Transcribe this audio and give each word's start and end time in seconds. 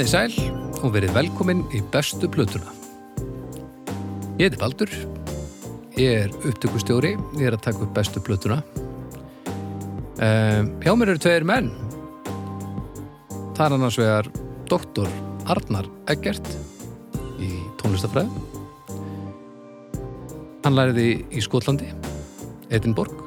Komið 0.00 0.08
í 0.08 0.16
sæl 0.16 0.76
og 0.80 0.92
verið 0.94 1.10
velkomin 1.12 1.58
í 1.76 1.82
bestu 1.92 2.24
plötuna. 2.32 2.70
Ég 4.40 4.46
heiti 4.46 4.56
Baldur, 4.56 4.88
ég 6.00 6.22
er 6.22 6.32
upptökustjóri, 6.48 7.10
ég 7.36 7.50
er 7.50 7.58
að 7.58 7.66
taka 7.66 7.84
upp 7.84 7.92
bestu 7.98 8.22
plötuna. 8.24 8.62
Um, 10.16 10.72
hjá 10.80 10.94
mér 10.96 11.12
eru 11.12 11.20
tveir 11.20 11.44
menn. 11.44 11.68
Það 13.58 13.62
er 13.66 13.76
annars 13.76 14.00
vegar 14.00 14.32
doktor 14.72 15.12
Arnar 15.52 15.92
Eggert 16.08 16.48
í 17.36 17.52
tónlistafræði. 17.84 18.32
Hann 20.64 20.80
læriði 20.80 21.08
í 21.28 21.44
Skotlandi, 21.44 21.92
Edinborg. 22.72 23.20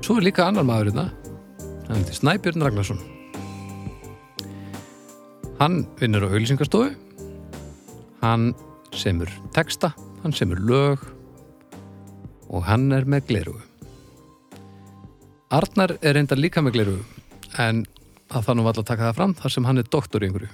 Svo 0.00 0.16
er 0.16 0.30
líka 0.32 0.48
annar 0.48 0.64
maður 0.64 0.94
hérna, 0.94 1.10
hann 1.90 1.98
heitir 2.00 2.24
Snæbjörn 2.24 2.70
Ragnarsson. 2.70 3.11
Hann 5.60 5.82
vinnur 6.00 6.24
á 6.26 6.32
auðlýsingarstofu, 6.32 6.92
hann 8.22 8.48
semur 8.96 9.30
texta, 9.54 9.92
hann 10.22 10.34
semur 10.34 10.60
lög 10.62 11.02
og 12.52 12.64
hann 12.66 12.90
er 12.96 13.06
með 13.08 13.28
glerugu. 13.30 13.62
Arnar 15.52 15.96
er 16.00 16.16
reyndar 16.16 16.40
líka 16.40 16.62
með 16.64 16.78
glerugu, 16.78 17.04
en 17.60 17.84
að 18.32 18.46
það 18.48 18.58
nú 18.58 18.66
var 18.66 18.80
að 18.80 18.88
taka 18.88 19.08
það 19.10 19.18
fram 19.20 19.36
þar 19.38 19.54
sem 19.54 19.68
hann 19.68 19.82
er 19.82 19.88
doktor 19.92 20.24
í 20.24 20.30
einhverju. 20.30 20.50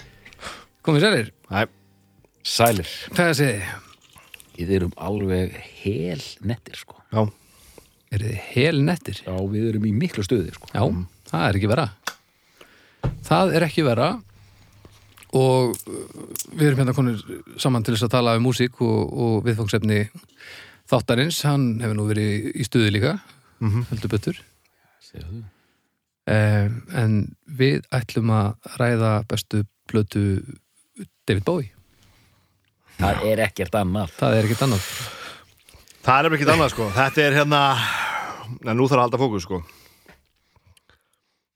Komið 0.86 1.04
sælir, 1.04 1.30
Næ, 1.50 1.64
sælir 2.46 2.94
hvað 3.12 3.24
það 3.32 3.36
segið? 3.42 3.68
Við 4.58 4.72
erum 4.78 4.94
alveg 4.98 5.52
hel 5.82 6.22
nettir 6.46 6.78
sko. 6.80 6.96
Já, 7.14 7.26
Er 8.08 8.22
þið 8.24 8.38
hel 8.54 8.78
nettir? 8.86 9.18
Já, 9.20 9.34
við 9.52 9.66
erum 9.68 9.84
í 9.84 9.90
miklu 9.92 10.22
stuði 10.24 10.54
sko. 10.54 10.70
Já, 10.72 10.80
það 11.28 11.42
er 11.44 11.58
ekki 11.58 11.68
vera. 11.68 11.84
Það 13.28 13.52
er 13.58 13.66
ekki 13.66 13.84
vera 13.84 14.06
og 15.36 15.74
uh, 15.74 15.98
við 16.54 16.70
erum 16.70 16.82
hérna 16.82 16.94
konur 16.96 17.20
saman 17.60 17.84
til 17.84 17.94
þess 17.96 18.08
að 18.08 18.14
tala 18.16 18.36
um 18.38 18.46
músík 18.48 18.80
og, 18.84 19.12
og 19.12 19.34
viðfangsefni 19.46 20.04
þáttarins, 20.88 21.42
hann 21.44 21.74
hefur 21.82 21.98
nú 21.98 22.06
verið 22.08 22.48
í 22.56 22.64
stuði 22.64 22.94
líka, 22.94 23.18
heldur 23.90 24.12
betur. 24.12 24.38
Eh, 26.28 26.68
en 27.00 27.12
við 27.58 27.84
ætlum 27.94 28.32
að 28.36 28.74
ræða 28.80 29.12
bestu 29.28 29.62
blötu 29.88 30.24
David 31.28 31.44
Bowie. 31.44 31.70
Það 32.98 33.24
er 33.30 33.42
ekkert 33.46 33.78
annað. 33.78 34.12
Það 34.18 34.36
er 34.36 34.48
ekkert 34.48 34.64
annað. 34.66 34.88
það 36.08 36.28
er 36.28 36.36
ekki 36.36 36.48
annað 36.52 36.70
sko 36.72 36.88
Þetta 36.96 37.24
er 37.24 37.36
hérna 37.36 37.62
Nei, 38.64 38.72
nú 38.72 38.86
þarf 38.88 38.98
að 38.98 39.04
halda 39.04 39.20
fókus 39.20 39.44
sko 39.44 39.58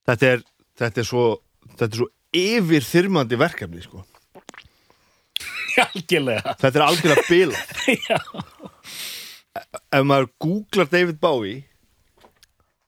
Þetta 0.09 0.29
er 0.29 0.43
Þetta 0.79 1.01
er 1.01 1.09
svo 1.09 1.25
Þetta 1.73 1.89
er 1.89 2.01
svo 2.03 2.09
yfirþyrmandi 2.37 3.39
verkefni 3.41 3.81
sko. 3.85 4.05
Algjörlega. 5.87 6.55
Þetta 6.61 6.79
er 6.79 6.85
algjörlega 6.87 7.23
bila 7.29 7.59
Ef 9.93 10.03
maður 10.09 10.29
googlar 10.41 10.89
David 10.93 11.19
Bowie 11.21 11.61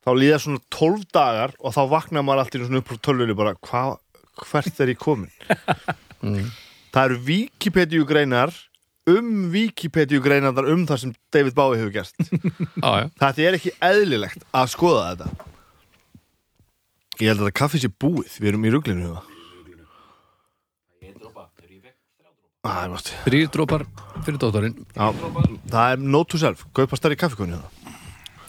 þá 0.05 0.11
líða 0.17 0.39
svona 0.41 0.61
12 0.73 1.03
dagar 1.13 1.51
og 1.59 1.73
þá 1.73 1.81
vaknar 1.89 2.23
maður 2.25 2.41
alltaf 2.43 2.61
svona 2.67 2.81
upp 2.81 2.91
á 2.93 2.95
tölvunni 3.05 3.35
bara 3.37 3.53
hva, 3.69 3.81
hvert 4.45 4.75
er 4.81 4.87
ég 4.93 4.99
komin? 5.01 5.33
Það 6.95 7.03
eru 7.03 7.17
Wikipedia 7.27 8.03
greinar 8.07 8.51
um 9.09 9.29
Wikipedia 9.53 10.19
greinar 10.23 10.69
um 10.71 10.85
það 10.89 11.01
sem 11.01 11.11
David 11.33 11.53
Bowie 11.57 11.79
hefur 11.81 11.93
gert. 11.93 12.15
Já. 12.81 13.09
Þetta 13.19 13.39
er 13.45 13.53
ekki 13.59 13.71
eðlilegt 13.83 14.41
að 14.55 14.71
skoða 14.73 15.03
þetta. 15.11 15.27
Ég 17.19 17.27
held 17.29 17.39
að 17.41 17.45
þetta 17.45 17.59
kaffi 17.59 17.77
sé 17.83 17.89
búið. 17.91 18.31
Við 18.39 18.49
erum 18.53 18.65
í 18.65 18.73
ruglinu 18.73 19.05
það 19.11 19.23
Það 21.01 21.09
er 21.11 21.17
gott 21.21 21.35
Þrýr 23.25 23.49
drópar 23.53 23.85
fyrir 24.25 24.39
dóttorinn. 24.41 24.75
Það 25.69 25.91
er 25.91 26.01
note 26.01 26.31
to 26.33 26.39
self 26.41 26.65
Kaupa 26.75 26.97
stærri 26.97 27.17
kaffikonu 27.19 27.59
það 27.59 27.93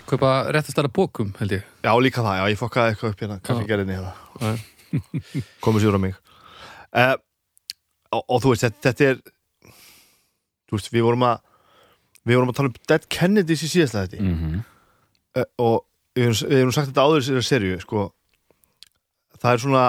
Kaupa 0.07 0.31
réttastara 0.55 0.89
bókum, 0.89 1.33
held 1.41 1.57
ég. 1.57 1.65
Já, 1.83 1.91
líka 1.99 2.23
það, 2.23 2.37
já, 2.39 2.45
ég 2.53 2.61
fokkaði 2.61 2.93
eitthvað 2.93 3.11
upp 3.13 3.23
hérna 3.25 3.39
Kaffigerðinni 3.43 3.97
hérna. 3.99 4.53
Komið 5.65 5.83
sér 5.83 5.99
á 5.99 6.01
mig 6.01 6.15
uh, 6.15 7.17
og, 8.15 8.23
og 8.23 8.43
þú 8.45 8.53
veist, 8.55 8.67
þetta, 8.67 8.83
þetta 8.87 9.11
er 9.11 9.21
Þú 10.67 10.79
veist, 10.79 10.93
við 10.95 11.07
vorum 11.09 11.27
að 11.27 11.43
Við 12.27 12.39
vorum 12.39 12.53
að 12.53 12.59
tala 12.59 12.71
um 12.71 12.79
Dead 12.91 13.09
Kennedys 13.13 13.67
í 13.67 13.71
síðasta 13.71 14.07
þetta 14.07 14.23
Mm 14.23 14.37
-hmm. 14.39 14.63
uh, 15.37 15.51
og 15.59 15.77
við 16.17 16.31
hefum, 16.49 16.73
sagt 16.73 16.89
þetta 16.89 17.05
áður 17.05 17.21
í 17.21 17.25
þessari 17.27 17.45
serju 17.45 17.81
sko, 17.81 18.05
það 19.37 19.53
er 19.53 19.61
svona 19.61 19.85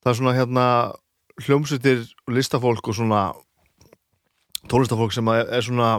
það 0.00 0.10
er 0.12 0.16
svona 0.16 0.36
hérna 0.36 0.66
hljómsveitir 1.44 2.04
og 2.26 2.34
listafólk 2.36 2.88
og 2.88 2.94
svona 2.96 3.22
tólistafólk 4.70 5.12
sem 5.12 5.28
er 5.28 5.60
svona 5.62 5.90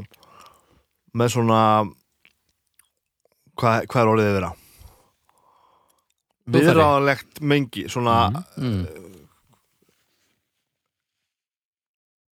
með 1.17 1.33
svona 1.35 1.59
hvað, 3.57 3.85
hvað 3.89 4.01
er 4.01 4.11
orðið 4.13 4.31
Hljóðfæri. 6.47 6.63
viðráðanlegt 6.67 7.41
mengi 7.41 7.85
svona, 7.91 8.17
Mm. 8.57 8.85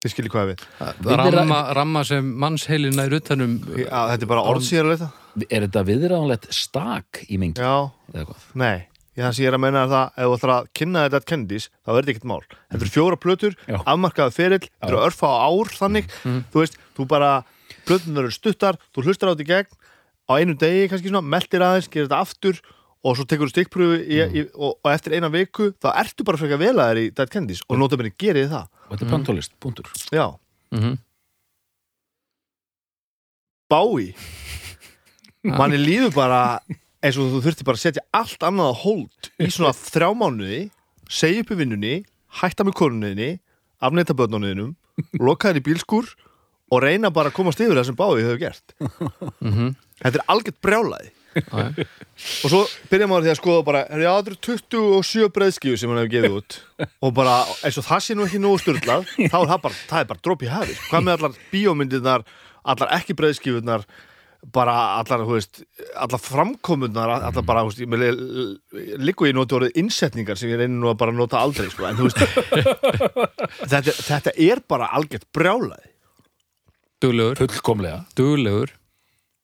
þið 0.02 0.14
skiljið 0.16 0.32
hvað 0.34 0.46
ég 0.50 0.52
við 0.52 0.62
Viðra- 1.06 1.32
Ramma, 1.36 1.60
ramma 1.78 2.04
sem 2.08 2.26
mannsheilin 2.42 2.96
nær 2.98 3.14
utanum 3.20 3.60
Já, 3.78 4.10
þetta 4.14 4.22
er 4.26 4.32
bara 4.32 4.46
orðsýra 4.50 4.88
leita 4.90 5.12
Er 5.50 5.62
þetta 5.68 5.84
viðræðanlegt 5.88 6.48
stak 6.52 7.22
í 7.30 7.38
mengi? 7.40 7.62
Já, 7.62 7.92
Eða 8.14 8.26
hvað? 8.28 8.48
Nei, 8.56 8.88
ég 9.18 9.26
það 9.26 9.34
sem 9.36 9.44
ég 9.44 9.52
er 9.52 9.58
að 9.58 9.64
menna 9.66 9.84
er 9.86 9.92
það 9.92 10.20
ef 10.22 10.28
þú 10.28 10.36
ætlar 10.38 10.54
að 10.56 10.68
kynna 10.80 11.06
þetta 11.06 11.30
Kennedys 11.32 11.68
þá 11.72 11.92
er 11.92 11.98
þetta 11.98 12.14
ekkert 12.14 12.28
mál. 12.32 12.42
Þetta 12.72 12.82
eru 12.86 12.94
fjóra 12.96 13.20
plötur 13.20 13.58
Já. 13.68 13.78
afmarkaði 13.94 14.36
ferill, 14.38 14.62
þetta 14.68 14.92
eru 14.92 15.02
örfa 15.08 15.32
á 15.32 15.38
ár 15.52 15.74
þannig, 15.78 16.12
þú 16.24 16.62
veist, 16.64 16.78
þú 16.98 17.08
bara 17.12 17.32
plötunar 17.88 18.28
eru 18.28 18.36
stuttar, 18.36 18.80
þú 18.96 19.06
hlustar 19.08 19.32
á 19.32 19.34
þetta 19.34 19.46
í 19.46 19.52
gegn 19.52 19.80
á 20.32 20.32
einu 20.40 20.56
degi 20.56 20.88
kannski 20.92 21.12
svona, 21.12 21.26
meldir 21.28 21.66
aðeins 21.66 21.90
gerir 21.92 22.08
þetta 22.08 22.22
aftur 22.24 22.62
og 23.02 23.18
svo 23.18 23.26
tekur 23.26 23.50
þú 23.50 23.56
stikkpröfu 23.56 24.00
í, 24.06 24.44
og, 24.54 24.76
og 24.78 24.92
eftir 24.94 25.18
eina 25.18 25.32
viku 25.34 25.72
þá 25.82 25.90
ertu 26.04 26.26
bara 26.28 26.40
frekar 26.40 26.62
vel 26.62 26.76
að 26.78 26.92
þér 26.92 27.00
í 27.02 27.06
Dead 27.18 27.32
Kennedys 27.34 27.64
og 27.68 27.80
nota 27.82 27.98
mér 28.00 28.12
gerið 28.14 28.52
það. 28.54 28.68
Og 28.88 28.94
þetta 28.94 29.08
er 29.08 29.14
pantólist, 29.16 29.56
punktur. 29.64 29.90
Já, 30.14 30.28
mm 30.76 31.00
Bái 33.72 34.12
manni 35.58 35.78
líður 35.80 36.12
bara 36.12 36.40
eins 37.02 37.18
og 37.18 37.32
þú 37.34 37.42
þurfti 37.46 37.68
bara 37.68 37.80
að 37.80 37.86
setja 37.86 38.04
allt 38.16 38.44
annað 38.46 38.74
á 38.74 38.76
hold 38.84 39.30
í 39.42 39.50
svona 39.54 39.74
þrjá 39.94 40.10
mánuði 40.18 40.62
segja 41.12 41.44
upp 41.44 41.54
í 41.54 41.60
vinnunni, 41.60 41.96
hætta 42.42 42.66
með 42.68 42.78
konunniðinni 42.80 43.32
afneita 43.82 44.16
börnunniðinum 44.18 44.76
loka 45.22 45.50
þér 45.50 45.62
í 45.62 45.66
bílskur 45.66 46.12
og 46.72 46.84
reyna 46.84 47.12
bara 47.12 47.32
að 47.32 47.40
komast 47.40 47.60
yfir 47.64 47.76
það 47.80 47.90
sem 47.90 47.98
Bái 48.00 48.22
hefur 48.22 48.40
gert 48.40 48.76
-hmm. 48.80 49.74
þetta 50.04 50.18
er 50.22 50.28
algjört 50.28 50.62
brjálaði 50.62 51.12
Já, 51.32 51.72
já. 51.72 51.86
og 52.44 52.50
svo 52.52 52.60
byrja 52.92 53.08
maður 53.08 53.24
því 53.24 53.32
að 53.32 53.38
skoða 53.40 53.64
bara 53.64 53.82
já, 53.88 54.12
það 54.12 54.28
eru 54.28 54.38
27 54.44 55.30
breiðskíu 55.32 55.78
sem 55.80 55.90
hann 55.90 56.02
hefur 56.02 56.12
gefið 56.12 56.34
út 56.42 56.58
og 57.00 57.14
bara, 57.16 57.36
eins 57.64 57.78
og 57.80 57.86
það 57.88 58.02
sé 58.04 58.16
nú 58.16 58.26
ekki 58.26 58.42
nógu 58.44 58.60
styrlað, 58.60 59.06
þá 59.32 59.38
er 59.40 59.52
það 59.54 59.62
bara, 59.64 59.78
það 59.88 60.02
er 60.02 60.10
bara 60.10 60.24
dropp 60.28 60.44
í 60.44 60.50
hafi, 60.52 60.76
hvað 60.90 61.06
með 61.06 61.14
allar 61.16 61.38
bíómyndirnar 61.54 62.26
allar 62.68 62.92
ekki 62.98 63.16
breiðskífurnar 63.16 63.86
bara 64.50 64.74
allar, 64.98 65.22
þú 65.28 65.36
veist 65.38 65.60
allar 66.02 66.22
framkomunnar, 66.22 67.12
allar 67.30 67.46
bara 67.46 67.62
þú 67.68 67.70
veist, 67.70 67.82
ég 67.86 69.02
líku 69.06 69.28
ég 69.30 69.36
noti 69.38 69.54
orðið 69.58 69.78
innsetningar 69.84 70.40
sem 70.40 70.50
ég 70.50 70.58
reynir 70.58 70.80
nú 70.82 70.90
að 70.90 70.98
bara 71.04 71.14
nota 71.14 71.42
aldrei 71.44 71.70
sko, 71.70 71.86
en 71.86 72.00
þú 72.00 72.08
veist 72.08 72.24
þetta, 73.72 73.94
þetta 73.94 74.34
er 74.42 74.64
bara 74.72 74.90
algjört 74.98 75.28
brjálaði 75.36 75.92
Duglegur, 77.02 77.38
Fullkomlega. 77.38 78.02
duglegur 78.18 78.74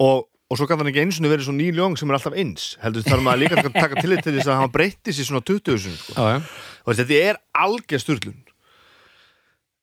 og, 0.01 0.25
og 0.49 0.59
svo 0.59 0.67
kann 0.69 0.81
hann 0.81 0.89
ekki 0.91 1.05
eins 1.05 1.21
og 1.21 1.29
verið 1.29 1.47
svo 1.47 1.55
ný 1.57 1.69
ljóng 1.77 1.97
sem 1.97 2.09
er 2.09 2.17
alltaf 2.17 2.35
eins 2.37 2.67
heldur 2.81 3.05
þarf 3.05 3.23
maður 3.25 3.43
líka 3.45 3.61
að 3.61 3.71
taka 3.77 4.01
tillit 4.01 4.25
til 4.25 4.35
þess 4.39 4.49
að 4.49 4.59
hann 4.63 4.73
breytti 4.73 5.13
sér 5.13 5.29
svona 5.29 5.45
20 5.45 5.81
sinni 5.85 6.01
sko. 6.01 6.17
Já, 6.17 6.37
já. 6.37 6.41
og 6.85 6.99
þetta 6.99 7.21
er 7.31 7.39
algjör 7.65 8.03
styrlun 8.03 8.37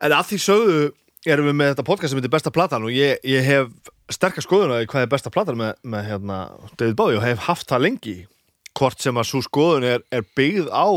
en 0.04 0.14
að 0.18 0.30
því 0.32 0.38
sögðu 0.44 0.84
erum 1.26 1.48
við 1.48 1.56
með 1.58 1.70
þetta 1.72 1.86
podcast 1.88 2.12
sem 2.12 2.18
heitir 2.20 2.32
besta 2.34 2.52
platan 2.54 2.84
og 2.86 2.92
ég, 2.94 3.18
ég 3.24 3.44
hef 3.46 3.70
sterkast 4.12 4.48
skoðun 4.48 4.74
að 4.76 4.86
hvað 4.92 5.06
er 5.06 5.12
besta 5.14 5.32
platan 5.32 5.58
með, 5.60 5.74
með 5.82 6.08
hérna, 6.10 6.38
David 6.76 6.96
Bowie 6.98 7.18
og 7.18 7.24
hef 7.24 7.44
haft 7.48 7.68
það 7.70 7.84
lengi. 7.86 8.16
Hvort 8.74 9.00
sem 9.00 9.16
að 9.20 9.28
svo 9.30 9.40
skoðun 9.46 9.86
er, 9.86 10.02
er 10.12 10.26
byggð 10.36 10.68
á 10.74 10.88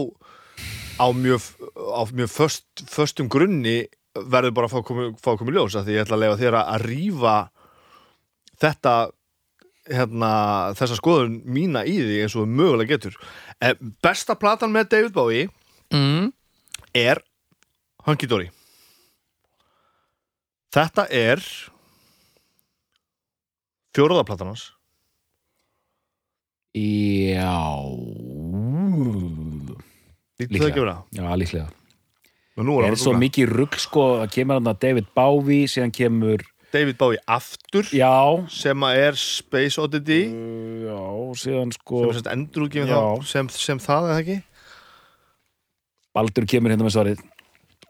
á 0.98 1.08
mjög, 1.14 1.46
á 1.78 2.02
mjög 2.10 2.32
föst, 2.34 2.66
föstum 2.90 3.30
grunni 3.30 3.84
verður 4.18 4.56
bara 4.58 4.66
að 4.66 4.74
fá 4.74 5.14
fá 5.22 5.30
að 5.36 5.38
koma 5.44 5.54
í 5.54 5.56
ljós 5.56 5.76
því 5.78 5.94
ég 5.94 6.02
ætla 6.08 6.18
að 6.18 6.24
lefa 6.24 6.40
þér 6.42 6.58
að, 6.58 6.72
rífa 6.88 7.36
þetta 8.58 8.94
hérna, 9.94 10.32
þessa 10.80 10.98
skoðun 10.98 11.38
mína 11.46 11.86
í 11.88 11.94
því 12.02 12.18
eins 12.26 12.36
og 12.36 12.50
mögulega 12.50 12.96
getur. 12.98 13.16
Eh, 13.62 13.78
besta 14.04 14.36
platan 14.36 14.74
með 14.74 14.90
David 14.96 15.16
Bowie 15.16 15.48
Mm. 15.94 16.34
er 16.92 17.22
Hunky 18.04 18.28
Dory 18.28 18.50
Þetta 20.74 21.08
er 21.14 21.44
fjóraðaplatan 23.96 24.52
hans. 24.52 24.66
Já. 26.78 27.56
Það 30.38 30.68
ekki 30.68 30.84
vera? 30.84 30.98
Já, 31.16 31.26
líklega. 31.40 31.70
Það 32.58 32.70
er 32.84 32.92
er 32.92 33.00
svo 33.00 33.14
það 33.14 33.24
mikið 33.24 33.50
rugg 33.54 33.80
sko 33.82 34.04
að 34.24 34.30
kemur 34.34 34.60
hann 34.60 34.70
að 34.72 34.80
David 34.84 35.10
Bowie 35.18 35.70
síðan 35.70 35.94
kemur 35.94 36.44
David 36.74 36.98
Bowie 37.00 37.22
aftur 37.32 37.88
Já. 37.96 38.44
sem 38.52 38.84
að 38.84 39.00
er 39.06 39.18
Space 39.22 39.80
Oddity. 39.82 40.20
Já, 40.84 41.02
síðan 41.40 41.72
sko 41.74 42.04
sem 42.12 42.20
er 42.20 42.26
þá. 42.92 43.26
Sem, 43.30 43.50
sem 43.56 43.82
það 43.82 44.10
eða 44.12 44.20
ekki? 44.26 44.38
Baldur 46.18 46.50
kemur 46.50 46.74
hérna 46.74 46.86
með 46.88 46.96
svarið 46.98 47.26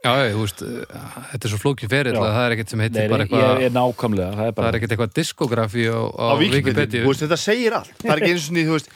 Já, 0.06 0.12
þú 0.30 0.44
veist, 0.44 0.62
uh, 0.62 1.08
þetta 1.32 1.48
er 1.48 1.52
svo 1.54 1.60
flókin 1.62 1.92
ferill 1.92 2.14
að 2.20 2.28
það 2.30 2.44
er 2.44 2.54
ekkert 2.56 2.74
sem 2.74 2.84
heitir 2.86 3.00
Nei, 3.02 3.10
bara 3.12 3.26
ég 3.26 3.34
eitthvað 3.34 3.64
er 3.66 3.74
nákvæmlega 3.78 4.28
Það 4.30 4.44
er 4.44 4.52
það 4.52 4.60
bara 4.60 4.70
er 4.70 4.78
ekkert 4.78 4.94
eitthvað 4.96 5.16
diskografi 5.18 5.88
á, 5.90 6.00
á, 6.06 6.26
á 6.28 6.36
Wikipedia, 6.38 7.02
veist, 7.08 7.24
þetta 7.26 7.40
segir 7.42 7.78
allt. 7.80 7.98
Það 8.04 8.14
er 8.14 8.22
ekki 8.22 8.36
eins 8.36 8.48
og 8.48 8.56
ný, 8.56 8.64
þú 8.68 8.78
veist 8.78 8.94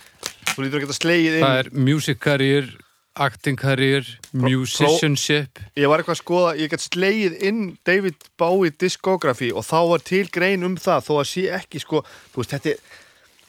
þú 0.52 0.66
lítur 0.66 0.82
ekki 0.82 0.92
að 0.92 1.00
slegið 1.00 1.38
inn. 1.40 1.46
Það 1.48 1.60
er 1.64 1.72
music 1.90 2.22
career 2.22 2.72
acting 3.20 3.60
career, 3.60 4.08
musicianship. 4.32 5.60
Ég 5.76 5.90
var 5.92 6.00
eitthvað 6.00 6.16
að 6.16 6.22
skoða, 6.22 6.52
ég 6.62 6.72
gætt 6.72 6.86
slegið 6.86 7.38
inn 7.50 7.62
David 7.88 8.28
Bowie 8.40 8.72
discography 8.72 9.52
og 9.52 9.66
þá 9.68 9.80
var 9.90 10.06
til 10.08 10.24
grein 10.32 10.64
um 10.64 10.78
það 10.80 11.08
þó 11.10 11.14
að 11.18 11.30
sé 11.34 11.48
ekki 11.58 11.82
sko, 11.84 12.06
þú 12.32 12.44
veist, 12.44 12.56
þetta 12.56 12.76
er 12.76 13.00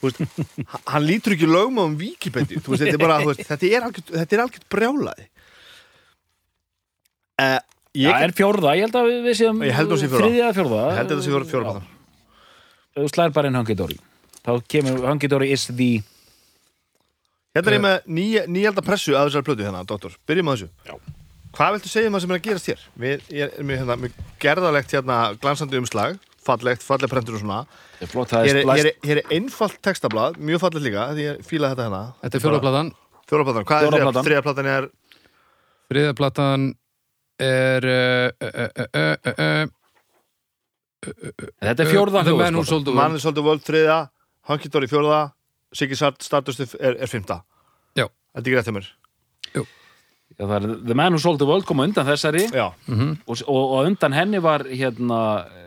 hann 0.91 1.05
lítur 1.07 1.37
ekki 1.37 1.47
lögma 1.47 1.85
um 1.87 1.93
Wikipedia, 1.95 2.59
er 2.59 2.89
er 2.91 3.37
þetta 3.47 4.35
er 4.35 4.41
algjört 4.43 4.65
brjálaði 4.67 5.29
uh, 7.41 7.59
ég, 7.97 8.09
Það 8.09 8.25
er 8.27 8.35
fjórða, 8.37 8.75
ég 8.77 8.87
held 8.87 8.97
að 8.99 9.09
við, 9.09 9.19
við 9.27 9.37
séum 9.41 9.61
Ég 9.63 9.77
held 9.77 9.89
að 9.89 9.95
það 9.95 10.01
sé 10.03 10.09
fjórða. 10.11 10.23
Þriðja 10.27 10.45
eða 10.45 10.55
fjórða 10.59 10.81
ég 10.83 10.97
held 10.99 11.13
að 11.13 11.21
þetta 11.27 11.75
sé. 11.75 11.91
Ef 12.93 13.01
Þú 13.03 13.09
slær 13.09 13.33
bara 13.33 13.49
inn 13.49 13.57
Hunky 13.57 13.77
Dory 13.77 13.99
Þá 14.43 14.51
kemur 14.69 15.05
Hunky 15.07 15.29
Dory 15.31 15.51
is 15.55 15.67
the 15.71 15.91
Hérna 17.53 17.69
er 17.69 17.75
ég 17.77 17.83
með 17.83 18.07
nýja, 18.09 18.43
nýjalda 18.49 18.81
pressu 18.85 19.13
að 19.13 19.27
þessari 19.27 19.45
plötu 19.45 19.61
hérna, 19.61 19.83
doktor. 19.85 20.15
Byrjum 20.25 20.47
á 20.49 20.53
þessu. 20.55 20.69
Já. 20.89 20.95
Hvað 21.53 21.75
viltu 21.75 21.91
segja 21.91 22.09
um 22.09 22.15
það 22.15 22.23
sem 22.23 22.31
er 22.33 22.39
að 22.39 22.45
gerast 22.47 22.69
hér? 22.71 22.85
Við, 23.03 23.27
ég 23.29 23.43
er 23.59 23.67
með, 23.69 23.77
hérna, 23.83 23.97
með 24.01 24.15
gerðalegt 24.41 24.95
hérna, 24.97 25.17
glansandi 25.43 25.77
umslag, 25.77 26.15
fallegt, 26.41 26.81
falleg 26.81 27.11
prentur 27.13 27.37
og 27.37 27.43
svona. 27.43 27.59
Það 27.99 28.07
er 28.07 28.11
flott, 28.15 28.31
það 28.33 28.49
er 28.49 28.57
er, 28.57 28.71
hér 28.71 28.89
er, 28.89 28.97
hér 29.05 29.21
er 29.21 29.35
einfalt 29.37 29.77
textablað, 29.85 30.39
mjög 30.49 30.63
fallegt 30.65 30.87
líka, 30.87 31.05
því 31.13 31.27
ég 31.27 31.45
fíla 31.45 31.69
þetta 31.75 31.85
hérna. 31.85 32.01
Þetta 32.23 32.39
er 32.39 32.45
fjóraplatan. 32.47 32.89
Hvað 33.29 33.85
Fjórða 33.85 33.99
er 33.99 34.07
platan. 34.07 34.25
þriða 34.25 34.45
platan 34.47 34.71
er? 34.73 34.89
Þriðaplatan 35.93 36.65
er 37.41 37.87
Þetta 41.03 41.83
er 41.83 41.89
fjórða 41.89 42.23
The 42.23 42.33
Man 42.37 42.55
Who 42.55 42.63
hljóðskota. 42.63 42.69
Sold 42.69 42.85
the 42.87 42.93
World 42.93 43.11
Mann 43.11 43.19
Soldi 43.23 43.43
World 43.43 43.63
þriða, 43.67 43.97
Hunky 44.49 44.69
Dory 44.71 44.87
fjórða, 44.91 45.21
Siggy 45.75 45.97
Stardust 45.99 46.63
er, 46.79 46.95
er 46.95 47.09
fymta. 47.11 47.41
Já. 47.97 48.07
Þetta 48.33 48.39
er 48.39 48.45
ekki 48.45 48.59
rétt 48.59 48.69
hjá 48.69 48.75
mér. 48.77 48.91
Já, 50.33 50.47
það 50.49 50.53
er 50.57 50.71
The 50.87 50.95
Man 50.97 51.13
Who 51.13 51.21
Sold 51.21 51.37
the 51.43 51.45
World 51.45 51.67
kom 51.69 51.77
á 51.77 51.85
undan 51.85 52.07
þessari 52.07 52.47
Já. 52.49 52.71
og, 52.73 53.35
og, 53.45 53.59
og 53.59 53.83
undan 53.85 54.15
henni 54.17 54.39
var 54.41 54.63
hérna 54.65 55.19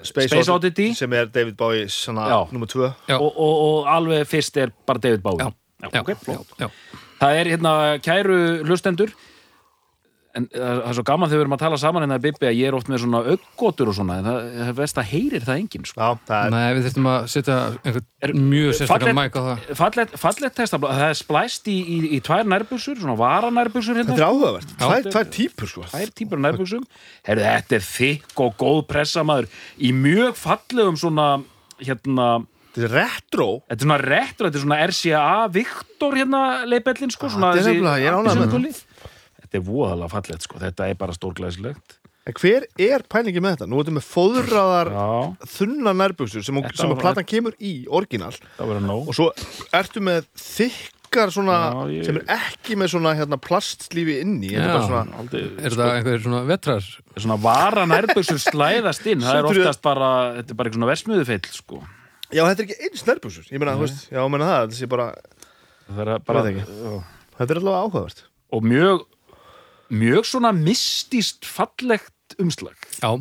Space, 0.03 0.33
Space 0.33 0.51
Oddity 0.51 0.89
Sem 0.99 1.13
er 1.15 1.29
David 1.31 1.55
Bowie, 1.61 1.85
nummer 2.51 2.67
tvö. 2.67 2.89
Já. 3.07 3.15
og, 3.21 3.29
og, 3.31 3.61
og 3.69 3.87
alveg 3.95 4.27
fyrst 4.27 4.59
er 4.59 4.73
bara 4.89 4.99
David 4.99 5.23
Bowie 5.23 5.45
Já. 5.47 5.53
Já, 5.85 6.01
ok, 6.01 6.09
já, 6.09 6.19
flott. 6.25 6.57
já. 6.59 6.67
Það 7.21 7.39
er 7.39 7.51
hérna 7.53 7.73
kæru 8.03 8.39
hlustendur 8.67 9.13
en 10.37 10.47
uh, 10.53 10.61
það 10.61 10.89
er 10.91 10.97
svo 10.99 11.05
gaman 11.09 11.31
þegar 11.31 11.41
við 11.41 11.45
erum 11.47 11.55
að 11.57 11.63
tala 11.65 11.79
saman 11.81 12.05
hérna 12.05 12.19
Bibbi 12.23 12.47
að 12.51 12.57
ég 12.59 12.69
er 12.71 12.77
oft 12.77 12.91
með 12.93 13.03
svona 13.05 13.21
auggotur 13.33 13.91
og 13.93 13.97
svona 13.97 14.19
en 14.21 14.27
það, 14.29 14.49
það 14.61 14.73
veist 14.81 15.01
að 15.01 15.09
heyrir 15.13 15.47
það 15.47 15.61
enginn 15.63 15.87
sko. 15.89 16.01
Já, 16.03 16.19
það 16.29 16.47
er, 16.47 16.55
Nei, 16.57 16.67
við 16.77 16.87
þurfum 16.89 17.09
að 17.13 17.27
setja 17.33 17.57
Er- 17.57 17.79
einhvern 17.91 18.45
mjög 18.53 18.73
sérstakann 18.77 19.07
Fallegt- 19.07 19.19
mæk 19.21 19.37
á 19.37 19.43
það 19.47 19.77
Fallegt, 19.81 20.17
fallegt 20.27 20.57
textabla, 20.61 20.91
það 21.01 21.13
er 21.15 21.19
splæst 21.23 21.71
í, 21.73 21.77
í, 21.81 21.99
í 22.17 22.21
tvær 22.27 22.51
nærbuxur, 22.53 23.01
svona 23.01 23.17
varanærbuxur 23.21 23.97
hérna, 24.01 24.13
þetta 24.13 24.25
er 24.25 24.31
áhugavert. 24.31 24.75
Tvær, 24.81 25.09
tvær 25.17 25.31
típur, 25.39 25.71
sko. 25.73 25.87
tvær 25.91 26.13
típur 26.21 26.41
af 26.41 26.45
nærbuxum 26.51 26.85
Herru, 27.27 27.47
þetta 27.47 27.79
er 27.81 27.87
þykk 27.91 28.45
og 28.47 28.57
góð 28.61 28.83
pressamaður 28.93 29.49
í 29.81 29.93
mjög 29.97 30.37
fallegum 30.43 31.01
svona 31.01 31.31
hérna, 31.81 32.29
Þetta 32.77 32.91
er 32.91 32.93
retro. 32.93 33.45
þetta 33.71 33.73
er 33.81 33.87
svona 33.87 33.97
retro, 34.05 34.49
þetta 34.51 34.59
er 34.59 34.65
svona 34.67 34.79
RCA 34.85 35.29
Victor 35.55 36.13
hérna 36.19 36.41
leipellin 36.69 37.09
sko, 37.15 37.31
svona 37.33 37.55
þetta 37.57 37.71
er 37.73 37.79
þessi 37.81 38.75
Þetta 39.47 39.61
er 39.61 39.65
voðalega 39.71 40.11
fallegt 40.11 40.43
sko, 40.43 40.59
þetta 40.59 40.89
er 40.91 40.99
bara 40.99 41.15
stórglæsilegt. 41.15 42.01
En 42.27 42.35
hver 42.35 42.65
er 42.83 43.05
pælingi 43.07 43.39
með 43.39 43.53
þetta? 43.55 43.67
Nú 43.71 43.79
erum 43.79 43.95
við 43.95 44.01
með 44.01 44.07
fóðraðar 44.11 44.89
Já, 44.91 45.47
þunna 45.47 45.93
nærbuxur 45.95 46.43
sem, 46.43 46.57
Þetta 46.59 46.75
sem 46.81 46.91
að 46.91 46.97
var- 46.97 47.03
platan 47.05 47.25
kemur 47.31 47.55
í, 47.63 47.87
orginal. 47.87 48.33
Það 48.59 48.91
og 48.99 49.15
svo 49.15 49.29
ertu 49.79 50.03
með 50.03 50.27
þykkar 50.35 51.31
svona 51.31 51.59
Já, 51.71 51.85
ég- 51.95 52.05
sem 52.09 52.17
er 52.19 52.25
ekki 52.35 52.75
með 52.75 52.91
svona 52.97 53.15
hérna, 53.15 53.39
plastslífi 53.39 54.19
inni. 54.25 54.51
Þetta 54.51 54.59
er 54.59 54.67
Já. 54.67 54.75
bara 54.75 54.89
svona, 54.91 55.19
Aldrei, 55.23 55.43
Er 55.63 55.71
það 55.71 55.95
einhver 55.95 56.19
svona 56.27 56.43
vetrar? 56.51 56.83
svona 57.17 57.39
varanærbuxur 57.47 58.43
slæðast 58.43 59.07
inn. 59.07 59.21
Það 59.23 59.39
er 59.39 59.45
oftast 59.53 59.83
bara, 59.83 60.11
þetta 60.43 60.51
er 60.51 60.55
bara 60.59 60.69
eitthvað 60.69 60.81
svona 60.83 60.93
versmiðufeill 60.93 61.47
sko. 61.55 61.83
Já, 62.35 62.43
þetta 62.43 62.59
er 62.59 62.67
ekki 62.67 62.81
eins 62.91 63.07
nærbuxur. 63.07 63.47
Ég 63.55 63.59
meina, 63.63 63.77
þú 63.79 63.87
veist, 63.87 64.11
já, 64.11 64.19
meina 64.29 64.45
það, 64.51 64.67
þetta 64.67 64.81
sé 64.83 64.89
bara 64.91 65.15
það 65.95 66.01
er 66.03 66.19
bara. 66.27 66.43
Þetta 66.43 67.51
er 67.55 67.61
allavega 67.63 67.85
áhugavert. 67.87 68.23
Og 68.51 68.63
mjög 68.67 69.07
mjög 69.91 70.25
svona 70.27 70.53
mistist 70.53 71.45
fallegt 71.45 72.37
umslag 72.43 72.75
Já, 73.03 73.13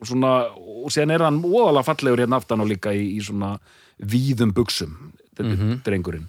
og 0.00 0.06
svona, 0.06 0.50
og 0.56 0.90
sen 0.92 1.10
er 1.10 1.18
hann 1.26 1.42
óalega 1.42 1.84
fallegur 1.84 2.18
hérna 2.22 2.36
aftan 2.40 2.60
og 2.60 2.68
líka 2.70 2.92
í, 2.94 3.16
í 3.18 3.20
svona 3.24 3.58
víðum 3.98 4.52
buksum 4.54 5.12
þetta 5.36 5.44
Mhm. 5.56 5.72
er 5.72 5.82
drengurinn 5.90 6.28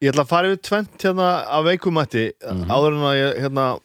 Ég 0.00 0.12
ætla 0.12 0.22
að 0.22 0.28
fara 0.30 0.48
yfir 0.52 0.62
tvent 0.62 0.98
hérna 1.02 1.28
af 1.48 1.64
veikumætti 1.64 2.32
Mhm. 2.44 2.68
áður 2.70 2.94
en 2.94 3.06
að 3.08 3.16
ég, 3.18 3.40
hérna 3.42 3.80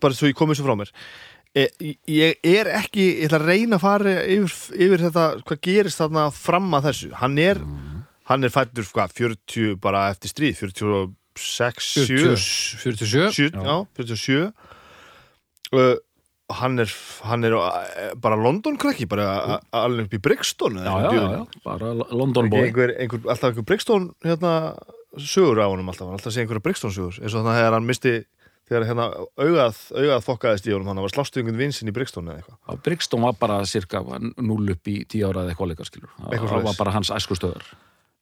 bara 0.00 0.12
svo 0.14 0.28
ég 0.28 0.34
komið 0.36 0.56
svo 0.60 0.66
frá 0.66 0.76
mér 0.76 0.90
e, 1.56 1.68
ég 2.06 2.34
er 2.44 2.66
ekki, 2.76 3.22
ég 3.22 3.30
ætla 3.30 3.38
að 3.40 3.46
reyna 3.48 3.76
að 3.76 3.80
fara 3.80 4.10
yfir, 4.26 4.52
yfir 4.76 4.98
þetta, 5.06 5.42
hvað 5.42 5.60
gerist 5.62 5.98
þarna 6.02 6.30
fram 6.32 6.70
að 6.74 6.82
þessu, 6.90 7.12
hann 7.14 7.38
er 7.38 7.54
Mhm. 7.58 8.02
hann 8.26 8.44
er 8.44 8.48
fættur, 8.50 8.84
hvað, 8.92 9.12
40 9.14 9.76
bara 9.80 10.10
eftir 10.10 10.28
stríð, 10.28 10.56
46 10.58 11.14
40, 11.36 11.80
7, 12.06 12.36
47 12.82 13.32
7 13.32 13.50
já, 13.52 13.76
47 13.96 14.52
uh, 15.72 15.96
hann 16.60 16.78
er 16.78 16.92
hann 17.26 17.44
er 17.44 17.56
uh, 17.58 18.14
bara 18.22 18.38
London 18.38 18.76
krakki 18.78 19.08
bara 19.10 19.60
alveg 19.74 20.06
upp 20.06 20.14
í 20.18 20.22
Brixton 20.22 20.78
já, 20.78 20.92
já, 21.06 21.10
já, 21.12 21.24
já, 21.34 21.42
bara 21.64 21.92
London 21.94 22.50
boy. 22.52 22.68
Einhver, 22.68 22.94
einhver, 23.00 23.24
alltaf 23.26 23.50
einhver 23.50 23.66
Brixton 23.66 24.12
hérna, 24.24 24.52
sögur 25.18 25.60
á 25.62 25.66
honum 25.66 25.88
alltaf, 25.90 26.08
alltaf 26.12 26.32
segja 26.32 26.46
einhverja 26.46 26.64
Brixton 26.64 26.94
sögur. 26.94 27.18
Eins 27.20 27.34
og 27.34 27.42
þannig 27.42 27.52
að 27.54 27.60
þegar 27.60 27.76
hann 27.78 27.90
misti 27.90 28.14
þegar 28.66 28.86
hérna 28.88 29.08
augað, 29.38 29.82
augað 29.94 30.24
fokkaðist 30.26 30.66
í 30.66 30.74
honum 30.74 30.90
hann 30.90 31.02
var 31.04 31.14
slástu 31.14 31.42
einhvern 31.42 31.60
vinsinn 31.60 31.90
í 31.90 31.94
Brixton 31.94 32.30
eða 32.30 32.42
eitthvað. 32.42 32.80
Brixton 32.86 33.26
var 33.26 33.36
bara 33.38 33.58
cirka 33.66 34.02
var 34.06 34.22
null 34.22 34.72
upp 34.74 34.90
í 34.90 34.96
tíu 35.06 35.26
ára 35.28 35.44
eða 35.44 35.54
eitthvað 35.54 35.72
leika 35.72 35.86
skilur. 35.86 36.14
Það 36.22 36.66
var 36.66 36.78
bara 36.78 36.94
hans 36.96 37.12
æskustöðar 37.14 37.68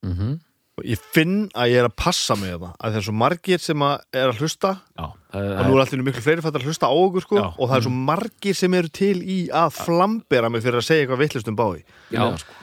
og 0.04 0.40
ég 0.82 0.98
finn 1.14 1.44
að 1.54 1.70
ég 1.70 1.78
er 1.84 1.86
að 1.86 1.94
passa 2.02 2.34
mig 2.38 2.50
þetta 2.50 2.70
að 2.74 2.88
það 2.88 2.96
er 2.98 3.04
svo 3.06 3.14
margir 3.20 3.60
sem 3.62 3.84
að 3.86 3.92
er 4.18 4.32
að 4.32 4.40
hlusta. 4.42 4.72
Já, 4.98 5.04
það, 5.30 5.46
og 5.54 5.68
nú 5.68 5.76
er 5.76 5.82
allir 5.84 6.02
miklu 6.08 6.24
fleiri 6.24 6.42
fættar 6.42 6.64
að 6.64 6.66
hlusta 6.72 6.90
á 6.90 6.94
okkur 6.98 7.24
sko, 7.26 7.38
Já. 7.38 7.46
og 7.54 7.70
það 7.70 7.76
er 7.76 7.84
svo 7.86 7.92
margir 8.10 8.58
sem 8.58 8.74
eru 8.80 8.90
til 8.98 9.14
í 9.22 9.38
að 9.54 9.76
flambera 9.78 10.50
mig 10.50 10.64
fyrir 10.64 10.80
að 10.80 10.86
segja 10.88 11.04
eitthvað 11.04 11.22
vittlust 11.22 11.50
um 11.52 11.58
bái 11.60 11.84
já, 12.10 12.24
sko, 12.42 12.58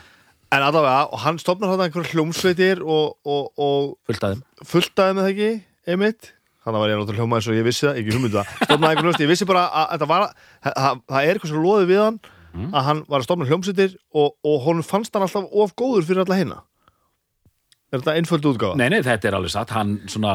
en 0.51 0.65
allavega, 0.67 1.05
og 1.07 1.23
hann 1.23 1.39
stopnar 1.39 1.71
þetta 1.71 1.87
einhverja 1.87 2.11
hljómsveitir 2.17 2.83
og, 2.83 3.15
og, 3.23 3.47
og 3.55 4.11
fulltaði 4.67 5.15
með 5.15 5.23
það 5.23 5.31
ekki, 5.31 5.51
einmitt? 5.95 6.33
Þannig 6.61 6.83
var 6.83 6.91
ég 6.91 6.99
náttúrulega 6.99 7.23
hljómaði 7.23 7.45
svo 7.47 7.55
ég 7.55 7.65
vissi 7.65 7.87
það, 7.87 7.95
ekki 8.01 8.17
hugmyndu 8.17 8.37
það 8.41 8.51
stofnaði 8.67 8.91
einhvern 8.91 9.07
hljómsveit, 9.07 9.23
ég 9.23 9.31
vissi 9.31 9.47
bara 9.49 9.63
að 9.71 9.87
þetta 9.95 10.09
var 10.11 10.25
það, 10.27 10.75
það, 10.75 10.99
það 11.15 11.23
er 11.23 11.31
eitthvað 11.39 11.53
svo 11.55 11.63
loðið 11.63 11.87
við 11.95 12.03
hann 12.03 12.19
að 12.75 12.83
hann 12.89 12.99
var 13.07 13.21
að 13.23 13.25
stofna 13.29 13.47
hljómsveitir 13.47 13.93
og, 14.11 14.33
og 14.43 14.57
honum 14.67 14.83
fannst 14.85 15.15
hann 15.15 15.23
alltaf 15.23 15.47
of 15.63 15.71
góður 15.79 16.03
fyrir 16.09 16.25
alla 16.25 16.37
hinna 16.41 16.57
er 17.91 18.01
þetta 18.01 18.15
einföld 18.19 18.47
útgáfa? 18.51 18.79
Nei, 18.79 18.89
nei, 18.93 19.01
þetta 19.05 19.29
er 19.29 19.37
alveg 19.37 19.53
satt, 19.53 19.73
hann 19.75 19.91
svona 20.11 20.33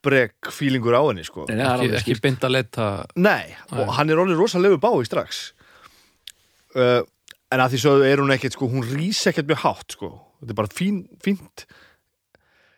brek 0.04 0.50
fílingur 0.52 0.96
á 0.96 1.02
henni 1.06 1.24
sko. 1.26 1.46
Nei, 1.48 1.56
nei, 1.58 1.64
það 1.66 1.86
er 1.86 1.96
ekki, 2.00 2.16
ekki 2.16 2.26
beint 2.26 2.44
að 2.46 2.54
leita 2.56 2.90
Nei, 3.16 3.54
og 3.72 3.94
hann 3.96 4.12
er 4.12 4.20
orðin 4.20 4.38
rosalegu 4.40 4.80
bái 4.82 5.06
strax. 5.08 5.48
Uh, 6.76 7.00
En 7.50 7.58
að 7.58 7.74
því 7.74 7.82
svo 7.82 7.92
er 8.06 8.20
hún 8.22 8.30
ekkert 8.30 8.54
sko, 8.54 8.68
hún 8.70 8.86
rís 8.86 9.20
ekkert 9.26 9.48
mjög 9.50 9.62
hátt 9.64 9.94
sko. 9.96 10.10
Þetta 10.40 10.52
er 10.52 10.58
bara 10.60 10.70
fín, 10.72 10.98
fínt. 11.22 11.64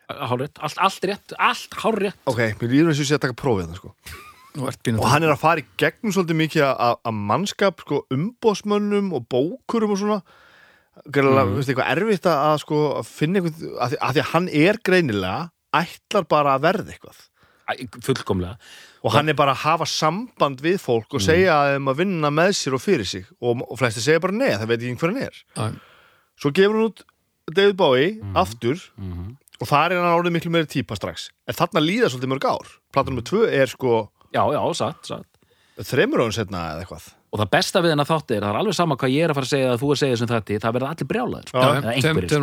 Hárrétt, 0.09 0.57
allt, 0.65 0.79
allt 0.81 1.05
rétt, 1.07 1.33
allt 1.37 1.77
hárrétt. 1.83 2.17
Ok, 2.29 2.41
mér 2.59 2.71
líður 2.71 2.89
eins 2.91 3.01
og 3.03 3.07
sé 3.07 3.17
að 3.17 3.25
taka 3.27 3.37
prófið 3.37 3.69
það 3.69 3.81
sko. 3.81 3.93
Og, 4.53 4.65
ert 4.69 4.81
pínu 4.85 5.01
Og 5.01 5.09
hann 5.09 5.25
er 5.25 5.33
að 5.33 5.43
fara 5.43 5.61
í 5.61 5.67
gegnum 5.81 6.13
svolítið 6.13 6.39
mikið 6.41 6.65
að 6.71 7.13
mannskap, 7.29 7.85
sko, 7.85 8.01
umbósmönnum 8.13 9.13
og 9.13 9.29
bókurum 9.29 9.93
og 9.93 10.01
svona. 10.01 10.19
Greiðlega, 11.05 11.45
mm. 11.45 11.55
veist 11.57 11.73
eitthvað 11.73 11.93
erfitt 11.93 12.27
að, 12.29 12.41
að 12.49 12.59
sko 12.65 12.81
að 12.97 13.07
finna 13.09 13.41
eitthvað, 13.41 13.77
að 13.77 13.93
því 13.93 14.23
að 14.23 14.31
hann 14.33 14.49
er 14.65 14.81
greinilega 14.89 15.37
ætlar 15.73 16.27
bara 16.29 16.55
að 16.57 16.65
verða 16.67 16.93
eitthvað. 16.95 17.21
Fullkomlega. 18.03 18.57
Og 19.03 19.13
hann 19.15 19.29
er 19.31 19.37
bara 19.39 19.53
að 19.55 19.61
hafa 19.63 19.85
samband 19.89 20.61
við 20.63 20.77
fólk 20.83 21.15
og 21.17 21.23
segja 21.23 21.55
þeim 21.73 21.87
að 21.91 21.99
vinna 22.01 22.29
með 22.31 22.51
sér 22.59 22.75
og 22.77 22.81
fyrir 22.83 23.07
sig. 23.07 23.25
Og, 23.41 23.63
og 23.67 23.79
flesti 23.79 24.03
segja 24.03 24.21
bara 24.23 24.35
nei, 24.35 24.51
það 24.55 24.67
veit 24.71 24.81
ekki 24.83 24.99
hver 25.01 25.13
hann 25.13 25.23
er. 25.23 25.79
Svo 26.39 26.51
gefur 26.55 26.77
hann 26.79 26.89
út 26.91 27.03
David 27.53 27.75
Bowie 27.79 28.11
aftur 28.39 28.79
Mhm. 28.97 29.37
og 29.61 29.67
það 29.67 29.85
er 29.91 30.01
hann 30.01 30.17
orðið 30.19 30.35
miklu 30.37 30.51
meiri 30.51 30.67
típa 30.71 30.95
strax. 30.99 31.29
En 31.47 31.55
þarna 31.55 31.83
líða 31.83 32.09
svolítið 32.11 32.31
mörg 32.35 32.47
ár. 32.51 32.67
Platan 32.93 33.13
nummer 33.15 33.23
tvö 33.27 33.47
er 33.51 33.67
sko 33.67 34.09
Já, 34.33 34.43
já, 34.51 34.61
satt, 34.75 35.05
satt. 35.05 35.27
þreymur 35.79 36.23
án 36.25 36.33
setna 36.33 36.73
eða 36.73 36.85
eitthvað 36.85 37.13
Og 37.33 37.39
það 37.41 37.49
besta 37.55 37.81
við 37.81 37.89
hennar 37.95 38.05
þátti 38.05 38.35
er, 38.37 38.43
það 38.45 38.51
er 38.53 38.59
alveg 38.61 38.75
sama 38.77 38.95
hvað 39.01 39.13
ég 39.15 39.23
er 39.25 39.31
að 39.33 39.37
fara 39.39 39.47
að 39.47 39.53
segja 39.55 39.69
að 39.73 39.79
þú 39.81 39.87
er 39.89 39.95
að 39.97 40.01
segja 40.03 40.17
sem 40.21 40.29
þetta, 40.29 40.57
það 40.61 40.75
verða 40.77 40.89
allir 40.93 41.07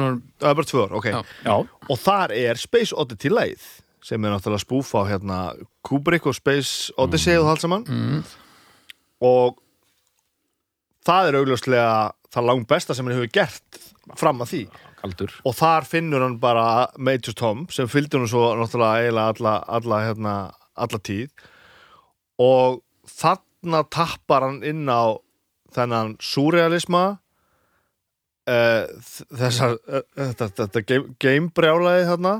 árum- 0.09 0.23
það 0.40 0.50
er 0.50 0.56
bara 0.59 0.70
tvö 0.70 0.80
ár, 0.82 0.94
ok. 0.99 1.06
Já. 1.14 1.20
Já, 1.47 1.54
og 1.94 2.00
þar 2.02 2.35
er 2.40 2.54
Space 2.59 2.97
Oddity 2.99 3.30
lagið 3.30 3.68
sem 4.02 4.25
er 4.25 4.35
náttúrulega 4.35 4.64
spúf 4.64 4.90
á 4.99 5.02
hérna 5.06 5.38
Kubrick 5.87 6.26
og 6.26 6.35
Space 6.35 6.90
Odyssey 6.99 7.37
og 7.38 7.44
það 7.47 7.50
allt 7.54 7.61
saman. 7.66 7.85
Mm. 7.87 8.25
og 9.30 9.59
það 11.06 11.28
er 11.30 11.38
augljóslega 11.40 11.88
það 12.35 12.47
langt 12.50 12.68
besta 12.70 12.94
sem 12.97 13.06
hann 13.06 13.16
hefur 13.18 13.32
gert 13.35 13.80
fram 14.18 14.42
að 14.42 14.50
því. 14.54 14.62
Kaldur. 15.00 15.32
Og 15.49 15.54
þar 15.56 15.87
finnur 15.88 16.23
hann 16.26 16.38
bara 16.42 16.88
Major 16.99 17.32
Tom 17.37 17.66
sem 17.73 17.87
fylgdi 17.88 18.18
hann 18.18 18.28
svo 18.28 18.50
náttúrulega 18.59 19.06
eiginlega 19.06 19.35
alla, 19.38 19.54
alla, 19.78 20.00
hérna, 20.09 20.35
alla 20.76 20.99
tíð. 20.99 21.30
Og 22.40 22.80
þarna 23.61 23.83
tappar 23.93 24.47
hann 24.47 24.62
inn 24.67 24.87
á 24.88 25.17
þennan 25.75 26.17
súrealisma 26.23 27.02
uh, 28.50 28.85
þessar 29.31 29.76
uh, 29.87 30.05
þetta, 30.17 30.49
þetta 30.62 30.85
game, 30.87 31.12
gamebrjálaði 31.23 32.09
þarna 32.09 32.35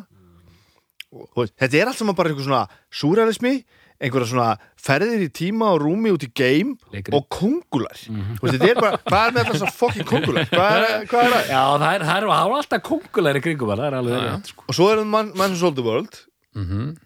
og, 1.11 1.45
þetta 1.59 1.77
er 1.79 1.91
allt 1.91 2.01
saman 2.01 2.19
bara 2.19 2.33
einhver 2.33 2.47
svona 2.47 2.65
súrealismi 2.95 3.61
einhverja 4.01 4.31
svona 4.31 4.53
ferðir 4.81 5.27
í 5.27 5.29
tíma 5.37 5.75
og 5.75 5.83
rúmi 5.83 6.13
út 6.15 6.23
í 6.25 6.31
game 6.33 6.79
Leikrit. 6.95 7.13
og 7.17 7.27
kongular 7.29 7.99
mm 8.09 8.39
þetta 8.41 8.71
er 8.71 8.81
bara, 8.81 9.01
hvað 9.05 9.27
er 9.27 9.37
með 9.37 9.51
þessar 9.53 9.75
fucking 9.77 10.09
kongular 10.09 10.49
hvað 10.49 10.77
er, 10.79 11.05
hvað 11.11 11.27
er 11.27 11.35
það? 11.35 11.45
Já, 11.53 11.61
það 11.83 11.93
er, 11.93 12.07
það 12.09 12.17
er, 12.17 12.29
það 12.31 12.49
er 12.49 12.57
alltaf 12.63 12.83
kongulegri 12.89 13.45
kringum 13.45 13.73
hann, 13.75 13.83
það 13.85 13.91
er 13.91 13.99
alveg 14.01 14.25
rétt 14.25 14.53
sko. 14.55 14.65
og 14.67 14.79
svo 14.79 14.89
er 14.89 15.03
það 15.03 15.13
Man, 15.13 15.33
Man 15.37 15.55
Who 15.55 15.61
Sold 15.61 15.77
the 15.79 15.87
World 15.87 16.21
Mm 16.57 16.97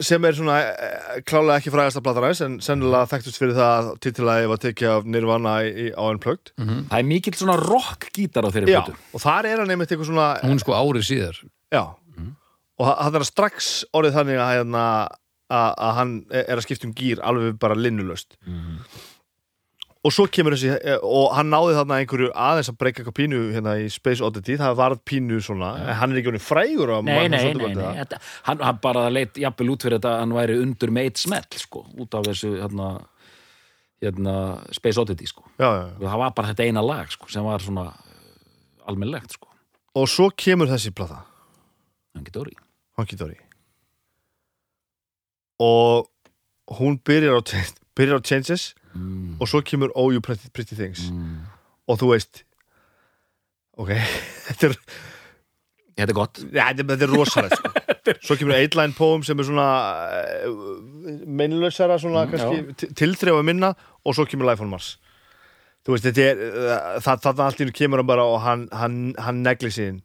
sem 0.00 0.24
er 0.28 0.36
svona 0.38 0.56
eh, 0.62 1.20
klálega 1.26 1.58
ekki 1.58 1.72
frægasta 1.74 2.02
plataræs 2.04 2.40
en 2.46 2.58
sennilega 2.62 3.08
þekktust 3.10 3.40
fyrir 3.40 3.56
það 3.56 3.78
að 3.78 3.88
titilæði 4.04 4.50
var 4.52 4.60
tekið 4.62 4.90
af 4.92 5.08
Nirvana 5.10 5.54
í, 5.66 5.70
í, 5.72 5.86
á 5.94 6.02
Unplugged. 6.06 6.52
Það 6.58 6.98
er 7.00 7.08
mikill 7.08 7.34
svona 7.40 7.56
rock 7.62 8.06
gítar 8.14 8.46
á 8.46 8.50
þeirri 8.54 8.70
plötu. 8.76 8.94
og 9.14 9.24
þar 9.24 9.48
er 9.50 9.62
hann 9.64 9.72
einmitt 9.74 9.90
eitthvað 9.90 10.10
svona 10.12 10.28
hún 10.44 10.62
sko 10.62 10.76
árið 10.78 11.08
síðar. 11.10 11.40
Já, 11.74 11.82
og 12.78 12.86
það 13.02 13.18
er 13.18 13.26
strax 13.26 13.72
orðið 13.98 14.18
þannig 14.20 14.38
að, 14.38 14.52
hérna, 14.54 14.82
að, 15.50 15.70
að 15.88 15.92
hann 15.98 16.12
er 16.30 16.54
að 16.60 16.64
skipta 16.68 16.86
um 16.86 16.94
gýr 16.94 17.22
alveg 17.26 17.58
bara 17.58 17.74
linnulöst 17.74 18.36
og 20.06 20.14
svo 20.14 20.26
kemur 20.30 20.54
þessi 20.54 20.70
eh, 20.76 21.02
og 21.02 21.32
hann 21.36 21.50
náði 21.52 21.74
þarna 21.78 21.98
einhverju 22.02 22.30
aðeins 22.46 22.70
að 22.70 22.78
breyka 22.80 23.02
eitthvað 23.02 23.16
pínu 23.18 23.40
hérna 23.56 23.74
í 23.82 23.88
Space 23.92 24.24
Oddity, 24.24 24.56
það 24.60 24.76
varð 24.78 25.02
pínu 25.08 25.40
svona, 25.44 25.72
en 25.82 25.98
hann 26.00 26.14
er 26.14 26.20
ekki 26.20 26.32
honum 26.32 26.44
frægur 26.44 26.92
á 26.94 26.98
eða? 27.74 27.92
Þetta, 28.02 28.20
hann, 28.48 28.62
hann 28.68 28.80
bara 28.84 29.06
leit 29.12 29.40
jafnvel 29.42 29.72
út 29.74 29.86
fyrir 29.86 29.98
þetta 29.98 30.14
að 30.14 30.22
hann 30.22 30.36
væri 30.38 30.58
undur 30.62 30.94
með 30.94 31.10
eitt 31.10 31.22
smell 31.22 31.60
sko, 31.64 31.84
út 31.98 32.18
af 32.18 32.28
þessu 32.30 32.52
hérna, 32.60 32.92
hérna 34.04 34.36
Space 34.78 35.02
Oddity 35.02 35.28
sko. 35.30 35.48
Já, 35.58 35.66
já, 35.66 35.82
já. 35.90 36.06
það 36.06 36.22
var 36.22 36.38
bara 36.38 36.52
þetta 36.52 36.70
eina 36.70 36.86
lag 36.86 37.10
sko, 37.12 37.32
sem 37.34 37.50
var 37.50 37.66
svona 37.66 37.88
uh, 37.90 38.88
almennlegt 38.90 39.34
sko. 39.34 39.50
Og 39.98 40.06
svo 40.10 40.30
kemur 40.30 40.70
þessi 40.70 40.94
plata 40.94 41.24
Honky 42.98 43.18
Dory 43.18 43.38
og 45.58 46.06
hún 46.78 46.98
byrjar 47.02 47.40
á, 47.42 47.42
byrjar 47.98 48.22
á 48.22 48.26
Changes 48.26 48.74
mm. 48.94 49.36
og 49.40 49.48
svo 49.50 49.60
kemur 49.66 49.92
Oh 49.94 50.10
You 50.14 50.20
Pretty, 50.24 50.48
Pretty 50.54 50.76
Things 50.78 51.08
Mm. 51.10 51.42
og 51.88 51.98
þú 52.00 52.12
veist 52.14 52.42
ok, 53.78 53.92
þetta 54.48 54.72
er 54.72 54.78
Þetta 55.98 56.12
er 56.12 56.14
gott 56.14 56.38
ja, 56.54 56.68
þetta, 56.78 56.94
er- 56.94 57.10
rosalegt 57.10 57.56
sko. 57.58 57.70
svo 58.28 58.36
kemur 58.38 58.54
Eight-Line 58.54 58.94
Poem 58.94 59.24
sem 59.26 59.38
er 59.42 59.46
svona 59.48 59.64
uh, 60.46 60.60
meinlausara 61.26 61.96
svona 61.98 62.22
Mm, 62.28 62.36
kannski 62.36 62.92
tilþrefa 62.94 63.42
minna 63.42 63.72
og 64.06 64.14
svo 64.14 64.26
kemur 64.30 64.46
Life 64.46 64.62
on 64.62 64.70
Mars 64.70 64.92
þú 65.82 65.96
veist, 65.96 66.06
þetta 66.06 66.22
er 66.28 66.44
uh, 66.44 67.00
það, 67.02 67.24
það 67.26 67.42
allt 67.48 67.58
í 67.58 67.64
hennu 67.66 67.74
kemur 67.80 68.02
hann 68.04 68.10
bara 68.12 68.28
og 68.30 68.38
hann, 68.44 68.68
hann, 68.78 68.98
hann 69.18 69.42
negli 69.42 69.72
sín 69.74 69.98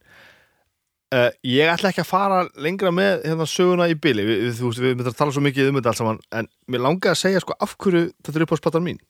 uh, 1.14 1.30
ég 1.48 1.72
ætla 1.72 1.92
ekki 1.92 2.04
að 2.04 2.10
fara 2.10 2.42
lengra 2.66 2.92
með 2.96 3.26
hérna 3.28 3.48
söguna 3.50 3.90
í 3.92 3.98
bili. 4.00 4.26
Við, 4.28 4.46
þú 4.60 4.70
veist, 4.70 4.84
við 4.84 4.96
myndum 4.96 5.14
að 5.14 5.20
tala 5.22 5.36
svo 5.36 5.44
mikið 5.46 5.70
um 5.70 5.80
þetta 5.80 5.94
allt 5.94 6.02
saman 6.02 6.22
en 6.40 6.50
mér 6.68 6.86
langaði 6.88 7.14
að 7.14 7.22
segja 7.22 7.44
sko 7.44 7.58
af 7.62 7.76
hverju 7.78 8.06
þetta 8.12 8.40
er 8.40 8.46
upp 8.48 8.56
á 8.56 8.62
spatan 8.62 8.88
mín. 8.88 9.02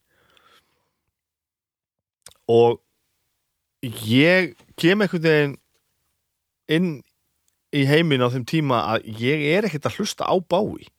Og 2.51 2.81
ég 4.09 4.53
kem 4.79 5.03
einhvern 5.03 5.23
veginn 5.23 5.57
inn 6.71 6.91
í 7.73 7.83
heiminn 7.89 8.23
á 8.23 8.31
þeim 8.31 8.45
tíma 8.47 8.83
að 8.93 9.07
ég 9.19 9.47
er 9.55 9.67
ekkert 9.67 9.89
að 9.89 9.97
hlusta 9.99 10.27
á 10.29 10.35
bái 10.37 10.91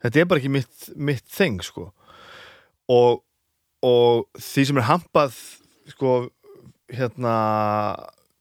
þetta 0.00 0.20
er 0.20 0.28
bara 0.28 0.40
ekki 0.40 0.52
mitt, 0.52 0.86
mitt 0.96 1.26
þeng 1.30 1.60
sko. 1.64 1.90
Og, 2.90 3.20
og 3.86 4.40
því 4.40 4.66
sem 4.68 4.80
er 4.80 4.88
hampað 4.88 5.36
sko 5.90 6.14
hérna 6.90 7.34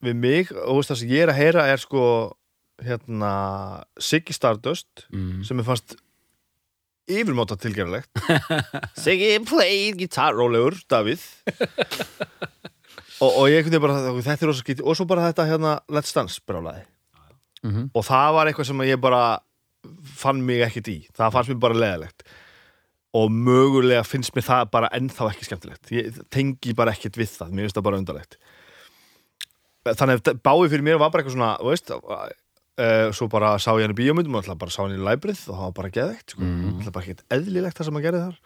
við 0.05 0.19
mig 0.19 0.51
og 0.53 0.79
veist 0.79 0.93
það 0.93 1.01
sem 1.01 1.13
ég 1.13 1.25
er 1.25 1.31
að 1.33 1.39
heyra 1.39 1.65
er 1.71 1.81
sko 1.81 2.03
hérna 2.85 3.31
Siggy 3.99 4.35
Stardust 4.35 5.07
mm. 5.11 5.41
sem 5.47 5.59
er 5.59 5.67
fast 5.67 5.97
yfirmáta 7.09 7.57
tilgerðalegt 7.59 8.21
Siggy 9.03 9.33
played 9.47 9.97
guitar 9.99 10.37
rólegur, 10.37 10.77
Davíð. 10.89 11.23
Og, 13.19 13.31
og 13.33 13.45
ég 13.51 13.65
kundi 13.65 13.81
bara 13.83 14.13
þetta 14.23 14.47
er 14.47 14.55
skýti 14.55 14.85
og 14.85 14.95
svo 14.95 15.07
bara 15.09 15.27
þetta 15.27 15.47
hérna 15.49 15.75
Let's 15.91 16.15
Dance 16.15 16.39
brálaði 16.47 16.85
mm 17.59 17.89
og 17.91 18.05
það 18.07 18.35
var 18.37 18.47
eitthvað 18.47 18.69
sem 18.69 18.81
ég 18.87 19.01
bara 19.03 19.23
fann 20.19 20.39
mig 20.45 20.61
ekkert 20.63 20.87
í, 20.87 20.99
það 21.15 21.33
fannst 21.33 21.51
mér 21.51 21.59
bara 21.65 21.79
leðilegt 21.81 22.23
og 23.19 23.33
mögulega 23.33 24.05
finnst 24.05 24.31
mér 24.35 24.45
það 24.45 24.71
bara 24.71 24.89
ennþá 24.93 25.31
ekki 25.31 25.47
skemmtilegt. 25.47 25.91
Ég 25.91 26.19
tengi 26.29 26.75
bara 26.77 26.93
ekkert 26.93 27.17
við 27.17 27.31
það, 27.33 27.53
mér 27.55 27.65
finnst 27.65 27.79
það 27.79 27.87
bara 27.87 28.01
undarlegt 28.01 28.37
þannig 29.98 30.22
að 30.22 30.39
báði 30.46 30.69
fyrir 30.74 30.86
mér 30.86 31.00
var 31.01 31.12
bara 31.13 31.24
eitthvað 31.24 31.38
svona, 31.38 31.51
veist 31.65 31.91
uh, 31.93 33.12
svo 33.15 33.27
bara 33.31 33.53
sá 33.62 33.72
ég 33.75 33.86
hann 33.88 33.96
í 33.96 34.00
bíómyndum 34.00 34.36
og 34.38 34.43
alltaf 34.43 34.60
bara 34.62 34.74
sá 34.75 34.81
hann 34.84 34.96
í 34.98 35.01
læbrið 35.03 35.46
og 35.50 35.53
það 35.55 35.63
var 35.65 35.77
bara 35.79 35.93
geðveikt 35.98 36.36
sko. 36.36 36.41
Mhm. 36.46 36.75
alltaf 36.79 36.96
bara 36.98 37.05
ekkert 37.05 37.25
eðlilegt 37.38 37.79
það 37.79 37.89
sem 37.89 38.00
hann 38.00 38.05
gerði 38.08 38.24
þar. 38.25 38.39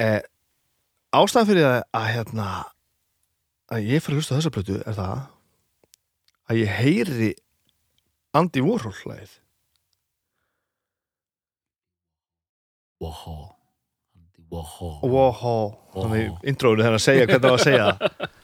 Uh, 0.00 0.20
ástæðan 1.20 1.50
fyrir 1.50 1.68
að, 1.68 1.78
að 2.00 2.08
hérna 2.14 2.48
að 3.70 3.86
ég 3.90 4.02
fyrir 4.02 4.16
að 4.16 4.22
hlusta 4.22 4.38
þessa 4.38 4.54
plötu 4.54 4.80
er 4.80 4.96
það 4.96 5.20
að 6.50 6.60
ég 6.60 6.74
heyri 6.80 7.30
Andy 8.34 8.62
Warhol 8.64 8.94
hlæðið 9.02 9.36
Woho 13.00 13.36
Woho 14.50 14.90
Woho 15.06 15.54
þannig 15.94 16.26
í 16.26 16.50
intróinu 16.52 16.82
þegar 16.84 16.98
að 16.98 17.04
segja 17.04 17.26
hvernig 17.28 17.44
það 17.44 17.50
var 17.50 17.60
að 17.60 17.66
segja 17.68 17.86
það 17.90 18.28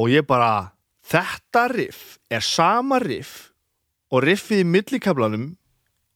og 0.00 0.10
ég 0.10 0.26
bara 0.26 0.74
þetta 1.04 1.66
riff 1.72 2.16
er 2.32 2.44
sama 2.44 2.98
riff 3.02 3.52
og 4.14 4.24
riffið 4.24 4.62
í 4.62 4.68
millikablanum 4.68 5.46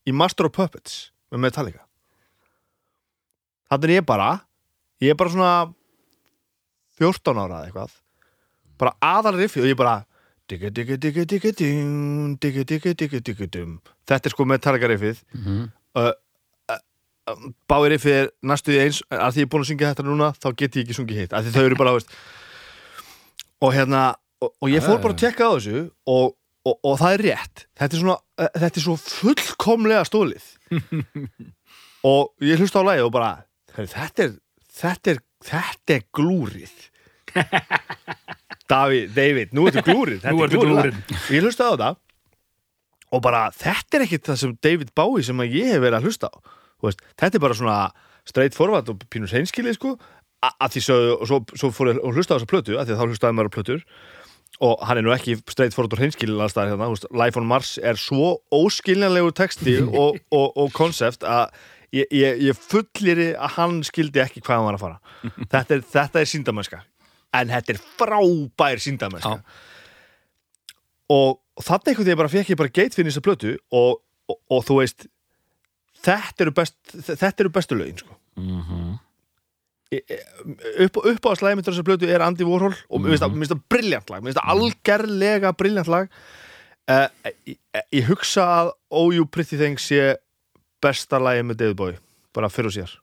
í 0.08 0.14
Master 0.14 0.48
of 0.48 0.54
Puppets 0.56 1.10
með 1.32 1.44
Metallica. 1.46 1.82
Þannig 3.68 3.90
er 3.90 3.94
ég 3.98 4.06
bara 4.08 4.28
ég 5.04 5.12
er 5.12 5.18
bara 5.18 5.34
svona 5.34 5.54
14 6.98 7.38
ára 7.38 7.62
eða 7.62 7.66
eitthvað 7.68 7.96
bara 8.78 8.94
aðal 9.04 9.36
riffið 9.38 9.66
og 9.66 9.72
ég 9.72 9.78
bara 9.78 9.96
digga 10.48 10.70
digga 10.72 10.96
digga 10.96 11.26
digga 11.28 11.52
dum 11.58 12.38
digga 12.40 12.64
digga 12.64 12.94
digga 12.94 13.20
digga 13.20 13.50
dum. 13.58 13.76
Þetta 14.08 14.30
er 14.30 14.34
sko 14.34 14.48
Metallica 14.48 14.88
riffið. 14.88 15.22
-hmm. 15.34 15.68
báir 17.68 17.92
riffið 17.92 18.14
er 18.22 18.30
næstu 18.42 18.72
því 18.72 18.80
eins 18.84 19.02
að 19.10 19.32
því 19.34 19.42
ég 19.42 19.46
er 19.46 19.50
búin 19.52 19.64
að 19.64 19.70
syngja 19.70 19.90
þetta 19.92 20.04
núna 20.06 20.32
þá 20.32 20.48
get 20.56 20.76
ég 20.76 20.84
ekki 20.84 20.96
sungið 20.96 21.20
hitt 21.20 21.32
af 21.36 21.44
því 21.44 21.52
þau 21.52 21.64
eru 21.66 21.76
bara, 21.76 21.92
veist 21.92 22.14
og 23.64 23.72
hérna 23.74 24.02
og, 24.42 24.52
og 24.62 24.70
ég 24.70 24.84
fór 24.84 25.00
bara 25.02 25.14
að 25.16 25.22
tekka 25.24 25.48
á 25.48 25.52
þessu 25.56 25.84
og, 26.06 26.34
og, 26.68 26.74
og 26.86 26.98
það 27.00 27.14
er 27.16 27.24
rétt. 27.28 27.64
Þetta 27.78 27.96
er 27.96 28.02
svona, 28.04 28.18
eh, 28.38 28.50
þetta 28.62 28.80
er 28.80 28.84
svo 28.86 28.96
fullkomlega 29.02 30.04
stólið 30.06 30.50
og 32.12 32.44
ég 32.46 32.60
hlusta 32.62 32.82
á 32.82 32.88
lagi 32.88 33.02
og 33.06 33.14
bara 33.14 33.32
"Heyrðu, 33.74 33.92
þetta 33.94 34.26
er, 34.28 34.36
þetta 34.78 35.14
er 35.14 35.24
þetta 35.48 35.96
er 35.98 36.04
glúrið. 36.14 36.76
David, 38.68 39.12
David, 39.14 39.52
nú 39.56 39.66
ertu 39.68 39.82
glúrið 39.86 40.22
þetta 40.22 40.32
Nú 40.34 40.42
er 40.44 40.52
glúrið 40.52 40.96
ég 41.32 41.44
hlusta 41.44 41.68
á 41.68 41.72
þetta 41.72 41.90
og 43.08 43.22
bara, 43.24 43.46
þetta 43.56 43.96
er 43.96 44.04
ekkit 44.04 44.26
það 44.28 44.40
sem 44.42 44.50
David 44.60 44.90
Bowie 44.98 45.24
sem 45.24 45.38
ég 45.46 45.70
hef 45.72 45.80
verið 45.80 45.96
að 45.96 46.08
hlusta 46.10 46.28
á. 46.28 46.36
Veist, 46.84 47.00
þetta 47.16 47.38
er 47.38 47.42
bara 47.46 47.56
svona 47.56 47.76
straight 48.28 48.52
forward 48.56 48.90
og 48.92 49.06
pínur 49.08 49.30
hreinskilið 49.32 49.78
sko 49.78 49.94
að 50.46 50.74
því 50.74 50.82
sögðu, 50.86 51.14
og 51.16 51.30
svo, 51.30 51.38
svo 51.58 51.70
fór 51.74 51.90
ég 51.92 52.00
að 52.02 52.18
hlusta 52.18 52.34
á 52.34 52.36
þessa 52.38 52.50
plötu 52.52 52.76
að 52.78 52.88
því 52.88 52.94
að 52.94 53.00
þá 53.00 53.06
hlustaði 53.08 53.36
maður 53.38 53.50
á 53.50 53.56
plötur 53.56 53.82
og 54.68 54.84
hann 54.88 54.98
er 54.98 55.06
nú 55.06 55.14
ekki 55.14 55.36
og 55.38 55.98
hreinskilið 55.98 56.42
alls 56.42 56.54
staðar 56.54 56.72
hérna, 56.72 56.90
veist, 56.90 57.08
Life 57.14 57.40
on 57.40 57.48
Mars 57.50 57.72
er 57.78 57.98
svo 58.00 58.36
óskiljanlegu 58.54 59.32
texti 59.38 59.76
og, 60.02 60.18
og, 60.34 60.46
og 60.58 60.70
konsept 60.76 61.26
að 61.26 61.50
ég, 61.94 62.06
ég, 62.14 62.42
ég 62.48 62.58
fulliri 62.58 63.32
að 63.34 63.58
hann 63.58 63.82
skildi 63.86 64.22
ekki 64.22 64.42
hvað 64.44 64.60
hann 64.60 64.68
var 64.68 64.78
að 64.78 64.86
fara 64.86 65.26
þetta 65.54 65.78
er, 65.78 65.84
þetta 65.96 66.22
er 66.22 66.32
síndamennska 66.34 66.82
en 67.38 67.52
þetta 67.54 67.74
er 67.74 67.82
frábær 67.98 68.82
síndamennska 68.82 69.36
Já. 69.36 69.62
og, 71.14 71.38
þannig 71.58 71.92
einhvern 71.92 72.10
veginn 72.10 72.22
bara 72.22 72.34
fekk 72.34 72.54
ég 72.54 72.62
bara 72.62 72.76
geit 72.80 72.94
fyrir 72.96 73.10
þessa 73.10 73.26
plötu 73.26 73.54
og, 73.74 74.00
og, 74.30 74.40
og 74.54 74.66
þú 74.66 74.80
veist 74.82 75.08
þetta 76.04 76.46
eru, 76.46 76.54
best, 76.54 76.78
þetta 76.94 77.44
eru 77.44 77.52
bestu 77.52 77.78
lögin 77.78 78.00
sko. 78.00 78.18
Mhm. 78.38 78.80
E- 78.86 78.94
e- 78.94 79.07
upp, 79.92 80.98
upp 81.00 81.26
á 81.26 81.30
að 81.32 81.38
slæmi 81.40 81.64
þessar 81.64 81.86
plötu 81.86 82.08
er 82.12 82.24
Andy 82.24 82.44
Warhol 82.46 82.74
og 82.76 83.00
mér 83.00 83.14
finnst 83.14 83.24
það- 83.24 83.38
finnst 83.38 83.54
það 83.54 83.62
briljant 83.72 84.10
lag 84.12 84.22
mér 84.22 84.32
finnst 84.32 84.40
það 84.42 84.52
algerlega 84.54 85.52
briljant 85.56 85.88
lag. 85.88 86.10
Uh, 86.88 87.08
ég, 87.46 87.56
ég 87.92 88.04
hugsa 88.08 88.44
að 88.62 88.72
Oh 88.90 89.10
You 89.12 89.26
Pretty 89.26 89.58
Thing 89.60 89.76
sé 89.80 90.16
besta 90.80 91.18
lagi 91.20 91.42
með 91.44 91.56
David 91.60 91.76
Bowie 91.76 91.98
bara 92.32 92.48
fyrir 92.48 92.70
og 92.70 92.76
sér 92.76 92.94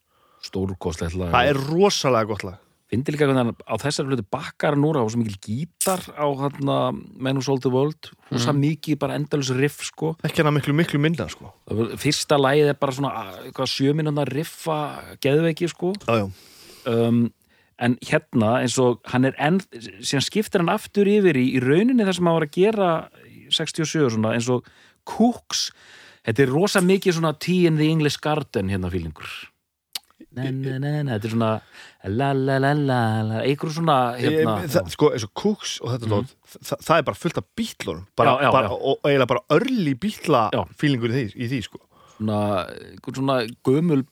Stórkostlegt 0.46 1.18
lag. 1.18 1.32
Það 1.34 1.50
er 1.50 1.60
rosalega 1.70 2.30
gott 2.30 2.44
lag. 2.46 2.62
Fyndi 2.86 3.12
líka 3.16 3.26
hvernig 3.26 3.42
hann 3.42 3.56
á 3.66 3.76
þessar 3.82 4.06
hluti 4.06 4.22
bakkar 4.30 4.76
núra 4.78 5.02
á 5.02 5.10
svo 5.10 5.18
mikil 5.18 5.40
gítar 5.42 6.02
á 6.14 6.26
hann 6.38 7.02
Men 7.18 7.36
Who 7.38 7.42
Sold 7.42 7.64
the 7.66 7.70
World. 7.74 8.12
Og 8.30 8.38
svo 8.38 8.54
mikið 8.54 9.00
bara 9.02 9.18
endalus 9.18 9.50
riff 9.58 9.82
sko. 9.88 10.12
Ekki 10.22 10.46
hann 10.46 10.54
miklu 10.54 10.74
miklu 10.78 11.02
minna 11.02 11.26
sko. 11.30 11.50
Fyrsta 11.98 12.38
lagið 12.38 12.70
er 12.74 12.78
bara 12.78 12.94
svona 12.94 13.10
ah, 13.10 13.66
sjöminuna 13.66 14.26
riffa 14.30 15.02
geðveiki 15.18 15.70
sko. 15.74 15.96
Já, 16.06 16.22
já. 16.22 16.30
Um, 16.90 17.26
en 17.82 17.98
hérna 18.08 18.60
eins 18.62 18.78
og 18.80 19.02
hann 19.12 19.28
er 19.28 19.36
enn, 19.42 19.60
síðan 19.76 20.24
skiptir 20.24 20.64
hann 20.64 20.72
aftur 20.72 21.10
yfir 21.12 21.38
í, 21.40 21.48
í 21.58 21.64
rauninni 21.64 22.06
það 22.06 22.20
sem 22.20 22.30
hann 22.30 22.38
var 22.38 22.48
að 22.48 22.56
gera 22.56 22.92
í 23.28 23.50
67 23.54 24.16
svona, 24.16 24.36
eins 24.36 24.48
og 24.52 24.70
Cooks 25.06 25.68
þetta 26.26 26.46
er 26.46 26.54
rosa 26.54 26.82
mikið 26.82 27.20
svona 27.20 27.36
Tea 27.38 27.68
in 27.70 27.82
the 27.82 27.90
English 27.92 28.22
Garden 28.24 28.72
hérna 28.72 28.92
fílingur 28.94 29.28
þetta 30.36 31.28
er 31.28 31.32
svona 31.32 31.52
la 32.12 32.30
la 32.36 32.58
la 32.60 32.72
la 32.76 33.42
einhver 33.42 33.72
svona 33.72 33.98
hérna, 34.20 34.58
það, 34.72 34.90
sko, 34.96 35.12
eins 35.16 35.28
og 35.28 35.34
Cooks 35.42 35.76
og 35.84 35.94
þetta 35.94 36.10
mm. 36.12 36.32
það, 36.56 36.86
það 36.88 36.98
er 36.98 37.08
bara 37.10 37.22
fullt 37.24 37.42
af 37.42 37.50
bítlunum 37.60 38.06
bara, 38.16 38.36
Já, 38.36 38.46
já, 38.48 38.52
bara, 38.56 38.72
já. 38.72 38.80
og, 38.80 39.00
eiginlega 39.04 39.32
bara 39.34 39.46
örli 39.58 39.96
bítla 40.00 40.46
Já. 40.56 40.62
fílingur 40.80 41.12
í 41.12 41.18
því, 41.18 41.28
í 41.36 41.52
því 41.52 41.62
sko. 41.68 41.84
Svona, 42.20 43.38
gömul 43.68 44.04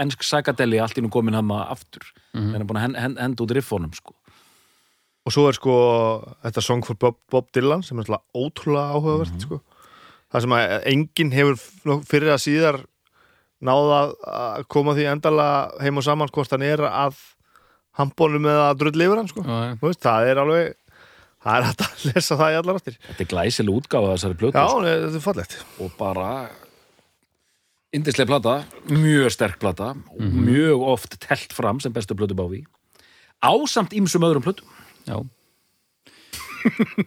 ensk 0.00 0.22
sakadeli 0.26 0.80
allt 0.80 0.98
í 0.98 1.04
nú 1.04 1.10
komin 1.12 1.34
hann 1.36 1.50
aftur 1.50 2.04
mm. 2.34 2.54
en 2.54 2.60
er 2.60 2.66
búin 2.68 2.80
að 2.80 2.86
hend, 2.88 2.96
hend, 3.02 3.18
henda 3.20 3.44
út 3.44 3.54
riffunum 3.56 3.92
sko. 3.96 4.14
og 5.26 5.34
svo 5.34 5.48
er 5.50 5.58
sko 5.58 5.74
þetta 6.44 6.62
Song 6.64 6.84
for 6.86 6.96
Bob, 6.96 7.18
Bob 7.30 7.50
Dylan 7.54 7.82
sem 7.86 7.98
er 8.00 8.08
svona 8.08 8.22
ótrúlega 8.34 8.96
áhugavert 8.96 9.34
Mhm. 9.34 9.40
sko. 9.44 9.60
það 10.32 10.40
sem 10.46 10.50
að 10.56 10.86
enginn 10.94 11.32
hefur 11.36 11.58
fyrir 12.08 12.32
að 12.34 12.44
síðar 12.46 12.80
náða 13.60 14.14
að 14.24 14.68
koma 14.72 14.94
því 14.96 15.04
endala 15.12 15.48
heim 15.82 15.98
og 16.00 16.04
saman 16.06 16.28
hvort 16.32 16.50
hann 16.50 16.62
er 16.64 16.78
að 16.88 17.16
handbónum 17.98 18.46
eða 18.48 18.70
að 18.70 18.78
drull 18.78 19.02
yfir 19.04 19.18
hann 19.20 19.28
sko. 19.28 19.42
Veist, 19.82 20.00
það 20.00 20.28
er 20.30 20.38
alveg 20.40 20.74
það 21.44 21.56
er 21.58 21.66
hægt 21.68 21.82
að 21.84 22.04
lesa 22.14 22.36
það 22.40 22.52
í 22.54 22.58
allar 22.60 22.78
áttir 22.80 22.96
þetta 23.04 23.24
er 23.24 23.30
glæsileg 23.34 23.76
útgáfa 23.80 24.08
af 24.08 24.16
þessari 24.18 24.38
plötu 24.40 24.56
já, 24.60 24.66
sko. 24.70 24.82
þetta 24.86 25.18
er 25.20 25.24
fallegt 25.26 25.56
og 25.80 25.92
bara 25.98 26.28
indislega 27.96 28.30
plata, 28.30 28.56
mjög 28.90 29.32
sterk 29.34 29.58
plata 29.62 29.94
og 29.94 30.36
mjög 30.46 30.84
oft 30.92 31.16
telt 31.22 31.54
fram 31.54 31.80
sem 31.82 31.92
bestu 31.94 32.14
plötu 32.14 32.36
báfi 32.38 32.62
ásamt 33.40 33.94
ýmsum 33.96 34.24
öðrum 34.26 34.44
plötum. 34.44 34.68
Já. 35.08 35.16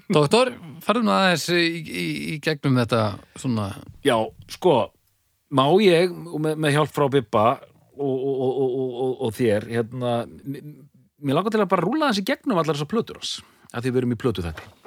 Doktor, 0.10 0.50
farðum 0.82 1.12
aðeins 1.14 1.46
í, 1.54 1.62
í, 1.84 2.06
í 2.34 2.38
gegnum 2.42 2.80
þetta 2.82 3.04
svona 3.38 3.70
já, 4.06 4.16
sko, 4.50 4.90
má 5.54 5.68
ég 5.84 6.10
með, 6.10 6.58
með 6.58 6.74
hjálp 6.74 6.94
frá 6.96 7.06
Bibba 7.14 7.46
og, 7.94 8.16
og, 8.18 8.40
og, 8.42 8.64
og, 8.64 8.96
og, 9.06 9.12
og 9.28 9.36
þér 9.38 9.70
hérna, 9.70 10.16
mér 11.22 11.38
langar 11.38 11.54
til 11.54 11.62
að 11.62 11.70
bara 11.76 11.86
rúla 11.86 12.10
þessi 12.10 12.26
gegnum 12.32 12.58
allar 12.58 12.74
þessar 12.74 12.90
plötur 12.90 13.22
hans 13.22 13.36
að 13.70 13.86
því 13.86 13.94
við 13.94 14.02
erum 14.02 14.16
í 14.16 14.20
plötu 14.26 14.46
þetta 14.48 14.83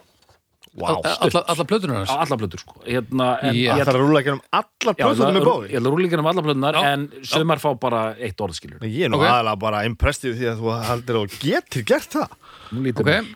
wow. 0.77 1.01
alla, 1.05 1.43
alla 1.53 1.65
plötunar 1.65 1.97
hans? 2.03 2.11
Allar 2.15 2.39
plötur 2.41 2.63
sko. 2.63 2.77
Hérna, 2.87 3.29
en, 3.43 3.55
Já. 3.57 3.73
það 3.73 3.81
ég, 3.81 3.87
þarf 3.89 3.97
að 3.97 4.03
rúla 4.05 4.23
ekki 4.23 4.33
um 4.35 4.41
allar 4.61 4.97
já, 4.97 5.05
plötunum 5.07 5.37
með 5.37 5.41
ég 5.41 5.49
bóði? 5.49 5.71
ætla 5.71 5.83
að 5.83 5.95
rúla 5.97 6.09
ekki 6.11 6.21
um 6.21 6.31
allar 6.33 6.47
plötunar 6.49 6.79
Já. 6.79 6.85
en 6.93 7.07
sömar 7.33 7.63
fá 7.63 7.69
bara 7.87 8.03
eitt 8.21 8.45
orðskilur 8.47 8.87
ég 8.87 9.07
er 9.09 9.13
nú 9.13 9.21
Ok. 9.21 9.27
aðalega 9.31 9.61
bara 9.67 9.85
impressið 9.89 10.37
því 10.41 10.51
að 10.53 10.61
þú 10.63 10.75
haldir 10.91 11.21
og 11.23 11.39
getur 11.43 11.87
gert 11.93 12.11
það. 12.19 12.37
Nú 12.73 12.85
lítur 12.87 13.07
Ok, 13.07 13.13
við. 13.13 13.33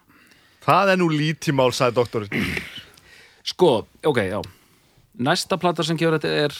það 0.66 0.92
er 0.94 1.00
nú 1.00 1.09
lítimál, 1.14 1.70
sagði 1.72 1.98
doktorinn. 2.00 2.50
Sko, 3.50 3.72
ok, 4.05 4.20
já. 4.29 4.40
Næsta 5.20 5.57
plata 5.61 5.83
sem 5.87 5.96
kefur 6.00 6.18
þetta 6.18 6.37
er 6.44 6.55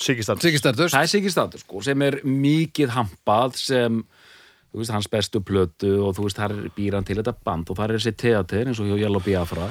Sigistad 0.00 0.40
Siggi 0.40 0.56
Stardust. 0.56 0.94
Það 0.94 1.04
er 1.04 1.10
Siggi 1.12 1.30
Statur 1.32 1.60
sko, 1.60 1.82
sem 1.84 2.02
er 2.06 2.20
mikið 2.24 2.94
hampað 2.94 3.58
sem 3.60 3.98
veist, 4.78 4.92
hans 4.94 5.08
bestu 5.10 5.40
plötu 5.42 5.90
og 6.04 6.14
þú 6.16 6.26
veist, 6.26 6.38
þar 6.38 6.54
er 6.54 6.72
býran 6.76 7.06
til 7.06 7.18
þetta 7.18 7.34
band 7.46 7.70
og 7.72 7.78
þar 7.78 7.92
er 7.92 7.98
þessi 7.98 8.16
teater 8.22 8.70
eins 8.70 8.80
og 8.82 8.86
hjá 8.90 8.98
Yellow 9.00 9.22
Biafra 9.24 9.66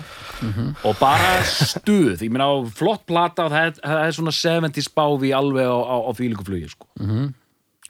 og 0.84 0.98
bara 1.00 1.40
stuð 1.48 2.26
ég 2.26 2.34
meina 2.34 2.50
flott 2.76 3.06
plata 3.08 3.48
og 3.48 3.54
það 3.56 3.70
er, 3.70 3.76
það 3.80 4.04
er 4.06 4.18
svona 4.20 4.36
70s 4.36 4.92
báfi 4.96 5.32
alveg 5.36 5.72
á, 5.72 5.80
á, 5.80 5.98
á 6.04 6.12
fílinguflugi 6.18 6.70
sko. 6.74 6.90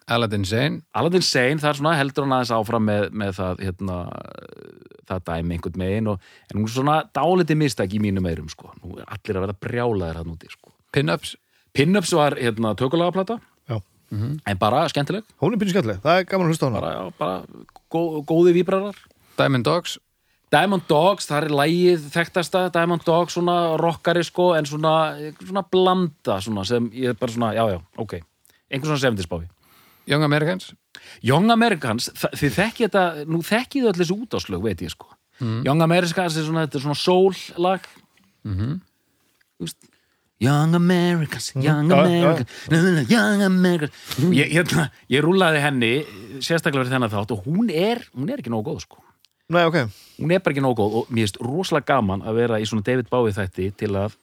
Aladdin 0.09 0.45
Sane 0.45 0.81
Aladdin 0.93 1.25
Sane, 1.25 1.59
það 1.61 1.73
er 1.73 1.81
svona 1.81 1.97
heldur 1.97 2.25
hann 2.25 2.37
aðeins 2.37 2.55
áfram 2.55 2.87
með, 2.89 3.09
með 3.11 3.35
það 3.41 3.65
hérna, 3.67 3.99
það 5.09 5.27
dæmi 5.29 5.57
einhvern 5.57 5.83
megin 5.83 6.13
og, 6.13 6.31
en 6.49 6.61
hún 6.61 6.69
er 6.69 6.73
svona 6.77 7.01
dáliti 7.13 7.57
mistæk 7.57 7.93
í 7.97 8.01
mínum 8.01 8.25
meirum 8.25 8.49
sko. 8.49 8.73
nú 8.83 8.97
allir 9.01 9.37
að 9.37 9.47
vera 9.47 9.61
brjálaðir 9.65 10.21
hann 10.21 10.33
úti 10.33 10.49
sko. 10.53 10.73
Pin-ups 10.93 11.37
Pinups 11.73 12.11
var 12.17 12.33
hérna, 12.39 12.73
tökulagaplata 12.77 13.37
Já. 14.09 14.41
en 14.45 14.57
bara 14.59 14.83
skemmtileg. 14.89 15.23
Hún 15.41 15.53
er 15.53 15.61
pínu 15.61 15.73
skemmtileg, 15.73 16.01
það 16.03 16.19
er 16.19 16.27
gaman 16.29 16.47
að 16.47 16.53
hlusta 16.53 16.65
á 16.65 16.69
hana. 16.69 16.79
Bara, 16.81 16.93
já, 16.93 17.17
bara 17.19 17.65
gó, 17.93 18.01
góði 18.25 18.53
víbrarar 18.57 18.97
Diamond 19.37 19.65
Dogs. 19.67 19.97
Diamond 20.49 20.87
Dogs, 20.89 21.27
það 21.29 21.43
er 21.45 21.53
lægið 21.59 22.07
þekktasta. 22.09 22.63
Diamond 22.73 23.05
Dogs, 23.05 23.37
svona 23.37 23.77
rockari 23.77 24.23
sko 24.25 24.55
en 24.57 24.65
svona, 24.65 24.95
svona 25.37 25.63
blanda 25.69 26.39
svona, 26.41 26.65
sem 26.65 26.89
ég 26.95 27.13
er 27.13 27.19
bara 27.19 27.35
svona, 27.35 27.53
já 27.53 27.63
já, 27.75 27.79
ok. 28.01 28.17
Einhvern 28.69 28.97
svona 28.97 29.13
70s 29.13 29.29
báfi 29.29 29.47
Young 30.09 30.23
Americans. 30.25 30.73
Young 31.21 31.51
Americans, 31.53 32.09
þið 32.17 32.53
þekkið 32.55 32.85
þetta 32.87 33.25
nú 33.29 33.43
þekkið 33.45 33.83
þið 33.83 33.89
öll 33.91 33.99
þessi 34.01 34.15
útáslög, 34.17 34.63
veit 34.65 34.81
ég 34.81 34.89
sko. 34.89 35.11
Young 35.39 35.81
Americans 35.85 36.35
er 36.35 36.47
svona, 36.47 36.65
þetta 36.65 36.79
er 36.79 36.87
svona 36.87 36.99
soul 36.99 37.35
lag 37.61 37.85
mm 38.43 38.79
veist, 39.59 39.88
Young 40.39 40.75
Americans 40.75 41.51
Young 41.55 41.89
Já, 41.91 41.95
já. 41.95 42.05
Americans 42.05 42.49
na, 42.71 42.81
na, 42.81 43.01
Young 43.09 43.41
Americans. 43.43 44.19
Ég, 44.31 44.53
hérna, 44.55 44.85
ég 45.11 45.23
rúlaði 45.25 45.59
henni 45.63 45.91
sérstaklega 46.39 46.85
fyrir 46.85 46.95
þennan 46.95 47.11
þátt 47.11 47.33
og 47.35 47.43
hún 47.47 47.67
er 47.73 48.05
hún 48.13 48.31
er 48.31 48.39
ekki 48.39 48.53
nógu 48.53 48.71
góð 48.71 48.85
sko. 48.85 49.03
Nei, 49.49 49.65
ok, 49.65 49.81
hún 50.21 50.31
er 50.31 50.43
bara 50.45 50.55
ekki 50.55 50.63
nógu 50.63 50.79
góð 50.79 50.97
og 51.01 51.11
mér 51.11 51.27
finnst 51.27 51.41
rosalega 51.43 51.95
gaman 51.95 52.23
að 52.23 52.39
vera 52.43 52.59
í 52.61 52.67
svona 52.69 52.85
David 52.87 53.09
Bowie 53.11 53.35
þætti 53.35 53.71
til 53.81 53.91
að 53.99 54.15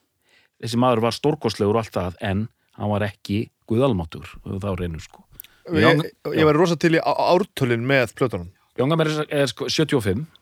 þessi 0.63 0.81
maður 0.81 1.05
var 1.05 1.17
stórkostlegur 1.17 1.77
og 1.77 1.83
allt 1.85 1.97
það 1.99 2.19
en 2.31 2.47
hann 2.79 2.93
var 2.95 3.05
ekki 3.11 3.43
guðalmáttur 3.69 4.31
og 4.45 4.61
þá 4.63 4.71
reynur 4.79 5.05
sko. 5.05 5.27
Ég, 5.75 6.01
ég 6.33 6.47
var 6.47 6.57
rosa 6.57 6.79
til 6.79 6.95
í 6.95 7.03
ártölin 7.03 7.85
með 7.85 8.15
plötunum. 8.17 8.53
Jónga 8.79 8.97
mér 9.01 9.13
er, 9.27 9.49
sko 9.51 9.69
75 9.73 10.25
Já. 10.25 10.36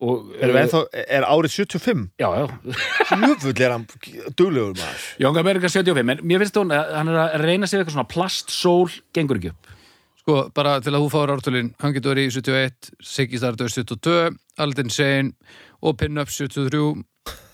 Og 0.00 0.30
Er, 0.40 0.48
eh, 0.48 0.62
ennþá, 0.62 0.80
er 1.16 1.26
árið 1.28 1.54
75? 1.60 2.06
já, 2.18 2.28
já, 2.32 2.46
Jöfull 3.20 3.60
er 3.60 3.74
hann 3.74 3.86
duglegur 4.36 4.74
maður. 4.78 5.02
Jónga 5.20 5.44
er 5.44 5.60
75 5.60 6.10
en 6.14 6.22
mér 6.24 6.40
finnst 6.44 6.56
hún 6.56 6.72
að 6.72 6.94
hann 6.96 7.08
er 7.12 7.18
að 7.20 7.36
reyna 7.44 7.66
sig 7.68 7.78
við 7.78 7.84
eitthvað 7.84 7.96
svona 7.98 8.12
plastsól 8.14 8.90
gengur 9.12 9.40
ekki 9.40 9.52
upp. 9.52 9.66
Sko, 10.20 10.36
bara 10.54 10.78
til 10.80 10.92
að 10.92 11.04
þú 11.04 11.10
fáir 11.12 11.32
ártölin 11.34 11.74
Hangit 11.80 12.04
Dory 12.04 12.26
71, 12.30 12.90
Siggi 13.02 13.40
Stardust 13.40 13.76
72 13.80 14.36
Aladdin 14.60 14.90
Sane 14.92 15.32
og 15.82 15.96
Pin-ups 16.00 16.36
73 16.40 17.04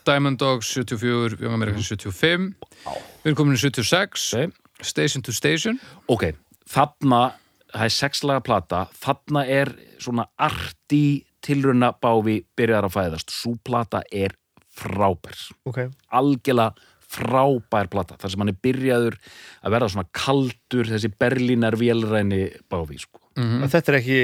Diamond 0.07 0.39
Dogs 0.39 0.71
74, 0.75 1.41
Young 1.41 1.55
Americans 1.55 1.89
75 1.91 2.55
Við 2.87 3.31
erum 3.33 3.39
komin 3.39 3.59
í 3.59 3.63
76 3.63 4.31
Ok. 4.35 4.55
Station 4.83 5.23
to 5.25 5.33
Station. 5.33 5.79
Ok, 6.13 6.35
þarna 6.69 7.33
það 7.73 7.87
er 7.87 7.95
sexlaga 7.95 8.43
plata, 8.45 8.83
þarna 9.03 9.47
er 9.49 9.71
svona 10.03 10.27
arti 10.39 11.25
tilruna 11.47 11.93
báfi 12.03 12.41
byrjar 12.59 12.89
að 12.89 12.97
fæðast 12.97 13.33
svo 13.35 13.55
plata 13.65 14.03
er 14.11 14.35
frábær 14.77 15.39
ok 15.69 15.87
algjörlega 16.19 16.75
frábær 17.07 17.89
plata 17.91 18.17
þar 18.19 18.33
sem 18.33 18.43
hann 18.43 18.51
er 18.53 18.61
byrjaður 18.67 19.17
að 19.63 19.75
verða 19.77 19.91
svona 19.95 20.11
kaldur 20.17 20.89
þessi 20.91 21.11
berlínar 21.15 21.77
vélræni 21.79 22.41
báfi 22.71 22.99
sko. 22.99 23.21
Mhm. 23.39 23.69
Þetta 23.71 23.93
er 23.93 23.99
ekki 24.01 24.21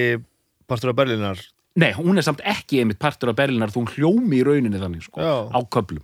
partur 0.67 0.91
af 0.93 0.97
Berlínar 0.99 1.43
Nei, 1.75 1.93
hún 1.97 2.19
er 2.19 2.25
samt 2.27 2.43
ekki 2.45 2.83
einmitt 2.83 2.99
partur 3.01 3.31
af 3.33 3.39
berlínar 3.39 3.71
þú 3.73 3.87
hljómi 3.95 4.43
í 4.43 4.45
rauninni 4.45 4.81
þannig 4.81 5.07
sko, 5.07 5.23
Já. 5.23 5.49
á 5.49 5.59
köflum 5.73 6.03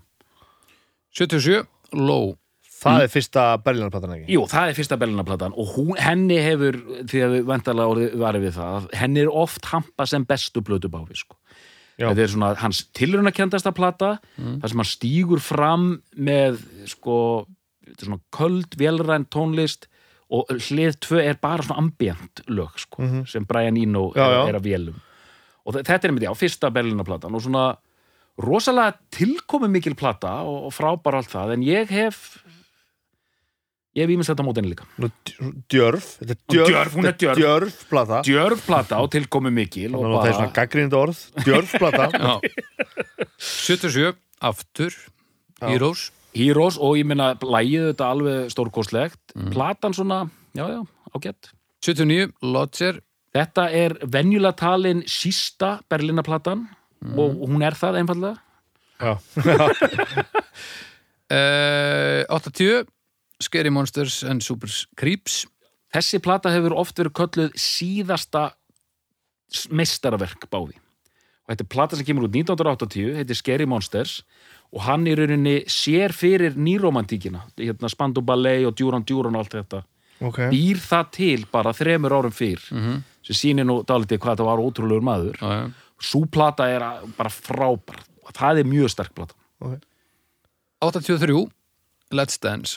77, 1.12 1.66
Low 1.92 2.36
Það 2.78 3.02
er 3.04 3.10
fyrsta 3.10 3.44
Berlínarplatan 3.64 4.12
ekki 4.14 4.34
Jú, 4.36 4.44
það 4.50 4.70
er 4.70 4.76
fyrsta 4.78 4.98
Berlínarplatan 5.00 5.54
og 5.58 5.72
hún, 5.74 5.96
henni 5.98 6.36
hefur, 6.44 6.76
því 7.10 7.22
að 7.26 7.32
við 7.36 7.46
vantarlega 7.48 7.92
orðið 7.94 8.16
varið 8.22 8.44
við 8.46 8.54
það, 8.60 8.88
henni 9.00 9.22
er 9.24 9.30
oft 9.42 9.64
hampa 9.72 10.06
sem 10.06 10.26
bestu 10.28 10.62
blötu 10.62 10.90
báfi, 10.92 11.16
sko. 11.18 11.34
Já. 11.98 12.06
Þetta 12.12 12.22
er 12.22 12.30
svona 12.36 12.50
hans 12.62 12.84
tilrunakendasta 12.94 13.72
plata, 13.74 14.12
þar 14.38 14.70
sem 14.70 14.78
hann 14.84 14.86
stígur 14.92 15.40
fram 15.42 15.88
með, 16.14 16.60
sko, 16.92 17.16
þetta 17.88 18.04
er 18.04 18.10
svona 18.12 18.22
köld, 18.38 18.76
vélræn 18.78 19.26
tónlist 19.34 19.88
og 20.30 20.46
hlið 20.52 21.00
tvö 21.02 21.22
er 21.24 21.38
bara 21.42 21.64
svona 21.66 21.82
ambient 21.82 22.44
lög, 22.52 22.78
sko, 22.78 23.02
sem 23.26 23.46
Brian 23.48 23.76
Eno 23.80 24.12
Já, 24.14 24.22
já. 24.28 24.40
er, 24.44 24.52
er 24.54 24.60
að 24.60 24.66
vélum. 24.70 25.02
Og 25.66 25.74
þe- 25.74 25.82
þetta 25.88 25.98
er 26.06 26.12
einmitt, 26.12 26.28
já, 26.28 26.34
fyrsta 26.38 26.70
Berlínarplatan 26.70 27.34
og 27.34 27.42
svona 27.42 27.66
rosalega 28.38 28.94
tilkomi 29.10 29.66
mikil 29.72 29.96
plata 29.98 30.36
og, 30.46 30.68
og 30.68 30.74
frábær 30.76 31.16
allt 31.18 31.32
það, 31.32 31.56
en 31.56 31.64
ég 31.66 31.90
hef 31.90 32.20
ég 33.98 34.04
hef 34.04 34.12
ímest 34.14 34.30
þetta 34.32 34.46
mótinni 34.46 34.70
líka. 34.72 34.86
Nú, 35.02 35.10
Djörf 35.70 36.06
Þetta 36.20 36.34
er 36.34 36.38
djörf, 36.54 36.70
Djörf, 36.70 36.94
hún 36.94 37.08
er 37.08 37.12
þetta 37.12 37.24
djörf. 37.24 37.40
Djörf 37.42 37.80
plata. 37.90 38.20
Djörf 38.26 38.62
plata 38.68 39.00
og 39.02 39.10
tilkomi 39.14 39.52
mikil 39.54 39.96
og 39.98 40.06
Það 40.06 40.30
er 40.30 40.38
svona 40.38 40.54
gaggrind 40.60 40.96
orð. 40.98 41.24
Djörf 41.42 41.74
plata. 41.82 42.08
Já. 42.18 42.38
77, 43.38 44.14
aftur 44.50 44.96
Heroes. 45.62 46.08
Heroes 46.38 46.78
og 46.78 46.98
ég 47.00 47.06
meina 47.08 47.32
lægið 47.42 47.90
þetta 47.90 48.10
alveg 48.14 48.50
stórkostlegt. 48.54 49.20
Platan 49.52 49.94
svona, 49.96 50.24
já 50.54 50.64
já, 50.70 50.80
ágætt. 51.16 51.52
79, 51.84 52.32
Lodger. 52.42 53.00
Þetta 53.34 53.68
er 53.74 53.94
venjulega 54.02 54.56
talin 54.56 55.02
sísta 55.06 55.78
Berlinaplatan 55.90 56.66
og 57.14 57.42
hún 57.46 57.62
er 57.62 57.76
það 57.78 58.00
einfallega 58.00 58.38
Já. 58.98 59.12
uh, 61.30 62.24
80, 62.34 62.88
Scary 63.40 63.70
Monsters 63.70 64.22
and 64.26 64.42
Super 64.42 64.70
Creeps. 64.98 65.44
Þessi 65.94 66.20
plata 66.20 66.50
hefur 66.52 66.74
oft 66.76 66.98
verið 66.98 67.14
kölluð 67.16 67.54
síðasta 67.58 68.50
meistaraverk 69.72 70.44
báði 70.52 70.76
og 71.48 71.54
þetta 71.54 71.64
er 71.64 71.72
plata 71.72 71.96
sem 71.96 72.04
kemur 72.04 72.26
út 72.26 72.34
1980 72.36 73.14
heitir 73.16 73.36
Scary 73.38 73.64
Monsters. 73.64 74.18
Og 74.68 74.82
hann 74.84 75.06
í 75.08 75.14
rauninni 75.16 75.62
sér 75.72 76.12
fyrir 76.12 76.58
nýromantíkina 76.60 77.46
hérna 77.56 77.88
Spandau 77.88 78.20
Ballet 78.20 78.66
og 78.68 78.74
Duran 78.76 79.06
Duran 79.08 79.38
og 79.38 79.46
allt 79.46 79.56
þetta. 79.56 79.80
Ok. 80.20 80.42
Býr 80.52 80.82
það 80.82 81.06
til 81.16 81.46
bara 81.48 81.72
þremur 81.72 82.12
árum 82.18 82.34
fyrr 82.34 82.60
sem 82.68 83.38
sýnir 83.38 83.64
nú 83.64 83.78
dálítið 83.88 84.20
hvað 84.20 84.42
það 84.42 84.50
var 84.50 84.60
ótrúlegur 84.60 85.06
maður. 85.08 85.40
Já, 85.40 85.54
já. 85.56 85.64
svo 86.10 86.26
plata 86.28 86.68
er 86.68 86.84
bara 87.16 87.32
frábær. 87.32 88.04
Og 88.28 88.36
það 88.36 88.60
er 88.60 88.68
mjög 88.68 88.92
sterk 88.92 89.16
plata. 89.16 89.34
83, 90.84 91.48
Let's 92.12 92.36
Dance 92.36 92.76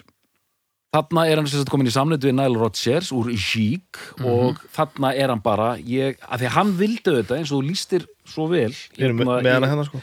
þarna 0.91 1.25
er 1.29 1.39
hann 1.39 1.49
sagt 1.49 1.71
komin 1.71 1.87
í 1.87 1.93
samnættu 1.93 2.27
við 2.29 2.37
Nile 2.37 2.59
Rodgers 2.59 3.11
úr 3.15 3.31
Chic 3.39 3.99
og 4.27 4.59
þarna 4.75 5.13
er 5.15 5.31
hann 5.31 5.43
bara 5.43 5.73
ég, 5.79 6.19
að 6.27 6.43
því 6.43 6.49
að 6.49 6.57
hann 6.57 6.73
vildi 6.79 7.15
þetta 7.19 7.37
eins 7.37 7.51
og 7.51 7.61
þú 7.61 7.69
lýstir 7.69 8.07
svo 8.27 8.47
vel 8.51 8.73
erum 8.99 9.23
með, 9.23 9.47
hana 9.47 9.71
hérna 9.71 9.87
sko. 9.87 10.01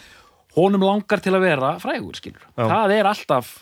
honum 0.57 0.87
langar 0.89 1.23
til 1.25 1.35
að 1.37 1.45
vera 1.45 1.75
frægur 1.83 2.19
skilur, 2.19 2.45
Já. 2.57 2.65
það 2.65 2.97
er 2.97 3.11
alltaf 3.13 3.53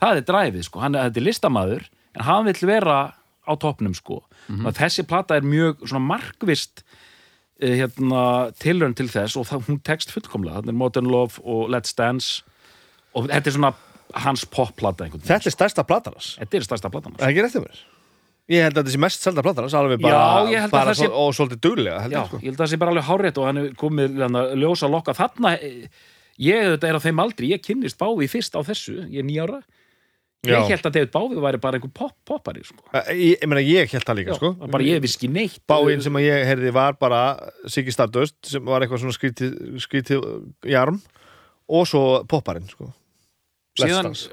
það 0.00 0.20
er 0.22 0.28
dræfið 0.32 0.68
sko, 0.68 0.82
hann 0.84 0.96
er, 0.96 1.10
þetta 1.10 1.22
er 1.22 1.28
listamaður 1.28 1.88
en 2.16 2.26
hann 2.30 2.48
vill 2.48 2.70
vera 2.72 2.98
á 3.46 3.52
toppnum 3.60 3.94
sko, 3.96 4.22
mm 4.48 4.72
þessi 4.76 5.04
plata 5.06 5.36
er 5.36 5.46
mjög 5.46 5.84
svona 5.84 6.06
markvist 6.08 6.84
eh, 7.60 7.82
hérna, 7.82 8.52
tilraun 8.58 8.96
til 8.96 9.08
þess 9.12 9.36
og 9.36 9.48
það, 9.48 9.64
hún 9.68 9.80
tekst 9.84 10.12
fullkomlega, 10.14 10.64
er 10.66 10.76
Modern 10.76 11.08
Love 11.10 11.42
og 11.44 11.70
Let's 11.72 11.96
Dance. 11.96 12.44
Og 13.16 13.30
þetta 13.30 13.48
er 13.48 13.54
svona 13.56 13.72
hans 14.14 14.44
popplata 14.46 15.08
Þetta 15.10 15.40
er 15.50 15.54
stærsta 15.54 15.84
platan 15.86 16.14
hans 16.16 16.36
þetta 16.40 16.56
er 16.60 16.66
stærsta 16.66 16.90
platan 16.90 17.12
hans. 17.12 17.20
Það 17.20 17.28
er 17.28 17.34
ekki 17.34 17.44
rétt 17.46 17.56
um 17.60 17.66
mér 17.68 17.84
Ég 18.46 18.62
held 18.62 18.76
að 18.76 18.84
þetta 18.84 18.92
sé 18.94 18.98
mest 19.02 19.22
selda 19.26 19.42
platan 19.42 19.64
hans 19.66 19.74
Alveg 19.74 20.00
bara, 20.00 20.18
Já, 20.46 20.50
ég 20.54 20.70
bara 20.70 20.94
sé- 20.94 21.08
Og 21.10 21.32
svolítið 21.34 21.60
duglega 21.66 22.02
Já, 22.06 22.20
ég, 22.20 22.26
sko. 22.28 22.36
ég 22.38 22.44
held 22.52 22.60
að 22.60 22.64
það 22.64 22.70
sé 22.70 22.78
bara 22.78 22.90
alveg 22.94 23.08
hárétt 23.08 23.38
og 23.42 23.46
hann 23.48 23.58
er 23.58 23.70
komið 23.74 24.20
að 24.28 24.52
ljósa 24.62 24.90
lokka 24.90 25.14
þarna 25.18 25.56
ég 26.38 26.68
þetta 26.76 26.88
er 26.88 26.98
á 26.98 27.00
þeim 27.00 27.22
aldri, 27.24 27.48
ég 27.50 27.62
kynnist 27.64 27.98
Bávi 27.98 28.28
fyrst 28.28 28.54
á 28.54 28.60
þessu, 28.62 29.08
ég 29.10 29.18
er 29.18 29.26
nýjára 29.26 29.62
ég 30.46 30.52
Já. 30.52 30.60
held 30.68 30.84
að 30.86 30.92
David 30.94 31.10
Bávi 31.10 31.40
væri 31.42 31.58
bara 31.58 31.78
einhver 31.80 31.90
pop, 31.96 32.12
poppari 32.28 32.62
sko. 32.62 32.84
Ég, 33.10 33.40
ég 33.40 33.48
meina 33.50 33.62
ég 33.66 33.90
held 33.90 34.04
það 34.06 34.18
líka 34.20 34.30
Já, 34.30 34.36
sko 34.38 34.52
bara 34.70 34.84
ég 34.84 35.00
viski 35.02 35.26
neitt 35.32 35.58
Báinn 35.66 36.02
sem 36.04 36.12
ég 36.22 36.44
heyrði 36.46 36.70
var 36.76 36.92
bara 37.00 37.22
Siggi 37.66 37.90
Stardust 37.90 38.36
sem 38.46 38.62
var 38.62 38.84
eitthvað 38.84 39.02
svona 39.02 39.16
skrítið, 39.80 40.22
jarm 40.70 41.00
og 41.66 41.88
svo 41.90 42.22
popparinn 42.30 42.68
sko. 42.70 42.92
Síðan 43.80 44.10
Dance. 44.10 44.28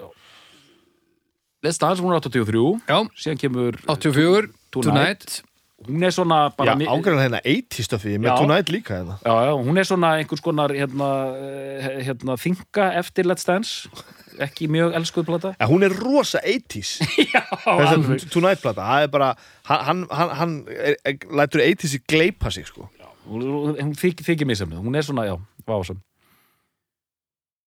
Let's 1.64 1.80
Dance, 1.80 2.02
hún 2.04 2.12
er 2.16 2.20
83 2.20 2.82
Já, 2.90 3.00
síðan 3.16 3.40
kemur 3.40 3.78
84, 3.88 4.50
Tonight. 4.74 4.84
Tonight. 4.84 5.42
Hún 5.84 6.04
er 6.08 6.12
svona 6.16 6.38
Já, 6.48 6.56
bara 6.58 6.76
mi- 6.80 6.88
ágræðan 6.88 7.24
hérna 7.26 7.40
80 7.44 7.84
stöfi 7.88 8.14
með 8.20 8.30
Já. 8.32 8.36
Tonight 8.40 8.70
líka 8.72 8.98
hérna. 9.00 9.18
Já, 9.24 9.34
já, 9.48 9.54
hún 9.68 9.78
er 9.80 9.84
svona 9.88 10.12
einhvers 10.20 10.42
konar 10.44 10.72
hérna, 10.72 11.10
eh, 11.36 12.04
hérna 12.08 12.38
þinga 12.40 12.86
eftir 13.00 13.26
Let's 13.28 13.44
Dance. 13.48 13.90
Ekki 14.40 14.66
mjög 14.68 14.96
elskuð 14.98 15.26
plata. 15.28 15.52
Ja, 15.60 15.68
Hún 15.70 15.84
er 15.86 15.92
rosa 15.94 16.40
80s 16.42 17.00
já, 17.36 17.44
Þessi 17.64 18.30
Tonight 18.34 18.62
plata, 18.64 18.82
það 18.82 19.04
er 19.04 19.12
bara 19.14 19.36
hann, 19.70 20.08
hann, 20.10 20.30
hann 20.40 20.56
er, 20.72 20.96
er, 21.06 21.18
lætur 21.30 21.62
80s 21.62 21.96
í 22.00 22.02
gleipa 22.08 22.50
sig 22.52 22.66
sko. 22.68 22.90
hún, 23.28 23.44
hún 23.78 23.94
þykir, 23.96 24.26
þykir 24.26 24.48
misefnið, 24.50 24.82
hún 24.84 24.96
er 24.98 25.06
svona, 25.06 25.28
já, 25.30 25.36
vásam 25.68 26.00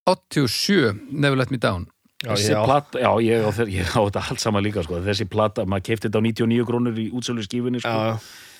87, 0.07 1.07
Never 1.11 1.37
Let 1.37 1.51
Me 1.51 1.59
Down 1.59 1.87
Já, 2.23 2.31
þessi 2.33 2.53
já. 2.55 2.63
plata, 2.65 2.97
já, 3.03 3.09
ég 3.21 3.43
á, 3.45 3.49
ég 3.69 3.89
á 3.93 3.99
þetta 4.01 4.21
allt 4.31 4.41
saman 4.41 4.63
líka 4.65 4.81
sko. 4.81 4.97
þessi 5.05 5.27
plata, 5.29 5.67
maður 5.69 5.83
keipti 5.91 6.07
þetta 6.07 6.17
á 6.17 6.25
99 6.25 6.65
krónur 6.65 6.97
í 6.97 7.11
útsölu 7.13 7.43
skífunni 7.45 7.81
sko. 7.83 8.15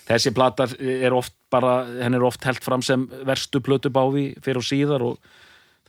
Þessi 0.08 0.32
plata 0.38 0.68
er 0.78 1.16
oft 1.18 1.34
bara 1.52 1.80
henn 2.04 2.14
er 2.16 2.24
oft 2.24 2.46
held 2.46 2.62
fram 2.64 2.84
sem 2.86 3.08
verstu 3.26 3.60
plötu 3.66 3.90
báfi 3.92 4.30
fyrir 4.46 4.62
og 4.62 4.68
síðar 4.68 5.04
og 5.08 5.18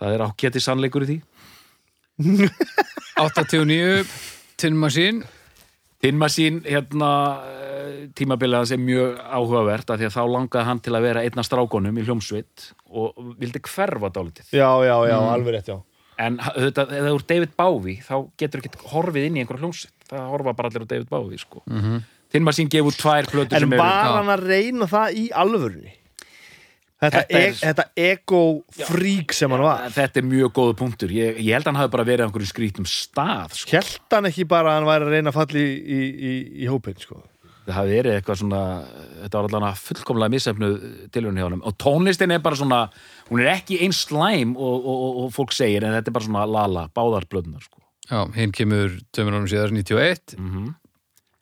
það 0.00 0.14
er 0.16 0.24
ákjætti 0.30 0.62
sannleikur 0.64 1.04
í 1.04 1.10
því 1.12 1.18
89, 3.20 4.08
Tin 4.58 4.74
Machine 4.80 5.22
Tinma 5.98 6.28
sín, 6.30 6.60
hérna 6.62 7.10
eh, 7.42 8.08
tímabilið 8.14 8.60
hans 8.60 8.72
er 8.74 8.78
mjög 8.78 9.16
áhugavert 9.18 9.90
af 9.90 9.98
því 9.98 10.06
að 10.06 10.14
þá 10.14 10.22
langaði 10.34 10.68
hann 10.68 10.82
til 10.84 10.94
að 10.94 11.06
vera 11.08 11.24
einna 11.26 11.44
strákonum 11.46 11.98
í 11.98 12.04
hljómsveit 12.06 12.68
og 12.88 13.34
vildi 13.40 13.62
hverfa 13.66 14.12
dálítið 14.14 14.52
já, 14.54 14.70
já, 14.86 14.94
já, 15.10 15.16
alveg 15.18 15.56
rétt, 15.56 15.72
já 15.72 15.78
en 16.18 16.38
auðvitað, 16.42 16.92
ef 16.92 17.04
það 17.04 17.10
er 17.10 17.26
David 17.32 17.56
Bowie 17.58 18.04
þá 18.04 18.14
getur 18.40 18.62
ekki 18.62 18.86
horfið 18.92 19.26
inn 19.28 19.38
í 19.38 19.42
einhverja 19.42 19.64
hljómsveit 19.64 20.08
það 20.12 20.30
horfa 20.32 20.54
bara 20.58 20.70
allir 20.70 20.86
á 20.86 20.90
David 20.94 21.10
Bowie 21.10 21.38
sko. 21.38 21.62
mm 21.66 21.82
-hmm. 21.82 22.06
Tinma 22.28 22.52
sín 22.52 22.68
gefur 22.68 22.92
tvær 22.92 23.24
plötur 23.24 23.56
En 23.56 23.60
sem 23.64 23.72
eru 23.72 23.80
var 23.80 24.18
hann 24.18 24.28
að 24.28 24.42
reyna 24.44 24.86
það 24.86 25.14
í 25.16 25.28
alvörunni? 25.32 25.94
Þetta, 26.98 27.20
Þetta 27.22 27.38
er- 27.38 27.52
e 27.54 27.58
þetta 27.62 27.84
ego-frík 27.94 29.32
sem 29.36 29.52
hann 29.54 29.62
var 29.62 29.84
Þetta 29.94 30.18
er 30.18 30.26
mjög 30.26 30.52
góða 30.56 30.76
punktur. 30.80 31.12
Ég, 31.14 31.36
ég 31.38 31.52
held 31.54 31.64
að 31.66 31.70
hann 31.72 31.80
hafi 31.82 31.92
bara 31.94 32.06
verið 32.08 32.24
á 32.24 32.26
einhverjum 32.26 32.50
skrítum 32.50 32.88
stað. 32.90 33.54
Sko. 33.54 33.70
Hjælt 33.70 34.16
hann 34.16 34.26
ekki 34.26 34.46
bara 34.50 34.72
að 34.72 34.78
hann 34.80 34.88
væri 34.88 35.06
að 35.06 35.12
reyna 35.14 35.30
að 35.30 35.38
falla 35.38 35.62
í, 35.62 35.68
í, 35.78 36.00
í, 36.30 36.32
í 36.64 36.70
hópinn, 36.70 36.98
sko 36.98 37.22
Það 37.68 37.76
hafi 37.76 37.90
verið 37.98 38.14
eitthvað 38.16 38.38
svona, 38.40 38.58
þetta 39.22 39.36
var 39.42 39.46
allan 39.50 39.64
að 39.68 39.80
fullkomlega 39.84 40.32
misefnuð 40.32 40.76
tilhörni 41.12 41.42
hjá 41.42 41.46
honum. 41.50 41.62
Og 41.68 41.74
tónlistin 41.76 42.32
er 42.32 42.38
bara 42.40 42.56
svona, 42.56 42.78
hún 43.28 43.42
er 43.44 43.50
ekki 43.52 43.76
eins 43.84 43.98
slæm 44.06 44.54
og, 44.56 44.78
og, 44.88 45.02
og, 45.04 45.18
og 45.26 45.34
fólk 45.36 45.52
segir, 45.52 45.84
en 45.84 45.92
þetta 45.92 46.08
er 46.08 46.16
bara 46.16 46.24
svona 46.30 46.46
lala, 46.48 46.86
báðar 46.96 47.26
blöðunar. 47.28 47.60
Sko. 47.66 47.82
Já, 48.08 48.22
hinn 48.38 48.54
kemur 48.56 48.94
tveimur 49.12 49.36
árum 49.36 49.50
síðar 49.52 49.74
91 49.76 50.38
Mm 50.40 50.74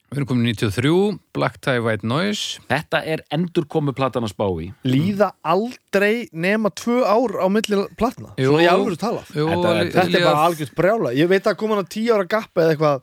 Við 0.07 0.21
erum 0.21 0.29
komin 0.31 0.47
93, 0.47 0.90
Black 1.35 1.57
Tie 1.66 1.81
White 1.83 2.07
Noise. 2.07 2.61
Þetta 2.71 3.01
er 3.11 3.25
endurkomu 3.35 3.90
platanars 3.97 4.33
bái. 4.38 4.69
Líða 4.87 5.33
aldrei 5.42 6.29
nema 6.33 6.71
tvö 6.71 7.01
ár 7.03 7.35
á 7.42 7.47
milli 7.51 7.81
platna. 7.99 8.31
Jú. 8.38 8.53
Svona 8.55 8.62
í 8.62 8.69
alvöru 8.71 8.97
talað 9.01 9.33
Jú, 9.35 9.49
Þetta 9.51 9.73
er- 9.81 9.90
Þetta 9.97 10.21
er 10.21 10.25
bara 10.29 10.45
algjört 10.47 10.75
brjála. 10.79 11.12
Ég 11.19 11.29
veit 11.29 11.42
að 11.51 11.57
koma 11.59 11.75
hann 11.75 11.85
að 11.85 11.90
tíu 11.97 12.14
ára 12.14 12.29
gappa 12.29 12.62
eða 12.62 12.77
eitthvað. 12.77 13.03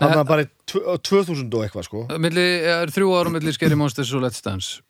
Þannig 0.00 0.22
að 0.22 0.26
bara 0.32 0.42
í 0.42 0.48
tvö- 0.66 0.96
2000 1.02 1.54
og 1.54 1.62
eitthvað, 1.68 1.84
sko. 1.84 2.06
Milli, 2.18 2.46
er 2.64 2.86
þrjú 2.88 3.12
árum 3.12 3.32
milli 3.36 3.52
Scary 3.52 3.74
Monsters 3.76 4.14
og 4.14 4.22
Let's 4.22 4.40
Dance. 4.42 4.80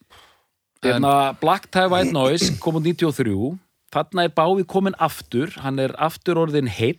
En- 0.85 1.02
Hérna, 1.02 1.38
Black 1.40 1.70
Tie 1.70 1.88
White 1.88 2.12
Noise 2.12 2.57
kom 2.61 2.74
út 2.76 2.83
93 2.87 3.59
þarna 3.92 4.24
er 4.24 4.28
Bávi 4.31 4.64
komin 4.64 4.94
aftur. 4.98 5.50
Hann 5.59 5.78
er 5.81 5.90
aftur 5.98 6.37
orðin 6.38 6.68
heill 6.68 6.96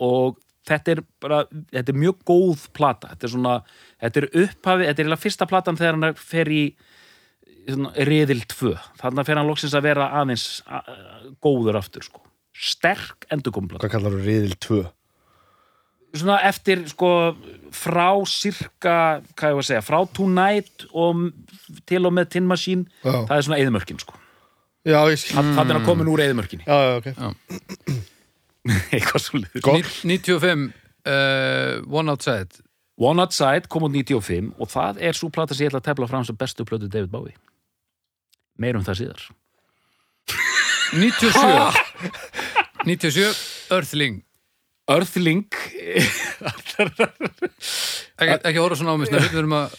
og 0.00 0.38
þetta 0.68 0.94
er 0.94 1.02
bara 1.22 1.42
þetta 1.72 1.92
er 1.94 2.00
mjög 2.04 2.22
góð 2.28 2.66
plata 2.76 3.12
þetta 3.12 3.28
er 3.28 3.32
svona, 3.34 3.54
þetta 4.02 4.22
er 4.22 4.28
upphafi 4.44 4.86
þetta 4.88 5.00
er 5.00 5.04
eiginlega 5.06 5.24
fyrsta 5.24 5.48
platan 5.50 5.78
þegar 5.80 5.98
hann 5.98 6.18
fer 6.22 6.50
í 6.52 6.62
svona, 7.66 7.92
riðil 8.08 8.42
2 8.52 8.72
þannig 9.02 9.28
fer 9.28 9.40
hann 9.40 9.50
loksins 9.50 9.76
að 9.78 9.86
vera 9.90 10.10
aðeins 10.20 10.46
góður 11.42 11.80
aftur 11.82 12.06
sko. 12.06 12.22
sterk 12.54 13.26
endurkomplata 13.32 13.86
Hvað 13.86 13.96
kallar 13.96 14.18
þú 14.18 14.26
riðil 14.26 14.58
2? 14.68 14.82
svona 16.12 16.42
eftir 16.44 16.82
sko 16.90 17.10
frá 17.72 18.10
sirka, 18.28 19.22
hvað 19.32 19.48
ég 19.48 19.56
var 19.56 19.62
að 19.64 19.68
segja 19.70 19.84
frá 19.86 19.98
Tonight 20.12 20.84
og 20.92 21.22
til 21.88 22.02
og 22.04 22.12
með 22.12 22.28
Tin 22.34 22.44
Machine, 22.50 22.84
Já. 23.00 23.14
það 23.24 23.36
er 23.38 23.46
svona 23.46 23.60
eðimörkin 23.62 24.02
sko. 24.02 24.18
Já, 24.84 24.98
ég 25.08 25.20
skil 25.22 25.38
þannig 25.38 25.70
er 25.72 25.78
hann 25.78 25.86
komin 25.86 26.10
úr 26.10 26.20
eðimörkinni 26.26 26.66
Já, 26.66 26.76
já, 26.76 26.96
ok 27.00 28.10
eitthvað 28.94 29.24
svo 29.24 29.40
liður 29.42 29.64
Gott. 29.66 29.94
95 30.06 30.68
uh, 31.08 31.82
One 31.90 32.12
Outside. 32.12 32.62
One 33.02 33.24
Outside 33.24 33.70
kom 33.72 33.86
út 33.88 33.94
95 33.94 34.52
og 34.58 34.70
það 34.70 35.00
er 35.02 35.18
svo 35.18 35.30
plata 35.34 35.56
sem 35.56 35.66
ég 35.66 35.72
ætla 35.72 35.82
að 35.82 35.88
tefla 35.90 36.10
fram 36.10 36.26
sem 36.28 36.38
bestu 36.38 36.66
plötu 36.68 36.90
David 36.90 37.10
Bowie. 37.12 37.38
Meirum 38.60 38.84
það 38.86 39.00
síðar. 39.02 39.24
97 40.92 41.80
97 42.84 43.32
Earthling 43.74 44.20
Earthling 44.90 45.46
ekki, 48.18 48.34
ekki 48.34 48.58
horfa 48.58 48.78
svona 48.80 48.94
á 48.94 48.98
mig 48.98 49.10
snöfn 49.10 49.28
við 49.30 49.38
erum 49.42 49.54
að 49.60 49.76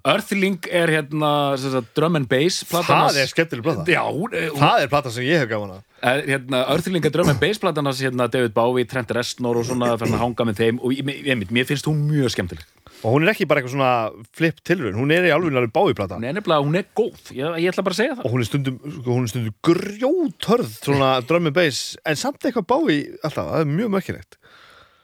Earthling 0.00 0.66
er 0.74 0.90
hérna 0.96 1.30
sem 1.60 1.74
sagt, 1.74 1.92
drum 1.98 2.18
and 2.18 2.28
bass 2.30 2.64
platan 2.66 3.06
Það 3.10 3.20
er 3.22 3.30
skemmtileg 3.30 3.66
plata. 3.66 3.86
Já, 3.90 4.02
hún, 4.08 4.34
hún, 4.34 4.58
Það 4.58 4.82
er 4.82 4.92
plata 4.92 5.14
sem 5.14 5.26
ég 5.28 5.44
hef 5.44 5.50
gaman 5.52 5.76
að 5.78 5.86
Eh, 6.00 6.22
hérna, 6.30 6.62
Örþlinga 6.72 7.10
drömm 7.12 7.28
en 7.34 7.40
bassplatan 7.40 7.84
hans 7.84 7.98
hérna 8.00 8.24
David 8.32 8.54
Bowie, 8.56 8.86
Trent 8.88 9.10
Reznor 9.12 9.58
og 9.60 9.66
svona 9.68 9.92
hanga 10.00 10.46
með 10.48 10.62
þeim 10.62 10.78
og 10.80 10.94
ég, 10.96 11.10
ég, 11.28 11.42
mér 11.52 11.66
finnst 11.68 11.88
hún 11.90 12.06
mjög 12.08 12.32
skemmtileg 12.32 12.64
Og 13.00 13.14
hún 13.14 13.24
er 13.24 13.32
ekki 13.32 13.46
bara 13.48 13.62
eitthvað 13.62 13.76
svona 13.76 13.92
flip 14.36 14.58
tilraun 14.66 14.98
Hún 14.98 15.12
er 15.14 15.24
í 15.24 15.32
alveg 15.32 15.56
alveg 15.56 15.72
bái 15.72 15.94
plata. 15.96 16.18
Hún 16.18 16.26
er 16.28 16.34
nefnilega, 16.36 16.66
hún 16.66 16.76
er 16.76 16.88
góð, 16.96 17.30
ég, 17.32 17.56
ég 17.64 17.72
ætla 17.72 17.84
bara 17.86 17.96
að 17.96 18.00
segja 18.02 18.16
það. 18.18 18.26
Og 18.26 18.34
hún 18.34 18.42
er 18.42 18.48
stundum, 18.50 18.76
sko, 18.96 19.14
hún 19.14 19.24
er 19.24 19.32
stundum 19.32 19.56
grjóthörð 19.70 20.74
Svona 20.84 21.10
drum 21.24 21.48
and 21.48 21.56
bass 21.56 21.96
En 22.04 22.20
samt 22.20 22.44
eitthvað 22.44 22.68
bái 22.68 22.98
alltaf, 23.24 23.40
það 23.40 23.64
er 23.64 23.72
mjög 23.72 23.94
mökkilegt 23.96 24.36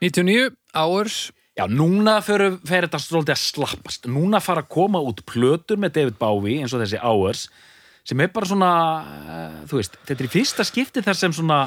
99 0.04 0.50
Hours. 0.76 1.30
Já, 1.56 1.64
núna 1.72 2.18
fyrir, 2.20 2.58
fyrir 2.68 2.84
þetta 2.84 2.98
svolítið 3.00 3.32
að 3.32 3.40
slappast. 3.40 4.08
Núna 4.12 4.42
fara 4.44 4.60
að 4.60 4.74
koma 4.74 5.00
út 5.00 5.22
plötur 5.24 5.80
með 5.80 5.94
David 5.94 6.18
Bowie 6.20 6.60
eins 6.60 6.74
og 6.76 6.82
þessi 6.82 7.00
Hours 7.00 7.46
sem 8.06 8.20
er 8.22 8.28
bara 8.30 8.46
svona, 8.46 8.72
uh, 9.02 9.54
þú 9.66 9.80
veist 9.80 9.96
þetta 10.04 10.20
er 10.20 10.28
í 10.28 10.34
fyrsta 10.36 10.66
skipti 10.68 11.02
þar 11.02 11.18
sem 11.18 11.32
svona 11.34 11.62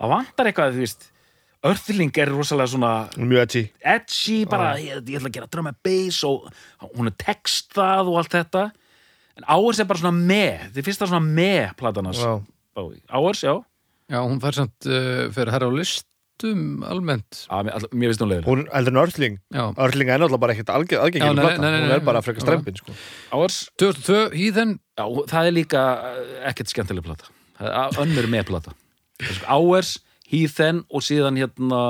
að 0.00 0.14
vantar 0.14 0.48
eitthvað, 0.48 0.74
þú 0.74 0.82
veist 0.86 1.06
Örþling 1.66 2.18
er 2.22 2.30
rosalega 2.32 2.70
svona 2.72 2.90
er 3.16 3.28
mjög 3.30 3.42
edgy. 3.46 3.62
Edgy, 3.94 4.36
bara 4.50 4.72
ég, 4.80 5.00
ég 5.02 5.18
ætla 5.20 5.30
að 5.30 5.36
gera 5.38 5.48
drum 5.52 5.70
and 5.70 5.78
bass 5.86 6.22
og 6.28 6.48
hún 6.96 7.10
er 7.10 7.16
textað 7.20 8.10
og 8.12 8.20
allt 8.22 8.34
þetta. 8.36 8.66
En 9.36 9.46
Hours 9.52 9.80
er 9.82 9.88
bara 9.88 10.00
svona 10.00 10.16
með 10.16 10.68
þetta 10.68 10.80
er 10.82 10.86
fyrsta 10.86 11.08
svona 11.10 11.26
með 11.40 11.72
platanas 11.80 12.20
Já. 12.22 12.36
Hours, 13.12 13.40
já, 13.44 13.54
Já, 14.12 14.20
hún 14.22 14.38
fær 14.42 14.54
samt 14.54 14.86
uh, 14.86 15.26
fyrir 15.34 15.50
herra 15.50 15.66
á 15.66 15.72
listum 15.74 16.84
almennt. 16.86 17.40
Að, 17.50 17.64
mér, 17.66 17.74
all- 17.78 17.88
mér 17.90 18.12
finnst 18.12 18.22
hún 18.22 18.30
leiður 18.30 18.46
Hún 18.46 18.64
heldur 18.70 18.92
en 18.94 19.00
Örling 19.02 19.38
Já, 19.56 19.62
Örling 19.86 20.12
er 20.12 20.20
náttúrulega 20.22 20.42
bara 20.44 20.54
ekkert 20.54 20.70
nei, 20.70 21.26
Hún 21.26 21.64
nei, 21.64 21.94
er 21.96 22.04
bara 22.06 22.22
frekar 22.22 22.44
strempin 22.44 22.78
sko. 22.78 22.94
Hours, 23.32 23.56
2002 23.82 24.36
Heathen. 24.36 24.76
Já, 24.96 25.04
það 25.32 25.50
er 25.50 25.56
líka 25.56 25.84
uh, 25.96 26.20
ekkert 26.52 26.70
skemmtileg 26.72 27.08
plata. 27.08 27.32
Það 27.58 27.72
er 27.72 28.00
önnur 28.04 28.30
með 28.36 28.46
plata. 28.52 28.76
Hours, 29.48 29.96
Heathen 30.30 30.82
og 30.90 31.04
síðan 31.06 31.38
hérna 31.40 31.82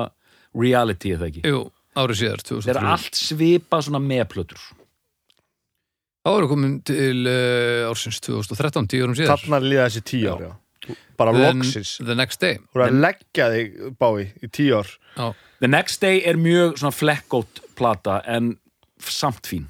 Reality, 0.57 1.12
eða 1.16 1.31
ekki? 1.31 1.42
Jú, 1.46 1.62
árið 1.96 2.20
síðar 2.22 2.42
það 2.42 2.57
er 2.57 2.81
2003 2.81 2.92
allt 2.94 3.20
svipað 3.20 3.87
svona 3.88 4.03
með 4.03 4.27
plötur 4.33 4.66
Þá 6.27 6.31
erum 6.33 6.42
við 6.42 6.51
komin 6.51 6.72
til 6.83 7.18
uh, 7.31 7.87
ársins 7.87 8.16
2013, 8.27 8.87
10 8.90 9.03
árum 9.05 9.14
síðar. 9.14 9.38
Þarna 9.44 9.61
líða 9.62 9.85
þessi 9.85 10.01
tíu 10.11 10.33
ár 10.33 10.40
já. 10.42 10.55
Bara 11.16 11.35
Then- 11.37 11.61
loksins. 11.62 11.92
The 12.03 12.16
Next 12.18 12.40
Day. 12.42 12.57
Þú 12.72 12.81
er 12.81 12.85
að 12.88 12.96
leggja 13.05 13.46
þig 13.53 13.77
bái 14.01 14.25
í 14.42 14.51
tíu 14.51 14.81
ár. 14.81 14.90
Já, 15.14 15.29
The 15.62 15.70
Next 15.70 16.03
Day 16.03 16.25
er 16.27 16.40
mjög 16.42 16.81
svona 16.83 16.96
flekkótt 16.99 17.62
plata 17.79 18.18
en 18.27 18.57
samt 18.99 19.46
fín. 19.46 19.68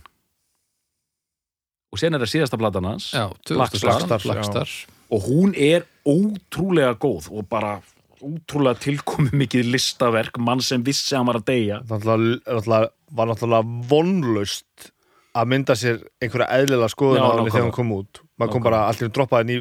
Og 1.93 2.01
sen 2.01 2.17
er 2.17 2.25
það 2.25 2.33
síðasta 2.33 2.61
platan 2.61 2.89
hans. 2.89 3.11
Já 3.13 3.27
Black 3.53 3.77
2000 3.77 3.85
Star, 3.85 4.09
Black 4.09 4.25
Star, 4.25 4.33
Blackstar 4.33 4.77
og 5.11 5.29
hún 5.29 5.53
er 5.55 5.85
ótrúlega 6.07 6.97
góð 6.99 7.29
og 7.31 7.47
bara 7.51 7.77
ótrúlega 8.23 8.79
tilkomi 8.81 9.31
mikið 9.45 9.71
listaverk 9.75 10.39
mann 10.39 10.61
sem 10.65 10.83
vissi 10.87 11.15
að 11.15 11.19
hann 11.21 11.27
var 11.31 11.39
að 11.41 11.49
deyja 11.51 11.81
náttúrulega, 11.91 12.91
var 13.13 13.27
náttúrulega 13.33 13.89
vonlaust 13.91 14.91
að 15.37 15.51
mynda 15.53 15.77
sér 15.77 15.99
einhverja 16.23 16.49
eðlilega 16.61 16.89
skoðun 16.93 17.21
á 17.21 17.29
nákvæmlega. 17.29 17.53
þegar 17.53 17.67
hún 17.69 17.77
kom 17.77 17.93
út 17.99 18.23
maður 18.41 18.53
kom 18.53 18.63
bara 18.67 18.81
allir 18.89 19.13
droppaði 19.13 19.47
ný 19.51 19.57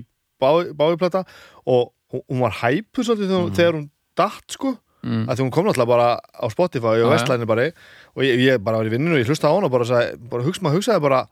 báiplata 0.76 1.26
og 1.66 1.92
hún, 2.14 2.22
hún 2.30 2.42
var 2.46 2.52
hæpu 2.62 3.04
svolítið 3.04 3.30
þegar, 3.32 3.46
Mhm. 3.46 3.56
þegar 3.56 3.74
hún 3.80 3.90
datt 4.16 4.52
sko 4.52 4.78
mm. 5.04 5.26
að 5.28 5.36
því 5.36 5.44
hún 5.46 5.52
kom 5.52 5.66
náttúrulega 5.66 5.88
bara 5.88 6.08
á 6.20 6.46
Spotify 6.52 6.96
og. 7.04 7.12
Vestlæni 7.12 7.46
bara 7.48 7.68
og 8.16 8.24
ég, 8.24 8.40
ég 8.40 8.64
bara 8.64 8.78
var 8.78 8.86
í 8.86 8.94
vinninu 8.94 9.16
og 9.16 9.22
ég 9.24 9.28
hlustaði 9.28 9.52
á 9.52 9.56
hana 9.56 9.66
og 9.68 9.72
bara, 9.72 9.84
sagði, 9.86 10.30
bara 10.30 10.44
hugsa, 10.44 10.62
maður 10.64 10.80
hugsaði 10.80 11.02
bara 11.02 11.28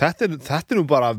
þetta 0.00 0.22
er, 0.28 0.36
þetta 0.50 0.70
er 0.74 0.76
nú 0.80 0.86
bara 0.86 1.14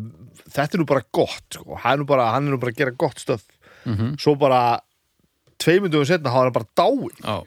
þetta 0.52 0.74
er 0.76 0.80
nú 0.82 0.86
bara 0.86 1.04
gott 1.14 1.50
sko. 1.58 1.76
hann, 1.76 1.94
er 1.94 2.04
nú 2.04 2.08
bara, 2.08 2.32
hann 2.32 2.48
er 2.48 2.52
nú 2.56 2.60
bara 2.62 2.72
að 2.72 2.78
gera 2.78 2.92
gott 2.98 3.18
stöf 3.18 3.42
Mm 3.86 4.14
svo 4.22 4.36
bara 4.38 4.80
tveimundum 5.62 6.06
setna 6.10 6.34
hafa 6.34 6.48
hann 6.50 6.56
bara 6.58 6.70
dáin 6.78 7.22
Já, 7.22 7.38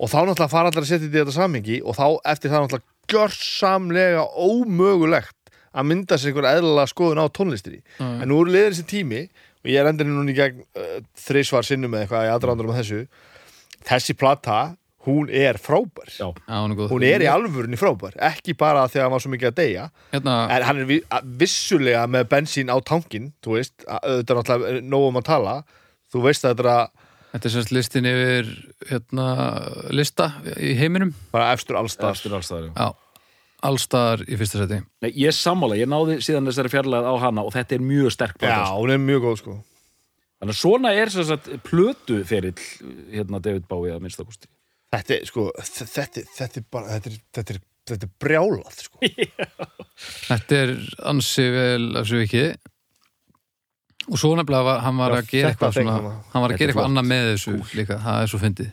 og 0.00 0.08
þá 0.12 0.16
náttúrulega 0.28 0.52
fara 0.52 0.70
allir 0.70 0.84
að 0.84 0.88
setja 0.90 1.04
þetta 1.06 1.16
í 1.18 1.20
þetta 1.24 1.36
samhengi 1.36 1.78
og 1.84 1.96
þá 1.98 2.06
eftir 2.32 2.52
það 2.54 2.64
náttúrulega 2.66 2.88
gjörsamlega 3.10 4.24
ómögulegt 4.48 5.36
að 5.70 5.86
mynda 5.86 6.16
sér 6.18 6.32
einhver 6.32 6.48
eðlilega 6.50 6.90
skoðun 6.90 7.20
á 7.22 7.26
tónlistinni. 7.30 7.80
En 8.02 8.26
nú 8.30 8.40
er 8.42 8.50
liður 8.54 8.72
þessi 8.74 8.86
tími 8.90 9.20
og 9.60 9.68
ég 9.70 9.78
er 9.82 9.90
endurinn 9.90 10.16
núna 10.18 10.32
í 10.32 10.36
gegn 10.38 10.62
uh, 10.64 10.96
þrísvar 11.20 11.66
sinnum 11.68 11.92
með 11.94 12.06
eitthvað 12.06 12.26
í 12.26 12.30
aðrandur 12.34 12.70
með 12.70 12.78
þessu. 12.80 13.00
Þessi 13.86 14.16
plata, 14.18 14.56
hún 15.06 15.30
er 15.32 15.58
frábær. 15.62 16.10
Já. 16.10 16.26
já, 16.34 16.56
hún 16.58 16.74
er 16.74 16.78
góð. 16.80 16.90
Hún 16.94 17.04
er 17.06 17.22
í 17.24 17.28
alvörunni 17.30 17.78
frábær, 17.80 18.16
ekki 18.30 18.56
bara 18.60 18.82
þegar 18.90 19.06
hann 19.06 19.14
var 19.14 19.22
svo 19.24 19.30
mikið 19.34 19.50
að 19.52 19.58
deyja. 19.60 19.84
Hérna, 20.14 20.34
en 20.56 20.66
hann 20.68 20.82
er 20.82 20.88
vi 20.90 20.98
að- 21.06 21.30
vissulega 21.44 22.02
með 22.10 22.26
bensín 22.34 22.72
á 22.72 22.76
tankin 22.82 23.30
þú 23.44 23.54
veist, 23.58 23.76
að- 23.86 24.02
auðvitað 24.10 24.34
er 24.34 24.40
náttúrulega 24.42 24.82
nóg 24.96 25.06
um 25.12 25.20
að 25.22 25.28
tala. 25.30 25.54
Þú 26.12 26.24
veist 26.26 26.44
að 26.44 26.54
þetta 26.56 26.66
er 26.66 26.72
að 26.74 27.06
þetta 27.32 27.46
er 27.48 27.54
semst 27.54 27.72
listin 27.74 28.08
yfir 28.10 28.50
hérna, 28.90 29.26
lista 29.94 30.30
í 30.56 30.74
heiminum. 30.78 31.12
Bara 31.34 31.52
efstur 31.54 31.78
allstar 31.80 32.12
Eftir 32.16 32.34
alls 32.36 32.48
staðar, 32.50 32.68
já. 32.70 32.74
Já, 32.74 33.26
allstaðar 33.70 34.22
í 34.28 34.38
fyrsta 34.40 34.62
seti 34.64 34.78
Nei, 35.04 35.10
ég 35.20 35.34
sammála, 35.36 35.76
ég 35.80 35.90
náði 35.90 36.18
síðan 36.24 36.48
þessari 36.50 36.72
fjarlæð 36.72 37.08
á 37.10 37.14
hana 37.26 37.44
og 37.46 37.52
þetta 37.56 37.76
er 37.78 37.84
mjög 37.84 38.14
sterk 38.16 38.38
Já, 38.38 38.46
plata 38.46 38.70
hún 38.78 38.94
er 38.94 39.02
mjög 39.02 39.26
góð 39.28 39.36
sko. 39.42 39.56
Þannig 40.40 40.54
að 40.56 40.60
svona 40.62 40.94
er 40.96 41.10
sem 41.12 41.26
sagt 41.28 41.50
plötu 41.68 42.22
ferill 42.24 42.54
hérna 43.12 43.42
David 43.44 43.66
Bowie 43.68 43.92
að 43.92 44.00
minnstakosti 44.06 44.48
Þetta 44.90 45.14
er 45.20 45.26
sko, 45.28 45.50
þ- 45.60 45.90
þetta, 45.92 46.22
þetta 46.38 46.58
er 46.62 46.64
bara, 46.72 46.94
þetta 46.96 47.10
er, 47.12 47.18
þetta 47.36 47.52
er, 47.54 47.60
þetta 47.90 48.06
er 48.08 48.14
brjálað 48.24 48.80
sko. 48.86 49.10
Þetta 50.30 50.56
er 50.64 50.70
ansi 51.10 51.44
vel 51.52 51.84
af 52.00 52.06
svo 52.08 52.22
ekki 52.24 52.40
og 54.10 54.20
svo 54.20 54.34
nefnilega 54.38 54.66
var, 54.66 54.82
hann 54.84 55.00
var 55.00 55.16
að 55.16 55.30
gera 55.30 55.52
eitthvað 55.52 55.74
svona, 55.78 55.96
hann 56.32 56.44
var 56.44 56.52
að 56.52 56.58
gera 56.58 56.66
er 56.66 56.72
eitthvað 56.72 56.90
annað 56.90 57.08
með 57.10 57.26
þessu 57.30 57.56
líka, 57.78 57.98
það 58.02 58.22
er 58.22 58.30
svo 58.32 58.40
fyndið. 58.42 58.70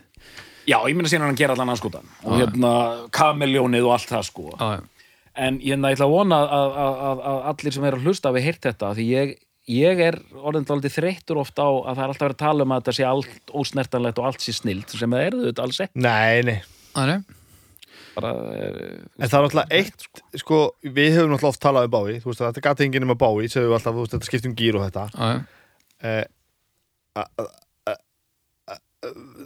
Já, 0.68 0.78
ég 0.84 0.96
meina 0.98 1.10
síðan 1.10 1.28
hann 1.30 1.38
gera 1.38 1.54
allan 1.56 1.72
anskotan. 1.72 2.08
Og 2.26 2.34
Já. 2.34 2.40
hérna 2.42 2.72
kameljónið 3.16 3.86
og 3.88 3.94
allt 3.96 4.10
það 4.12 4.24
sko. 4.28 4.48
Já, 4.52 4.66
já. 4.76 5.12
en 5.48 5.60
ég 5.64 5.78
ætla 5.78 6.08
að 6.08 6.14
vona 6.16 6.40
að, 6.44 6.48
að, 6.58 7.04
að, 7.08 7.20
að 7.30 7.44
allir 7.52 7.76
sem 7.76 7.86
er 7.88 7.96
að 7.96 8.08
hlusta 8.08 8.32
hafi 8.32 8.42
heyrt 8.42 8.64
þetta 8.66 8.90
því 8.98 9.06
ég, 9.08 9.34
ég 9.70 10.02
er 10.08 10.18
orðin 10.42 10.66
dálítið 10.68 10.96
þreyttur 10.98 11.40
oft 11.44 11.62
á 11.62 11.68
að 11.68 11.92
það 11.94 12.02
er 12.02 12.12
alltaf 12.12 12.26
verið 12.26 12.36
að 12.36 12.44
tala 12.44 12.66
um 12.66 12.74
að 12.74 12.82
þetta 12.82 12.96
sé 12.98 13.08
allt 13.08 13.54
ósnertanlegt 13.62 14.18
og 14.18 14.28
allt 14.28 14.44
sé 14.44 14.56
snilt 14.56 14.92
sem 14.98 15.14
það 15.14 15.26
er 15.28 15.38
þetta 15.46 15.68
alls 15.68 15.82
ekki. 15.86 16.02
Nei, 16.02 16.42
nei 16.50 16.58
bara, 18.20 18.32
eh, 18.54 18.98
En 19.18 19.28
það 19.28 19.38
er 19.38 19.46
náttúrulega 19.46 19.78
eitt, 19.78 20.06
sko, 20.42 20.58
við 20.84 21.14
höfum 21.16 21.32
náttúrulega 21.34 21.52
oft 21.54 21.62
talað 21.64 21.88
um 21.88 21.94
bái 21.94 22.18
veist, 22.24 22.42
þetta 22.42 22.64
gati 22.68 22.84
enginn 22.88 23.06
um 23.08 23.14
að 23.14 23.20
bái 23.22 23.48
alltaf, 23.48 23.94
veist, 23.94 24.12
þetta 24.16 24.28
skipt 24.30 24.46
um 24.50 24.54
gýr 24.58 24.78
og 24.80 24.84
þetta. 24.90 25.06
Eh, 26.02 26.24
a- 27.16 27.28
a- 27.38 27.48
a- 27.88 27.96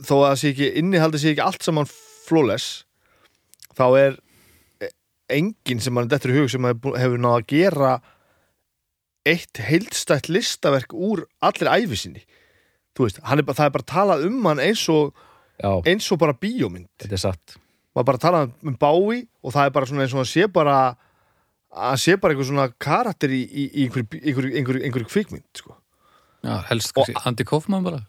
Þó 0.02 0.14
að 0.16 0.28
það 0.30 0.38
sé 0.40 0.50
ekki, 0.54 0.68
innihaldið 0.80 1.20
sé 1.22 1.30
ekki 1.34 1.44
allt 1.44 1.62
saman 1.62 1.84
flawless 2.26 2.84
Þá 3.76 3.84
er 4.00 4.16
eh, 4.80 4.90
enginn 5.28 5.80
sem 5.80 5.92
mann 5.94 6.08
dettur 6.08 6.32
í 6.32 6.38
hug 6.40 6.50
sem 6.52 6.62
hefur 6.68 6.96
hefur 7.00 7.18
náð 7.20 7.38
að 7.40 7.46
gera 7.52 7.92
eitt 9.24 9.60
heildstætt 9.62 10.28
listaverk 10.28 10.92
úr 10.92 11.22
allir 11.40 11.70
æfi 11.70 11.96
sinni. 12.00 12.24
Þú 12.96 13.06
veist, 13.06 13.20
hann 13.24 13.38
er, 13.38 13.46
bara- 13.46 13.56
það 13.60 13.68
er 13.70 13.74
bara 13.76 13.86
talað 13.92 14.24
um 14.26 14.42
hann 14.44 14.58
eins 14.60 14.82
og, 14.92 15.14
já, 15.62 15.70
eins 15.86 16.08
og 16.12 16.18
bara 16.18 16.34
bíómynd. 16.34 16.88
Þetta 17.00 17.12
er 17.16 17.22
satt 17.22 17.56
maður 17.92 18.08
bara 18.08 18.22
tala 18.22 18.42
um 18.64 18.76
Bái 18.76 19.24
og 19.42 19.54
það 19.54 19.66
er 19.66 19.74
bara 19.74 19.88
svona 19.88 20.04
eins 20.04 20.14
og 20.14 20.22
hann 20.22 20.30
sé 20.30 20.48
bara 20.48 20.76
að 21.72 22.00
sé 22.02 22.16
bara 22.20 22.34
einhver 22.34 22.48
svona 22.48 22.68
karakter 22.82 23.32
í, 23.32 23.42
í, 23.44 23.66
í 23.72 23.86
einhverju 23.88 24.52
einhver, 24.52 24.80
einhver, 24.82 25.06
kvikmynd 25.08 25.48
sko. 25.56 25.76
já 26.44 26.56
helst 26.68 26.92
kannski 26.96 27.16
Andy 27.24 27.46
Kaufman 27.48 27.84
bara. 27.86 28.02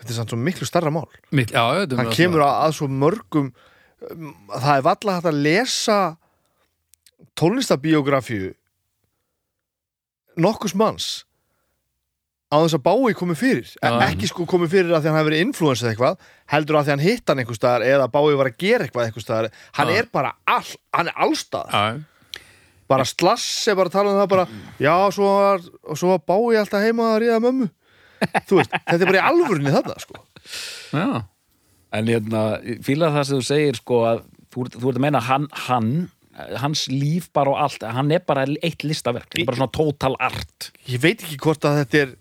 Þetta 0.00 0.10
er 0.10 0.18
samt 0.18 0.34
svo 0.34 0.38
miklu 0.40 0.66
starra 0.68 0.90
mál. 0.92 1.06
Mikl, 1.32 1.54
já, 1.54 1.86
hann 1.96 2.12
kemur 2.12 2.44
að, 2.44 2.56
að 2.66 2.74
svo 2.78 2.88
mörgum 2.90 3.52
um, 4.10 4.34
það 4.52 4.74
er 4.74 4.84
valla 4.88 5.16
hægt 5.16 5.30
að 5.30 5.40
lesa 5.46 5.98
tónlistabíografíu 7.38 8.52
nokkus 10.36 10.74
manns 10.74 11.24
á 12.52 12.56
þess 12.60 12.76
að 12.78 12.82
bái 12.84 13.14
komið 13.18 13.38
fyrir. 13.40 13.70
Ja. 13.82 13.92
ekki 14.08 14.28
sko 14.30 14.46
komið 14.48 14.72
fyrir 14.74 14.92
að 14.94 15.04
því 15.04 15.10
hann 15.10 15.18
hafi 15.18 15.28
verið 15.30 15.44
influencer 15.46 15.90
eitthvað, 15.90 16.18
heldur 16.52 16.78
að 16.78 16.84
því 16.88 16.92
hann 16.94 17.04
hitt 17.04 17.28
hann 17.32 17.42
einhver 17.42 17.58
staðar 17.58 17.84
eða 17.88 18.08
bái 18.14 18.34
var 18.38 18.50
að 18.50 18.58
gera 18.64 18.86
eitthvað 18.86 19.06
einhver 19.08 19.24
staðar. 19.24 19.48
Hann 19.78 19.92
Já. 19.92 19.96
er 19.98 20.10
bara 20.12 20.34
all, 20.46 20.72
hann 20.94 21.10
er 21.10 21.22
allstað 21.26 21.72
Já, 21.74 21.84
bara 22.94 23.06
slass 23.08 23.46
er 23.72 23.78
bara 23.78 23.88
að 23.90 23.96
tala 23.96 24.12
um 24.12 24.18
það 24.20 24.30
bara, 24.34 24.46
já, 24.84 24.94
svo 25.16 25.30
var, 25.32 25.64
og 25.88 25.98
svo 25.98 26.12
var 26.12 26.24
bái 26.28 26.58
alltaf 26.60 26.84
heima 26.84 27.10
að 27.14 27.22
ríða 27.24 27.38
mömmu. 27.46 27.70
Þú 28.48 28.58
veist, 28.60 28.74
þetta 28.76 29.00
er 29.00 29.08
bara 29.10 29.20
í 29.22 29.24
alvörinni 29.30 29.72
þarna 29.74 29.96
sko. 30.04 30.20
já, 30.92 31.08
En 31.94 32.08
hérna, 32.10 32.40
fíla 32.82 33.08
það 33.14 33.26
sem 33.28 33.38
þú 33.40 33.44
segir 33.46 33.76
sko 33.78 33.98
að 34.08 34.22
þú, 34.52 34.64
þú 34.74 34.88
ert 34.90 34.98
að 34.98 35.04
meina 35.04 35.20
hann, 35.22 35.44
hann 35.68 35.90
hans 36.58 36.88
líf 36.90 37.28
bara 37.34 37.52
og 37.52 37.60
allt 37.62 37.84
hann 37.86 38.10
er 38.14 38.22
bara 38.26 38.42
eitt 38.66 38.82
listaverk, 38.82 39.28
þetta 39.30 39.44
er 39.44 39.46
bara 39.46 39.60
svona 39.60 39.74
total 39.76 40.16
art. 40.18 40.70
Ég 40.90 40.98
veit 41.02 41.22
ekki 41.22 41.38
hvort 41.44 41.62
að 41.68 41.78
þetta 41.84 42.00
er 42.02 42.14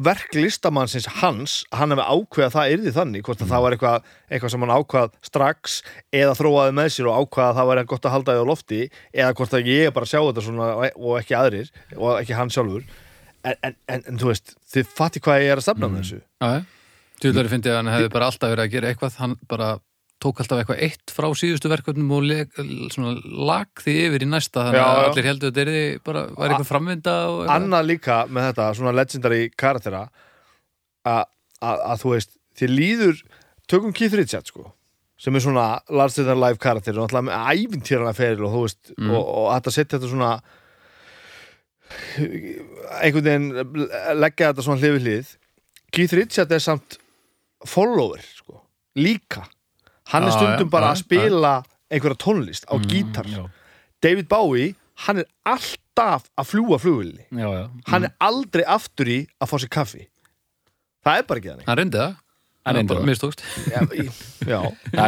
verk 0.00 0.32
listamannsins 0.32 1.06
hans, 1.20 1.56
hann 1.76 1.92
hefði 1.92 2.06
ákveða 2.08 2.52
það 2.54 2.74
yrði 2.76 2.92
þannig, 2.96 3.24
hvort 3.26 3.42
að 3.44 3.50
það 3.52 3.64
var 3.64 3.76
eitthvað 3.76 4.06
eitthvað 4.30 4.52
sem 4.54 4.64
hann 4.64 4.74
ákvað 4.76 5.18
strax 5.28 5.74
eða 6.16 6.36
þróaði 6.38 6.76
með 6.78 6.88
sér 6.94 7.10
og 7.10 7.18
ákvaða 7.26 7.50
að 7.50 7.58
það 7.58 7.68
var 7.70 7.82
gott 7.90 8.08
að 8.08 8.14
halda 8.16 8.36
því 8.36 8.46
á 8.46 8.50
lofti, 8.50 8.80
eða 9.12 9.34
hvort 9.36 9.58
að 9.58 9.68
ég 9.72 9.92
bara 9.96 10.08
sjá 10.08 10.20
þetta 10.22 10.46
svona 10.46 10.70
og 10.88 11.18
ekki 11.20 11.36
aðrir 11.36 11.68
og 11.98 12.16
ekki 12.16 12.38
hann 12.38 12.54
sjálfur. 12.54 12.88
En, 13.46 13.60
en, 13.60 13.76
en, 13.92 14.08
en 14.08 14.18
þú 14.18 14.32
veist, 14.32 14.56
þið 14.72 14.88
fatti 14.96 15.22
hvað 15.22 15.44
ég 15.44 15.52
er 15.52 15.60
að 15.60 15.68
stefna 15.68 15.92
með 15.92 16.02
þessu. 16.02 16.22
Já 16.40 16.64
Tjúlari 17.16 17.48
fyndi 17.48 17.70
að 17.72 17.78
hann 17.80 17.92
hefði 17.94 18.08
bara 18.12 18.26
alltaf 18.28 18.50
verið 18.52 18.66
að 18.66 18.72
gera 18.74 18.88
eitthvað 18.92 19.14
hann 19.22 19.34
bara 19.48 19.68
tók 20.22 20.38
alltaf 20.40 20.62
eitthvað 20.62 20.80
eitt 20.86 21.12
frá 21.12 21.26
síðustu 21.36 21.68
verkefnum 21.68 22.12
og 22.16 22.24
lag 23.50 23.68
því 23.82 23.94
yfir 24.06 24.24
í 24.24 24.28
næsta 24.30 24.62
þannig 24.68 24.80
Já, 24.80 24.86
að 24.86 25.00
já. 25.02 25.08
allir 25.10 25.28
heldur 25.30 25.50
að 25.52 25.58
þetta 25.60 26.04
bara 26.08 26.22
var 26.38 26.46
eitthvað 26.54 26.70
framvinda 26.70 27.16
annað 27.56 27.88
líka 27.90 28.16
með 28.32 28.46
þetta, 28.50 28.68
svona 28.78 28.94
legendary 28.96 29.42
karaktera 29.60 30.00
að, 31.06 31.26
að, 31.60 31.84
að 31.92 32.00
þú 32.04 32.14
veist 32.14 32.32
þið 32.56 32.72
líður, 32.72 33.20
tökum 33.68 33.92
Keith 33.96 34.16
Richards 34.16 34.48
sko, 34.54 34.70
sem 35.20 35.36
er 35.36 35.44
svona 35.44 35.66
larger 35.92 36.24
than 36.28 36.40
life 36.40 36.60
karakter 36.64 36.96
og 36.96 37.04
náttúrulega 37.06 37.28
með 37.28 37.66
ævintýrana 37.66 38.14
feril 38.16 38.46
og 38.48 38.54
þú 38.56 38.62
veist, 38.66 38.94
Mm. 38.96 39.10
og, 39.12 39.28
og 39.42 39.50
þetta 39.52 39.74
setja 39.76 39.98
þetta 39.98 40.08
svona 40.14 40.30
einhvern 43.04 43.26
veginn 43.26 43.50
leggja 44.20 44.48
þetta 44.50 44.64
svona 44.64 44.80
hlið 44.80 44.94
við 44.96 45.04
hlið 45.06 45.34
Keith 45.94 46.14
Richards 46.18 46.56
er 46.56 46.62
samt 46.64 46.96
follower 47.66 48.24
sko, 48.24 48.62
líka 48.98 49.44
hann 50.12 50.26
er 50.26 50.34
stundum 50.34 50.72
bara 50.72 50.92
að 50.92 51.02
spila 51.04 51.54
einhverja 51.90 52.18
tónlist 52.22 52.68
á 52.70 52.74
gítar. 52.82 53.26
já, 53.30 53.46
David 54.02 54.28
Bowie, 54.28 54.74
hann 55.06 55.22
er 55.22 55.30
alltaf 55.44 56.28
að 56.36 56.52
fljúa 56.52 56.78
já. 57.56 57.70
hann 57.90 58.08
er 58.08 58.14
aldrei 58.20 58.64
aftur 58.64 59.10
í 59.10 59.18
að 59.40 59.50
fá 59.50 59.56
sér 59.58 59.72
kaffi. 59.72 60.06
Það 61.06 61.18
er 61.18 61.26
bara 61.26 61.42
ekki 61.42 61.52
þannig. 61.52 61.66
Hann 61.66 61.78
reyndi 61.78 61.98
það. 62.02 62.16
Hann 62.66 62.76
reyndi 62.76 62.92
bara 62.92 63.00
það. 63.00 63.10
mistókst. 63.10 63.44
Já, 63.70 63.80
já, 64.52 64.60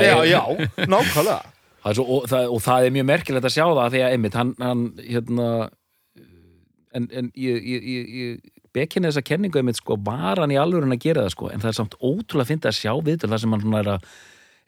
já, 0.02 0.16
já, 0.30 0.42
nákvæmlega. 0.86 1.40
Það 1.82 1.98
svo, 1.98 2.04
og, 2.04 2.28
það, 2.28 2.52
og 2.52 2.62
það 2.62 2.84
er 2.84 2.94
mjög 2.94 3.06
merkilegt 3.08 3.48
að 3.48 3.54
sjá 3.54 3.64
það 3.64 3.92
því 3.94 4.00
að 4.02 4.14
einmitt, 4.14 4.38
hann, 4.38 4.54
hann 4.62 4.80
hérna 4.98 5.48
en, 6.96 7.06
en 7.12 7.28
ég, 7.38 7.60
ég, 7.62 7.84
ég, 7.86 8.08
ég 8.18 8.64
bekinni 8.74 9.10
þessa 9.10 9.24
kenningu 9.26 9.60
einmitt 9.60 9.78
sko, 9.80 9.96
var 10.04 10.42
hann 10.42 10.54
í 10.54 10.58
alvörun 10.60 10.94
að 10.94 11.04
gera 11.06 11.26
það 11.26 11.34
sko, 11.36 11.52
en 11.52 11.62
það 11.62 11.70
er 11.70 11.78
samt 11.78 11.96
ótrúlega 12.00 12.44
að 12.44 12.50
finna 12.52 12.72
að 12.72 12.78
sjá 12.80 12.92
við 13.06 13.24
það 13.24 13.42
sem 13.42 13.54
hann 13.54 13.64
svona 13.64 13.82
er 13.82 13.92
að 13.94 14.08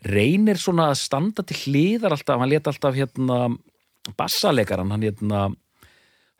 reynir 0.06 0.56
svona 0.60 0.90
að 0.92 1.00
standa 1.02 1.42
til 1.44 1.56
hliðar 1.64 2.14
alltaf, 2.16 2.38
hann 2.40 2.48
lét 2.52 2.66
alltaf 2.70 2.94
hérna 2.96 3.40
bassalegaran, 4.16 4.90
hann 4.94 5.02
hérna 5.04 5.42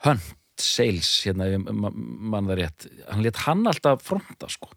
Hunt 0.07 0.37
Sales, 0.61 1.09
hérna, 1.25 1.47
ef 1.49 1.55
ég 1.57 1.73
ma- 1.73 1.91
man 1.93 2.49
það 2.51 2.59
rétt 2.61 2.87
hann 3.09 3.23
lét 3.25 3.37
hann 3.47 3.67
alltaf 3.69 4.03
fronta 4.05 4.49
sko, 4.53 4.69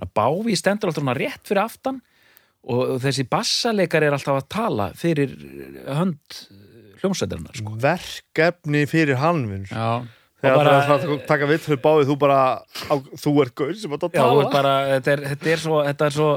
hann 0.00 0.10
bávi 0.14 0.56
stendur 0.58 0.90
alltaf 0.90 1.02
svona 1.04 1.14
rétt 1.18 1.44
fyrir 1.46 1.62
aftan 1.64 2.00
og 2.68 2.96
þessi 3.02 3.26
bassaleikar 3.30 4.02
er 4.02 4.16
alltaf 4.16 4.40
að 4.40 4.48
tala 4.50 4.88
fyrir 4.98 5.34
hönd 5.86 6.40
hljómsveitarinnar 7.02 7.54
sko. 7.60 7.76
verkefni 7.78 8.82
fyrir 8.90 9.20
hann 9.22 9.44
vinnur. 9.46 9.70
já, 9.70 10.02
þegar 10.42 10.56
bara- 10.58 10.86
það 10.88 11.04
er 11.04 11.08
að 11.14 11.26
taka 11.30 11.46
vitt 11.46 11.62
fyrir 11.68 11.82
báðið 11.86 12.10
þú 12.10 12.18
bara, 12.18 12.40
á, 12.90 12.94
þú 13.22 13.34
ert 13.42 13.54
gaur 13.54 13.74
sem 13.78 13.90
að 13.94 14.08
Já, 14.10 14.18
tala 14.18 14.42
ert 14.42 14.52
bara, 14.52 14.74
þetta 14.98 15.12
er, 15.12 15.20
þetta 15.34 15.52
er 15.54 15.56
svo 15.62 15.82
þetta 15.86 16.06
er 16.06 16.10
svo 16.18 16.30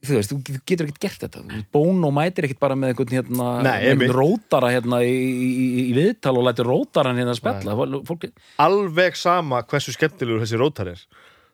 þú 0.00 0.16
veist, 0.16 0.30
þú 0.32 0.60
getur 0.66 0.86
ekkert 0.88 1.00
gert 1.04 1.24
þetta. 1.26 1.42
Bón 1.74 1.98
og 2.08 2.12
mætir 2.16 2.46
ekkert 2.48 2.60
bara 2.62 2.76
með 2.78 2.92
einhvern 2.94 3.16
hérna, 3.18 3.48
Nei, 3.66 4.08
rótara 4.14 4.70
hérna 4.72 5.02
í, 5.04 5.10
í, 5.12 5.66
í 5.82 5.94
viðtal 5.96 6.36
og 6.40 6.46
lætur 6.48 6.70
rótaran 6.70 7.18
hérna 7.20 7.34
að 7.34 7.40
spella 7.42 7.74
Fólk- 7.76 8.06
fólk, 8.08 8.28
alveg 8.64 9.18
sama 9.20 9.60
hversu 9.68 9.92
skemmtilegur 9.96 10.40
þessi 10.46 10.60
rótar 10.60 10.92
er. 10.94 11.02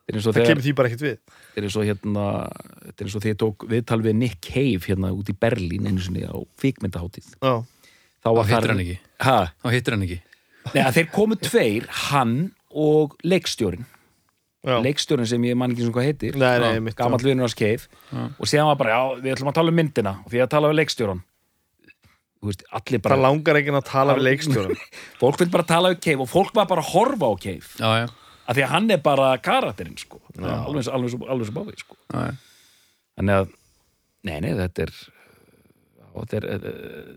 Þetta 0.07 0.15
er 0.15 0.19
eins 0.21 0.27
og 0.29 0.31
það 0.31 0.39
þegar 0.39 0.51
kemur 0.53 0.63
því 0.69 0.75
bara 0.79 0.89
ekkert 0.93 1.03
við. 1.09 1.17
þetta 1.27 1.59
er 1.59 1.65
eins 1.67 1.77
og 1.81 1.87
hérna 1.89 2.27
þetta 2.87 3.01
er 3.03 3.09
eins 3.09 3.17
og 3.19 3.23
þegar 3.25 3.35
ég 3.35 3.41
tók 3.43 3.67
viðtal 3.73 3.99
við 4.07 4.15
Nick 4.21 4.39
Cave 4.47 4.85
hérna 4.87 5.11
út 5.17 5.33
í 5.33 5.35
Berlín 5.43 5.89
einu 5.91 6.05
sinni 6.05 6.23
á 6.23 6.37
kvikmyndaháttíð 6.63 7.33
já, 7.43 7.55
þá 8.23 8.29
þá 8.29 8.31
var 8.37 8.47
hittir 8.47 8.63
þar 8.63 8.71
hann 8.77 8.85
ekki. 8.85 8.97
Ha, 9.27 9.37
þá 9.65 9.69
hittir 9.75 9.97
hann 9.97 10.07
ekki. 10.07 10.21
Nei, 10.71 10.83
að 10.87 10.95
þeir 11.01 11.11
komu 11.15 11.37
tveir, 11.43 11.89
hann 12.07 12.37
og 12.71 13.19
leikstjórin 13.27 13.83
já. 14.67 14.77
leikstjórin 14.83 15.29
sem 15.31 15.47
ég 15.47 15.57
man 15.59 15.73
ekki 15.75 15.87
sem 15.87 15.95
hvað 15.95 16.09
heitir 16.11 16.37
gamall 16.99 17.23
vinnur 17.31 17.47
hans 17.47 17.55
keif 17.59 17.87
og 18.13 18.51
síðan 18.51 18.69
var 18.73 18.79
bara, 18.83 18.91
já, 18.99 19.23
við 19.23 19.35
ætlum 19.37 19.51
að 19.53 19.59
tala 19.61 19.73
um 19.75 19.79
myndina 19.81 20.15
og 20.25 20.31
því 20.35 20.43
að 20.45 20.53
tala 20.57 20.71
við 20.73 20.79
leikstjóran 20.83 21.23
þú 22.37 22.51
veist, 22.51 22.65
allir 22.79 22.99
það 23.01 23.07
bara 23.09 23.17
langar 23.25 23.59
ekki 23.63 23.75
að 23.75 23.87
tala 23.91 24.17
við 24.19 24.27
leikstjóran 24.29 24.83
fólk 25.23 25.41
vil 25.43 25.51
bara 25.55 25.69
tala 25.71 25.93
við 25.95 26.01
keif 26.09 26.25
og 26.27 26.31
fólk 26.31 26.55
var 26.59 26.69
bara 26.71 26.85
að 26.85 26.91
horfa 26.93 27.31
á 27.31 27.35
keif 27.47 27.71
já, 27.81 27.89
já, 28.03 28.07
af 28.47 28.59
því 28.59 28.67
að 28.67 28.73
hann 28.75 28.91
er 28.95 29.01
bara 29.03 29.31
karakterinn 29.43 29.97
sko. 29.99 30.21
alveg 30.39 30.85
svo- 30.87 31.27
alveg 31.31 31.49
svo 31.49 31.55
báði 31.57 31.79
sko. 31.81 31.97
þannig 33.17 33.41
að, 33.41 33.49
nei, 34.29 34.37
nei, 34.45 34.53
þetta 34.61 34.85
er 34.87 34.93
þetta 36.17 36.39
er 36.39 36.47
eh, 36.55 37.09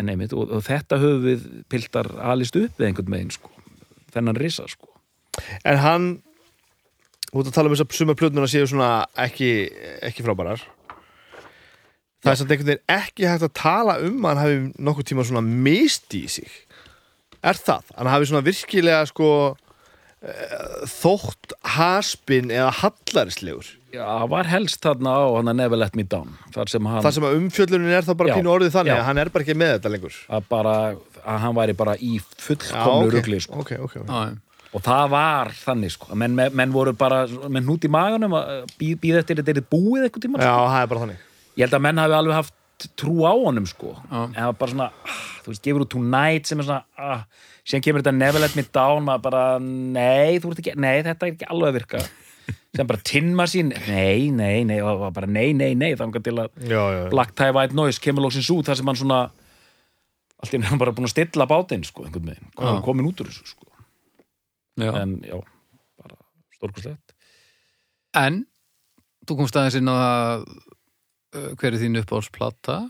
en 0.00 0.08
einmitt, 0.10 0.32
og, 0.34 0.50
og 0.50 0.62
þetta 0.66 0.98
höfum 1.02 1.26
við 1.26 1.44
piltar 1.70 2.08
alist 2.32 2.56
upp 2.58 2.78
við 2.80 2.88
einhvern 2.88 3.12
megin 3.12 3.34
sko. 3.34 3.50
þennan 4.14 4.38
risa 4.40 4.64
sko. 4.70 4.88
en 5.64 5.78
hann 5.82 6.08
út 7.34 7.50
að 7.50 7.56
tala 7.56 7.70
um 7.70 7.74
þess 7.74 7.84
að 7.84 7.98
sumar 7.98 8.18
plötnuna 8.18 8.50
séu 8.50 8.68
svona 8.70 8.90
ekki, 9.26 9.50
ekki 10.06 10.24
frábærar 10.26 10.62
það 12.24 12.32
er 12.32 12.40
samt 12.40 12.54
einhvern 12.54 12.70
veginn 12.72 12.94
ekki 12.96 13.28
hægt 13.28 13.46
að 13.48 13.56
tala 13.58 13.98
um 14.04 14.24
að 14.24 14.30
hann 14.30 14.42
hafi 14.42 14.86
nokkuð 14.88 15.10
tíma 15.10 15.26
svona 15.28 15.44
misti 15.44 16.24
í 16.24 16.32
sig 16.38 16.50
er 17.44 17.60
það? 17.60 17.92
hann 17.98 18.12
hafi 18.14 18.30
svona 18.30 18.44
virkilega 18.46 19.02
sko 19.10 19.30
eh, 20.24 20.84
þótt 20.90 21.56
haspin 21.76 22.52
eða 22.54 22.70
hallarislegur 22.82 23.72
Já, 23.94 24.02
það 24.02 24.30
var 24.32 24.48
helst 24.50 24.80
þarna 24.82 25.12
á 25.14 25.22
hann 25.36 25.50
að 25.52 25.58
Never 25.60 25.78
Let 25.78 25.98
Me 25.98 26.06
Down 26.10 26.32
þar 26.54 26.72
sem 26.72 26.88
hann, 26.90 27.02
það 27.04 27.18
sem 27.18 27.26
að 27.28 27.36
umfjöllunin 27.38 27.94
er 27.94 28.06
þá 28.06 28.14
bara 28.18 28.32
Já, 28.32 28.38
pínu 28.40 28.54
orðið 28.54 28.74
þannig 28.78 28.94
já. 28.94 28.96
að 28.96 29.06
hann 29.10 29.20
er 29.22 29.30
bara 29.34 29.46
ekki 29.46 29.58
með 29.60 29.76
þetta 29.76 29.92
lengur 29.94 30.16
að, 30.26 30.48
bara, 30.50 30.74
að 31.22 31.38
hann 31.44 31.60
væri 31.60 31.76
bara 31.78 31.94
í 31.98 32.16
fullkomnu 32.22 33.10
ok, 33.10 33.14
rugli 33.18 33.42
sko. 33.44 33.60
ok, 33.62 33.76
ok, 33.84 33.96
ok. 34.02 34.08
já, 34.08 34.32
já. 34.32 34.43
Og 34.74 34.82
það 34.82 35.06
var 35.12 35.52
þannig 35.54 35.94
sko. 35.94 36.10
menn, 36.18 36.34
menn, 36.34 36.74
voru 36.74 36.94
bara 36.98 37.24
menn 37.52 37.70
út 37.70 37.86
í 37.86 37.90
maganum 37.92 38.34
að 38.38 38.66
býð, 38.80 38.98
býð 39.02 39.20
eftir 39.22 39.40
þetta 39.40 39.62
er 39.62 39.70
búið 39.70 40.08
eitthvað 40.08 40.26
tíma 40.26 40.42
já, 40.42 40.50
sko. 40.50 40.68
það 40.74 40.82
er 40.82 40.92
bara 40.92 41.04
þannig 41.04 41.24
ég 41.54 41.66
held 41.66 41.78
að 41.78 41.84
menn 41.86 42.02
hafi 42.02 42.16
alveg 42.18 42.40
haft 42.40 42.60
trú 42.98 43.22
á 43.22 43.32
honum 43.32 43.66
sko. 43.70 43.94
Já. 43.94 44.18
en 44.26 44.34
það 44.34 44.48
var 44.50 44.58
bara 44.60 44.74
svona 44.74 44.88
ah, 44.90 45.22
þú 45.44 45.52
veist, 45.52 45.64
gefur 45.64 45.84
út 45.84 45.92
Tonight 45.94 46.50
sem 46.50 46.60
er 46.60 46.68
svona 46.68 46.82
ah, 46.98 47.22
síðan 47.62 47.84
kemur 47.86 48.02
þetta 48.02 48.16
Never 48.18 48.42
Let 48.42 48.58
Me 48.58 48.66
Down 48.74 49.06
maður 49.06 49.24
bara, 49.28 49.44
nei, 49.62 50.40
þú 50.42 50.52
ert 50.52 50.62
ekki, 50.64 50.74
nei, 50.82 50.96
þetta 51.06 51.28
er 51.28 51.34
ekki 51.36 51.50
alveg 51.54 51.70
að 51.70 51.78
virka 51.78 52.02
sem 52.74 52.90
bara 52.90 53.04
tinma 53.06 53.46
sín, 53.50 53.70
nei, 53.86 54.32
nei, 54.34 54.66
nei 54.66 54.80
og 54.80 54.90
það 54.90 55.04
var 55.04 55.14
bara 55.20 55.30
nei, 55.30 55.46
nei, 55.56 55.70
nei, 55.78 55.92
þannig 56.00 56.26
til 56.26 56.34
að 56.42 56.50
já, 56.66 56.80
já, 56.80 56.98
já. 56.98 57.06
Black 57.14 57.36
Tie 57.38 57.54
White 57.54 57.78
Noise 57.78 58.02
kemur 58.02 58.26
lóksins 58.26 58.50
út 58.52 58.68
þar 58.68 58.80
sem 58.80 58.90
hann 58.90 59.00
svona 59.00 59.20
allt 60.42 60.58
í 60.58 60.60
hann 60.66 60.82
bara 60.82 60.92
búin 60.96 61.06
að 61.08 61.14
stilla 61.14 61.46
bátinn 61.48 61.86
sko, 61.86 62.08
einhvern 62.08 62.34
veginn, 62.34 62.82
komin 62.84 63.06
út 63.08 63.22
úr 63.22 63.30
þessu 63.30 63.54
sko. 63.54 63.70
Já. 64.76 64.90
en 65.02 65.20
já, 65.22 65.38
bara 66.00 66.16
stórkustlegt 66.56 67.14
en 68.14 68.44
þú 69.26 69.36
komst 69.38 69.56
aðeins 69.56 69.78
inn 69.80 69.88
á 69.88 69.96
uh, 70.42 71.54
hver 71.58 71.72
er 71.74 71.80
þín 71.82 72.00
uppáhaldsplata 72.02 72.84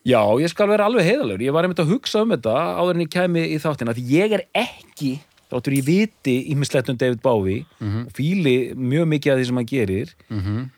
Já, 0.00 0.22
ég 0.40 0.48
skal 0.48 0.64
vera 0.70 0.86
alveg 0.88 1.04
heiðalegur, 1.04 1.42
ég 1.44 1.52
var 1.52 1.66
einmitt 1.66 1.82
að 1.82 1.90
hugsa 1.92 2.22
um 2.24 2.30
þetta 2.32 2.54
áður 2.80 2.94
en 2.96 3.02
ég 3.04 3.10
kæmi 3.12 3.42
í 3.52 3.58
þáttina 3.60 3.92
því 3.92 4.04
ég 4.14 4.32
er 4.32 4.42
ekki, 4.56 5.10
þáttur 5.52 5.74
ég 5.76 5.84
viti 5.84 6.36
ímislegt 6.54 6.88
um 6.88 6.96
David 6.96 7.20
Bowie 7.20 7.66
Mhm. 7.80 8.06
og 8.06 8.12
fíli 8.16 8.72
mjög 8.74 9.04
mikið 9.12 9.32
af 9.32 9.38
því 9.38 9.44
sem 9.46 9.56
hann 9.60 9.66
gerir 9.68 10.14
mm 10.30 10.40
-hmm. 10.40 10.70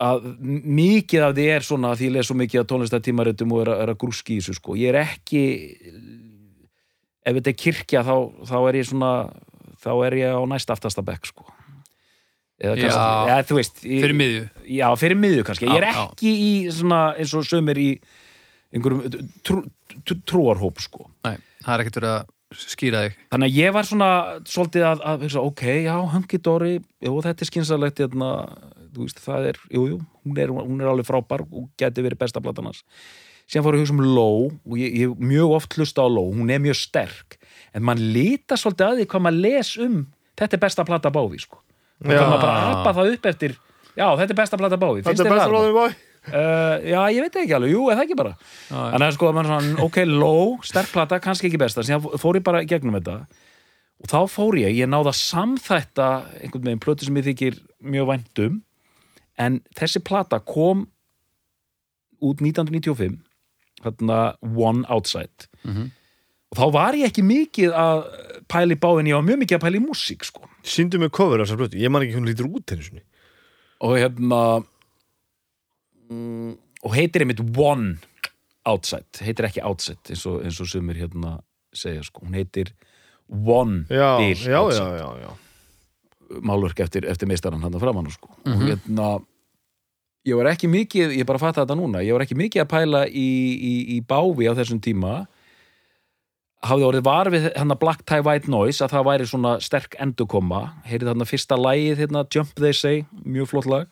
að 0.00 0.26
mikið 0.68 1.22
af 1.24 1.34
því 1.34 1.46
er 1.54 1.60
svona 1.64 1.94
því 1.96 2.04
ég 2.08 2.12
les 2.12 2.26
svo 2.26 2.36
mikið 2.36 2.60
af 2.60 2.66
tónlistartímaritum 2.66 3.52
og 3.52 3.60
er, 3.62 3.68
er 3.82 3.88
að 3.88 3.96
grúski 4.04 4.36
í 4.36 4.40
þessu 4.40 4.54
sko. 4.54 4.76
ég 4.76 4.88
er 4.92 5.00
ekki 5.00 5.42
ef 7.24 7.34
þetta 7.34 7.48
er 7.50 7.56
kirkja 7.64 8.02
þá, 8.04 8.14
þá 8.44 8.56
er 8.68 8.74
ég 8.74 8.86
svona 8.86 9.32
þá 9.82 9.90
er 10.08 10.18
ég 10.20 10.38
á 10.38 10.42
næst 10.50 10.70
aftasta 10.74 11.04
bekk 11.06 11.30
sko. 11.30 11.46
eða 12.58 12.74
kannski, 12.74 13.02
ja, 13.30 13.42
þú 13.46 13.58
veist 13.60 13.84
ég, 13.84 14.00
fyrir 14.02 14.16
miðju. 14.18 14.46
Já, 14.78 14.86
fyrir 14.98 15.20
miðju 15.20 15.44
kannski, 15.46 15.68
ég 15.70 15.82
er 15.82 15.90
ekki 15.92 16.32
í 16.32 16.50
svona 16.74 17.02
eins 17.18 17.34
og 17.38 17.46
sömur 17.46 17.78
í 17.78 17.92
einhverjum 18.74 19.28
trú, 19.46 19.62
trú, 20.02 20.18
trúarhóp 20.26 20.82
sko. 20.82 21.06
Nei, 21.26 21.38
það 21.62 21.74
er 21.74 21.84
ekkert 21.84 22.00
verið 22.00 22.16
að 22.16 22.34
skýra 22.56 23.04
þig. 23.04 23.20
Þannig 23.32 23.50
að 23.50 23.60
ég 23.60 23.76
var 23.76 23.88
svona 23.88 24.10
svolítið 24.48 24.88
að, 24.88 25.06
að 25.10 25.24
hugsa, 25.26 25.44
ok, 25.44 25.64
já, 25.84 25.94
Hunky 26.14 26.40
Dory 26.44 26.74
jú, 26.78 27.14
þetta 27.24 27.44
er 27.44 27.50
skynsalegt 27.50 28.02
hérna, 28.02 28.32
þú 28.94 29.06
veist, 29.06 29.22
það 29.24 29.48
er, 29.52 29.62
jú, 29.74 29.86
jú, 29.92 30.02
hún 30.24 30.38
hún 30.64 30.82
er 30.82 30.90
alveg 30.90 31.08
frábær 31.08 31.44
og 31.46 31.68
geti 31.80 32.04
verið 32.04 32.22
besta 32.24 32.42
platan 32.44 32.70
hans. 32.70 32.82
Síðan 33.48 33.64
fór 33.64 33.76
ég 33.76 33.80
að 33.80 33.86
hugsa 33.86 33.96
um 33.96 34.04
Low 34.04 34.48
og 34.50 34.80
ég, 34.80 34.96
ég 35.04 35.20
mjög 35.20 35.54
oft 35.56 35.76
hlusta 35.78 36.04
á 36.04 36.08
Low, 36.08 36.32
hún 36.36 36.50
er 36.52 36.60
mjög 36.60 36.80
sterk 36.82 37.38
en 37.74 37.86
mann 37.88 38.02
lita 38.14 38.58
svolítið 38.58 38.86
að 38.88 39.00
því 39.00 39.08
hvað 39.12 39.24
maður 39.26 39.40
les 39.46 39.72
um 39.84 40.02
þetta 40.38 40.58
er 40.58 40.62
besta 40.66 40.84
plata 40.88 41.12
báði, 41.14 41.40
sko. 41.42 41.62
Og 42.04 42.12
það 42.12 42.28
maður 42.30 42.44
bara 42.44 42.66
apa 42.74 42.92
það 42.98 43.14
upp 43.16 43.32
eftir 43.32 43.56
já, 43.98 44.06
þetta 44.20 44.30
er 44.30 44.38
besta 44.42 44.60
báði, 44.60 45.02
finnst 45.02 45.10
Þetta 45.10 45.26
er 45.28 45.34
besta 45.36 45.50
ráðum 45.54 45.80
bói 45.80 45.90
Uh, 46.28 46.76
já, 46.84 46.98
ég 47.14 47.24
veit 47.24 47.36
ekki 47.40 47.54
alveg, 47.56 47.70
jú, 47.72 47.84
það 47.88 48.00
ekki 48.02 48.16
bara. 48.18 48.32
Þannig 48.68 49.04
að 49.06 49.14
sko, 49.16 49.28
mann 49.32 49.46
svona, 49.48 49.76
ok, 49.86 49.98
low, 50.10 50.56
sterk 50.66 50.90
plata, 50.92 51.20
kannski 51.24 51.48
ekki 51.48 51.60
besta 51.62 51.84
síðan 51.86 52.04
fór 52.20 52.36
ég 52.36 52.44
bara 52.44 52.64
gegnum 52.68 52.98
þetta. 52.98 53.14
Og 54.02 54.10
þá 54.10 54.18
fór 54.30 54.58
ég, 54.60 54.76
ég 54.76 54.90
náði 54.90 55.12
að 55.12 55.18
samþætta 55.22 56.08
einhvern 56.42 56.66
veginn 56.68 56.82
plötu 56.84 57.08
sem 57.08 57.16
ég 57.18 57.26
þykir 57.30 57.56
mjög 57.94 58.10
væntum 58.12 58.60
en 59.40 59.60
þessi 59.78 60.02
plata 60.04 60.40
kom 60.44 60.84
út 62.22 62.42
1995 62.42 63.18
þarna 63.82 64.20
One 64.42 64.84
Outside. 64.90 65.48
Mhm. 65.64 65.90
Og 66.48 66.58
þá 66.60 66.64
var 66.72 66.96
ég 66.98 67.10
ekki 67.10 67.24
mikið 67.26 67.74
að 67.76 68.02
pæla 68.48 68.74
í 68.76 68.80
báðin, 68.80 69.10
ég 69.10 69.18
var 69.18 69.26
mjög 69.26 69.40
mikið 69.42 69.58
að 69.58 69.64
pæla 69.66 69.80
í 69.80 69.84
músík 69.84 70.24
sko. 70.24 70.48
Sýndu 70.64 71.00
mig 71.02 71.10
cover 71.14 71.40
af 71.42 71.48
þessar 71.48 71.60
blötu, 71.62 71.80
ég 71.80 71.92
man 71.92 72.04
ekki 72.06 72.16
hún 72.16 72.28
lítur 72.28 72.48
út 72.48 72.72
henni 72.72 72.86
sinni. 72.86 73.02
Og 73.84 73.96
hérna 74.00 74.40
mm, 76.10 76.54
og 76.84 76.94
heitir 76.96 77.24
einmitt 77.24 77.42
One 77.58 77.98
Outside, 78.68 79.20
heitir 79.24 79.48
ekki 79.48 79.62
Outside 79.64 80.12
eins 80.12 80.24
og, 80.28 80.40
eins 80.44 80.58
og 80.62 80.68
sumir 80.70 80.98
hérna 81.00 81.38
segja 81.76 82.02
sko, 82.06 82.24
hún 82.26 82.36
heitir 82.38 82.72
One 83.28 83.84
Já, 83.92 84.16
Bill 84.18 84.36
já, 84.40 84.50
já, 84.50 84.58
Outside. 84.62 84.98
já, 84.98 85.08
já. 85.28 85.32
Málverk 86.44 86.80
eftir, 86.84 87.06
eftir 87.08 87.28
meistarann 87.28 87.62
hann 87.64 87.78
framan 87.80 88.08
sko. 88.12 88.28
og 88.44 88.64
hérna 88.64 89.18
ég 90.28 90.36
var 90.36 90.50
ekki 90.52 90.68
mikið, 90.68 91.14
ég 91.16 91.26
bara 91.28 91.40
fatta 91.40 91.62
þetta 91.64 91.76
núna 91.78 92.02
ég 92.04 92.12
var 92.16 92.24
ekki 92.26 92.36
mikið 92.36 92.64
að 92.64 92.70
pæla 92.72 93.02
í, 93.08 93.28
í, 93.56 93.74
í 93.96 94.00
bávi 94.04 94.48
á 94.48 94.52
þessum 94.58 94.80
tíma 94.84 95.22
hafði 96.66 96.86
orðið 96.88 97.04
var 97.06 97.30
við 97.30 97.46
hann 97.54 97.74
Black 97.78 98.02
Tie 98.08 98.22
White 98.24 98.50
Noise 98.50 98.82
að 98.84 98.96
það 98.96 99.06
væri 99.08 99.28
svona 99.30 99.52
sterk 99.62 99.94
endurkoma. 100.02 100.62
Heyrið 100.88 101.12
þarna 101.12 101.28
fyrsta 101.28 101.58
lagið 101.58 102.02
hérna, 102.02 102.24
Jump 102.34 102.50
They 102.58 102.74
Say, 102.74 103.04
mjög 103.22 103.52
flott 103.52 103.70
lag. 103.70 103.86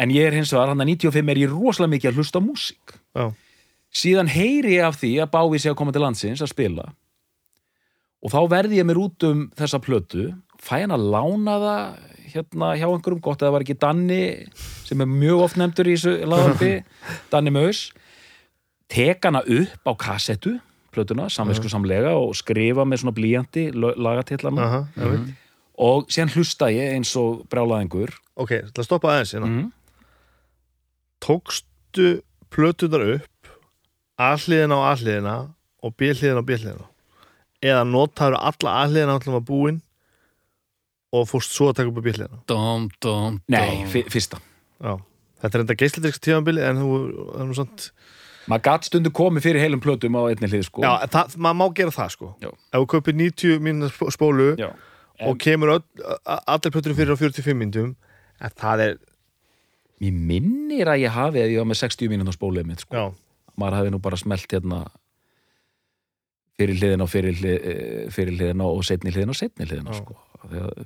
En 0.00 0.10
ég 0.14 0.26
er 0.26 0.34
hins 0.34 0.52
vegar, 0.54 0.72
hann 0.72 0.82
að 0.82 0.94
95 0.96 1.30
er 1.30 1.42
ég 1.42 1.52
rosalega 1.52 1.94
mikið 1.94 2.10
að 2.10 2.20
hlusta 2.20 2.40
á 2.40 2.42
músík. 2.42 2.96
Já. 3.14 3.30
síðan 3.90 4.30
heyri 4.30 4.76
ég 4.76 4.86
af 4.86 5.00
því 5.00 5.16
að 5.18 5.32
bávi 5.32 5.58
sé 5.58 5.70
að 5.72 5.78
koma 5.80 5.92
til 5.92 6.02
landsins 6.04 6.42
að 6.44 6.52
spila. 6.52 6.84
Og 8.22 8.30
þá 8.30 8.40
verði 8.52 8.78
ég 8.78 8.86
mér 8.86 9.00
út 9.02 9.26
um 9.26 9.48
þessa 9.58 9.80
plötu. 9.82 10.28
Fæ 10.62 10.84
hann 10.84 10.94
að 10.94 11.08
lána 11.10 11.56
það 11.58 11.82
hérna 12.30 12.68
hjá 12.78 12.86
einhverjum, 12.86 13.22
gott 13.24 13.40
að 13.40 13.48
það 13.48 13.54
var 13.56 13.64
ekki 13.64 13.78
Danni 13.82 14.22
sem 14.86 15.02
er 15.02 15.10
mjög 15.10 15.44
oft 15.46 15.58
nefndur 15.58 15.90
í 15.90 15.96
þessu 15.96 16.28
lagarpi, 16.30 16.72
Danni 17.32 17.54
Maus 17.54 17.88
tek 18.90 19.26
hana 19.26 19.42
upp 19.42 19.90
á 19.90 19.92
kassettu 19.98 20.56
plötuna, 20.94 21.28
samvisku 21.30 21.68
samlega 21.70 22.12
og 22.18 22.34
skrifa 22.38 22.84
með 22.88 23.02
svona 23.04 23.14
blíjandi 23.16 23.68
lagatillana 23.76 24.64
Aha, 24.66 24.80
ég 24.96 25.12
veit. 25.14 25.34
og 25.78 26.08
síðan 26.12 26.32
hlusta 26.34 26.70
ég 26.74 26.94
eins 26.96 27.12
og 27.20 27.44
brjálaðingur 27.52 28.14
Ok, 28.40 28.54
það 28.72 28.86
stoppa 28.86 29.10
aðeins 29.14 29.34
hérna. 29.36 29.46
Mm. 29.50 29.66
Tókstu 31.20 32.22
plötunar 32.50 33.02
upp 33.16 33.50
A-hliðina 34.20 34.76
á 34.76 34.82
A-hliðina 34.92 35.34
og 35.84 35.94
B-hliðina 35.96 36.40
á 36.40 36.44
B-hliðina? 36.48 36.86
Eða 37.64 37.84
notaður 37.88 38.36
alla 38.40 38.74
A-hliðina 38.84 39.14
alltaf 39.18 39.36
að 39.38 39.46
búin 39.48 39.78
og 41.12 41.26
fórst 41.28 41.52
svo 41.56 41.70
að 41.70 41.78
taka 41.80 41.92
upp 41.92 42.00
á 42.00 42.04
B-hliðina? 42.06 42.40
Dóm, 42.48 42.88
dóm, 43.04 43.38
Nei, 43.48 43.60
dóm. 43.82 43.86
fi- 43.92 44.06
fyrsta. 44.12 44.40
Já, 44.80 44.94
þetta 45.42 45.54
er 45.58 45.64
enda 45.66 45.76
geisladisk 45.82 46.20
tíðanbili 46.24 46.64
en 46.64 46.80
þú, 46.80 46.90
er 47.40 47.48
nú 47.50 47.56
samt 47.60 47.90
maður 48.50 48.64
gatt 48.66 48.88
stundu 48.88 49.12
komið 49.14 49.44
fyrir 49.46 49.62
heilum 49.64 49.82
plötum 49.84 50.16
á 50.18 50.22
einni 50.30 50.48
hlið 50.50 50.64
sko 50.68 50.82
Já, 50.84 50.92
það, 51.12 51.36
maður 51.46 51.58
má 51.60 51.66
gera 51.78 51.94
það 51.94 52.14
sko 52.16 52.30
Já. 52.42 52.50
Ef 52.50 52.78
þú 52.82 52.88
kaupir 52.94 53.16
90 53.20 53.60
mínúna 53.66 54.10
spólu 54.16 54.48
Já. 54.60 54.70
og 55.28 55.38
kemur 55.42 55.74
allir 55.78 56.74
plötunum 56.74 56.98
fyrir 56.98 57.14
á 57.14 57.18
45 57.20 57.58
mínútum 57.62 57.94
en 58.40 58.54
það 58.56 58.84
er, 58.88 58.98
Mér 60.00 60.16
minnir 60.16 60.88
að 60.88 61.02
ég 61.02 61.12
hafi 61.12 61.42
að 61.42 61.50
ég 61.52 61.60
var 61.60 61.68
með 61.68 61.82
60 61.82 62.08
mínútur 62.08 62.32
spólið 62.38 62.68
mitt 62.70 62.80
sko. 62.86 63.10
maður 63.60 63.76
hafi 63.82 63.90
nú 63.92 63.98
bara 64.00 64.16
smelt 64.16 64.46
hérna 64.48 64.78
fyrir 66.60 66.76
hliðina 66.80 67.04
og 67.04 67.10
fyrir, 67.12 67.36
eh, 67.44 68.06
fyrir 68.12 68.36
hliðina 68.36 68.64
og 68.68 68.80
setni 68.84 69.12
hliðina 69.12 69.34
og 69.34 69.38
setni 69.38 69.66
hliðina 69.68 69.92
Já. 69.92 70.00
sko. 70.00 70.16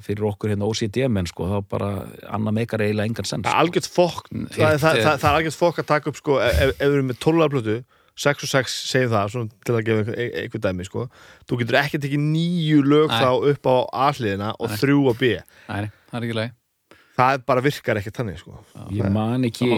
Fyrir 0.04 0.24
okkur 0.30 0.50
hérna 0.50 0.66
OCD-menn 0.66 1.28
sko, 1.30 1.46
þá 1.46 1.58
bara 1.70 1.90
annað 2.34 2.56
meikar 2.58 2.82
eiginlega 2.82 3.06
engan 3.10 3.28
sens 3.28 3.46
sko. 3.46 3.52
algjört 3.60 3.86
fokk 3.90 4.30
það, 4.30 4.48
það, 4.58 4.78
það, 4.82 5.04
það, 5.04 5.28
er 5.28 5.36
algjört 5.38 5.58
fokk 5.60 5.78
að 5.82 5.86
taka 5.92 6.10
upp 6.10 6.18
sko 6.18 6.38
ef, 6.42 6.56
ef 6.58 6.72
ef 6.74 6.88
við 6.88 6.96
erum 6.98 7.12
með 7.12 7.20
12 7.22 7.48
plötu 7.54 7.76
6 8.24 8.44
og 8.46 8.50
6 8.50 8.74
segjum 8.90 9.10
það, 9.14 9.30
svona 9.34 9.50
til 9.66 9.74
að 9.74 9.84
gefa 9.88 10.02
einhver, 10.02 10.18
ein- 10.22 10.34
einhver 10.42 10.60
dæmi 10.66 10.84
sko, 10.86 11.06
þú 11.50 11.56
getur 11.62 11.78
ekki 11.80 11.98
tekið 12.04 12.20
nýju 12.28 12.82
lög 12.86 13.08
Nei. 13.10 13.20
þá 13.22 13.30
upp 13.52 13.66
á 13.70 13.76
A-hliðina 14.08 14.52
og 14.58 14.74
þrjú 14.78 15.00
á 15.10 15.14
B 15.18 15.30
Nei, 15.34 15.80
nei, 15.86 15.90
það 16.10 16.18
er 16.20 16.26
ekki 16.28 16.36
leið 16.40 16.52
það 17.14 17.42
bara 17.46 17.62
virkar 17.62 17.98
ekki 18.02 18.12
þannig 18.14 18.38
sko 18.42 18.58
ég 18.90 19.10
man 19.14 19.46
ekki. 19.46 19.70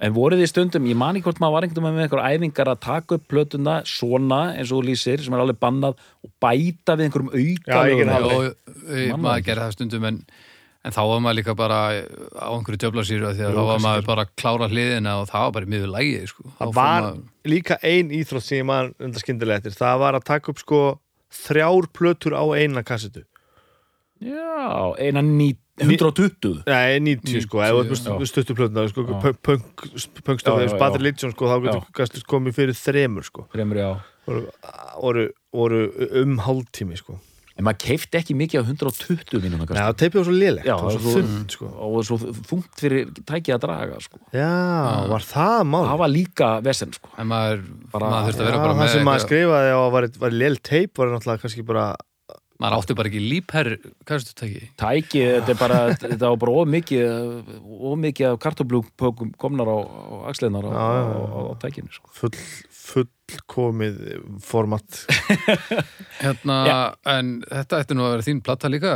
En 0.00 0.14
voruð 0.16 0.40
þið 0.40 0.48
stundum, 0.52 0.86
ég 0.88 0.96
man 0.96 1.16
ekki 1.18 1.26
hvort 1.28 1.40
maður 1.42 1.54
var 1.58 1.66
einhvern 1.66 1.84
veginn 1.86 1.98
með 1.98 2.06
einhver 2.06 2.22
æfingar 2.30 2.70
að 2.72 2.78
taka 2.86 3.16
upp 3.18 3.24
plötuna 3.28 3.74
svona 3.88 4.38
eins 4.56 4.70
og 4.72 4.80
þú 4.80 4.86
lýsir, 4.90 5.20
sem 5.24 5.34
er 5.36 5.42
alveg 5.44 5.58
bannað 5.60 5.98
og 6.24 6.30
bæta 6.40 6.96
við 6.96 7.08
einhverjum 7.10 7.34
auka 7.34 7.82
Já, 7.82 8.54
ég 9.04 9.18
maður 9.20 9.44
gerði 9.50 9.66
það 9.66 9.74
stundum 9.76 10.06
en, 10.08 10.20
en 10.88 10.96
þá 10.96 11.00
var 11.10 11.20
maður 11.26 11.38
líka 11.40 11.54
bara 11.58 11.80
á 12.32 12.48
einhverju 12.56 12.80
djöflasýru 12.86 13.34
því 13.36 13.44
að 13.44 13.52
Jú, 13.52 13.58
þá 13.60 13.68
var 13.70 13.84
maður 13.84 14.06
bara 14.08 14.24
að 14.24 14.32
klára 14.40 14.70
hliðina 14.72 15.16
og 15.20 15.28
það 15.28 15.44
var 15.46 15.54
bara 15.58 15.70
miður 15.74 15.92
lægið 15.98 16.24
sko. 16.32 16.48
Það 16.62 16.72
var 16.80 17.02
maður- 17.04 17.50
líka 17.54 17.76
ein 17.92 18.14
íþrótt 18.20 18.46
sem 18.48 18.58
ég 18.62 18.68
man 18.72 18.94
enda 19.00 19.20
skyndilega 19.20 19.60
eftir, 19.60 19.76
það 19.76 19.98
var 20.06 20.16
að 20.20 20.24
taka 20.32 20.54
upp 20.54 20.62
sko 20.64 20.80
þrjár 21.44 21.90
plötur 21.94 22.34
á 22.40 22.44
eina 22.56 22.82
kassetu. 22.82 23.26
Já, 24.20 24.96
eina 25.00 25.22
ný, 25.24 25.54
120 25.86 26.62
Nei, 26.66 26.98
90 27.00 27.46
sko, 27.46 27.62
ef 27.64 27.72
þú 27.72 27.80
ert 27.86 28.04
já. 28.10 28.12
með 28.20 28.30
stuttu 28.32 28.56
plötuna 28.58 28.86
sko, 28.90 29.06
Já. 29.06 29.16
punk, 29.24 29.40
punk, 29.46 29.86
punkstöfu, 30.26 30.60
Já, 30.60 30.68
já, 30.68 30.78
Bad 30.78 30.92
já. 30.92 30.98
Religion 31.00 31.32
sko, 31.32 31.48
þá 31.50 31.56
getur 31.96 32.28
komið 32.34 32.58
fyrir 32.60 32.76
þremur 32.78 33.26
sko, 33.26 33.46
fremur 33.54 33.76
já 33.80 33.90
voru, 34.26 34.46
voru, 35.00 35.26
voru 35.52 35.82
um 36.22 36.38
hálftími 36.44 36.98
sko 37.00 37.18
en 37.60 37.66
maður 37.66 37.80
keifti 37.82 38.16
ekki 38.16 38.34
mikið 38.38 38.62
á 38.62 38.64
120 38.72 39.40
mínúna 39.44 39.66
Nei, 39.68 39.80
það 39.82 39.96
teipið 40.00 40.18
var 40.20 40.26
svo 40.30 40.34
lélegt, 40.36 40.64
Já, 40.68 40.74
það 40.78 40.84
var 40.86 40.94
svo 40.94 41.14
þunnt 41.16 41.56
sko 41.56 41.70
og 41.86 41.96
svo 42.08 42.16
þungt 42.48 42.78
fyrir 42.80 43.10
tækið 43.28 43.56
að 43.56 43.60
draga 43.66 43.98
sko. 44.00 44.20
Já, 44.32 44.52
var 45.10 45.26
það 45.28 45.58
mál? 45.68 45.82
það 45.90 45.98
var 46.00 46.12
líka 46.14 46.48
vesen 46.64 46.94
sko. 46.96 47.10
en 47.20 47.28
maður, 47.28 47.66
Bara- 47.92 48.12
maður 48.14 48.30
þurfti 48.30 48.40
að 48.40 48.48
vera 48.48 48.62
bara 48.62 48.72
það 48.72 48.80
með 48.80 48.92
sem 48.94 49.04
maður 49.10 49.26
skrifaði 49.26 49.74
á 49.76 49.80
að 49.82 49.90
var, 49.96 50.08
var 50.24 50.30
lél 50.40 50.56
teip 50.70 51.02
var 51.02 51.12
náttúrulega 51.12 51.42
kannski 51.44 51.66
bara 51.68 51.84
maður 52.60 52.76
átti 52.78 52.96
bara 52.98 53.10
ekki 53.10 53.22
lípherr 53.24 53.70
hvað 54.04 54.16
er 54.16 54.24
þetta 54.30 54.48
ekki? 54.48 54.70
tækið, 54.82 55.28
þetta 55.36 55.54
er 55.54 55.60
bara 55.60 55.78
þetta 56.04 56.32
var 56.34 56.40
bara 56.44 56.56
ómikið 56.64 57.54
ómikið 57.90 58.28
af 58.30 58.40
kartoblúpökum 58.46 59.32
komnar 59.40 59.70
á, 59.72 59.78
á 59.80 60.14
axlinar 60.32 60.68
á, 60.68 60.70
Já, 60.70 60.80
á, 60.80 60.90
já, 60.90 61.04
á, 61.08 61.20
já. 61.20 61.40
á 61.40 61.54
tækinu 61.64 61.94
sko. 61.96 62.12
full, 62.20 62.34
fullkomið 62.90 64.02
format. 64.44 65.04
Hérna, 66.24 66.58
en 67.08 67.40
þetta 67.48 67.80
ætti 67.84 67.96
nú 67.96 68.06
að 68.06 68.14
vera 68.16 68.26
þín 68.26 68.44
platta 68.44 68.70
líka. 68.72 68.94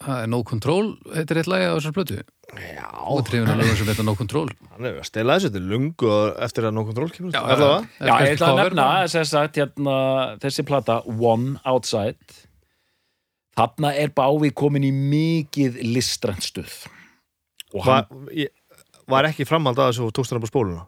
Er 0.00 0.28
No 0.32 0.38
Control, 0.48 0.94
heitir 1.12 1.36
eitt 1.42 1.48
lagi 1.50 1.66
á 1.68 1.76
þessar 1.76 1.92
plötu. 1.92 2.14
Já, 2.56 2.86
og 3.12 3.18
trefin 3.28 3.50
að 3.52 3.58
lögum 3.60 3.76
sem 3.76 3.90
heitir 3.90 4.06
No 4.08 4.14
Control. 4.16 4.46
Hann 4.72 4.86
er 4.88 4.94
að 5.02 5.08
stela 5.10 5.34
þessu, 5.36 5.50
þetta 5.50 5.60
er 5.60 5.66
lungu 5.74 6.12
eftir 6.46 6.68
að 6.68 6.72
nóg 6.78 6.86
kontról 6.88 7.10
kemur 7.12 7.34
Já, 7.36 7.42
já. 7.52 7.66
Já, 8.00 8.14
ég 8.24 8.32
ætla 8.38 8.48
að 8.54 8.60
nefna 8.62 8.86
sagt, 9.28 9.60
hérna, 9.60 9.96
þessi 10.40 10.64
plata 10.70 10.96
One 11.04 11.60
Outside 11.68 12.16
þarna 13.58 13.92
er 13.98 14.14
Bávi 14.16 14.52
komin 14.56 14.86
í 14.86 14.92
mikið 14.94 15.80
listrænt 15.90 16.46
stuð. 16.46 16.72
Og 17.74 17.84
hann 17.86 18.06
var, 18.10 18.32
ég, 18.34 18.50
var 19.10 19.28
ekki 19.28 19.46
framhald 19.48 19.78
að 19.78 19.92
þessu 19.92 20.08
og 20.08 20.16
tókst 20.16 20.34
hann 20.34 20.42
á 20.42 20.50
spóluna? 20.50 20.86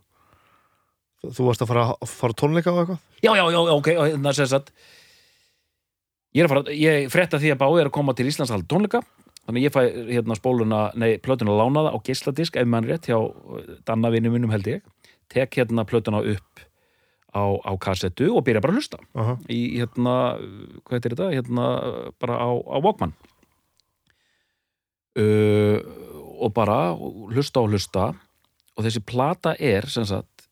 Þú 1.22 1.46
varst 1.46 1.62
að 1.62 1.70
fara, 1.70 1.84
fara 2.10 2.34
á 2.34 2.40
tónleika 2.40 2.72
og 2.72 2.82
eitthvað? 2.82 3.02
Já, 3.22 3.32
já, 3.38 3.44
já, 3.54 3.60
ok, 3.62 3.90
þannig 4.00 4.30
að 4.32 4.38
segja 4.40 4.52
satt 4.56 4.74
Ég 6.32 6.40
er 6.40 6.48
að 6.48 6.52
fara, 6.54 6.74
ég 6.74 7.10
frétta 7.12 7.38
því 7.40 7.50
að 7.52 7.58
Bái 7.60 7.82
er 7.82 7.88
að 7.90 7.94
koma 7.98 8.14
til 8.16 8.24
Íslands 8.30 8.48
að 8.48 8.56
halda 8.56 8.70
tónleika. 8.72 9.00
Þannig 9.42 9.58
að 9.60 9.66
ég 9.66 9.74
fæ 9.74 9.80
hérna 10.14 10.36
spóluna, 10.38 10.80
nei, 10.96 11.10
plötuna 11.20 11.56
lánaða 11.58 11.92
á 11.92 11.98
geisladisk, 12.06 12.56
ef 12.56 12.68
mann 12.70 12.86
rétt 12.88 13.08
hjá 13.10 13.18
uh, 13.18 13.58
Danna 13.84 14.08
vinnu 14.14 14.32
minnum 14.32 14.52
held 14.54 14.70
ég. 14.70 14.86
Tek 15.32 15.58
hérna 15.58 15.84
plötuna 15.88 16.22
upp 16.32 16.62
á, 17.32 17.44
á 17.64 17.72
kassettu 17.80 18.28
og 18.32 18.44
byrja 18.46 18.62
bara 18.62 18.74
að 18.76 18.80
hlusta. 18.80 19.00
Aha. 19.16 19.36
í 19.48 19.60
hérna, 19.80 20.16
uh, 20.36 20.80
hvað 20.84 20.98
heitir 20.98 21.16
þetta? 21.16 21.30
Hérna, 21.32 21.66
bara 22.20 22.36
á, 22.38 22.50
á 22.52 22.76
Walkman. 22.84 23.14
Uh, 25.16 25.80
og 26.42 26.52
bara 26.56 26.94
hlusta 27.32 27.64
og 27.64 27.72
hlusta. 27.72 28.12
Og 28.76 28.86
þessi 28.86 29.02
plata 29.04 29.56
er 29.60 29.88
sem 29.92 30.06
sagt 30.08 30.46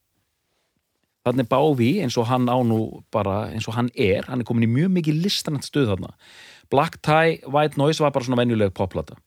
þannig 1.25 1.49
Bávi 1.51 1.91
eins 2.01 2.17
og 2.21 2.29
hann 2.31 2.49
á 2.49 2.57
nú 2.65 3.03
bara 3.13 3.51
eins 3.53 3.69
og 3.69 3.77
hann 3.77 3.91
er, 3.95 4.25
hann 4.29 4.41
er 4.41 4.49
komin 4.49 4.65
í 4.65 4.73
mjög 4.73 4.93
mikið 4.97 5.21
listanætt 5.25 5.69
stuð 5.69 5.93
þarna. 5.93 6.15
Black 6.73 7.01
Tie, 7.05 7.41
White 7.51 7.81
Noise 7.81 8.03
var 8.03 8.15
bara 8.15 8.25
svona 8.25 8.41
venjuleg 8.41 8.73
popplata. 8.77 9.19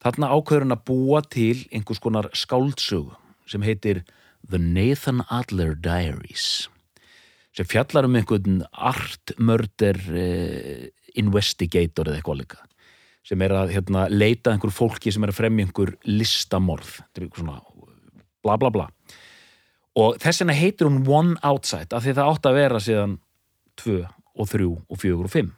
Þarna 0.00 0.32
ákveður 0.32 0.64
hann 0.64 0.74
að 0.74 0.84
búa 0.88 1.20
til 1.22 1.66
einhvers 1.70 2.00
konar 2.02 2.30
skáldsögu 2.34 3.14
sem 3.50 3.62
heitir 3.66 4.02
The 4.48 4.58
Nathan 4.58 5.22
Adler 5.28 5.74
Diaries 5.76 6.70
sem 7.56 7.66
fjallar 7.66 8.06
um 8.06 8.16
einhvern 8.18 8.60
art 8.70 9.34
murder 9.38 9.98
eh, 10.14 10.90
investigator 11.18 12.08
eða 12.08 12.20
eitthvað 12.20 12.42
líka 12.44 12.60
sem 13.26 13.42
er 13.44 13.52
að 13.54 13.74
hérna, 13.74 14.06
leita 14.08 14.52
einhver 14.54 14.72
fólki 14.72 15.12
sem 15.12 15.24
er 15.26 15.32
að 15.32 15.40
fremja 15.42 15.66
einhver 15.66 15.92
listamorð. 16.08 16.96
Bla 18.40 18.56
bla 18.56 18.70
bla. 18.72 18.86
Og 20.00 20.16
þess 20.22 20.42
vegna 20.42 20.56
heitir 20.56 20.88
hún 20.88 21.02
One 21.04 21.36
Outside 21.44 21.92
af 21.96 22.04
því 22.04 22.14
það 22.16 22.30
átti 22.32 22.50
að 22.50 22.58
vera 22.58 22.80
síðan 22.80 23.16
2 23.82 23.96
og 24.40 24.48
3 24.48 24.68
og 24.70 25.00
4 25.02 25.18
og 25.18 25.32
5 25.34 25.50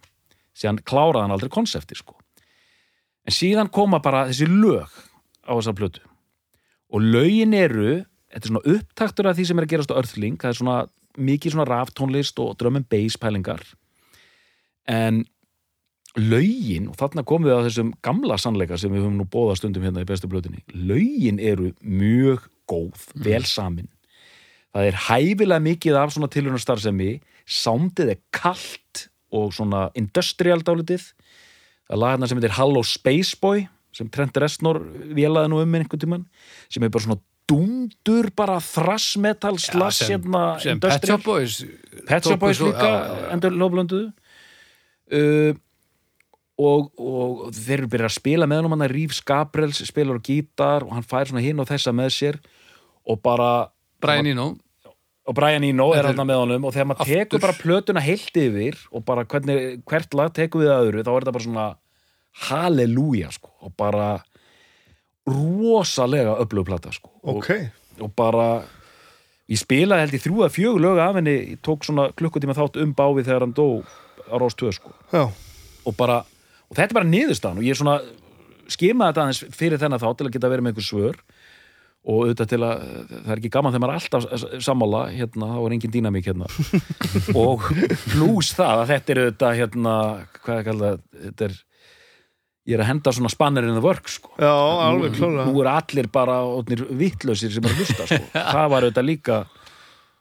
síðan 0.59 0.81
kláraði 0.85 1.25
hann 1.25 1.35
aldrei 1.37 1.53
konsepti 1.53 1.97
sko. 1.97 2.17
En 3.23 3.35
síðan 3.35 3.71
koma 3.73 4.03
bara 4.03 4.27
þessi 4.31 4.49
lög 4.51 4.91
á 5.47 5.53
þessa 5.55 5.77
plötu. 5.79 6.03
Og 6.93 7.05
lögin 7.05 7.55
eru 7.57 8.03
þetta 8.33 8.43
er 8.43 8.51
svona 8.51 8.75
upptaktur 8.75 9.29
af 9.29 9.39
því 9.39 9.47
sem 9.49 9.61
er 9.61 9.69
að 9.69 9.75
gerast 9.75 9.95
á 9.95 9.99
Earthling 10.01 10.41
það 10.41 10.51
er 10.51 10.59
svona 10.59 10.77
mikið 11.19 11.55
svona 11.55 11.69
raftónlist 11.69 12.39
og 12.43 12.63
and 12.67 12.89
bass 12.89 13.17
pælingar. 13.17 13.63
En 14.87 15.25
lögin, 16.17 16.89
og 16.89 16.97
þarna 16.97 17.25
komum 17.25 17.49
við 17.49 17.57
á 17.57 17.65
þessum 17.67 17.93
gamla 18.03 18.37
sannleika 18.37 18.77
sem 18.77 18.93
við 18.93 19.05
höfum 19.05 19.17
nú 19.17 19.25
bóða 19.25 19.57
stundum 19.57 19.83
hérna 19.83 20.03
í 20.03 20.09
bestu 20.09 20.29
blöðinni, 20.29 20.65
lögin 20.75 21.41
eru 21.41 21.73
mjög 21.81 22.49
góð, 22.69 23.09
vel 23.15 23.45
samin. 23.45 23.89
Það 24.73 24.89
er 24.89 24.99
hæfilega 25.09 25.61
mikið 25.61 25.97
af 26.01 26.13
svona 26.13 26.29
tilhörnum 26.33 26.61
starfsemi 26.61 27.21
sándið 27.49 28.15
er 28.15 28.21
kalt 28.35 29.07
og 29.33 29.53
svona 29.57 29.89
industrial 29.99 30.63
dálitið 30.65 31.11
það 31.13 31.97
er 31.97 32.01
lagana 32.01 32.29
sem 32.29 32.41
heitir 32.41 32.57
Hello 32.57 32.83
Spaceboy 32.87 33.67
sem 33.93 34.09
Trent 34.13 34.39
Reznor 34.41 34.81
vélaði 35.13 35.53
nú 35.53 35.61
um 35.61 35.77
einhvern 35.77 36.01
tímann 36.01 36.27
sem 36.73 36.85
er 36.85 36.93
bara 36.93 37.05
svona 37.05 37.21
dundur 37.53 38.31
bara 38.37 38.57
thrash 38.65 39.21
metal 39.21 39.61
slash 39.61 40.07
sem, 40.09 40.25
hérna 40.25 40.81
Pet 40.81 41.07
Shop 41.11 41.27
Boys 41.27 41.61
Pet 42.09 42.27
Shop 42.27 42.41
Boys 42.41 42.63
líka 42.65 42.93
endur 43.35 43.55
lofblönduðu 43.61 44.09
uh, 45.13 45.61
og, 46.63 46.91
og 47.01 47.47
þeir 47.57 47.83
eru 47.83 47.93
byrjað 47.93 48.11
að 48.11 48.17
spila 48.17 48.49
með 48.49 48.67
hann 48.69 48.89
Rífs 48.93 49.23
Gabriels 49.27 49.81
spilar 49.89 50.21
á 50.21 50.23
gítar 50.25 50.87
og 50.87 50.93
hann 50.97 51.07
fær 51.07 51.31
svona 51.31 51.45
hinn 51.45 51.61
og 51.63 51.69
þessa 51.71 51.95
með 51.97 52.13
sér 52.17 52.41
og 53.09 53.23
bara 53.23 53.53
Brian 54.03 54.29
Eno. 54.31 54.53
Og 55.23 55.37
Brian 55.39 55.65
Eno 55.67 55.93
er 55.95 56.09
hann 56.11 56.27
með 56.27 56.41
honum 56.43 56.67
og 56.67 56.75
þegar 56.75 56.89
maður 56.91 57.05
aftur. 57.05 57.23
tekur 57.23 57.43
bara 57.45 57.59
plötuna 57.59 58.03
heilt 58.03 58.39
yfir 58.43 58.79
og 58.91 59.05
bara 59.07 59.25
hvernig, 59.25 59.81
hvert 59.89 60.19
lag 60.19 60.35
tekur 60.35 60.65
við 60.65 60.73
að 60.75 60.89
öðru 60.89 61.05
þá 61.07 61.13
er 61.13 61.19
þetta 61.21 61.37
bara 61.37 61.47
svona 61.47 61.69
halleluja 62.49 63.33
sko 63.35 63.53
og 63.63 63.75
bara 63.79 64.09
rosalega 65.29 66.37
öflugplata 66.43 66.93
sko. 66.95 67.11
Og, 67.23 67.43
Ok, 67.43 67.51
og 68.03 68.15
bara 68.19 68.47
ég 69.53 69.61
spilaði 69.61 70.07
held 70.07 70.17
í 70.17 70.23
þrjú 70.23 70.45
að 70.47 70.55
fjögur 70.57 70.83
lög 70.83 70.99
af 71.03 71.19
henni 71.19 71.37
ég 71.37 71.61
tók 71.63 71.85
svona 71.87 72.09
klukkutíma 72.17 72.57
þátt 72.57 72.81
um 72.83 72.95
bávi 72.97 73.25
þegar 73.27 73.47
hann 73.47 73.55
dó 73.57 73.83
á 74.33 74.37
2 74.39 74.73
sko. 74.79 74.93
Og 75.85 75.97
bara, 75.99 76.23
og 76.71 76.77
þetta 76.77 76.91
er 76.91 76.99
bara 77.01 77.11
niðurstaðan 77.11 77.61
og 77.61 77.67
ég 77.67 77.75
er 77.75 77.81
svona 77.81 78.01
skimaði 78.73 79.13
þetta 79.13 79.25
aðeins 79.27 79.57
fyrir 79.59 79.81
þennan 79.83 80.01
þá 80.03 80.09
til 80.17 80.27
að 80.29 80.35
geta 80.37 80.51
verið 80.53 80.65
með 80.67 80.73
einhver 80.73 80.87
svör. 80.89 81.19
Og 82.03 82.25
auðvitað 82.25 82.49
til 82.51 82.59
að 82.67 82.81
það 83.13 83.29
er 83.31 83.39
ekki 83.39 83.51
gaman 83.55 83.75
þegar 83.75 83.83
maður 83.85 83.93
er 83.93 83.99
alltaf 84.03 84.63
sammála 84.67 85.03
hérna, 85.15 85.49
þá 85.53 85.59
er 85.63 85.75
engin 85.77 85.93
dýnamík 85.95 86.31
hérna. 86.31 86.49
Og 87.45 87.69
pluss 88.09 88.55
það 88.59 88.81
að 88.81 88.89
þetta 88.91 89.13
er 89.15 89.21
auðvitað 89.23 89.59
hérna, 89.61 89.93
hvað 90.43 90.57
er 90.57 90.67
kallað 90.71 90.97
þetta 91.29 91.47
er, 91.47 91.55
ég 92.69 92.77
er 92.77 92.85
að 92.85 92.91
henda 92.93 93.13
svona 93.15 93.31
spanner 93.33 93.67
in 93.67 93.75
the 93.75 93.83
work 93.83 94.11
sko 94.11 94.33
Já, 94.39 94.53
alveg 94.53 95.17
klálega 95.19 95.49
nú 95.49 95.65
er 95.65 95.71
allir 95.73 96.09
bara 96.15 96.39
ótnir 96.47 96.85
vittlausir 96.99 97.53
sem 97.55 97.67
er 97.67 97.75
að 97.75 97.83
hlusta 97.83 98.07
sko. 98.07 98.23
það 98.55 98.71
var 98.75 98.87
auðvitað 98.87 99.09
líka 99.09 99.41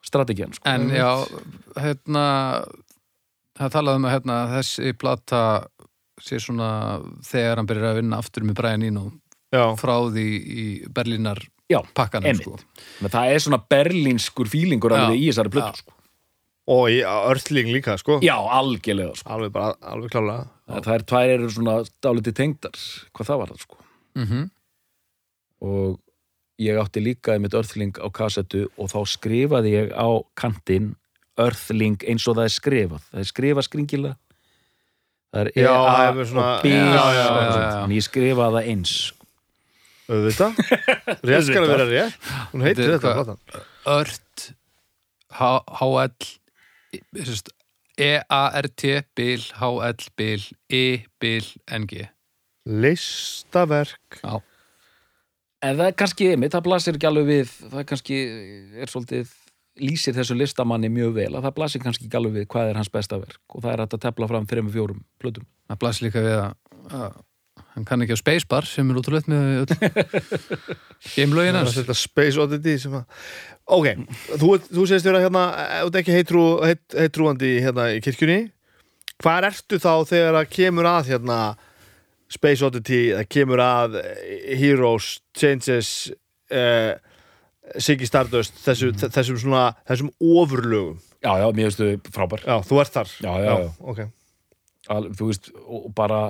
strategían 0.02 0.56
sko. 0.58 0.66
En 0.66 0.90
já, 0.90 1.12
hérna 1.78 2.26
það 3.60 3.74
talaði 3.76 4.02
um 4.02 4.08
að 4.10 4.16
hérna, 4.16 4.38
þessi 4.56 4.94
plata 4.98 5.42
sé 6.22 6.40
svona 6.42 6.70
þegar 7.26 7.62
hann 7.62 7.70
byrjar 7.70 7.92
að 7.92 8.00
vinna 8.02 8.22
aftur 8.22 8.46
með 8.48 8.58
Brian 8.62 8.86
Eno 8.90 9.08
Já, 9.52 9.66
frá 9.76 9.98
því 10.14 10.28
í 10.40 10.66
Berlínar 10.96 11.42
Já, 11.72 11.80
pakkanum 11.96 12.40
sko. 12.40 12.58
Það 13.06 13.32
er 13.32 13.44
svona 13.44 13.62
berlínskur 13.72 14.50
fílingur 14.52 14.92
Já, 14.92 15.06
alveg 15.06 15.22
í 15.22 15.30
þessari 15.30 15.64
sko. 15.80 15.96
Og 16.68 16.90
í 16.94 17.02
Örtling 17.08 17.72
líka, 17.74 17.98
sko. 17.98 18.20
Já, 18.22 18.36
algjörlega 18.38 19.16
sko. 19.18 19.30
Alveg 19.34 19.52
bara, 19.56 19.74
alveg 19.82 20.12
klálega. 20.14 20.48
Það 20.72 20.94
er 20.96 21.04
tvær 21.10 21.34
eru 21.36 21.50
svona 21.52 21.76
dálítið 22.06 22.36
tengdar 22.38 22.78
hvað 23.18 23.28
það 23.32 23.40
var 23.42 23.54
það 23.56 23.62
sko. 23.68 23.78
Mm 24.16 24.50
og 25.62 26.00
ég 26.62 26.78
átti 26.82 27.02
líka 27.02 27.36
einmitt 27.36 27.54
Earthling 27.54 27.94
á 28.02 28.10
kassettu 28.14 28.64
og 28.82 28.90
þá 28.90 29.00
skrifaði 29.10 29.72
ég 29.76 29.92
á 29.94 30.10
kantinn 30.38 30.96
Earthling 31.38 32.02
eins 32.10 32.26
og 32.30 32.36
það 32.38 32.48
er 32.48 32.54
skrifað. 32.56 33.04
Það 33.12 33.22
er 33.22 33.30
skrifað 33.30 33.68
skringilega. 33.68 34.16
Það 35.32 35.42
er 35.42 35.52
Já, 35.56 35.70
E-A 35.72 35.92
það 35.96 36.20
er 36.24 36.26
svona- 36.32 36.56
og 36.58 36.64
B 36.64 36.72
Já, 36.72 36.82
já, 36.82 36.92
já, 36.92 36.98
og 36.98 37.42
já, 37.42 37.52
svona. 37.52 37.70
já. 37.72 37.84
en 37.86 37.92
ég 37.96 38.04
skrifaði 38.08 38.56
það 38.58 38.70
eins 38.74 39.14
Auðvitað. 40.12 40.52
Rétt 41.24 41.46
skal 41.48 41.62
að 41.64 41.70
vera 41.72 41.86
rétt. 41.88 42.18
Hún 42.52 42.66
heitir 42.66 42.90
Þetta 42.98 43.38
Ört 43.88 44.48
H- 45.32 45.66
HL 45.80 46.41
sérst, 47.22 47.52
E-A-R-T 48.02 48.96
bil 49.18 49.44
H-L 49.60 50.08
bil 50.18 50.48
E 50.72 50.86
bil 51.22 51.48
N-G 51.80 52.08
Listaverk. 52.66 54.22
Já, 54.22 54.42
en 55.66 55.78
það 55.78 55.88
er 55.88 55.96
kannski, 55.98 56.32
einmitt, 56.34 56.54
það 56.56 56.68
blasir 56.68 56.98
ekki 56.98 57.10
alveg 57.10 57.30
við 57.30 57.56
það 57.62 57.80
er 57.82 57.88
kannski, 57.92 58.20
er 58.82 58.92
svolítið 58.92 59.34
lýsir 59.82 60.16
þessu 60.16 60.36
listamanni 60.36 60.92
mjög 60.92 61.14
vel 61.16 61.32
að 61.32 61.46
það 61.48 61.58
blasir 61.58 61.84
kannski 61.84 62.08
ekki 62.08 62.20
alveg 62.20 62.40
við 62.40 62.48
hvað 62.52 62.72
er 62.72 62.80
hans 62.82 62.92
besta 62.94 63.20
verk. 63.22 63.42
Og 63.56 63.64
það 63.64 63.74
er 63.74 63.84
að 63.86 64.00
tefla 64.04 64.30
fram 64.30 64.48
fyrir 64.50 64.68
með 64.68 64.78
fjórum 64.78 65.04
plötum. 65.22 65.48
Það 65.72 65.82
blæs 65.84 66.02
líka 66.04 66.24
við 66.26 66.38
að, 66.38 66.56
að 66.92 67.20
hann 67.76 67.86
kann 67.88 68.04
ekki 68.04 68.18
á 68.18 68.20
Spacebar 68.20 68.68
sem 68.68 68.90
er 68.92 69.00
útrúlega 69.00 69.32
með 69.32 69.76
er 71.22 71.74
þetta 71.78 71.98
Space 71.98 72.40
Oddity 72.42 72.78
sem 72.82 72.96
að 73.00 73.06
Ok, 73.72 73.94
þú, 74.36 74.56
þú 74.68 74.86
segist 74.90 75.08
vera 75.08 75.22
hérna 75.24 75.44
ef 75.78 75.84
þú 75.86 75.92
ert 75.92 76.00
ekki 76.02 76.16
heitrú, 76.16 76.46
heit, 76.66 76.82
heitrúandi 76.98 77.52
hérna 77.64 77.86
í 77.96 78.02
kirkjunni. 78.04 78.40
Hvar 79.22 79.46
ertu 79.48 79.78
þá 79.80 79.94
þegar 80.10 80.40
að 80.42 80.50
kemur 80.52 80.90
að 80.90 81.12
hérna 81.14 81.38
Space 82.32 82.66
Oddity, 82.66 83.00
það 83.16 83.30
kemur 83.32 83.64
að 83.64 83.96
eh, 84.02 84.52
Heroes, 84.60 85.14
Changes 85.38 86.12
uh, 86.52 86.98
Siggy 87.78 88.08
Stardust 88.10 88.60
þessu, 88.66 88.92
þessum 89.04 89.40
svona 89.40 89.66
þessum 89.88 90.12
ofurlögum? 90.20 91.00
Já, 91.22 91.32
já, 91.38 91.48
mér 91.54 91.70
veistu 91.70 91.92
frábær. 92.12 92.44
Já, 92.48 92.56
þú 92.66 92.82
ert 92.82 92.96
þar? 92.98 93.16
Já, 93.22 93.32
já, 93.46 93.52
já. 93.52 93.74
ok. 93.94 94.02
Al, 94.92 95.12
þú 95.16 95.28
veist, 95.30 95.52
og 95.62 95.86
og 95.86 95.92
bara 95.96 96.22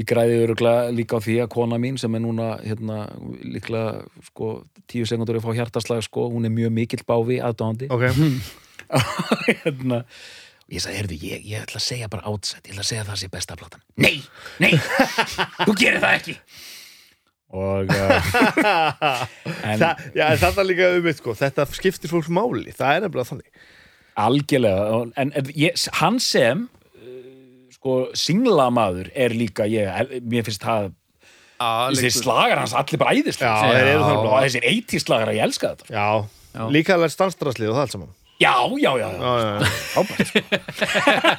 ég 0.00 0.08
græði 0.08 0.38
öruglega 0.46 0.92
líka 0.94 1.18
á 1.20 1.24
því 1.24 1.38
að 1.44 1.50
kona 1.52 1.78
mín 1.82 1.98
sem 2.00 2.14
er 2.16 2.22
núna 2.24 2.52
hérna, 2.62 3.04
líklega 3.44 4.04
sko, 4.30 4.52
tíu 4.90 5.08
sekundur 5.08 5.38
að 5.38 5.46
fá 5.46 5.56
hjartaslag 5.58 6.04
sko, 6.06 6.28
hún 6.32 6.48
er 6.48 6.54
mjög 6.54 6.72
mikill 6.78 7.04
báfi 7.08 7.40
aðdáðandi 7.44 7.90
Ok, 7.92 8.06
hérna, 9.64 10.02
og 10.02 10.76
ég 10.76 10.84
sagði, 10.84 10.98
heyrðu, 11.00 11.18
ég, 11.28 11.46
ég 11.52 11.64
ætla 11.64 11.80
að 11.80 11.86
segja 11.86 12.10
bara 12.12 12.28
átsett, 12.32 12.64
ég 12.66 12.74
ætla 12.74 12.84
að 12.84 12.90
segja 12.90 13.04
að 13.04 13.10
það 13.12 13.20
sé 13.22 13.30
besta 13.32 13.56
platan. 13.60 13.84
Nei, 14.00 14.14
nei, 14.62 14.72
þú 15.66 15.76
gerir 15.76 16.02
það 16.02 16.18
ekki. 16.20 16.36
Og 17.52 17.90
uh, 17.92 18.32
en 19.68 19.82
Þa, 19.82 19.90
já, 20.16 20.24
þetta 20.40 20.62
er 20.62 20.68
líka 20.70 20.86
um 20.96 21.08
sko 21.12 21.34
Þetta 21.36 21.66
skiptir 21.76 22.08
fólk 22.08 22.30
máli, 22.32 22.72
það 22.72 22.94
er 22.94 23.02
nefnilega 23.04 23.28
þannig. 23.28 23.66
Algjörlega 24.22 25.00
en, 25.20 25.34
en 25.36 25.50
ég, 25.56 25.76
hann 26.00 26.16
sem 26.20 26.64
sko, 27.82 27.98
singlamaður 28.14 29.10
er 29.18 29.34
líka 29.34 29.66
ég, 29.66 30.16
mér 30.22 30.46
finnst 30.46 30.62
það 30.62 30.92
þessi 31.62 32.10
slagar 32.22 32.58
hans 32.62 32.74
allir 32.78 32.98
bara 33.02 33.14
það 33.42 34.16
og 34.22 34.32
þessir 34.46 34.66
80 34.70 35.02
slagar, 35.04 35.30
ég 35.34 35.44
elska 35.46 35.74
þetta 35.74 35.94
Já, 35.94 36.06
Já. 36.54 36.64
líka 36.74 36.96
alveg 36.96 37.12
stanstraslið 37.14 37.72
og 37.72 37.76
það 37.78 37.84
allt 37.86 37.96
saman 37.96 38.10
já, 38.42 38.54
já, 38.82 38.92
já, 38.98 39.06
já, 39.06 39.18
Já, 39.22 39.32
já, 39.42 39.50
já. 39.52 39.72
Frábært, 39.92 40.30
sko. 40.30 40.40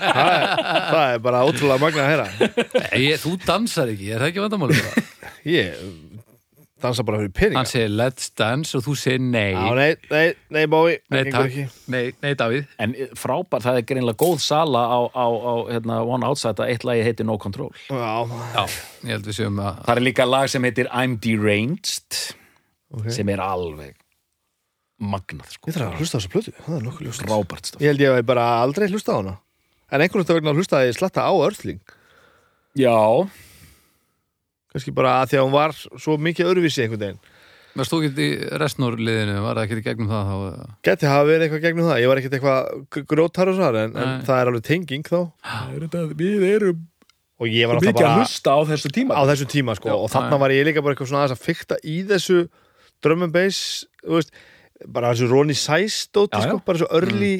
það, 0.03 0.31
er, 0.35 0.45
það 0.93 1.03
er 1.07 1.23
bara 1.25 1.41
ótrúlega 1.47 1.81
magna 1.83 2.05
að 2.05 2.11
heyra 2.13 2.27
ég, 3.03 3.17
Þú 3.23 3.33
dansar 3.43 3.91
ekki, 3.91 4.11
er 4.13 4.23
það 4.23 4.31
ekki 4.31 4.43
vandamáli 4.45 4.79
Ég 5.57 5.83
dansa 6.83 7.03
bara 7.07 7.19
fyrir 7.21 7.31
peninga. 7.35 7.61
Hann 7.61 7.69
segir 7.71 7.91
let's 7.95 8.27
dance 8.37 8.75
og 8.77 8.83
þú 8.85 8.93
segir 8.99 9.23
nei. 9.23 9.53
Já, 9.55 9.71
nei, 9.79 9.87
nei, 10.11 10.25
nei, 10.53 10.63
bói 10.71 10.97
Nei, 11.13 11.23
takk, 11.31 11.47
ekki. 11.49 11.65
nei, 11.95 12.03
nei, 12.23 12.33
Davíð. 12.39 12.67
En 12.83 12.93
eh, 12.99 13.09
frábært, 13.17 13.65
það 13.65 13.79
er 13.81 13.87
greinlega 13.89 14.19
góð 14.23 14.37
sala 14.45 14.83
á, 14.85 14.99
á, 15.15 15.25
á 15.25 15.53
hérna, 15.71 15.97
One 16.05 16.27
Outside 16.29 16.59
að 16.63 16.73
eitt 16.75 16.85
lagi 16.87 17.03
heitir 17.07 17.27
No 17.29 17.39
Control. 17.41 17.71
Já, 17.89 18.13
Já, 18.53 18.63
ég 19.07 19.15
held 19.15 19.27
við 19.31 19.39
séum 19.39 19.59
að 19.63 19.81
það 19.87 19.95
er 19.97 20.03
líka 20.09 20.27
lag 20.29 20.51
sem 20.53 20.69
heitir 20.69 20.91
I'm 20.93 21.17
Deranged 21.23 22.21
Ok. 22.93 23.07
sem 23.15 23.29
er 23.33 23.41
alveg 23.41 23.95
magnað 25.03 25.49
sko. 25.55 25.71
Ég 25.71 25.75
þarf 25.79 25.87
að 25.95 26.01
hlusta 26.03 26.15
á 26.15 26.19
þessa 26.21 26.31
plötu, 26.35 26.51
það 26.63 26.75
er 26.77 26.83
nokkuð 26.85 27.07
ljóst. 27.07 27.23
Rábært 27.27 27.69
staf 27.71 27.81
Ég 27.81 27.89
held 27.91 28.03
ég 28.03 28.11
að 28.13 28.19
ég 28.21 28.27
bara 28.29 28.43
aldrei 28.61 28.85
hlusta 28.91 29.15
á 29.15 29.17
hana. 29.17 29.33
En 29.93 30.01
einhvern 30.05 30.25
veginn 30.29 30.51
að 30.53 30.59
hlusta 30.61 30.77
að 30.79 30.87
ég 30.91 30.95
slatta 30.99 31.25
á 31.25 31.33
Örþling 31.33 31.81
Já, 32.79 32.93
Kannski 34.73 34.93
bara 34.97 35.15
að 35.21 35.31
því 35.33 35.39
að 35.39 35.45
hún 35.47 35.55
var 35.55 35.75
svo 35.77 36.17
mikið 36.17 36.49
öðruvísi 36.51 36.83
einhvern 36.85 37.03
veginn. 37.05 37.19
Varst 37.73 37.89
þú 37.93 37.99
ekki 38.05 38.25
í 38.25 38.31
restnórliðinu, 38.61 39.35
var 39.41 39.57
það 39.57 39.63
ekki 39.65 39.77
í 39.81 39.85
gegnum 39.87 40.09
það 40.11 40.31
þá? 40.31 40.65
Geti 40.85 41.09
hafa 41.09 41.27
verið 41.29 41.45
eitthvað 41.47 41.63
gegnum 41.63 41.87
það. 41.89 42.01
Ég 42.03 42.11
var 42.11 42.21
ekkert 42.21 42.35
eitthvað 42.37 43.05
grótar 43.09 43.49
og 43.49 43.57
svar 43.57 43.77
en, 43.81 43.95
en 43.97 44.11
það 44.27 44.41
er 44.41 44.51
alveg 44.51 44.65
tenging 44.67 45.07
þá 45.09 45.19
við 46.13 46.49
erum 46.53 46.83
Og 47.41 47.49
ég 47.49 47.67
var 47.67 47.79
alltaf 47.79 47.97
bara 47.97 48.15
hlusta 48.21 48.53
á 48.55 48.59
þessu 48.69 48.89
tíma 48.93 49.17
á 49.17 49.21
þessum 49.27 49.49
tíma 49.51 49.75
sko. 49.75 49.91
Og 49.97 50.09
þarna 50.13 50.37
Já. 50.37 50.41
var 50.43 50.53
ég 50.53 50.67
líka 50.67 50.83
bara 50.85 50.95
eitthvað 50.95 51.09
svona 51.09 51.23
aðeins 51.25 51.35
að 51.39 51.45
fykta 51.47 51.77
í 51.81 51.95
þessu 52.07 52.37
drum 53.03 53.25
and 53.25 53.33
bass 53.35 53.59
veist, 54.05 54.31
Bara 54.93 55.11
þessu 55.13 55.29
Ronny 55.31 55.55
Sæs 55.57 55.97
dóti 56.13 56.37
Já, 56.37 56.43
já. 56.43 56.49
sko 56.51 56.61
Bara 56.67 56.79
þessu 56.79 56.89
örli 56.99 57.31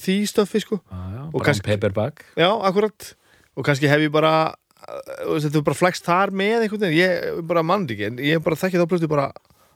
því 0.00 0.16
stöfi 0.30 0.62
sko. 0.62 0.80
Já, 0.80 1.00
já, 1.16 1.22
Og 1.26 1.32
Brown 1.34 1.44
kannski- 1.50 1.66
Paperback. 1.66 2.24
Já, 2.38 2.48
akkurat. 2.70 3.14
Og 3.56 3.64
kannski 3.66 3.88
hef 3.90 4.00
ég 4.06 4.12
bara 4.12 4.54
uh, 4.90 5.38
Þetta 5.40 5.60
er 5.60 5.66
bara 5.70 5.78
flext 5.78 6.06
þar 6.08 6.32
með 6.34 6.66
einhvern 6.66 6.84
veginn. 6.86 6.98
Ég 7.00 7.42
bara 7.50 7.64
mann 7.66 7.86
ekki 7.90 8.08
En 8.10 8.20
ég 8.24 8.42
bara 8.44 8.58
þekkið 8.60 8.84
þá 8.84 8.90
plötu 8.92 9.10
bara 9.10 9.30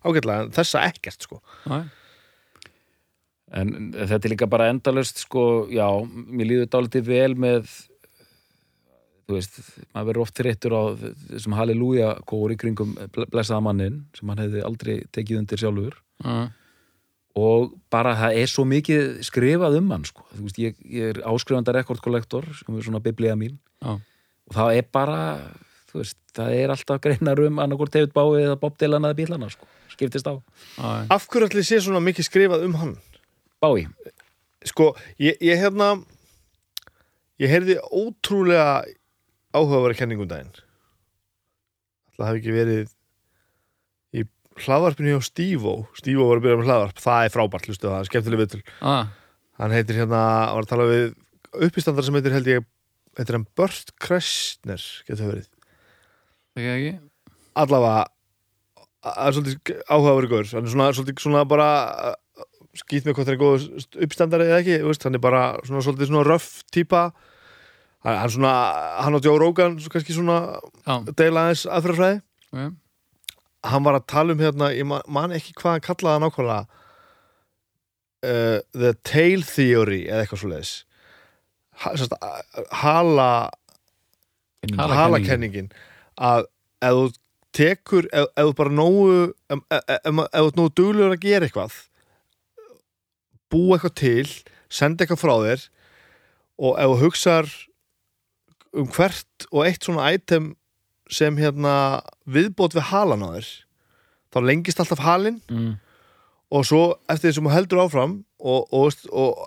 ágætlega 0.04 0.46
En 0.46 0.54
þessa 0.56 0.84
ekkert 0.90 1.28
sko. 1.28 1.40
Næ, 1.70 1.82
En 3.54 3.74
þetta 3.94 4.18
er 4.26 4.32
líka 4.32 4.48
bara 4.50 4.66
endalust 4.72 5.20
sko, 5.22 5.68
já, 5.70 5.86
mér 6.10 6.48
líður 6.48 6.70
dálítið 6.72 7.04
vel 7.06 7.34
með 7.38 7.68
þú 9.24 9.36
veist, 9.38 9.60
maður 9.94 10.08
verður 10.08 10.22
oft 10.24 10.40
þreyttur 10.40 10.74
á 10.74 10.82
þessum 11.30 11.54
halleluja 11.56 12.08
kóri 12.28 12.56
kringum 12.60 12.96
blessaða 13.14 13.62
mannin 13.64 14.02
sem 14.16 14.28
hann 14.32 14.42
hefði 14.42 14.64
aldrei 14.66 14.96
tekið 15.14 15.38
undir 15.40 15.62
sjálfur. 15.62 15.96
Já, 16.24 16.34
og 17.34 17.72
bara 17.90 18.12
það 18.18 18.40
er 18.42 18.50
svo 18.50 18.66
mikið 18.70 19.22
skrifað 19.26 19.78
um 19.80 19.88
hann 19.94 20.04
sko. 20.06 20.26
Þú 20.34 20.44
veist, 20.48 20.60
ég, 20.62 20.76
ég 20.86 21.14
er 21.14 21.22
áskrifanda 21.30 21.74
rekordkollektor 21.74 22.46
sem 22.58 22.76
er 22.76 22.86
svona 22.86 23.02
biblía 23.04 23.34
mín. 23.38 23.56
Já, 23.82 23.96
og 24.50 24.56
það 24.58 24.78
er 24.80 24.88
bara 24.92 25.20
þú 25.92 26.00
veist, 26.02 26.18
það 26.34 26.56
er 26.58 26.72
alltaf 26.74 27.00
greinar 27.04 27.40
um 27.46 27.60
annarkvort 27.62 27.94
David 27.94 28.12
Bowie 28.16 28.44
eða 28.48 28.58
Bob 28.60 28.76
Dylan 28.80 29.06
eða 29.06 29.18
bílana 29.20 29.50
sko. 29.52 29.66
skiptist 29.94 30.26
á. 30.26 30.34
Já, 30.78 31.06
Af 31.14 31.28
hverju 31.30 31.46
allir 31.50 31.62
sé 31.66 31.78
svona 31.80 32.00
mikið 32.02 32.26
skrifað 32.26 32.64
um 32.66 32.74
hann? 32.80 32.96
Bowie, 33.62 33.88
Sko, 34.64 34.94
ég, 35.20 35.36
ég 35.44 35.60
hérna 35.60 35.92
Ég 37.42 37.50
heyrði 37.50 37.74
ótrúlega 37.90 38.84
áhugaverið 39.54 39.98
kenningum 39.98 40.28
daginn. 40.30 40.52
Það 42.14 42.26
hafi 42.28 42.40
ekki 42.40 42.52
verið 42.54 42.92
í 44.14 44.22
hlaðvarpinu 44.64 45.16
hjá 45.16 45.24
Stívo 45.26 45.72
Stívo 45.98 46.28
var 46.28 46.38
að 46.38 46.44
byrja 46.46 46.58
með 46.60 46.68
hlaðvarp, 46.70 47.00
það 47.02 47.24
er 47.26 47.32
frábært 47.34 47.66
hlustu 47.68 47.90
það 47.90 47.98
er 48.00 48.10
skemmtileg 48.10 48.42
viðtöl. 48.44 48.62
Já, 48.78 48.94
hann 49.62 49.74
heitir 49.74 49.98
hérna, 49.98 50.22
var 50.54 50.62
að 50.66 50.70
tala 50.70 50.86
við 50.90 51.04
uppistandar 51.68 52.06
sem 52.06 52.14
heitir 52.18 52.34
held 52.38 52.50
ég 52.52 52.66
heitir 53.18 53.38
hann 53.38 53.46
Bört 53.58 53.94
Kressner 54.02 54.82
getur 55.08 55.30
verið, 55.30 55.48
ekki 56.58 56.70
ekki. 56.74 56.92
Allavega 57.54 58.04
það 59.04 59.26
er 59.28 59.36
svolítið 59.36 59.80
áhugaverið 59.88 60.32
gaur. 60.32 60.50
Hann 60.54 60.68
er 60.68 60.74
svona, 60.74 60.90
svolítið 60.96 61.24
svona 61.24 61.44
bara 61.48 61.68
skýt 62.74 63.06
með 63.06 63.16
hvað 63.16 63.28
það 63.28 63.34
er 63.34 63.40
góð 63.42 63.66
uppstandari 64.06 64.46
eða 64.48 64.60
ekki, 64.62 64.78
veist, 64.88 65.04
hann 65.06 65.18
er 65.18 65.22
bara 65.22 65.42
svona 65.66 65.82
svolítið 65.84 66.10
svona 66.10 66.24
röff 66.26 66.48
típa. 66.74 67.02
Hann, 68.04 68.16
hann 68.20 68.32
svona, 68.32 68.54
hann 69.00 69.18
og 69.18 69.28
Rogan 69.40 69.76
svo 69.80 69.92
kannski 69.92 70.16
svona 70.16 70.38
Já, 70.84 70.96
deila 71.16 71.46
aðeins 71.46 71.66
aðferðafræði. 71.70 72.22
Ok, 72.54 72.80
hann 73.64 73.86
var 73.86 73.98
að 73.98 74.08
tala 74.12 74.34
um 74.34 74.42
hérna, 74.42 74.72
ég 74.76 74.88
man, 74.88 75.04
man 75.08 75.36
ekki 75.36 75.54
hvað 75.60 75.76
hann 75.76 75.86
kallaði 75.86 76.16
það 76.16 76.24
nákvæmlega 76.26 76.64
uh, 78.24 78.58
The 78.74 78.92
Tail 79.06 79.46
Theory 79.48 80.02
eða 80.08 80.24
eitthvað 80.24 80.42
svo 80.42 80.52
leiðis 80.52 80.74
hala 81.82 83.50
Halakenningin. 84.72 85.70
að 86.16 86.46
ef 86.84 86.96
þú 86.96 87.04
tekur 87.54 88.08
ef, 88.12 88.30
þú 88.38 88.54
bara 88.58 88.74
nógu 88.74 89.18
ef, 89.50 89.60
þú 90.04 90.48
nógu 90.58 90.72
duglegur 90.74 91.14
að 91.14 91.22
gera 91.22 91.48
eitthvað 91.48 91.76
búa 93.52 93.76
eitthvað 93.76 93.96
til 94.00 94.26
senda 94.72 95.04
eitthvað 95.04 95.22
frá 95.22 95.34
þér 95.44 95.64
og 96.64 96.76
ef 96.80 96.90
þú 96.90 96.98
hugsar 97.02 97.52
um 98.74 98.90
hvert 98.90 99.48
og 99.52 99.66
eitt 99.68 99.86
svona 99.86 100.10
item 100.14 100.54
sem 101.12 101.36
hérna 101.38 102.02
viðbót 102.26 102.74
við 102.74 102.88
halan 102.90 103.22
á 103.22 103.28
þér 103.36 103.50
þá 104.34 104.38
lengist 104.48 104.80
alltaf 104.82 105.02
halinn 105.04 105.40
mm. 105.50 105.74
og 106.50 106.66
svo 106.66 106.84
eftir 107.06 107.30
því 107.30 107.36
sem 107.36 107.48
þú 107.48 107.54
heldur 107.54 107.82
áfram 107.84 108.16
og, 108.40 108.66
og, 108.74 108.98
og, 109.12 109.44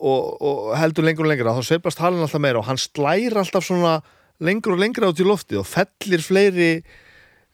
og, 0.00 0.42
og 0.42 0.74
heldur 0.78 1.06
lengur 1.06 1.26
og 1.26 1.30
lengur 1.30 1.50
þá 1.54 1.68
sveiflast 1.68 2.02
halinn 2.02 2.24
alltaf 2.24 2.42
meira 2.42 2.60
og 2.60 2.68
hann 2.68 2.80
slæri 2.80 3.32
alltaf 3.38 3.66
svona 3.66 3.98
lengur 4.42 4.74
og 4.74 4.82
lengur 4.82 5.06
át 5.08 5.22
í 5.22 5.26
lofti 5.26 5.58
og 5.60 5.68
fellir 5.68 6.24
fleiri 6.24 6.70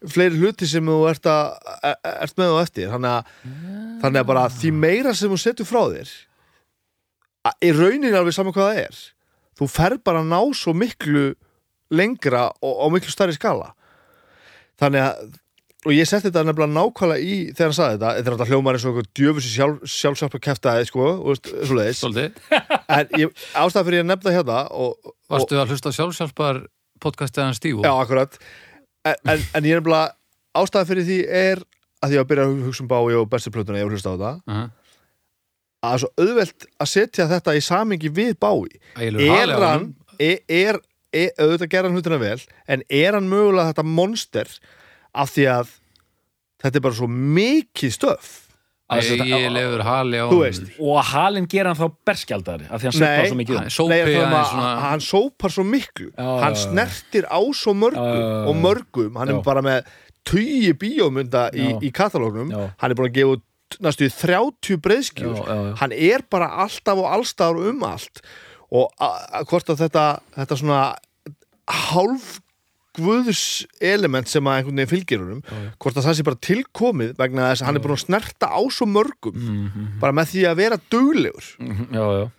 fleiri 0.08 0.38
hluti 0.40 0.64
sem 0.68 0.86
þú 0.86 0.96
ert, 1.10 1.26
að, 1.28 1.72
e- 1.84 1.96
e- 2.08 2.16
ert 2.24 2.38
með 2.40 2.54
og 2.54 2.62
eftir. 2.62 2.88
Þannig 2.88 3.10
að, 3.12 3.32
þannig 4.00 4.22
að 4.22 4.28
bara 4.30 4.44
því 4.54 4.70
meira 4.72 5.12
sem 5.16 5.32
þú 5.32 5.40
setur 5.42 5.68
frá 5.68 5.82
þér 5.92 6.12
í 7.64 7.72
rauninni 7.72 8.12
alveg 8.16 8.36
saman 8.36 8.54
hvað 8.56 8.70
það 8.70 8.80
er. 8.86 9.02
Þú 9.60 9.68
fer 9.72 9.96
bara 10.04 10.22
að 10.22 10.32
ná 10.32 10.40
svo 10.56 10.74
miklu 10.76 11.26
lengra 11.92 12.48
og 12.64 12.80
á 12.80 12.86
miklu 12.92 13.12
stærri 13.12 13.36
skala. 13.36 13.72
Þannig 14.80 15.04
að 15.04 15.38
og 15.86 15.94
ég 15.94 16.08
setti 16.08 16.28
þetta 16.28 16.44
nefnilega 16.44 16.74
nákvæmlega 16.76 17.24
í 17.24 17.36
þegar 17.54 17.70
hann 17.70 17.76
sagði 17.78 17.96
þetta, 17.96 18.10
þetta 18.16 18.30
er 18.30 18.36
þetta 18.36 18.48
hljómar 18.50 18.78
eins 18.78 18.86
og 18.90 18.98
djöfusi 19.16 19.52
sjálf, 19.52 19.78
sjálfsjálf 19.88 20.36
að 20.36 20.44
kæftaði 20.46 20.88
sko, 20.90 21.06
og 21.14 21.30
veist, 21.30 21.50
svo 21.64 21.78
leiðis 21.78 22.02
svolítið 22.02 22.58
en 22.98 23.14
ég, 23.22 23.46
ástæða 23.56 23.86
fyrir 23.86 24.00
ég 24.00 24.04
að 24.04 24.10
nefna 24.10 24.34
hérna 24.36 24.58
og, 24.76 24.98
og, 25.00 25.14
Varstu 25.30 25.60
að 25.60 25.72
hlusta 25.74 25.94
sjálfsjálfar 25.96 26.64
podcastið 27.00 27.46
hans 27.46 27.62
Stívo? 27.62 27.86
já, 27.86 27.92
akkurat 27.94 28.36
en, 29.08 29.16
en, 29.24 29.46
en 29.56 29.70
ég 29.70 29.80
nefnilega 29.80 30.12
ástæða 30.60 30.90
fyrir 30.90 31.08
því 31.08 31.22
er 31.40 31.64
að 32.00 32.12
því 32.12 32.20
að 32.20 32.28
byrja 32.32 32.44
að 32.48 32.60
hugsa 32.68 32.84
um 32.84 32.90
bái 32.92 33.16
og 33.16 33.32
bestu 33.32 33.54
plötuna, 33.54 33.80
ég 33.80 33.88
hef 33.88 33.96
hlusta 33.96 34.12
á 34.12 34.16
þetta 34.16 34.36
Uh 34.50 34.68
að 35.80 35.88
það 35.88 35.94
er 35.94 36.02
svo 36.02 36.10
auðvelt 36.20 36.66
að 36.76 36.90
setja 36.90 37.26
þetta 37.30 37.54
í 37.56 37.62
samingi 37.64 38.10
við 38.12 38.34
bái 38.40 38.68
er 39.00 39.54
hann 39.56 39.86
er, 40.20 40.42
er, 40.44 40.80
er 41.08 41.30
auðvitað 41.40 41.70
gera 41.72 41.88
hann 41.88 41.96
hlutina 41.96 42.20
vel 42.20 42.36
en 42.68 42.84
er 42.84 43.16
hann 43.16 43.30
mögulega 43.30 43.72
þetta 43.72 43.86
monster 43.88 44.52
af 45.14 45.32
því 45.34 45.46
að 45.56 45.74
þetta 46.62 46.76
er 46.80 46.84
bara 46.86 46.98
svo 47.00 47.08
mikið 47.10 47.94
stöf 47.96 48.30
Ægilegur 48.90 49.84
hali 49.86 50.18
á 50.18 50.26
Þú 50.26 50.38
veist. 50.42 50.62
og 50.82 50.96
að 50.98 51.10
halinn 51.12 51.44
gera 51.50 51.70
hann 51.70 51.78
þá 51.78 51.94
berskjaldari 52.10 52.64
af 52.66 52.80
því 52.82 52.88
hann 52.88 52.96
Nei. 52.96 53.02
sveifla 53.06 53.28
svo 53.30 53.38
mikið. 53.38 53.58
Hann 53.60 53.90
Nei, 53.92 53.98
er 54.00 54.08
aðeins 54.10 54.34
að, 54.40 54.48
svona 54.50 54.70
hann 54.82 55.04
sópar 55.06 55.54
svo 55.54 55.64
miklu 55.68 56.08
Já, 56.10 56.30
hann 56.42 56.56
snertir 56.58 57.28
á 57.30 57.38
svo 57.54 57.74
mörgum 57.78 58.08
Já, 58.10 58.18
já, 58.18 58.40
og 58.50 58.58
mörgum, 58.58 59.14
hann 59.20 59.30
Já. 59.30 59.36
er 59.38 59.44
bara 59.46 59.62
með 59.62 59.92
tugi 60.26 60.72
bíómynda 60.82 61.44
í, 61.54 61.68
í 61.86 61.92
katalógnum 61.94 62.50
hann 62.50 62.90
er 62.90 62.98
búin 62.98 63.12
að 63.12 63.16
gefa 63.20 63.36
út 63.38 63.78
næstu 63.86 64.08
í 64.08 64.10
30 64.10 64.82
breyðskjur 64.82 65.36
Já, 65.38 65.44
já, 65.46 65.54
já. 65.70 65.74
hann 65.84 65.94
er 65.94 66.26
bara 66.34 66.50
alltaf 66.66 66.98
og 66.98 67.06
allstafur 67.14 67.70
um 67.70 67.86
allt 67.86 68.24
og 68.74 68.90
hvort 69.46 69.70
að 69.70 69.84
þetta 69.86 70.04
þetta 70.34 70.58
svona 70.58 70.82
hálf 71.70 72.40
guðs 73.04 73.40
element 73.80 74.28
sem 74.28 74.44
að 74.44 74.56
einhvern 74.60 74.76
veginn 74.80 74.90
fylgir 74.92 75.22
honum 75.24 75.42
hvort 75.80 75.96
að 76.00 76.06
það 76.08 76.16
sé 76.20 76.26
bara 76.28 76.40
tilkomið 76.48 77.14
vegna 77.18 77.48
þess 77.50 77.62
að 77.62 77.66
hann 77.70 77.76
er 77.80 77.84
búin 77.84 77.96
að 77.96 78.04
snerta 78.04 78.46
á 78.52 78.60
svo 78.70 78.86
mörgum 78.86 79.34
Mhm. 79.34 79.98
bara 80.00 80.12
með 80.12 80.30
því 80.34 80.44
að 80.50 80.56
vera 80.62 80.78
duglegur 80.90 81.46
Mhm, 81.58 81.86
já, 81.92 82.04
já, 82.20 82.30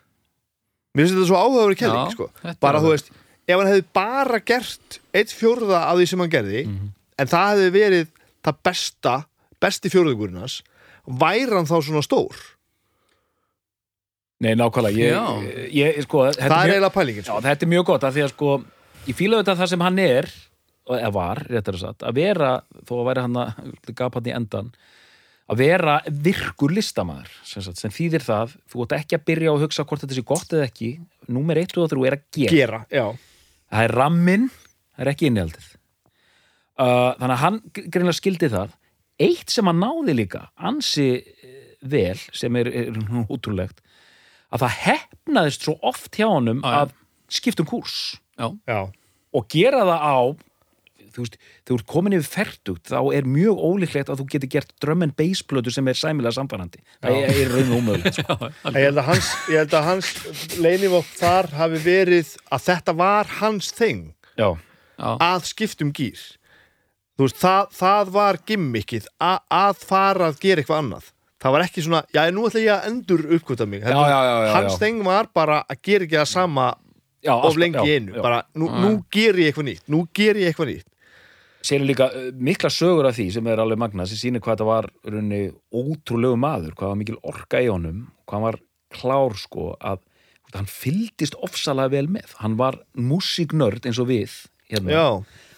mér 0.95 1.03
finnst 1.05 1.15
þetta 1.17 1.27
svo 1.31 1.41
áhugaður 1.43 1.77
kelling 1.77 2.07
Já, 2.07 2.11
sko. 2.15 2.29
bara 2.59 2.79
þú 2.79 2.89
veist 2.95 3.11
ef 3.47 3.57
hann 3.57 3.67
hefði 3.67 3.85
bara 3.93 4.39
gert 4.39 4.99
eitt 5.13 5.29
fjórða 5.33 5.85
af 5.89 5.97
því 5.97 6.07
sem 6.07 6.19
hann 6.19 6.29
gerði 6.29 6.65
Mhm. 6.67 6.87
en 7.19 7.27
það 7.27 7.51
hefði 7.51 7.71
verið 7.79 8.07
það 8.43 8.55
besta 8.63 9.25
besti 9.61 9.89
fjórðugurinn 9.89 10.39
hans 10.39 10.61
væri 11.07 11.51
hann 11.53 11.65
þá 11.69 11.77
svona 11.81 12.01
stór 12.05 12.35
Nei, 14.41 14.55
nákvæmlega 14.57 14.97
ég, 14.97 15.73
ég, 15.77 15.99
sko, 16.07 16.23
það 16.33 16.39
er 16.49 16.71
eiginlega 16.71 16.93
pælingin 16.95 17.21
Já, 17.21 17.29
sko. 17.29 17.41
þetta 17.45 17.61
er 17.67 17.69
mjög 17.69 17.85
gott 17.85 18.03
af 18.07 18.13
því 18.15 18.23
að 18.25 18.31
sko 18.33 18.53
ég 19.05 19.17
fíla 19.19 19.41
þetta 19.43 19.55
það 19.59 19.69
sem 19.69 19.83
hann 19.85 19.99
er 20.01 20.29
eða 20.97 21.13
var, 21.15 21.43
réttar 21.47 21.77
að 21.77 21.85
sagt, 21.85 22.03
að 22.07 22.17
vera 22.19 22.55
þó 22.87 22.95
að 22.99 23.07
væri 23.09 23.27
hann 23.27 23.39
að 23.41 23.71
gapa 23.95 24.19
hann 24.19 24.29
í 24.29 24.35
endan 24.35 24.73
að 25.51 25.59
vera 25.59 25.97
virkur 26.07 26.71
listamaður 26.75 27.31
sem, 27.47 27.63
sem 27.75 27.93
þýðir 27.93 28.25
það, 28.25 28.55
þú 28.71 28.85
ert 28.85 28.95
ekki 29.01 29.17
að 29.17 29.25
byrja 29.27 29.53
að 29.53 29.65
hugsa 29.65 29.85
hvort 29.87 30.05
þetta 30.05 30.17
sé 30.17 30.23
gott 30.27 30.55
eða 30.55 30.67
ekki. 30.69 30.91
Númer 31.31 31.59
1 31.59 31.75
og 31.81 31.89
3 31.91 32.07
er 32.07 32.15
að 32.15 32.23
gera. 32.37 32.53
Gera, 32.91 33.07
það 33.71 33.87
er 33.87 33.95
ramminn, 33.99 34.47
það 34.95 35.05
er 35.05 35.11
ekki 35.11 35.29
innihaldið. 35.31 35.67
Uh, 36.81 37.09
þannig 37.19 37.35
að 37.35 37.41
hann 37.43 37.59
greinlega 37.81 38.17
skildi 38.17 38.51
það. 38.53 38.77
Eitt 39.21 39.53
sem 39.53 39.67
hann 39.69 39.81
náði 39.83 40.15
líka 40.17 40.45
ansi 40.57 41.09
eh, 41.19 41.57
vel 41.85 42.17
sem 42.17 42.55
er, 42.57 42.71
er 42.71 42.95
útrúlegt 43.27 43.83
að 44.51 44.63
það 44.63 44.77
hefnaðist 44.85 45.67
svo 45.67 45.75
oft 45.85 46.17
hjá 46.17 46.25
honum 46.25 46.63
að 46.65 46.95
skipta 47.31 47.61
um 47.63 47.69
kúrs. 47.69 47.99
Já, 48.39 48.47
já, 48.65 48.79
og 49.35 49.45
gera 49.51 49.83
það 49.85 50.07
á 50.09 50.17
þú 51.15 51.23
veist, 51.25 51.37
þú 51.67 51.77
ert 51.77 51.87
komin 51.89 52.15
yfir 52.17 52.29
ferdugt 52.31 52.91
þá 52.91 52.99
er 53.15 53.27
mjög 53.29 53.61
ólíklegt 53.61 54.11
að 54.11 54.21
þú 54.21 54.25
getur 54.33 54.51
gert 54.55 54.73
drum 54.83 55.05
and 55.05 55.15
bass 55.19 55.43
plötu 55.45 55.73
sem 55.73 55.87
er 55.91 55.99
sæmilega 55.99 56.35
samfærandi 56.37 56.81
það 57.03 57.19
er, 57.19 57.31
er 57.43 57.53
raun 57.53 57.71
og 57.71 57.79
umöðulegt 57.81 58.19
sko. 58.19 58.51
Ég 58.71 58.81
held 58.87 59.01
að 59.01 59.07
hans, 59.11 59.31
ég 59.51 59.63
held 59.63 59.77
að 59.77 59.87
hans 59.89 60.11
leinivopn 60.57 61.15
þar 61.21 61.49
hafi 61.61 61.81
verið 61.85 62.35
að 62.51 62.67
þetta 62.67 62.97
var 63.01 63.33
hans 63.39 63.71
þing. 63.77 64.03
Já, 64.39 64.49
Já, 65.01 65.09
að 65.17 65.47
skiptum 65.49 65.95
gýr 65.95 66.21
þú 67.15 67.27
veist, 67.27 67.41
það, 67.41 67.73
það 67.77 68.13
var 68.17 68.43
gimmickið 68.49 69.09
að, 69.21 69.41
að 69.61 69.81
fara 69.87 70.29
að 70.31 70.39
gera 70.41 70.63
eitthvað 70.63 70.85
annað. 70.85 71.09
Það 71.41 71.53
var 71.55 71.63
ekki 71.65 71.81
svona, 71.81 71.99
já, 72.13 72.21
nú 72.29 72.43
ætla 72.45 72.61
ég 72.61 72.71
að 72.75 72.87
endur 72.91 73.21
uppkvöta 73.37 73.65
mig. 73.65 73.81
Já, 73.81 73.97
já, 73.97 74.17
já, 74.21 74.33
já, 74.45 74.51
hans 74.53 74.75
já. 74.75 74.79
þeng 74.83 74.99
var 75.07 75.29
bara 75.33 75.63
að 75.65 75.79
gera 75.87 76.05
ekki 76.05 76.19
það 76.19 76.29
sama 76.29 76.67
já 77.21 77.33
of 77.35 77.57
lengi 77.57 77.77
já, 77.77 77.99
einu, 77.99 78.15
já. 78.15 78.21
bara 78.21 78.43
nú, 78.57 78.69
nú 78.69 78.91
ger 79.13 79.37
ég 79.37 79.51
eitthvað 79.51 79.67
nýtt 79.69 79.91
nú 79.91 80.05
ger 80.13 80.39
ég 80.41 80.51
eitthvað 80.51 80.73
nýtt 80.73 80.87
sér 81.65 81.85
líka 81.85 82.09
uh, 82.09 82.29
mikla 82.33 82.71
sögur 82.73 83.09
af 83.09 83.17
því 83.17 83.27
sem 83.35 83.49
er 83.51 83.61
alveg 83.61 83.81
magna 83.81 84.07
sem 84.09 84.19
sýnir 84.19 84.43
hvað 84.43 84.57
þetta 84.57 84.69
var 84.69 84.89
runni 85.07 85.41
ótrúlegu 85.73 86.39
maður, 86.39 86.75
hvað 86.77 86.93
var 86.93 87.01
mikil 87.01 87.19
orka 87.21 87.61
í 87.61 87.69
honum 87.71 88.07
hvað 88.29 88.47
var 88.47 88.61
klár 88.91 89.37
sko 89.39 89.73
að 89.79 90.01
hann 90.51 90.67
fylgdist 90.67 91.37
ofsalega 91.39 91.93
vel 91.93 92.07
með 92.11 92.35
hann 92.41 92.57
var 92.59 92.81
músíknörd 92.99 93.85
eins 93.87 93.99
og 94.01 94.09
við 94.09 94.33
hérna. 94.71 94.91
já, 94.91 95.07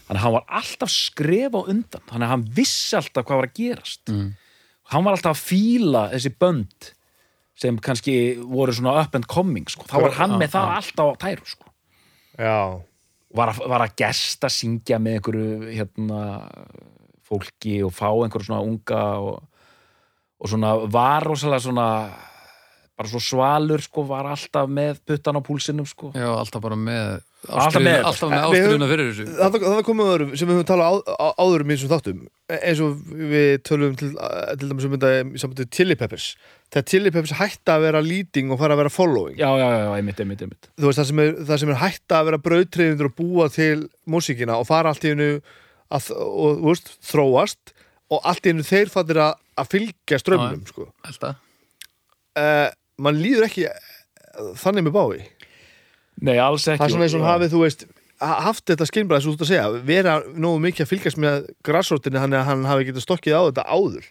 þannig 0.06 0.20
að 0.20 0.24
hann 0.26 0.36
var 0.36 0.58
alltaf 0.62 0.94
skref 0.94 1.58
á 1.58 1.62
undan 1.64 2.06
þannig 2.10 2.28
að 2.28 2.34
hann 2.34 2.48
vissi 2.60 2.98
alltaf 3.00 3.26
hvað 3.28 3.42
var 3.42 3.50
að 3.50 3.56
gerast 3.58 4.14
mm. 4.14 4.28
hann 4.94 5.08
var 5.08 5.18
alltaf 5.18 5.38
að 5.38 5.46
fíla 5.48 6.04
þessi 6.14 6.34
bönd 6.44 6.92
sem 7.64 7.78
kannski 7.86 8.16
voru 8.42 8.74
svona 8.74 8.96
up 9.04 9.16
and 9.18 9.30
coming 9.30 9.70
sko. 9.70 9.86
þá 9.90 9.98
var 10.08 10.18
hann 10.18 10.38
með 10.42 10.56
það 10.56 10.76
alltaf 10.78 11.14
á 11.14 11.14
tæru 11.26 11.50
sko. 11.50 11.74
já, 12.38 12.60
var, 13.34 13.54
að, 13.54 13.64
var 13.70 13.86
að 13.86 13.96
gesta 14.04 14.50
syngja 14.52 15.00
með 15.02 15.18
einhverju 15.20 15.72
hérna, 15.74 16.20
fólki 17.24 17.80
og 17.86 17.94
fá 17.96 18.10
einhverju 18.12 18.50
svona 18.50 18.68
unga 18.68 19.04
og, 19.24 19.66
og 20.44 20.52
svona 20.52 20.76
var 20.92 21.26
rosalega 21.30 21.66
svona 21.66 21.88
bara 22.94 23.10
svo 23.10 23.22
svalur 23.24 23.82
sko, 23.82 24.04
var 24.06 24.28
alltaf 24.30 24.70
með 24.70 25.00
puttan 25.08 25.38
á 25.38 25.42
púlsinum 25.42 25.86
sko. 25.90 26.12
já, 26.14 26.28
alltaf 26.30 26.62
bara 26.62 26.78
með 26.78 27.24
ástriðuna 27.50 28.88
fyrir 28.88 29.08
þessu. 29.10 29.26
það, 29.40 29.56
það 29.66 29.80
komið 29.88 30.12
öðrum 30.14 30.34
sem 30.38 30.50
við 30.50 30.60
höfum 30.60 30.68
talað 30.70 30.86
á, 30.86 30.94
á, 31.18 31.28
áður 31.42 31.64
um 31.64 31.72
í 31.72 31.78
þessum 31.78 31.92
þáttum. 31.92 32.20
Eins 32.54 32.82
og 32.86 33.16
við 33.34 33.50
tölum 33.66 33.96
til, 33.98 34.10
til 34.14 34.70
dæmis 34.70 34.88
um 34.88 34.94
þetta 34.94 35.12
í 35.16 35.42
sambandi 35.42 35.66
við 35.66 35.72
Chili 35.80 35.98
Peppers. 36.00 36.28
Þegar 36.70 36.88
Chili 36.92 37.14
Peppers 37.16 37.36
hætta 37.40 37.78
að 37.78 37.88
vera 37.88 38.04
leading 38.06 38.54
og 38.54 38.62
fara 38.62 38.78
að 38.78 38.84
vera 38.84 38.94
following. 38.94 39.40
Já, 39.42 39.50
já, 39.58 39.66
já, 39.66 39.80
já, 39.82 39.90
einmitt, 39.98 40.22
einmitt, 40.22 40.46
einmitt. 40.46 40.70
Þú 40.78 40.90
veist 40.90 41.02
það 41.02 41.10
sem 41.10 41.24
er, 41.26 41.34
það 41.50 41.64
sem 41.64 41.74
er 41.74 41.82
hætta 41.82 42.20
að 42.20 42.30
vera 42.30 42.42
brauðtreyðundur 42.48 43.10
og 43.10 43.18
búa 43.18 43.50
til 43.54 43.88
músíkina 44.06 44.60
og 44.62 44.70
fara 44.70 44.94
allt 44.94 45.08
í 45.08 45.16
hennu 45.16 45.32
að, 45.90 46.12
og, 46.14 46.62
þú 46.62 46.70
veist, 46.70 46.94
þróast 47.10 47.74
og 48.14 48.22
allt 48.22 48.46
í 48.46 48.54
hennu 48.54 48.68
þeir 48.68 48.94
fattir 48.94 49.24
að, 49.26 49.42
að 49.58 49.74
fylgja 49.74 50.22
strömmnum 50.22 50.64
sko. 50.70 50.92
Alltaf 51.10 51.42
uh, 52.40 52.70
mann 53.02 53.20
líður 53.22 53.48
ekki 53.48 53.66
eh, 53.70 54.54
þannig 54.62 54.88
með 54.90 54.96
bái 54.98 55.24
Nei, 56.24 56.38
alls 56.38 56.68
ekki. 56.70 56.78
Það 56.78 56.86
er 56.86 56.94
svona 56.94 57.06
eins 57.08 57.16
og 57.18 57.24
hafið, 57.26 57.52
þú 57.56 57.62
veist 57.64 57.86
ha- 58.22 58.42
haft 58.46 58.68
þetta 58.70 58.86
skilbræð, 58.86 59.24
svo 59.26 59.32
út 59.34 59.42
að 59.42 59.50
segja 59.50 59.82
vera 59.88 60.20
nógu 60.30 60.60
mikið 60.62 60.86
að 60.86 60.92
fylgjast 60.92 61.20
með 61.20 61.48
grassrótinni 61.66 62.22
hann 62.22 62.36
að 62.38 62.46
hann 62.52 62.68
hafi 62.70 62.86
getað 62.92 63.06
stokkið 63.08 63.34
á 63.34 63.42
þetta 63.50 63.66
áður. 63.74 64.06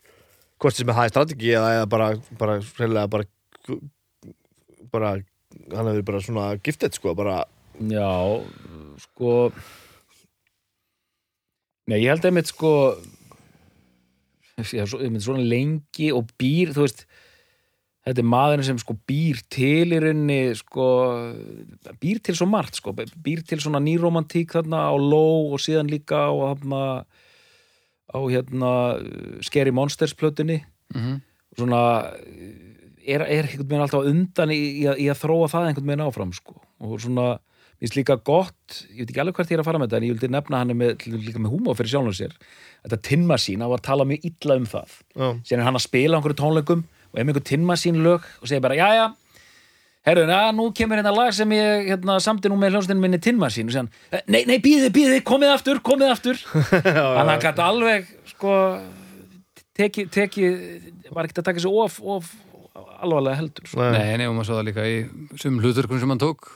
Hvort 0.63 0.77
sem 0.79 0.91
það 0.91 1.05
er 1.07 1.13
strategi 1.15 1.53
eða, 1.55 1.71
eða 1.79 1.87
bara, 1.95 2.09
bara, 2.41 2.57
reyðlega 2.81 3.13
bara 3.15 3.29
bara, 4.93 5.13
hann 5.73 5.89
hefur 5.93 6.05
bara 6.11 6.21
svona 6.27 6.49
giftet, 6.59 6.99
sko, 6.99 7.15
bara 7.19 7.45
Já, 7.89 8.11
sko 9.07 9.53
Nei, 11.91 11.99
ég 12.05 12.13
held 12.13 12.27
einmitt 12.29 12.51
sko 12.51 12.73
já, 14.63 14.85
svo, 14.87 15.01
einmitt 15.03 15.25
svona 15.25 15.43
lengi 15.47 16.13
og 16.15 16.29
býr, 16.39 16.75
þú 16.77 16.85
veist 16.85 17.07
þetta 18.03 18.23
er 18.23 18.29
maðurinn 18.29 18.67
sem 18.67 18.79
sko 18.83 18.97
býr 19.09 19.43
til 19.53 19.95
í 19.95 20.01
rauninni 20.03 20.41
sko 20.59 20.87
býr 22.03 22.23
til 22.27 22.35
svo 22.39 22.49
margt 22.51 22.81
sko 22.81 22.95
býr 22.97 23.45
til 23.47 23.61
svona 23.63 23.83
nýromantík 23.83 24.57
þarna 24.57 24.89
á 24.91 24.95
Low 24.99 25.53
og 25.55 25.63
síðan 25.63 25.93
líka 25.93 26.27
á 26.27 26.33
þarna 26.35 26.83
á 28.13 28.19
hérna 28.29 28.73
Scary 29.41 29.73
Monsters 29.73 30.15
plötunni. 30.15 30.63
Mhm. 30.93 31.23
svona 31.57 32.09
er, 33.05 33.21
er 33.21 33.45
einhvern 33.45 33.69
veginn 33.69 33.85
alltaf 33.85 34.07
undan 34.09 34.53
í, 34.53 34.61
í, 34.83 34.85
að, 34.89 35.01
í 35.05 35.09
að 35.13 35.19
þróa 35.21 35.49
það 35.53 35.67
einhvern 35.69 35.91
veginn 35.91 36.05
áfram 36.07 36.33
sko. 36.33 36.55
og 36.81 37.01
svona, 37.01 37.27
mér 37.77 37.85
finnst 37.85 37.99
líka 37.99 38.17
gott 38.25 38.79
ég 38.93 39.03
veit 39.03 39.11
ekki 39.13 39.21
alveg 39.21 39.37
hvert 39.37 39.53
ég 39.53 39.59
er 39.59 39.63
að 39.63 39.69
fara 39.69 39.81
með 39.81 39.91
þetta 39.91 39.99
en 39.99 40.07
ég 40.07 40.15
vildi 40.15 40.31
nefna 40.33 40.63
hann 40.63 40.75
með, 40.77 41.07
líka 41.13 41.43
með 41.43 41.53
húmó 41.53 41.77
fyrir 41.77 41.93
sjálfum 41.93 42.17
sér. 42.17 42.37
Þetta 42.85 43.01
tinnmasín, 43.09 43.61
hann 43.61 43.73
var 43.73 43.83
að 43.83 43.89
tala 43.91 44.09
mjög 44.09 44.27
illa 44.31 44.59
um 44.61 44.69
það. 44.73 44.97
Síðan 45.45 45.61
er 45.61 45.69
hann 45.69 45.81
að 45.81 45.87
spila 45.87 46.17
á 46.17 46.19
einhverju 46.21 46.41
tónleikum 46.41 46.85
og 47.13 47.19
með 47.21 47.29
einhver 47.29 47.45
tinnmasín 47.53 48.01
lög 48.05 48.25
og 48.41 48.49
segir 48.49 48.65
bara, 48.65 48.79
jæja 48.79 49.11
herru, 50.07 50.25
na, 50.27 50.39
nú 50.57 50.71
kemur 50.75 50.99
hérna 50.99 51.13
lag 51.15 51.31
sem 51.37 51.53
ég 51.55 51.91
hérna, 51.93 52.19
samti 52.23 52.51
nú 52.51 52.57
með 52.59 52.75
hljónstinn 52.75 53.03
minni 53.03 53.21
tinnmasín 53.23 53.69
og 53.71 53.75
segir 53.75 53.85
hann, 53.85 53.91
"Eh, 54.11 54.23
nei, 54.27 54.45
nei, 54.49 54.59
býðið, 54.59 54.91
býðið, 54.97 55.21
komið 55.29 55.53
aftur 55.55 55.81
komið 55.81 56.11
aftur. 56.11 56.37
Þannig 56.73 56.97
að 56.97 57.29
hann 57.31 57.45
gæti 57.45 57.63
alveg 57.67 58.09
sko 58.33 58.57
teki, 59.79 60.07
teki, 60.11 60.49
var 61.13 61.29
ekkert 61.29 61.43
að 61.45 61.49
taka 61.53 61.63
sig 61.63 61.71
of, 61.71 62.01
of 62.03 62.33
alvarlega 63.03 63.39
heldur 63.39 63.69
sko. 63.69 63.81
Nei. 63.95 64.17
Nei, 64.19 64.27
og 64.27 64.35
maður 64.37 64.51
svo 64.51 64.59
það 64.59 64.69
líka 64.71 64.89
í 64.89 64.99
sum 65.41 65.61
hluturkun 65.63 66.03
sem 66.03 66.13
hann 66.13 66.23
tók 66.23 66.51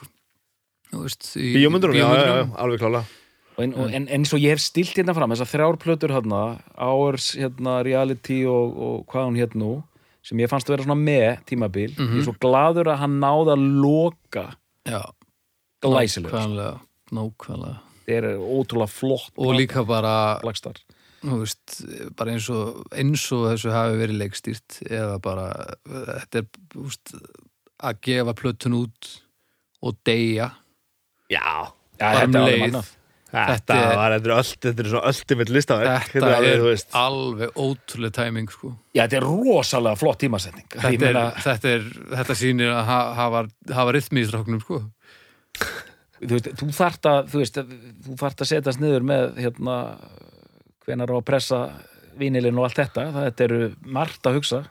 Þú 0.87 1.01
veist, 1.03 1.33
í 1.35 1.49
bíómyndurum, 1.57 1.97
já, 1.99 2.05
já, 2.15 2.27
já, 2.31 2.45
alveg 2.63 2.79
klála 2.79 3.01
Og 3.57 3.63
en, 3.65 3.73
og, 3.73 3.87
en, 3.89 4.05
en 4.07 4.21
eins 4.21 4.31
og 4.35 4.39
ég 4.39 4.53
hef 4.53 4.61
stilt 4.63 4.95
hérna 4.95 5.15
fram 5.17 5.33
þessar 5.33 5.49
þrjár 5.51 5.77
plötur 5.81 6.13
hérna 6.15 6.41
Hours, 6.77 7.33
hérna, 7.35 7.81
Reality 7.83 8.43
og, 8.47 8.77
og 8.77 9.05
hvað 9.11 9.27
hún 9.27 9.39
hér 9.41 9.55
nú 9.59 9.71
sem 10.27 10.43
ég 10.43 10.51
fannst 10.51 10.67
að 10.69 10.75
vera 10.75 10.87
svona 10.87 10.99
með 10.99 11.29
tímabil. 11.47 11.89
Ég 11.95 12.19
er 12.19 12.27
svo 12.27 12.35
gladur 12.43 12.91
að 12.91 13.01
hann 13.05 13.17
náði 13.23 13.55
að 13.55 13.65
loka 13.85 14.45
Já, 14.87 15.01
glæsilega 15.83 16.73
nákvæmlega 17.15 17.77
það 18.07 18.13
er 18.17 18.29
ótrúlega 18.39 18.91
flott 18.91 19.39
Og 19.39 19.55
líka 19.55 19.83
bara, 19.87 20.13
Blackstar 20.43 20.79
veist, 21.25 21.81
bara 22.17 22.35
eins 22.35 22.47
og, 22.53 22.83
eins 22.95 23.23
og 23.35 23.47
þessu 23.51 23.73
hafi 23.73 23.97
verið 23.99 24.21
leikstýrt 24.21 24.77
eða 24.85 25.17
bara, 25.23 25.47
þetta 25.87 26.43
er 26.43 26.47
veist, 26.75 27.15
að 27.77 27.99
gefa 28.07 28.35
plötun 28.37 28.77
út 28.77 29.09
og 29.85 29.97
deyja. 30.07 30.51
Já, 31.29 31.73
Já, 31.99 32.07
um 32.07 32.33
þetta 32.33 32.39
er 32.39 32.43
alveg 32.43 32.63
leið. 32.63 32.93
Þetta 33.27 33.55
Þetta 33.57 33.75
er- 33.77 33.95
var, 33.99 34.13
þetta 34.15 34.29
er 34.29 34.35
öll 34.37 34.51
þetta 34.65 34.83
er 34.83 34.89
svona 34.93 35.09
ultimate 35.11 35.53
listaverk 35.57 36.11
Þetta 36.13 36.29
alveg, 36.37 36.49
er 36.53 36.61
þú 36.61 36.67
veist. 36.71 36.93
alveg 36.95 37.57
ótrúlega 37.65 38.15
tæming 38.21 38.51
sko. 38.53 38.69
Já, 38.95 39.01
þetta 39.07 39.17
er 39.19 39.25
rosalega 39.27 39.99
flott 39.99 40.19
tímasetning 40.23 40.67
Ég 40.67 40.79
þetta, 40.81 40.93
er, 40.93 41.01
meina, 41.13 41.25
þetta, 41.43 41.73
er, 41.75 41.89
þetta 42.21 42.37
sýnir 42.39 42.71
að 42.77 42.83
ha- 42.91 43.13
hafa, 43.19 43.43
hafa 43.81 43.91
rytmi 43.97 44.23
í 44.23 44.29
stráknum 44.29 44.61
sko. 44.63 44.79
þú, 46.21 46.31
veist, 46.37 46.47
þú 46.61 46.69
þart 46.79 47.11
að 47.11 47.29
þú 47.33 47.43
veist, 47.43 47.59
þú 48.07 48.17
þart 48.23 48.41
að 48.45 48.51
setjast 48.53 48.81
niður 48.81 49.05
með 49.11 49.27
hérna 49.43 49.75
hvenar 50.87 51.11
á 51.11 51.15
að 51.19 51.25
pressa 51.27 51.59
vínilinn 52.17 52.57
og 52.57 52.65
allt 52.65 52.79
þetta 52.79 53.03
þetta 53.13 53.43
eru 53.45 53.57
margt 53.93 54.25
að 54.25 54.39
hugsa 54.39 54.63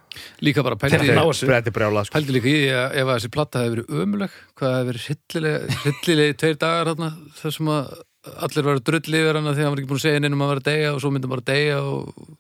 líka 0.43 0.65
bara 0.67 0.75
pældi, 0.81 0.97
Þetta 0.97 1.13
er 1.13 1.19
ná 1.21 1.27
þessu. 1.29 1.47
Þetta 1.47 1.71
er 1.71 1.75
brjála 1.77 2.03
sko. 2.09 2.15
pældi 2.17 2.35
líka 2.35 2.51
í 2.51 2.65
að 2.75 2.97
ef 2.99 3.07
að 3.07 3.13
þessi 3.21 3.31
platta 3.37 3.61
hefði 3.63 3.75
verið 3.77 4.01
ömuleg 4.03 4.39
hvað 4.59 4.75
hefði 4.75 4.89
verið 4.91 5.05
hryllileg 5.07 5.77
hryllileg 5.85 6.35
tveir 6.43 6.59
dagar 6.65 6.91
þarna 6.91 7.11
þar 7.39 7.55
sem 7.61 7.71
að 7.77 7.93
allir 8.47 8.67
var 8.67 8.81
drulli 8.85 9.21
yfir 9.23 9.39
hana 9.41 9.53
þegar 9.55 9.67
hann 9.69 9.75
var 9.77 9.83
ekki 9.83 9.91
búin 9.93 10.01
að 10.01 10.07
segja 10.07 10.23
neinum 10.25 10.43
að 10.47 10.51
vera 10.55 10.63
að 10.65 10.71
deyja 10.71 10.95
og 10.95 11.01
svo 11.05 11.11
myndi 11.15 11.27
hann 11.29 11.35
bara 11.37 11.45
að 11.47 11.53
deyja 11.53 11.79
og 11.83 12.33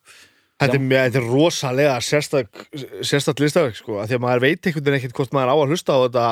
Þetta 0.56 0.72
er, 0.78 0.80
mjög- 0.88 1.02
þetta 1.04 1.18
er 1.20 1.26
rosalega 1.28 1.96
sérstak, 2.00 2.60
sérstak 3.04 3.40
listaverk 3.44 3.76
sko, 3.76 3.98
af 4.00 4.06
því 4.08 4.16
að 4.16 4.22
maður 4.24 4.40
veit 4.46 4.64
einhvern 4.70 4.86
veginn 4.86 4.96
ekkert 5.02 5.18
hvort 5.18 5.34
maður 5.36 5.50
á 5.52 5.56
að 5.60 5.68
hlusta 5.74 5.92
á 5.92 5.98
þetta 6.06 6.26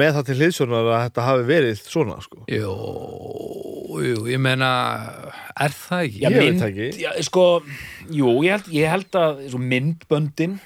með 0.00 0.10
það 0.18 0.26
til 0.28 0.36
hliðsjónar 0.42 0.90
að 0.92 1.00
þetta 1.06 1.24
hafi 1.24 1.46
verið 1.48 1.80
svona 1.88 2.18
sko. 2.20 2.42
jú, 2.52 2.74
jú, 4.04 4.26
ég 4.28 4.40
meina 4.44 4.68
er 5.56 5.72
það 5.72 6.04
ekki? 6.04 6.20
Já, 6.20 6.28
Ég 6.28 6.36
veit 6.36 6.50
mynd, 6.50 6.60
það 6.60 6.70
ekki. 6.74 6.88
Já, 7.04 7.10
sko, 7.30 7.44
jú, 8.20 8.30
ég 8.44 8.54
held, 8.58 8.68
ég 8.76 8.92
held 8.92 9.18
að 9.22 9.42
myndböndin 9.72 10.58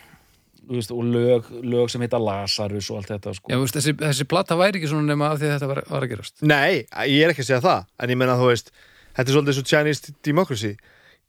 veist, 0.76 0.90
og 0.92 1.04
lög, 1.08 1.48
lög 1.64 1.88
sem 1.92 2.02
heita 2.04 2.18
Lazarus 2.20 2.90
og 2.92 2.98
allt 3.00 3.08
þetta 3.14 3.32
sko. 3.38 3.48
Já, 3.50 3.56
þú 3.56 3.64
veist, 3.64 3.78
þessi, 3.78 3.94
þessi 4.02 4.26
platta 4.28 4.56
væri 4.60 4.78
ekki 4.80 4.90
svona 4.92 5.08
nema 5.12 5.30
af 5.32 5.40
því 5.40 5.48
að 5.48 5.54
þetta 5.56 5.68
var, 5.72 5.80
var 5.88 6.06
að 6.06 6.12
gerast 6.12 6.42
Nei, 6.44 6.84
ég 7.08 7.24
er 7.24 7.32
ekki 7.32 7.44
að 7.46 7.50
segja 7.50 7.62
það 7.64 7.84
en 8.04 8.12
ég 8.14 8.20
menna 8.20 8.36
þú 8.40 8.50
veist, 8.52 8.72
þetta 9.16 9.26
er 9.30 9.36
svolítið 9.38 9.58
svo 9.58 9.66
Chinese 9.72 10.14
democracy 10.28 10.72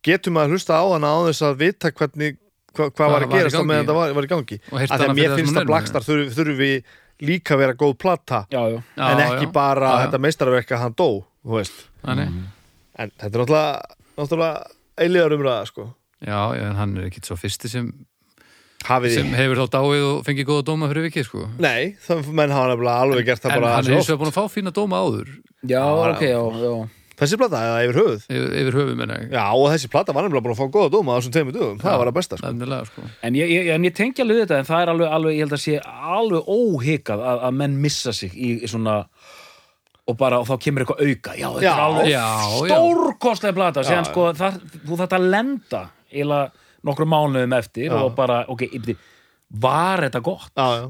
getur 0.06 0.32
maður 0.36 0.50
að 0.52 0.56
hlusta 0.58 0.80
á 0.80 0.86
hana 0.94 1.12
á 1.12 1.18
þess 1.30 1.46
að 1.50 1.60
vita 1.64 1.92
hvernig 1.92 2.38
hva, 2.40 2.86
hvað 2.88 2.92
Hvað 3.00 3.14
var 3.16 3.26
að 3.26 3.34
gerast 3.38 3.60
á 3.60 3.64
meðan 3.66 3.88
það 3.90 3.98
var, 4.00 4.12
var 4.20 4.28
í 4.28 4.32
gangi 4.34 4.58
af 4.70 4.84
því 4.94 5.08
að 5.10 5.16
mér 5.18 5.38
finnst 5.40 5.58
að 5.60 5.70
Blackstar 5.72 6.06
þurfi, 6.06 6.30
þurfi 6.38 6.70
líka 7.30 7.56
að 7.56 7.62
vera 7.66 7.76
góð 7.80 7.96
plata 8.00 8.44
já, 8.54 8.60
já, 8.72 8.78
en 8.96 9.22
ekki 9.26 9.48
já. 9.50 9.52
bara 9.56 9.90
Já, 9.90 9.96
já. 9.98 10.04
þetta 10.06 10.20
meistarverk 10.24 10.70
að 10.76 10.84
hann 10.86 10.94
dó 10.96 11.08
þú 11.44 11.56
veist. 11.58 11.82
Þannig, 12.06 12.36
en 13.00 13.12
þetta 13.20 13.28
er 13.28 13.42
náttúrulega, 13.42 13.98
náttúrulega 14.20 14.62
eiligar 15.04 15.36
umræða 15.36 15.66
sko. 15.68 15.88
já, 16.24 16.40
já, 16.56 16.64
en 16.70 16.78
hann 16.80 16.94
er 17.00 17.10
ekki 17.10 17.24
svo 17.28 17.36
fyrsti 17.40 17.72
sem, 17.74 17.90
hafið 18.88 19.16
sem 19.18 19.34
hefur 19.36 19.60
þá 19.64 19.74
dáið 19.76 20.04
og 20.08 20.22
fengið 20.28 20.48
góða 20.48 20.64
dóma 20.70 20.88
fyrir 20.92 21.08
vikið 21.10 21.26
sko. 21.28 21.48
Nei, 21.60 21.96
það 22.06 22.30
menn 22.40 22.54
hafa 22.56 22.70
nefnilega 22.72 23.02
alveg 23.08 23.28
gert 23.28 23.44
það 23.44 23.52
en 23.52 23.60
bara 23.64 23.74
hann 23.76 23.90
er 23.90 23.98
eins 23.98 24.10
og 24.14 24.22
búin 24.22 24.32
að 24.32 24.38
fá 24.40 24.46
fína 24.54 24.72
dóma 24.76 25.02
áður 25.04 25.28
já, 25.68 25.76
Já, 25.76 25.84
ok, 26.14 26.24
já, 26.30 26.40
já 26.64 26.74
Þessi 27.20 27.36
plata 27.36 27.60
eða 27.68 27.80
yfir 27.84 27.98
höfuð 28.00 28.22
yfir, 28.32 28.52
yfir 28.62 28.76
höfu 28.80 28.94
menna 28.96 29.18
ég 29.20 29.34
Já, 29.36 29.44
og 29.52 29.66
þessi 29.74 29.90
plata 29.92 30.14
var 30.16 30.24
nefnilega 30.24 30.46
búin 30.46 30.56
að 30.56 30.62
fá 30.62 30.70
góða 30.78 30.92
dóma 30.94 31.12
á 31.12 31.16
þessum 31.20 31.34
tveimur 31.36 31.56
dögum, 31.58 31.82
það 31.82 31.98
var 32.00 32.12
að 32.12 32.16
besta 32.16 32.38
sko. 32.40 32.52
Nefnilega, 32.54 32.86
sko. 32.88 33.04
En 33.28 33.36
ég, 33.36 33.52
ég, 33.52 33.68
en 33.76 33.88
ég 33.90 33.96
tengi 33.98 34.24
alveg 34.24 34.38
við 34.40 34.46
þetta, 34.46 34.60
en 34.64 34.70
það 34.70 34.84
er 34.86 34.92
alveg, 34.94 35.12
alveg 35.18 35.36
ég 35.36 35.44
held 35.44 35.58
að 35.58 35.64
sé 35.66 35.76
alveg 36.16 36.48
óhikað 36.56 37.26
að, 37.34 37.44
að 37.50 37.58
menn 37.60 37.76
missa 37.84 38.14
sig 38.16 38.32
í, 38.40 38.54
í 38.64 38.72
svona 38.72 38.96
og 40.10 40.18
bara, 40.18 40.40
og 40.42 40.48
þá 40.48 40.56
kemur 40.64 40.86
eitthvað 40.86 41.04
auka 41.10 41.36
já, 41.38 41.48
þetta 41.58 41.66
Já, 41.68 41.74
er 41.76 41.84
alveg 41.90 42.08
já, 42.14 42.24
já. 42.72 42.72
stórkostlega 42.72 43.58
plata 43.60 43.84
síðan 43.86 44.08
Já. 44.08 44.12
sko, 44.14 44.26
það, 44.40 44.58
þú 44.88 45.00
þarft 45.04 45.18
að 45.20 45.28
lenda 45.36 45.82
eiginlega 46.10 46.69
nokkru 46.88 47.06
mánuðum 47.10 47.56
eftir 47.58 47.90
Já. 47.90 47.98
og 48.04 48.14
bara, 48.18 48.44
ok, 48.52 48.64
yfir, 48.80 48.96
var 49.50 50.06
þetta 50.08 50.22
gott? 50.26 50.52
Já, 50.56 50.68
já. 50.84 50.88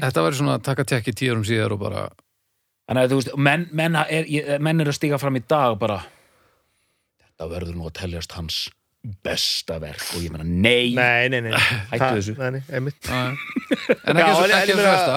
Þetta 0.00 0.22
var 0.24 0.36
svona 0.38 0.54
að 0.58 0.62
taka 0.70 0.84
tekki 0.94 1.12
tíðarum 1.12 1.44
síðar 1.48 1.74
og 1.76 1.80
bara 1.82 2.04
Þannig 2.84 3.06
að 3.06 3.12
þú 3.14 3.16
veist, 3.18 3.30
menn, 3.40 3.62
menn, 3.72 3.94
er, 3.96 4.26
ég- 4.28 4.48
menn 4.60 4.80
er 4.84 4.90
að 4.92 4.96
stiga 4.98 5.16
fram 5.18 5.36
í 5.38 5.42
dag 5.48 5.72
og 5.72 5.78
bara 5.80 6.02
þetta 7.24 7.46
verður 7.48 7.78
nú 7.78 7.86
að 7.88 7.94
teljast 7.96 8.32
hans 8.36 8.58
besta 9.24 9.78
verk. 9.82 10.00
Og 10.16 10.22
ég 10.24 10.32
meina, 10.32 10.44
nei, 10.44 10.92
Nei, 10.96 11.28
nei, 11.32 11.40
nei. 11.44 11.52
Hættu 11.92 12.10
þessu. 12.18 12.34
Nei, 12.40 12.50
nei, 12.58 12.62
einmitt. 12.72 13.08
En 14.08 14.16
ekki 14.20 14.30
en- 14.30 14.54
ekki 14.58 14.72
en- 14.72 14.78
eins 14.78 14.78
og 14.78 14.86
besta. 14.88 15.16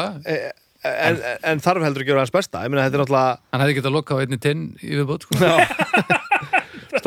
en, 0.87 0.95
en, 1.03 1.19
en 1.51 1.61
þarf 1.63 1.85
heldur 1.87 2.03
að 2.03 2.09
gera 2.09 2.23
hans 2.23 2.33
besta. 2.35 2.63
Ég 2.65 2.71
meina, 2.73 2.83
þetta 2.87 2.99
er 2.99 3.03
náttúrulega 3.03 3.37
Hann 3.53 3.63
hefði 3.65 3.77
getað 3.81 3.95
lokkað 3.95 4.19
á 4.19 4.21
einni 4.25 4.39
tinn 4.43 4.65
í 4.83 4.91
viðbót 4.99 5.27
sko. 5.27 5.39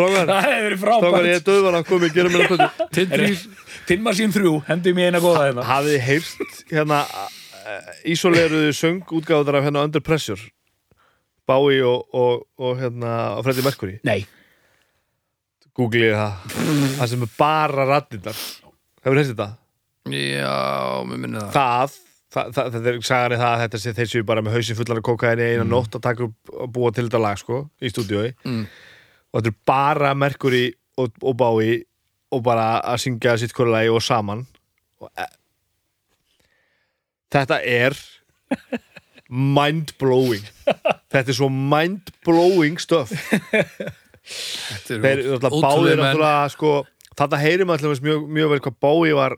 Það 0.01 0.48
verið 0.66 0.80
strákar, 0.80 1.28
ég 1.28 1.38
er 1.40 1.44
döðvan 1.46 1.78
að 1.80 1.84
koma 1.90 2.09
í 2.09 2.14
gera 2.14 2.32
mér 2.32 2.46
að 2.46 2.53
plötu 2.55 2.88
Tinn 2.96 3.12
þrýr 3.14 3.44
Tilmar 3.90 4.16
sín 4.16 4.34
þrjú, 4.34 4.55
hendum 4.68 4.98
ég 5.01 5.11
eina 5.11 5.20
góða 5.22 5.46
hérna. 5.48 5.66
Hafið 5.66 5.96
þið 5.96 6.03
heyrt 6.07 6.59
hérna 6.70 6.98
uh, 7.11 7.92
Ísoleruðu 8.12 8.74
söng 8.76 9.14
útgáðar 9.18 9.59
af 9.61 9.66
hérna 9.66 9.86
Under 9.88 10.05
Pressure? 10.05 10.51
Bowie 11.51 11.82
og, 11.82 12.05
og, 12.14 12.44
og 12.61 12.76
hérna 12.78 13.14
og 13.38 13.46
Freddie 13.46 13.66
Mercury? 13.66 13.96
Nei, 14.07 14.20
Googlið 15.78 16.14
það. 16.18 16.55
Það 16.98 17.11
sem 17.12 17.24
er 17.24 17.34
bara 17.38 17.88
raddindar 17.88 18.38
Hefur 19.01 19.18
heyrt 19.20 19.32
þetta? 19.32 19.48
Já, 20.11 21.03
mér 21.09 21.20
minni 21.22 21.40
það. 21.40 21.53
Það, 21.55 21.98
það, 22.34 22.53
það 22.57 22.70
þetta 22.76 22.92
er 22.92 23.01
sagan 23.09 23.34
í 23.34 23.40
það 23.40 23.51
að 23.51 23.62
þetta 23.64 23.80
sé 23.82 23.94
þeir 23.96 24.11
séu 24.12 24.26
bara 24.28 24.44
með 24.44 24.57
hausinn 24.59 24.78
fullar 24.78 25.01
af 25.01 25.07
kokaini 25.09 25.46
eina 25.55 25.66
nótt 25.68 25.96
að 25.96 26.05
taka 26.07 26.26
upp 26.26 26.55
og 26.55 26.72
búa 26.74 26.92
til 26.94 27.07
þetta 27.09 27.22
lag 27.22 27.40
sko 27.40 27.62
í 27.80 27.92
stúdíói. 27.92 28.32
Mm. 28.44 28.64
Og 29.33 29.41
þetta 29.41 29.51
er 29.53 29.59
bara 29.70 30.14
Mercury 30.18 30.64
og, 30.99 31.12
og 31.22 31.37
Bowie 31.37 31.83
og 32.31 32.43
bara 32.47 32.81
að 32.87 33.01
syngja 33.05 33.37
sitt 33.41 33.55
hverju 33.57 33.72
lagi 33.74 33.91
og 33.91 34.03
saman. 34.03 34.45
Og, 35.01 35.11
e 35.18 35.26
þetta 37.31 37.61
er 37.62 37.97
mind-blowing. 39.31 40.43
Þetta 41.11 41.31
er 41.31 41.37
svo 41.39 41.49
mind-blowing 41.51 42.78
stuff. 42.83 43.12
Þetta 44.20 44.99
þeir 45.05 45.22
báðir 45.41 46.01
náttúrulega 46.01 46.49
sko, 46.53 46.72
þetta 47.18 47.39
heyrim 47.41 47.70
alltaf 47.72 48.03
mjög, 48.05 48.26
mjög 48.31 48.53
vel 48.55 48.61
hvað 48.66 48.76
Bowie 48.83 49.16
var 49.16 49.37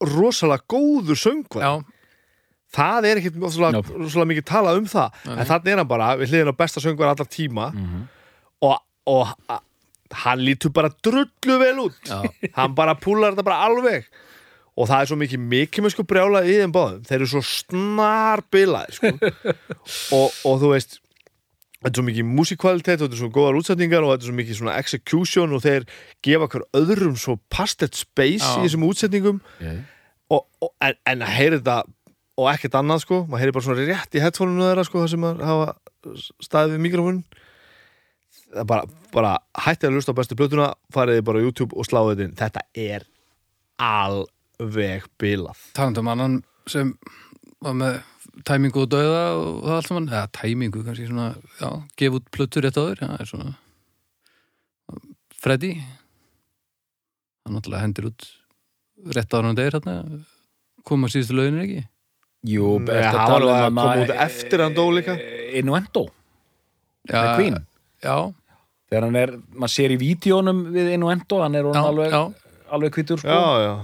rosalega 0.00 0.64
góður 0.68 1.18
söngvar 1.20 1.62
Já, 1.62 1.72
það 2.74 3.08
er 3.10 3.20
ekkert 3.20 3.36
rosalega, 3.42 3.76
Nope. 3.78 3.98
rosalega 4.00 4.30
mikið 4.32 4.46
talað 4.50 4.80
um 4.80 4.88
það. 4.90 5.20
En 5.36 5.46
þannig 5.52 5.72
er 5.74 5.82
hann 5.82 5.90
bara 5.90 6.10
við 6.20 6.32
hliðin 6.32 6.52
á 6.52 6.60
besta 6.60 6.82
söngvar 6.82 7.12
allar 7.12 7.30
tíma. 7.30 7.68
Og, 7.70 8.08
og 9.10 9.34
hann 10.24 10.42
lítur 10.42 10.72
bara 10.74 10.90
drullu 11.02 11.58
vel 11.60 11.84
út. 11.86 12.14
Hann 12.56 12.74
bara 12.78 12.96
púlar 12.98 13.34
þetta 13.34 13.46
bara 13.46 13.68
alveg. 13.68 14.08
Og 14.78 14.88
það 14.88 15.02
er 15.02 15.10
svo 15.10 15.18
mikið 15.20 15.46
mikið 15.50 15.84
með 15.84 15.94
sko 15.94 16.06
brjála 16.08 16.42
í 16.46 16.56
þeim 16.62 16.72
báðum. 16.74 17.04
Þeir 17.08 17.18
eru 17.18 17.30
svo 17.34 17.44
snar 17.44 18.42
bilaði 18.54 18.96
sko. 18.96 19.14
og, 20.16 20.40
og 20.48 20.60
þú 20.62 20.72
veist 20.72 21.00
þetta 21.80 21.94
er 21.94 21.96
svo 21.96 22.06
mikið 22.06 22.26
músikvalitet 22.28 23.00
og 23.00 23.06
þetta 23.08 23.16
er 23.16 23.22
svo 23.22 23.30
góðar 23.32 23.58
útsetningar 23.60 24.04
og 24.04 24.12
þetta 24.12 24.26
er 24.26 24.30
svo 24.30 24.36
mikið 24.36 24.58
svona 24.58 24.76
execution 24.80 25.54
og 25.56 25.62
þeir 25.64 25.86
gefa 26.26 26.48
hver 26.52 26.66
öðrum 26.76 27.16
svo 27.20 27.38
pastet 27.52 27.96
space 27.96 28.44
Já. 28.44 28.58
í 28.60 28.66
þessum 28.66 28.84
útsetningum 28.88 29.38
og, 30.30 30.42
og, 30.60 30.72
en, 30.84 30.98
en 31.08 31.24
að 31.24 31.32
heyra 31.38 31.60
þetta 31.60 31.78
og 32.40 32.50
ekkert 32.52 32.76
annað 32.80 33.04
sko, 33.04 33.22
maður 33.28 33.44
heyri 33.44 33.54
bara 33.56 33.66
svona 33.66 33.86
rétt 33.88 34.16
í 34.16 34.22
headphone-unu 34.24 34.66
þeirra 34.66 34.84
sko, 34.88 35.00
það 35.00 35.12
sem 35.14 35.24
maður 35.24 35.48
hafa 35.48 35.72
staðið 36.44 36.76
við 36.76 37.00
er 37.00 37.22
bara, 38.66 38.84
bara 39.14 39.36
hættið 39.64 39.90
að 39.90 39.96
lusta 39.96 40.14
á 40.14 40.18
bestu 40.18 40.38
plötuna 40.38 40.68
fariði 40.94 41.24
bara 41.26 41.42
á 41.42 41.44
YouTube 41.44 41.76
og 41.76 41.88
sláðu 41.88 42.14
þetta 42.14 42.26
inn. 42.26 42.36
Þetta 42.40 42.64
er 42.74 43.06
alveg 43.80 45.06
bilað. 45.20 45.60
Talandi 45.76 46.02
um 46.02 46.12
annan 46.12 46.38
sem 46.70 46.94
var 47.60 47.76
með 47.76 48.00
tæmingu 48.46 48.84
og 48.84 48.90
dauða 48.92 49.22
og 49.36 49.62
það 49.64 49.76
allt 49.76 49.88
saman, 49.90 50.10
eða 50.10 50.26
tæmingu 50.36 50.84
kannski 50.86 51.08
svona, 51.08 51.30
já, 51.60 51.70
gef 52.00 52.18
út 52.18 52.28
plötur 52.34 52.64
rétt 52.64 52.78
áður, 52.80 53.02
já, 53.04 53.10
er 53.16 53.28
svona 53.28 53.56
Freddy. 55.40 55.72
Hann 57.46 57.56
náttúrulega 57.56 57.86
hendir 57.86 58.10
út 58.10 58.26
rétt 59.16 59.32
áður 59.32 59.48
hann 59.48 59.58
deyr 59.58 59.76
hérna 59.78 59.96
koma 60.86 61.08
síðustu 61.12 61.36
lögin 61.38 61.62
ekki? 61.62 61.84
Jú, 62.50 62.74
Nei, 62.80 62.92
ertu 62.96 63.06
hann 63.06 63.20
að 63.20 63.32
tala 63.34 63.48
var 63.50 63.66
um 63.70 63.80
að 63.80 63.88
koma 63.90 64.04
út 64.04 64.14
eftir 64.26 64.64
hann 64.64 64.76
dó 64.76 64.84
líka. 64.94 65.16
Innuendo, 65.60 66.04
já, 67.10 67.20
já, 68.04 68.14
Þegar 68.90 69.06
hann 69.06 69.18
er, 69.20 69.32
maður 69.54 69.72
sér 69.76 69.94
í 69.94 69.98
vídjónum 70.00 70.64
við 70.74 70.92
Innuendo, 70.96 71.40
hann 71.44 71.54
er 71.54 71.68
já, 71.70 71.80
alveg, 71.84 72.10
já, 72.10 72.22
alveg 72.74 72.94
kvítur 72.96 73.22
sko. 73.22 73.30
Já, 73.30 73.64
já, 73.64 73.74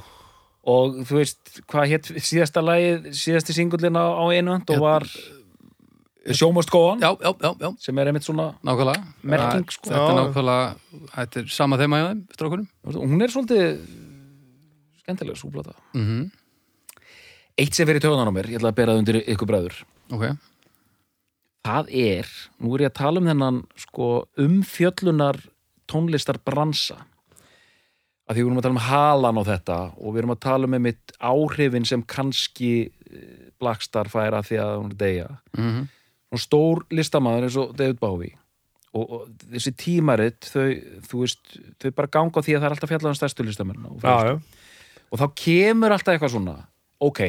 og 0.66 0.96
þú 1.06 1.18
veist, 1.20 1.40
hvað 1.70 1.92
hétt 1.92 2.08
síðasta 2.26 2.62
lagið, 2.64 3.10
síðasti 3.14 3.54
singullin 3.54 3.94
á, 3.94 4.06
á 4.18 4.24
Innuendo 4.34 4.74
Hérna- 4.74 4.82
var 4.82 5.06
Sjómast 6.26 6.72
góðan 6.74 7.04
já, 7.04 7.12
já, 7.22 7.30
já, 7.38 7.50
já, 7.62 7.68
sem 7.78 7.98
er 8.02 8.08
einmitt 8.10 8.26
svona, 8.26 8.48
nákvæmlega. 8.66 9.04
Merking, 9.22 9.68
sko. 9.70 9.92
þetta 9.92 10.08
er 10.10 10.16
nákvæmlega, 10.18 11.04
þetta 11.12 11.38
er 11.38 11.52
sama 11.54 11.78
þema 11.78 12.00
hjá 12.00 12.06
þeim, 12.08 12.24
strákunum. 12.34 12.66
Hún 12.96 13.22
er 13.22 13.30
svolítið 13.30 13.68
skemmtilega 15.04 15.38
súplata. 15.38 15.76
Mm 15.94 16.26
Eitt 17.56 17.72
sem 17.72 17.88
fyrir 17.88 18.02
töðan 18.04 18.28
á 18.28 18.32
mér, 18.36 18.50
ég 18.52 18.58
ætla 18.58 18.68
að 18.68 18.76
bera 18.76 18.92
það 18.92 18.98
undir 19.00 19.16
ykkur 19.32 19.48
bræður. 19.48 19.76
Ok, 20.12 20.24
það 21.66 21.90
er, 22.06 22.30
nú 22.62 22.72
er 22.74 22.86
ég 22.86 22.94
að 22.94 22.98
tala 23.00 23.22
um 23.22 23.28
þennan 23.30 23.60
sko, 23.82 24.10
umfjöllunar 24.46 25.40
tónlistar 25.90 26.40
bransa. 26.46 27.02
Að 28.26 28.38
því 28.38 28.42
við 28.42 28.48
erum 28.48 28.58
að 28.58 28.66
tala 28.66 28.74
um 28.74 28.86
halan 28.86 29.38
á 29.38 29.42
þetta 29.46 29.80
og 29.98 30.14
við 30.14 30.22
erum 30.22 30.34
að 30.34 30.44
tala 30.46 30.66
um 30.66 30.78
einmitt 30.78 31.12
áhrifin 31.22 31.86
sem 31.86 32.02
kannski 32.02 32.72
eh, 32.86 33.44
Blackstar 33.56 34.10
færa 34.10 34.42
því 34.44 34.58
að 34.64 34.72
hún 34.80 34.90
er 34.94 34.98
deyja. 35.02 35.28
Mm 35.56 35.84
og 36.32 36.42
stór 36.42 36.84
listamaður 36.94 37.48
eins 37.48 37.56
og 37.60 37.72
David 37.76 38.00
Bowie. 38.02 38.36
Og, 38.96 39.04
og 39.04 39.24
þessi 39.52 39.72
tímarit 39.76 40.46
þau, 40.48 40.68
þú 41.04 41.22
veist, 41.22 41.56
þau 41.82 41.90
bara 41.98 42.12
ganga 42.16 42.42
því 42.44 42.54
að 42.56 42.62
það 42.62 42.68
er 42.68 42.76
alltaf 42.76 42.92
fjallað 42.92 43.10
um 43.10 43.18
stærstu 43.18 43.44
listamenn 43.44 43.88
og, 43.90 44.06
og 45.12 45.20
þá 45.20 45.26
kemur 45.36 45.92
alltaf 45.92 46.14
eitthvað 46.14 46.32
svona 46.32 46.54
ok, 47.04 47.20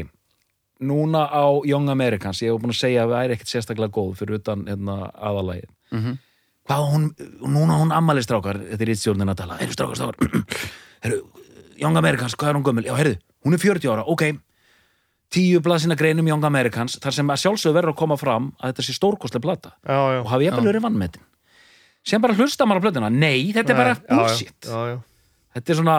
núna 0.81 1.25
á 1.29 1.43
Young 1.65 1.89
Americans, 1.89 2.41
ég 2.41 2.51
hef 2.53 2.61
búin 2.61 2.73
að 2.73 2.79
segja 2.81 3.03
að 3.05 3.13
það 3.15 3.23
er 3.25 3.33
ekkert 3.35 3.51
sérstaklega 3.53 3.93
góð 3.97 4.15
fyrir 4.19 4.39
utan 4.41 4.65
hérna, 4.67 4.97
aðalagið 5.15 5.69
Mhm. 5.91 6.17
hvað 6.67 6.81
á 6.83 6.85
hún, 6.91 7.05
núna 7.47 7.77
hún 7.79 7.91
ammali 7.95 8.21
strákar 8.21 8.59
þetta 8.59 8.81
er 8.83 8.91
ítstjórnin 8.93 9.31
að 9.31 9.37
tala, 9.39 9.57
heyrðu 9.57 9.73
strákar, 9.77 9.95
strákar. 9.95 10.43
Heyrðu, 11.03 11.21
Young 11.79 11.97
Americans, 11.97 12.35
hvað 12.35 12.49
er 12.49 12.55
hún 12.57 12.63
gömul? 12.65 12.83
Já, 12.85 12.95
heyrðu, 12.97 13.17
hún 13.45 13.53
er 13.53 13.61
40 13.61 13.91
ára, 13.93 14.03
ok. 14.05 14.23
Tíu 15.29 15.59
blaðsina 15.59 15.95
greinum 15.99 16.27
Young 16.27 16.43
Americans 16.47 16.97
þar 17.03 17.13
sem 17.13 17.27
að 17.33 17.41
sjálfsögðu 17.43 17.75
verður 17.75 17.91
að 17.93 17.97
koma 17.99 18.15
fram 18.17 18.51
að 18.61 18.71
þetta 18.71 18.85
sé 18.87 18.93
stórkostlega 18.95 19.43
plata. 19.43 19.71
Já, 19.83 19.97
já. 20.15 20.19
og 20.23 20.27
hafi 20.31 20.45
jafnvel 20.47 20.69
verið 20.71 20.85
vannmetin 20.87 21.25
sem 22.07 22.21
bara 22.23 22.33
hlusta 22.37 22.63
maður 22.65 22.79
á 22.79 22.83
plötuna, 22.87 23.09
nei, 23.11 23.51
þetta 23.51 23.73
er 23.73 23.79
bara 23.81 23.95
bullshit. 24.07 24.55
Já, 24.63 24.79
já. 24.93 24.97
þetta 25.57 25.73
er 25.73 25.79
svona, 25.81 25.97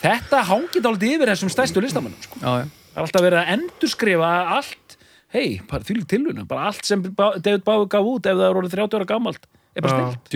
þetta 0.00 0.44
hangið 0.48 0.90
aldrei 0.90 1.14
yfir 1.14 1.32
þessum 1.32 1.52
stærstu 1.52 1.84
listamannum 1.84 2.24
sko. 2.24 2.40
já, 2.40 2.64
já 2.64 2.80
það 2.90 2.98
er 2.98 3.06
alltaf 3.06 3.24
verið 3.24 3.40
að 3.40 3.52
endurskrifa 3.54 4.30
allt 4.56 4.96
hei, 5.34 5.48
bara 5.70 5.86
því 5.86 6.04
tilvunum 6.10 6.46
bara 6.50 6.68
allt 6.70 6.86
sem 6.86 7.02
David 7.06 7.64
Bowie 7.66 7.90
gaf 7.90 8.12
út 8.12 8.26
ef 8.26 8.38
það 8.38 8.46
er 8.48 8.60
orðið 8.60 8.76
30 8.76 8.98
ára 8.98 9.10
gamalt 9.10 9.46
er 9.74 9.84
bara 9.84 9.96
Já. 9.96 10.06
snilt 10.10 10.30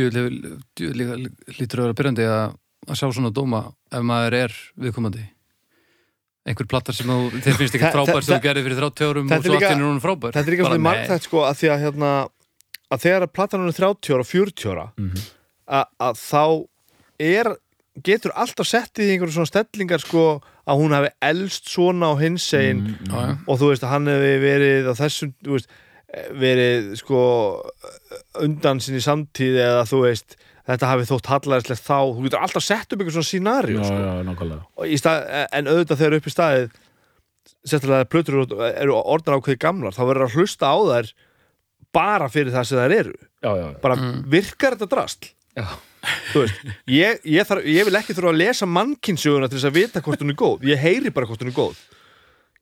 djúðlega 0.78 1.16
lítur 1.58 1.82
að 1.82 1.88
vera 1.88 1.98
byrjandi 2.00 2.26
að, 2.30 2.58
að 2.86 3.00
sjá 3.00 3.06
svona 3.08 3.32
dóma 3.34 3.62
ef 3.90 4.04
maður 4.06 4.38
er 4.44 4.58
viðkomandi 4.84 5.24
einhver 6.44 6.68
plattar 6.68 6.96
sem 6.96 7.08
þú, 7.08 7.40
þér 7.40 7.58
finnst 7.58 7.78
ekki 7.78 7.90
frábær 7.90 8.24
sem 8.24 8.36
þú 8.36 8.44
gerir 8.44 8.66
fyrir 8.66 8.80
30 8.84 9.10
árum 9.10 9.32
og 9.32 9.46
svo 9.48 9.56
allt 9.56 9.68
er 9.70 9.82
hún 9.82 10.02
frábær 10.04 10.36
þetta 10.36 10.44
er 10.44 10.54
líka 10.54 10.68
svona 10.68 10.78
nei. 10.78 10.86
margþætt 10.86 11.26
sko 11.26 11.44
að 11.48 11.58
því 11.60 11.72
að 11.72 11.84
hérna 11.86 12.12
að 12.94 13.04
þegar 13.06 13.26
platan 13.32 13.66
er 13.66 13.78
30 13.80 14.14
ára 14.14 14.26
og 14.26 14.30
40 14.30 14.70
ára 14.74 14.86
að, 15.64 15.86
að 16.04 16.20
þá 16.20 16.44
er 17.24 17.54
getur 18.02 18.32
alltaf 18.34 18.66
sett 18.66 18.98
í 18.98 19.10
einhverjum 19.12 19.36
svona 19.36 19.50
stellingar 19.52 20.02
sko 20.02 20.24
að 20.66 20.80
hún 20.80 20.94
hafi 20.96 21.12
elst 21.22 21.68
svona 21.70 22.10
á 22.10 22.14
hins 22.18 22.46
einn 22.58 22.96
Já, 23.06 23.14
já. 23.14 23.34
og 23.46 23.60
þú 23.60 23.68
veist 23.70 23.84
að 23.86 23.92
hann 23.94 24.10
hefði 24.10 24.32
verið 24.42 24.88
á 24.90 24.94
þessum, 24.98 25.34
þú 25.44 25.58
veist 25.58 25.68
verið 26.38 26.90
sko 26.98 27.20
undan 28.42 28.80
sinni 28.82 29.02
samtíð 29.02 29.60
eða 29.62 29.84
þú 29.90 30.00
veist 30.04 30.36
þetta 30.64 30.90
hafi 30.90 31.06
þótt 31.10 31.28
hallarinslegt 31.32 31.84
þá 31.84 31.98
þú 32.16 32.24
getur 32.26 32.42
alltaf 32.44 32.64
sett 32.64 32.94
upp 32.94 33.00
einhver 33.02 33.14
svona 33.18 33.28
scenario 33.30 33.84
sko. 33.84 34.00
já, 34.00 34.12
nákvæmlega 34.24 34.62
Og 34.80 34.90
í 34.94 34.98
stað, 35.00 35.26
en 35.52 35.70
auðvitað 35.70 36.00
þegar 36.02 36.16
upp 36.18 36.28
í 36.30 36.34
staðið 36.34 36.68
sérstaklega 37.64 38.08
plötur 38.08 38.40
eru 38.72 38.96
orðnar 38.98 39.38
ákveði 39.40 39.60
gamlar 39.60 39.96
þá 39.96 40.02
verður 40.08 40.26
að 40.28 40.38
hlusta 40.38 40.70
á 40.72 40.76
þær 40.90 41.10
bara 41.94 42.28
fyrir 42.32 42.54
það 42.54 42.68
sem 42.70 42.80
þær 42.80 42.94
eru 42.98 43.14
já, 43.18 43.50
já, 43.50 43.66
já. 43.68 43.74
bara 43.84 43.98
virkar 44.34 44.78
þetta 44.78 44.90
drastl 44.94 45.28
já. 45.54 45.66
Veist, 46.34 46.62
ég, 46.90 47.20
ég, 47.24 47.46
þarf, 47.48 47.64
ég 47.68 47.86
vil 47.88 47.98
ekki 48.00 48.14
þurfa 48.16 48.32
að 48.34 48.40
lesa 48.42 48.66
mannkinsöguna 48.70 49.48
til 49.50 49.58
þess 49.58 49.68
að 49.70 49.76
vita 49.80 50.02
hvort 50.04 50.24
hún 50.24 50.32
er 50.34 50.38
góð 50.40 50.66
ég 50.70 50.82
heyri 50.82 51.12
bara 51.14 51.26
hvort 51.30 51.42
hún 51.44 51.52
er 51.52 51.56
góð 51.58 51.78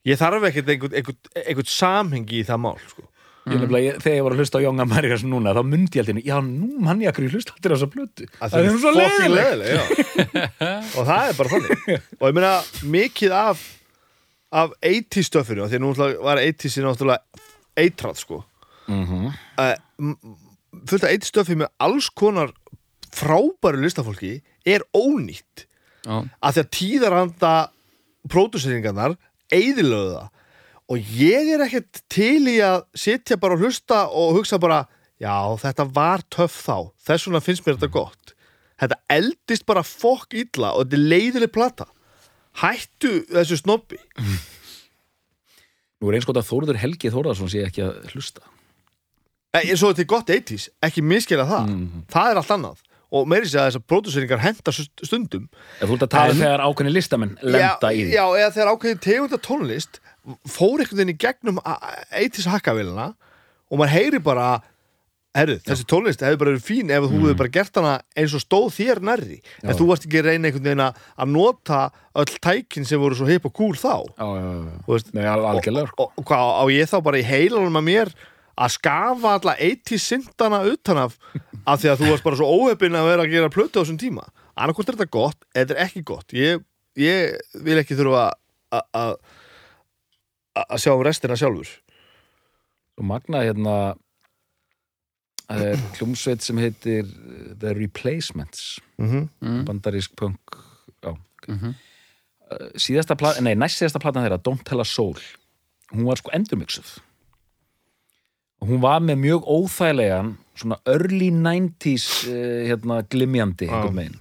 ég 0.09 0.19
þarf 0.21 0.47
ekkert 0.51 0.69
einhvern, 0.75 0.95
einhvern, 0.99 1.19
einhvern 1.47 1.71
samhengi 1.71 2.41
í 2.43 2.47
það 2.49 2.63
mál 2.65 2.79
sko. 2.91 3.05
Ég 3.43 3.59
nefnilega, 3.59 3.83
ég, 3.89 3.97
þegar 4.05 4.17
ég 4.21 4.23
var 4.23 4.35
að 4.37 4.41
hlusta 4.43 4.59
á 4.59 4.65
Jónga 4.65 4.85
Marjas 4.87 5.23
núna, 5.27 5.51
þá 5.57 5.63
myndi 5.67 5.99
ég 5.99 6.05
alltaf, 6.05 6.27
já, 6.29 6.37
nú 6.47 6.69
mann 6.87 7.01
ég 7.03 7.11
akkur 7.11 7.25
ég 7.27 7.33
hlusta 7.35 7.55
alltaf 7.59 7.91
plötu. 7.91 8.27
að 8.39 8.53
það 8.53 8.67
er 8.69 8.77
svo 8.79 8.93
leiðileg. 8.95 9.73
og 10.99 11.09
það 11.09 11.25
er 11.27 11.39
bara 11.41 11.51
þannig 11.51 11.89
og 12.21 12.27
ég 12.29 12.37
meina 12.39 12.53
mikið 12.95 13.35
af 13.35 13.65
af 14.53 14.75
80 14.85 15.27
stöffinu 15.27 15.67
því 15.67 15.79
að 15.79 15.83
nú 15.83 15.91
var 16.23 16.39
80 16.43 16.71
sér 16.77 16.87
náttúrulega 16.87 17.43
eitrað 17.83 18.19
sko 18.23 18.43
Mhm. 18.91 19.29
uh, 19.63 20.07
fullt 20.91 21.05
af 21.07 21.13
80 21.15 21.29
stöffi 21.31 21.55
með 21.59 21.71
alls 21.83 22.09
konar 22.19 22.51
frábæru 23.13 23.83
listafólki 23.83 24.39
er 24.67 24.85
ónýtt. 24.97 25.67
Já, 26.03 26.17
að 26.43 26.57
því 26.57 26.63
að 26.65 26.71
tíðaranda 26.79 27.53
próduseringarnar 28.33 29.17
eigðilöðu 29.53 30.15
það. 30.17 30.29
Og 30.93 31.13
ég 31.17 31.53
er 31.55 31.63
ekkert 31.65 32.03
til 32.13 32.43
í 32.51 32.59
að 32.65 32.83
sitja 32.99 33.39
bara 33.41 33.57
og 33.57 33.63
hlusta 33.65 34.03
og 34.11 34.37
hugsa 34.37 34.59
bara 34.61 34.83
já, 35.23 35.37
þetta 35.63 35.87
var 35.95 36.25
töff 36.33 36.59
þá. 36.67 36.91
Þess 37.07 37.29
vegna 37.29 37.43
finnst 37.45 37.65
mér 37.67 37.79
þetta 37.79 37.93
gott. 37.95 38.35
Þetta 38.83 38.99
eldist 39.15 39.67
bara 39.69 39.85
fokk 39.87 40.35
illa 40.43 40.73
og 40.75 40.85
þetta 40.89 40.99
er 40.99 41.07
leiðileg 41.15 41.53
plata. 41.55 41.87
Hættu 42.61 43.23
þessu 43.31 43.61
snobbi. 43.63 44.01
Nú 46.03 46.11
er 46.11 46.19
eins 46.19 46.27
gott 46.27 46.41
að 46.41 46.49
Þórður 46.51 46.81
Helgi 46.83 47.13
Þórðarsson 47.15 47.51
sé 47.53 47.63
ekki 47.69 47.85
að 47.87 48.11
hlusta. 48.13 48.43
en 49.55 49.77
svo 49.77 49.93
þetta 49.93 50.03
er 50.03 50.09
gott 50.11 50.31
80s, 50.33 50.69
ekki 50.83 51.03
miskila 51.05 51.45
það. 51.47 51.69
Mhm. 51.69 52.05
það 52.11 52.31
er 52.31 52.41
allt 52.41 52.53
annað 52.57 52.79
og 53.13 53.29
meiri 53.29 53.49
sér 53.51 53.63
að 53.63 53.69
þessar 53.71 53.85
próduseringar 53.93 54.41
henda 54.43 54.73
stundum 54.73 55.47
Ef 55.79 55.87
þú 55.91 55.97
ert 55.99 56.07
að 56.09 56.13
tala 56.17 56.33
En- 56.35 56.41
þegar 56.41 56.65
ákveðni 56.67 56.95
listamenn 56.97 57.35
lenda 57.45 57.91
já, 57.93 57.93
í 57.93 58.03
því. 58.07 58.13
Já, 58.17 58.25
eða 58.41 58.53
þegar 58.57 58.73
ákveðin 58.73 59.03
tegunda 59.07 59.41
tónlist 59.49 60.01
fór 60.49 60.83
einhvern 60.83 61.01
veginn 61.03 61.15
í 61.15 61.19
gegnum 61.21 61.63
eittis 62.17 62.49
hakkavélina 62.49 63.13
og 63.73 63.81
maður 63.81 63.95
heyri 63.97 64.21
bara 64.23 64.51
herru, 65.33 65.57
þessi 65.65 65.87
tónlist 65.89 66.21
hefur 66.25 66.41
bara 66.43 66.53
verið 66.53 66.65
fín 66.67 66.91
ef 66.93 67.07
þú 67.09 67.21
hefur 67.23 67.39
bara 67.41 67.53
gert 67.53 67.79
hana 67.81 67.93
eins 68.21 68.35
og 68.37 68.43
stóð 68.45 68.67
þér 68.77 69.01
nærri 69.09 69.39
en 69.63 69.71
Já. 69.73 69.77
þú 69.79 69.87
varst 69.89 70.05
ekki 70.09 70.21
að 70.21 70.27
reyna 70.29 70.49
einhvern 70.51 70.67
veginn 70.69 70.85
að 70.85 71.31
nota 71.33 71.79
öll 72.21 72.35
tækin 72.45 72.85
sem 72.89 73.01
voru 73.01 73.17
svo 73.17 73.29
hip 73.31 73.47
og 73.49 73.55
cool 73.57 73.73
þá 73.81 73.95
Já, 74.13 74.29
veist, 74.89 75.09
Nei, 75.17 75.25
sko. 75.25 76.05
og, 76.05 76.13
og 76.21 76.29
hvað 76.29 76.53
á 76.61 76.65
ég 76.77 76.93
þá 76.93 76.99
bara 77.09 77.21
í 77.23 77.25
heilanum 77.25 77.81
að 77.81 77.89
mér 77.89 78.13
að 78.53 78.75
skafa 78.77 79.33
alla 79.39 79.55
80 79.57 80.03
syndana 80.05 80.61
utan 80.69 81.01
af 81.07 81.17
af 81.67 81.81
því 81.83 81.91
að 81.93 82.01
þú 82.03 82.11
varst 82.11 82.27
bara 82.27 82.39
svo 82.41 82.49
óheppin 82.57 82.97
að 82.99 83.09
vera 83.11 83.27
að 83.27 83.35
gera 83.35 83.53
plötu 83.53 83.79
á 83.79 83.83
þessum 83.83 84.01
tíma. 84.01 84.25
Annarkvort 84.57 84.89
er 84.91 84.99
þetta 84.99 85.15
gott, 85.15 85.45
eða 85.55 85.63
þetta 85.63 85.77
er 85.77 85.85
ekki 85.87 86.03
gott. 86.09 86.35
Ég, 86.37 86.65
ég 87.01 87.37
vil 87.65 87.79
ekki 87.81 87.97
þurfa 87.99 88.25
að- 88.73 89.17
að 90.55 90.81
sjá 90.83 90.93
um 90.95 91.05
restina 91.07 91.37
sjálfur. 91.39 91.71
Og 92.99 93.07
magnað 93.09 93.47
hérna 93.49 93.77
það 95.53 95.65
er 95.69 95.81
hljómsveit 95.99 96.45
sem 96.45 96.61
heitir 96.61 97.07
uh, 97.07 97.55
The 97.61 97.75
Replacements. 97.77 98.81
Mm 99.01 99.29
mm, 99.41 99.65
bandarísk 99.69 100.15
punk 100.17 100.59
já, 101.03 101.17
mhm. 101.49 101.73
síðasta 102.77 103.17
plata, 103.19 103.41
nei, 103.41 103.55
næst 103.59 103.81
síðasta 103.81 104.01
platan 104.01 104.25
þeirra 104.25 104.43
Don't 104.43 104.65
Tell 104.65 104.81
a 104.81 104.85
Soul. 104.85 105.19
Hún 105.93 106.07
var 106.09 106.21
sko 106.21 106.33
endurmixuð. 106.33 107.01
Og 108.63 108.69
hún 108.71 108.81
var 108.85 109.01
með 109.03 109.19
mjög 109.25 109.49
óþægilegan 109.51 110.37
svona 110.59 110.79
early 110.91 111.31
90s 111.35 112.07
uh, 112.29 112.63
hérna 112.69 113.01
glimjandi 113.09 113.69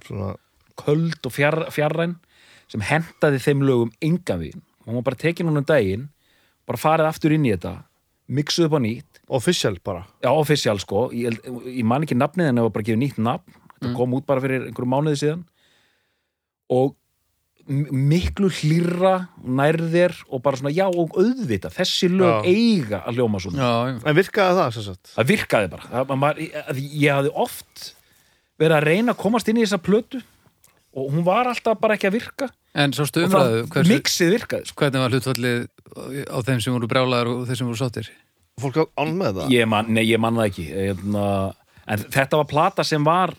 svona, 0.06 0.32
köld 0.80 1.28
og 1.28 1.34
fjar, 1.34 1.58
fjarræn 1.74 2.16
sem 2.72 2.84
hentaði 2.88 3.40
þeim 3.42 3.64
lögum 3.68 3.90
engan 4.00 4.40
veginn. 4.40 4.62
Og 4.86 4.98
var 4.98 5.08
bara 5.10 5.20
tekin 5.20 5.50
hún 5.50 5.60
um 5.60 5.66
daginn 5.68 6.08
bara 6.66 6.80
farið 6.80 7.10
aftur 7.10 7.34
inn 7.36 7.44
í 7.46 7.52
þetta 7.52 7.74
mixuð 8.32 8.68
upp 8.68 8.78
á 8.78 8.80
nýtt. 8.80 9.20
Official 9.28 9.76
bara. 9.84 10.06
Já, 10.24 10.30
official 10.32 10.80
sko, 10.80 11.08
ég, 11.12 11.36
ég 11.68 11.84
man 11.84 12.06
ekki 12.06 12.16
nafnið 12.16 12.48
en 12.48 12.60
það 12.60 12.68
var 12.68 12.74
bara 12.76 12.88
gefið 12.88 13.02
nýtt 13.02 13.20
nafn. 13.20 13.60
Þetta 13.76 13.92
kom 13.98 14.16
út 14.16 14.26
bara 14.28 14.42
fyrir 14.44 14.68
einhverju 14.68 14.88
mánuði 14.88 15.20
síðan. 15.20 15.44
Og 16.72 16.94
miklu 17.70 18.48
hlýrra 18.50 19.12
nærðir 19.42 20.14
og 20.28 20.42
bara 20.42 20.58
svona 20.58 20.72
já 20.74 20.84
og 20.88 21.14
auðvita 21.14 21.70
þessi 21.72 22.08
lög 22.10 22.46
Já. 22.46 22.50
eiga 22.50 23.02
að 23.06 23.20
hljóma 23.20 23.40
svona 23.42 23.62
já, 23.62 24.00
en 24.10 24.16
virkaði 24.18 24.56
það 24.58 24.72
sem 24.76 24.86
sagt 24.88 25.12
það 25.14 25.28
virkaði 25.30 25.70
bara 25.76 25.90
það, 25.92 26.16
maður, 26.24 26.56
að 26.66 26.80
ég 26.82 27.14
hafði 27.20 27.32
oft 27.44 27.84
verið 28.62 28.76
að 28.78 28.86
reyna 28.88 29.14
að 29.14 29.20
komast 29.22 29.48
inn 29.52 29.60
í 29.60 29.64
þessa 29.66 29.78
plötu 29.82 30.22
og 30.92 31.06
hún 31.14 31.24
var 31.26 31.48
alltaf 31.52 31.78
bara 31.80 31.94
ekki 31.98 32.10
að 32.10 32.18
virka 32.18 32.50
En 32.72 32.92
svo 32.96 33.04
stumraðu, 33.04 33.66
mixið 33.84 34.30
virkaði 34.32 34.64
sko. 34.70 34.78
hvernig 34.80 35.02
var 35.02 35.12
hlutfallið 35.12 35.66
á 36.32 36.38
þeim 36.40 36.60
sem 36.64 36.72
voru 36.72 36.88
brjálaðar 36.88 37.28
og 37.28 37.42
þeir 37.50 37.58
sem 37.60 37.68
voru 37.68 37.78
sáttir? 37.82 38.08
fólk 38.60 38.78
á 38.80 38.84
ánum 39.00 39.18
með 39.20 39.38
það 39.42 39.52
ég 39.54 39.68
man, 39.68 39.88
nei, 39.92 40.02
ég 40.08 40.20
man 40.20 40.36
það 40.40 40.48
ekki 40.50 40.66
Eðna, 40.88 41.24
en 41.86 42.04
þetta 42.16 42.40
var 42.42 42.48
plata 42.50 42.84
sem 42.84 43.04
var 43.06 43.34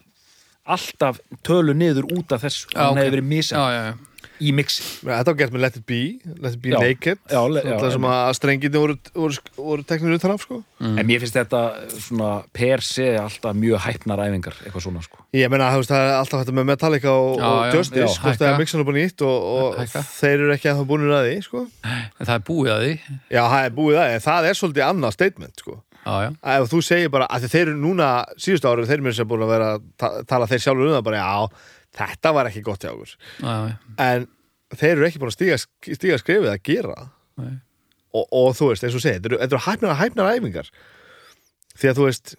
alltaf 0.64 1.20
tölu 1.44 1.74
niður 1.76 2.08
út 2.16 2.32
af 2.36 2.46
þessu 2.46 2.70
hann 2.74 2.94
ok. 2.96 3.00
hefði 3.02 3.14
verið 3.18 3.30
misa 3.34 3.58
Já, 3.58 3.64
já, 3.74 3.82
já. 3.90 4.13
Í 4.42 4.50
mixi 4.56 4.82
þetta 5.04 5.30
var 5.30 5.38
gert 5.44 5.54
með 5.54 5.62
Let 5.66 5.76
It 5.78 5.86
Be 5.90 6.00
Let 6.42 6.56
It 6.58 6.62
Be 6.64 6.72
Já. 6.74 6.80
Naked 6.82 7.20
Já, 7.30 7.42
le- 7.54 7.62
já, 7.68 7.76
það 7.82 7.92
sem 7.94 8.08
að 8.10 8.32
strengindi 8.40 8.82
voru, 8.82 8.96
voru, 9.14 9.38
voru 9.58 9.86
teknir 9.86 10.16
utan 10.18 10.34
af 10.34 10.42
sko 10.48 10.58
en 10.84 11.06
mér 11.06 11.22
finnst 11.22 11.38
þetta 11.38 11.62
svona 11.94 12.32
per 12.56 12.82
se 12.84 13.06
alltaf 13.22 13.54
mjög 13.56 13.84
hæpnar 13.86 14.24
æfingar 14.26 14.58
eitthvað 14.66 14.88
svona 14.88 15.04
sko 15.06 15.22
Ég 15.34 15.50
meina, 15.50 15.70
þú 15.74 15.80
veist, 15.84 15.90
það 15.94 16.04
er 16.08 16.16
alltaf 16.18 16.42
þetta 16.44 16.54
með 16.60 16.68
Metallica 16.70 17.14
og, 17.14 17.38
Já, 17.40 17.46
og 17.50 17.62
já, 17.66 17.78
Justice, 17.78 18.18
hvort 18.22 18.38
það 18.42 18.50
er 18.52 18.60
mixan 18.62 18.84
upp 18.84 18.92
á 18.92 18.96
nýtt 18.98 19.24
og, 19.26 19.48
og 19.54 19.96
þeir 20.20 20.36
eru 20.44 20.52
ekki 20.54 20.70
að 20.70 20.78
það 20.82 20.90
búinir 20.92 21.14
að 21.18 21.26
því, 21.26 21.38
sko. 21.48 21.62
En 21.90 22.28
það 22.28 22.36
er 22.36 22.44
búið 22.50 22.70
að 22.74 22.84
því. 22.84 22.92
Já, 23.34 23.42
það 23.54 23.66
er 23.66 23.74
búið 23.80 23.98
það, 23.98 24.12
en 24.14 24.24
það 24.28 24.50
er 24.52 24.60
svolítið 24.60 24.86
annað 24.86 25.16
statement, 25.18 25.64
sko. 25.64 25.76
Já, 26.04 26.14
já. 26.28 26.30
Ef 26.54 26.70
þú 26.70 26.82
segir 26.86 27.12
bara, 27.16 27.28
að 27.34 27.48
þeir 27.50 27.64
eru 27.72 27.76
núna, 27.82 28.10
síðustu 28.46 28.70
árið, 28.70 28.92
þeir 28.94 29.04
mér 29.08 29.18
sem 29.18 29.30
búin 29.34 29.46
að 29.48 29.54
vera 29.56 29.72
að 29.74 29.88
ta 30.04 30.12
tala 30.30 30.50
þeir 30.54 30.64
sjálfur 30.68 30.92
um 30.92 30.96
það 31.00 31.06
bara, 31.10 31.24
já, 31.24 31.34
þetta 31.98 32.32
var 32.38 32.50
ekki 32.50 32.64
gott 32.66 32.84
hjá 32.86 32.92
okkur. 32.94 33.14
Já, 33.44 33.54
já. 33.70 33.76
En 34.08 34.28
þeir 34.78 34.96
eru 34.98 35.08
ekki 35.10 35.22
búin 35.22 35.32
að 35.34 35.38
stíga, 35.38 35.60
stíga 36.00 36.20
skrefið 36.22 36.52
að 36.54 36.64
gera. 36.70 36.98
Nei. 37.42 37.54
Og, 38.14 38.26
og 38.30 38.52
þú 38.58 38.70
veist, 38.72 38.84
eins 38.86 38.96
og 38.98 39.02
segir, 39.02 39.20
þetta 39.22 39.32
eru- 39.32 39.42
þetta 39.42 39.56
eru 39.58 39.66
hæfnar, 39.68 39.96
hæfnar 40.02 40.32
æfingar. 40.38 40.68
Því 41.74 41.90
að 41.90 41.98
þú 42.00 42.08
veist, 42.10 42.34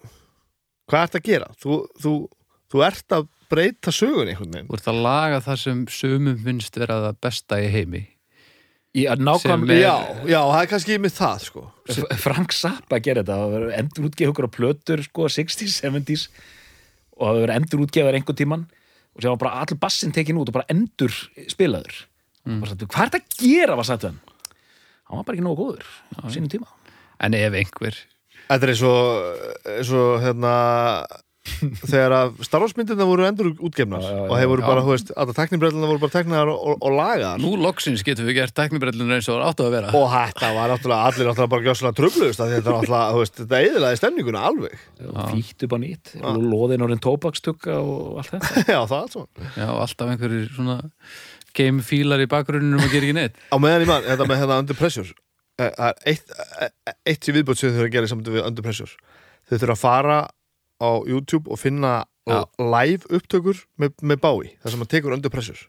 hvað 0.91 1.05
ert 1.09 1.17
að 1.19 1.25
gera? 1.29 1.47
Þú, 1.59 1.77
þú, 2.03 2.13
þú 2.71 2.83
ert 2.87 3.15
að 3.17 3.25
breyta 3.51 3.91
sögun 3.93 4.31
einhvern 4.31 4.53
veginn. 4.55 4.69
Þú 4.71 4.77
ert 4.79 4.87
að 4.93 5.01
laga 5.05 5.39
það 5.45 5.59
sem 5.65 5.81
sumum 5.91 6.37
finnst 6.45 6.79
vera 6.79 6.99
það 7.09 7.17
besta 7.27 7.59
í 7.63 7.67
heimi. 7.73 8.03
í 8.95 9.03
að 9.11 9.19
Sem 9.19 9.25
nákvæmlega 9.27 9.81
Já, 9.83 9.95
já, 10.31 10.39
það 10.39 10.61
er 10.61 10.69
kannski 10.71 10.95
með 11.03 11.13
það, 11.17 11.41
sko. 11.49 11.63
Frank 12.23 12.53
Zappa 12.55 12.99
gerir 13.03 13.25
þetta 13.25 13.35
það 13.41 13.51
verður 13.57 13.73
endur 13.81 14.05
útgefa 14.07 14.31
okkur 14.31 14.47
á 14.47 14.55
plötur 14.55 15.03
sko, 15.03 15.27
60s, 15.35 15.75
70s 15.83 16.23
og 17.19 17.27
það 17.27 17.39
verður 17.41 17.53
endur 17.57 17.83
útgefaður 17.83 18.17
einhvern 18.21 18.39
tíman 18.39 18.63
og 19.15 19.23
sem 19.23 19.31
var 19.31 19.41
bara 19.41 19.63
allir 19.63 19.79
bassin 19.79 20.11
tekin 20.15 20.39
út 20.41 20.51
og 20.51 20.57
bara 20.57 20.67
endur 20.71 21.13
spilaður. 21.51 22.01
Mm. 22.45 22.59
sagt, 22.67 22.83
hvað 22.83 23.05
er 23.05 23.13
þetta 23.13 23.21
að 23.21 23.37
gera, 23.41 23.77
var 23.79 23.87
sagt 23.87 24.03
hann? 24.05 24.19
Hann 25.05 25.21
var 25.21 25.25
bara 25.27 25.37
ekki 25.37 25.45
nógu 25.45 25.63
góður 25.63 25.87
á 26.19 26.25
sínum 26.33 26.51
tíma. 26.51 26.67
En 27.23 27.37
ef 27.37 27.55
einhver, 27.55 27.97
Þetta 28.45 28.67
er 28.67 28.71
eins 28.75 29.91
og 29.97 30.09
hérna, 30.21 30.51
þegar 31.45 32.13
að 32.15 32.39
starfsmyndirna 32.45 33.05
voru 33.07 33.25
endur 33.27 33.51
útgefnar 33.53 34.01
Já, 34.01 34.07
já, 34.09 34.15
já, 34.15 34.23
og 34.25 34.39
þeir 34.39 34.49
voru 34.51 34.65
bara, 34.65 34.83
þú 34.85 34.91
veist, 34.93 35.11
að 35.21 35.33
teknibrellina 35.37 35.89
voru 35.89 36.01
bara 36.01 36.13
teknar 36.15 36.51
og, 36.51 36.71
og, 36.75 36.95
lagaðar. 36.95 37.41
Nú 37.43 37.51
loksins 37.61 38.03
getum 38.05 38.27
við 38.29 38.39
gert 38.39 38.55
teknibrellunum 38.57 39.15
eins 39.17 39.29
og 39.29 39.37
það 39.37 39.51
áttu 39.51 39.67
að 39.67 39.75
vera. 39.75 39.91
og 39.99 40.07
þetta 40.15 40.51
var 40.57 40.73
náttúrulega, 40.73 41.11
allir 41.11 41.29
náttúrulega 41.29 41.53
bara 41.53 41.67
gjössalega 41.69 41.99
tröflust 41.99 42.43
að 42.43 42.53
þetta 42.55 42.75
náttúrulega, 42.75 43.11
þú 43.15 43.21
veist, 43.21 43.37
þetta 43.41 43.61
eðilaði 43.61 43.99
stemninguna 44.01 44.45
alveg. 44.49 44.85
Fýtt 45.35 45.67
upp 45.67 45.75
á 45.75 45.79
nýtt. 45.85 46.13
Og 46.21 46.39
loðin 46.55 46.85
orðin 46.87 47.03
tóbakstukka 47.05 47.77
og 47.81 48.21
allt 48.23 48.33
þetta. 48.33 48.65
Já, 48.75 48.79
það 48.89 48.97
er 49.01 49.13
svo 49.13 49.25
Já, 49.55 49.67
alltaf 49.69 50.13
einhverjir 50.15 50.49
svona 50.55 50.79
gamefílar 51.55 52.23
í 52.23 52.29
bakgrunnum 52.31 52.81
og 52.83 52.89
gera 52.91 53.07
ekki 53.07 53.15
neitt. 53.15 53.37
Á 53.53 53.57
meðan 53.61 53.85
í 53.85 53.89
mann, 53.89 54.07
þetta 54.07 54.27
með 54.27 54.41
hérna 54.41 54.57
Under 54.63 54.77
Pressure 54.79 55.13
eh, 55.61 55.69
það 55.71 55.85
er 55.85 56.09
eitt, 56.11 56.33
eh, 56.35 56.95
eitt 57.11 57.27
sem 57.27 57.37
viðbútt 57.37 57.61
sem 57.61 57.69
þau 57.69 57.77
þurfa 57.77 57.87
að 57.87 57.95
gera 57.95 58.09
í 58.09 58.11
samtum 58.11 58.35
við 58.35 58.47
Under 58.49 58.65
Pressure. 58.65 59.13
Þau 59.45 59.55
þurfa 59.55 59.75
að 59.75 59.83
fara 59.83 60.17
á 60.81 60.89
YouTube 61.07 61.51
og 61.51 61.59
finna 61.59 62.05
Já. 62.27 62.43
live 62.57 63.05
upptökur 63.13 63.59
með, 63.77 63.93
með 64.01 64.17
bái, 64.23 64.57
það 64.63 64.71
sem 64.71 64.81
að 64.81 64.91
tekur 64.95 65.13
Under 65.13 65.29
Pressure 65.29 65.67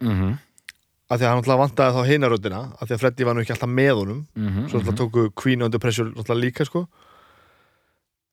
mm 0.00 0.10
-hmm. 0.10 0.32
af 1.10 1.18
því 1.20 1.24
að 1.24 1.28
hann 1.28 1.38
alltaf 1.42 1.58
vantaði 1.58 1.94
þá 1.94 2.08
hinaröddina 2.10 2.60
af 2.80 2.88
því 2.88 2.94
að 2.94 3.00
Freddy 3.00 3.24
var 3.24 3.34
nú 3.34 3.40
ekki 3.40 3.52
alltaf 3.54 3.68
með 3.70 3.94
honum 3.94 4.26
Mhm, 4.34 4.68
svo 4.68 4.78
alltaf 4.78 4.94
tóku 4.98 5.30
Queen 5.34 5.62
Under 5.62 5.78
Pressure 5.78 6.10
alltaf 6.16 6.36
líka 6.36 6.64
sko 6.64 6.86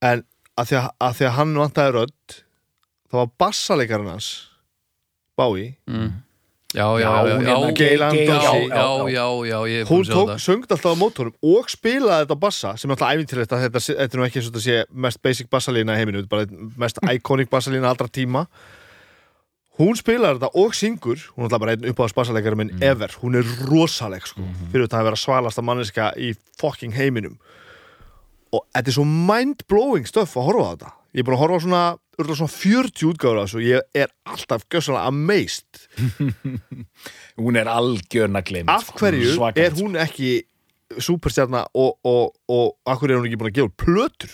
en 0.02 0.24
af 0.58 0.68
því 0.70 0.76
að, 0.78 0.90
að, 1.00 1.14
því 1.18 1.26
að 1.26 1.36
hann 1.38 1.54
vantaði 1.56 1.92
rödd 1.94 2.44
þá 3.12 3.14
var 3.14 3.30
bassalekarinn 3.40 4.08
hans 4.10 4.48
Bái 5.38 5.76
Mm. 5.88 6.12
Já, 6.72 6.86
já, 7.00 7.04
Já, 7.04 7.12
já, 7.28 7.36
já, 7.36 7.40
já, 7.42 7.56
hérna, 7.68 8.12
já, 8.72 9.10
Já, 9.12 9.26
já, 9.68 9.86
hún 9.90 10.06
tók, 10.08 10.30
það. 10.30 10.38
söngd 10.40 10.70
alltaf 10.72 10.94
á 10.96 10.96
mótorum 10.96 11.34
og 11.44 11.68
spilaði 11.68 12.24
þetta 12.24 12.38
bassa 12.40 12.70
sem 12.80 12.88
er 12.88 12.96
alltaf 12.96 13.12
æfintilegt 13.12 13.52
að 13.52 13.64
þetta, 13.66 13.82
þetta 13.90 14.16
er 14.16 14.22
nú 14.22 14.28
ekki 14.28 14.40
eins 14.40 14.48
og 14.48 14.54
þetta 14.54 14.64
sé 14.64 14.78
mest 15.08 15.20
basic 15.26 15.50
bassalína 15.52 15.98
í 15.98 16.00
heiminu, 16.00 16.22
bara 16.32 16.46
mest 16.80 17.02
iconic 17.16 17.52
bassalína 17.52 17.92
allra 17.92 18.08
tíma. 18.08 18.46
Hún 19.82 20.00
spilaði 20.00 20.40
þetta 20.40 20.52
og 20.64 20.74
syngur. 20.78 21.20
Hún 21.36 21.44
er 21.44 21.50
alltaf 21.50 21.62
bara 21.66 21.76
einn 21.76 21.90
uppáðast 21.92 22.16
bassaleikari 22.16 22.60
minn 22.60 22.72
ever, 22.84 23.12
hún 23.24 23.36
er 23.40 23.52
rosaleg 23.68 24.24
sko, 24.32 24.44
fyrir 24.72 24.86
þetta 24.88 25.00
að 25.02 25.10
vera 25.10 25.20
svalasta 25.20 25.64
manneska 25.66 26.12
í 26.20 26.32
fucking 26.62 26.96
heiminum. 26.96 27.36
Og 28.56 28.64
þetta 28.76 28.92
er 28.92 28.96
svo 28.96 29.06
mind-blowing 29.08 30.08
stöff 30.08 30.36
að 30.40 30.48
horfa 30.52 30.64
á 30.68 30.72
þetta 30.76 30.92
ég 31.12 31.22
er 31.22 31.28
búin 31.28 31.36
að 31.36 31.42
horfa 31.44 31.60
á 31.60 31.64
svona, 31.66 31.84
svona 32.22 32.54
40 32.54 33.08
útgáður 33.10 33.58
og 33.58 33.66
ég 33.66 33.98
er 33.98 34.12
alltaf 34.30 34.64
gjössalega 34.72 35.10
amazed. 35.12 35.82
Hún 37.42 37.60
er 37.60 37.70
algjörna 37.72 38.44
glemt 38.46 38.72
af 38.72 38.92
hverju 39.00 39.36
er 39.56 39.76
hún 39.78 39.98
ekki 40.00 40.42
superstjarna 41.02 41.66
og, 41.74 41.98
og, 42.04 42.34
og 42.52 42.74
af 42.86 43.00
hverju 43.00 43.16
er 43.16 43.22
hún 43.22 43.30
ekki 43.30 43.40
búin 43.42 43.52
að 43.52 43.60
gefa 43.60 43.76
plötur? 43.86 44.34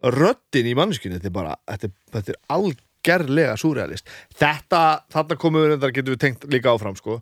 Röddin 0.00 0.70
í 0.70 0.76
mannskjunni 0.78 1.18
þetta 1.18 1.28
er 1.28 1.34
bara, 1.34 1.56
þetta 1.68 1.90
er, 1.90 1.96
þetta 2.14 2.32
er 2.32 2.38
algerlega 2.56 3.56
súrealist 3.60 4.08
þetta, 4.40 4.82
þarna 5.12 5.36
komum 5.42 5.66
við 5.66 5.74
þetta 5.74 5.90
getum 5.98 6.14
við 6.14 6.22
tengt 6.24 6.46
líka 6.54 6.72
áfram 6.72 6.96
sko. 6.96 7.18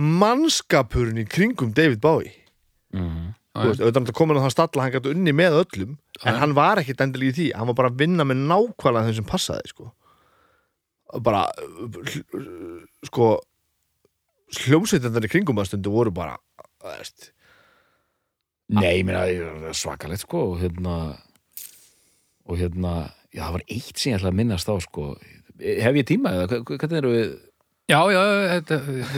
Mannskapurinn 0.00 1.20
í 1.22 1.28
kringum 1.28 1.74
David 1.76 2.00
Bowie. 2.02 2.34
Mhm. 2.96 2.98
Þú 2.98 3.30
veist, 3.30 3.31
auðvitað 3.52 3.98
hann 3.98 4.16
komin 4.16 4.38
á 4.40 4.44
það 4.46 4.54
stalla 4.54 4.86
hann 4.86 4.94
gæti 4.94 5.12
unni 5.12 5.34
með 5.36 5.58
öllum 5.60 5.96
en 6.22 6.30
Já. 6.30 6.38
hann 6.40 6.54
var 6.56 6.80
ekkit 6.80 7.02
endilega 7.04 7.34
í 7.34 7.36
því 7.38 7.48
hann 7.58 7.68
var 7.68 7.78
bara 7.80 7.90
að 7.92 7.98
vinna 8.00 8.24
með 8.28 8.46
nákvæmlega 8.48 9.08
þeim 9.08 9.18
sem 9.18 9.28
passaði 9.28 9.72
sko. 9.72 9.90
bara 11.20 11.42
sko 13.08 13.28
hljómsveitindarnir 14.62 15.28
í 15.28 15.32
kringum 15.34 15.60
að 15.60 15.72
stundu 15.72 15.92
voru 15.92 16.14
bara 16.14 16.38
veist, 16.84 17.30
Nei, 18.72 19.04
það 19.04 19.34
er 19.68 19.76
svakalegt 19.76 20.24
sko 20.24 20.46
og 20.52 20.62
hérna 20.62 20.96
og 22.48 22.58
hérna, 22.58 23.12
já, 23.30 23.44
það 23.44 23.56
var 23.58 23.64
eitt 23.68 23.96
sem 24.00 24.12
ég 24.12 24.18
ætla 24.18 24.32
að 24.32 24.38
minnast 24.40 24.70
á 24.72 24.74
sko 24.82 25.12
hef 25.62 25.98
ég 26.00 26.08
tíma 26.08 26.32
eða 26.34 26.62
hvernig 26.64 26.98
eru 26.98 27.12
við 27.12 27.34
Já, 27.90 27.98
já, 28.14 28.20
þetta, 28.52 28.76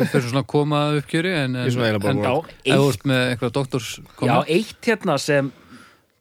fyrir 0.09 0.25
svona 0.25 0.41
að 0.41 0.47
koma 0.51 0.79
að 0.89 0.97
uppgjöri 1.03 1.33
en, 1.37 1.57
en, 1.61 1.69
er 1.85 1.99
en 1.99 2.01
búin 2.03 2.23
Já, 2.25 2.33
ef 2.33 2.79
þú 2.81 2.87
eitt, 2.89 2.95
ert 2.97 3.05
með 3.11 3.21
einhverja 3.33 3.55
doktors 3.59 3.91
já, 4.25 4.37
eitt 4.57 4.89
hérna 4.89 5.17
sem 5.21 5.51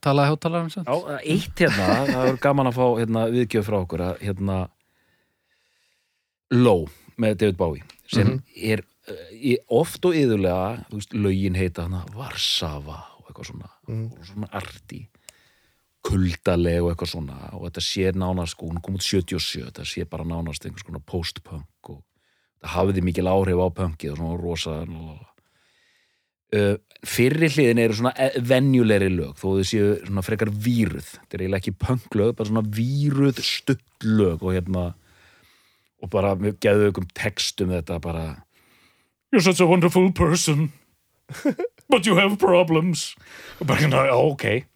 talaði 0.04 0.34
hátalarinn 0.34 0.70
sem 0.74 0.84
já, 0.84 1.16
eitt 1.24 1.62
hérna, 1.64 1.88
það 2.10 2.28
er 2.28 2.38
gaman 2.44 2.68
að 2.70 2.76
fá 2.76 2.84
hérna, 3.00 3.24
viðgjöf 3.32 3.66
frá 3.70 3.78
okkur 3.80 4.04
að 4.10 4.20
hérna 4.28 4.58
Low 6.54 6.84
með 7.18 7.38
David 7.40 7.56
Bowie 7.58 7.82
sem 8.12 8.28
Mhm. 8.28 8.42
er 8.74 8.84
uh, 9.08 9.26
í, 9.32 9.56
oft 9.72 10.04
og 10.04 10.14
yðurlega, 10.14 10.84
þú 10.90 11.00
veist, 11.00 11.14
lögin 11.16 11.56
heita 11.58 11.88
hana 11.88 12.04
Varsava 12.14 13.00
og 13.18 13.28
eitthvað 13.32 13.50
svona 13.50 13.70
Mhm. 13.88 14.06
og 14.12 14.26
svona 14.28 14.48
arti 14.52 15.06
kuldaleg 16.04 16.82
og 16.84 16.92
eitthvað 16.92 17.10
svona 17.16 17.38
og 17.56 17.64
þetta 17.70 17.80
sé 17.88 18.12
nánast 18.12 18.52
sko, 18.54 18.68
hún 18.68 18.82
kom 18.84 18.94
út 19.00 19.02
77 19.02 19.64
þetta 19.72 19.84
sé 19.88 20.04
bara 20.08 20.24
nánast 20.28 20.64
einhvers 20.68 20.84
konar 20.84 21.00
post-punk 21.08 21.88
og 21.88 22.02
það 22.64 22.74
hafiði 22.74 23.04
mikil 23.04 23.28
áhrif 23.30 23.60
á 23.60 23.68
punkið 23.76 24.14
og 24.14 24.18
svona 24.18 24.40
rosa 24.40 24.74
uh, 26.54 26.74
fyrri 27.04 27.50
hliðin 27.52 27.82
eru 27.82 27.98
svona 27.98 28.14
e- 28.16 28.40
venjulegri 28.40 29.10
lög 29.12 29.36
þó 29.38 29.46
þau 29.58 29.66
séu 29.68 29.88
svona 30.00 30.24
frekar 30.24 30.50
víruð. 30.50 31.10
Þetta 31.20 31.36
er 31.36 31.44
eiginlega 31.44 31.62
ekki 31.62 31.76
punklög, 31.84 32.34
bara 32.38 32.50
svona 32.50 32.64
víruð 32.78 33.42
stutt 33.44 34.06
lög 34.08 34.44
og 34.44 34.56
hérna 34.56 34.86
og 36.02 36.10
bara 36.12 36.34
við 36.38 36.58
geðum 36.64 36.92
ykkur 36.92 37.12
textum 37.16 37.74
þetta 37.74 38.00
bara 38.02 38.24
You're 39.32 39.42
such 39.42 39.60
a 39.60 39.66
wonderful 39.66 40.12
person 40.12 40.72
but 41.90 42.06
you 42.06 42.16
have 42.16 42.38
problems. 42.38 43.14
Og 43.60 43.66
bara 43.66 43.80
hérna, 43.80 44.04
ok. 44.12 44.66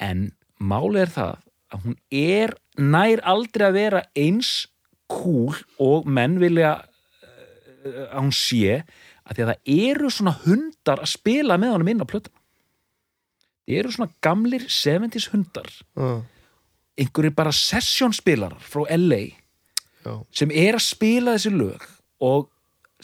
En 0.00 0.32
máli 0.60 1.04
er 1.04 1.12
það 1.14 1.38
að 1.72 1.84
hún 1.84 1.96
er 2.14 2.54
nær 2.78 3.22
aldrei 3.28 3.68
að 3.68 3.78
vera 3.78 4.02
eins 4.16 4.68
cool 5.08 5.56
og 5.80 6.08
menn 6.08 6.38
vilja 6.42 6.76
að 7.84 8.18
hún 8.18 8.34
sé 8.34 8.82
að 9.28 9.36
því 9.36 9.44
að 9.44 9.50
það 9.52 9.72
eru 9.92 10.10
svona 10.12 10.34
hundar 10.44 11.02
að 11.04 11.12
spila 11.12 11.58
með 11.60 11.74
honum 11.76 11.92
inn 11.92 12.04
á 12.04 12.10
plötum 12.10 12.38
það 13.68 13.78
eru 13.78 13.94
svona 13.94 14.14
gamlir 14.24 14.66
70s 14.72 15.28
hundar. 15.32 15.68
Uh, 15.98 16.20
einhverjir 16.98 17.34
bara 17.36 17.52
sessjónspilarar 17.54 18.62
frá 18.64 18.86
LA 18.96 19.20
já, 19.28 20.14
sem 20.34 20.50
er 20.50 20.78
að 20.78 20.86
spila 20.88 21.36
þessi 21.36 21.52
lög 21.54 21.84
og 22.24 22.48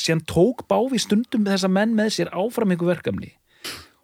sem 0.01 0.19
tók 0.27 0.65
báfi 0.71 0.99
stundum 0.99 1.45
með 1.45 1.59
þessa 1.59 1.71
menn 1.71 1.95
með 1.95 2.15
sér 2.17 2.33
áfram 2.35 2.73
einhver 2.75 2.95
verkefni. 2.97 3.35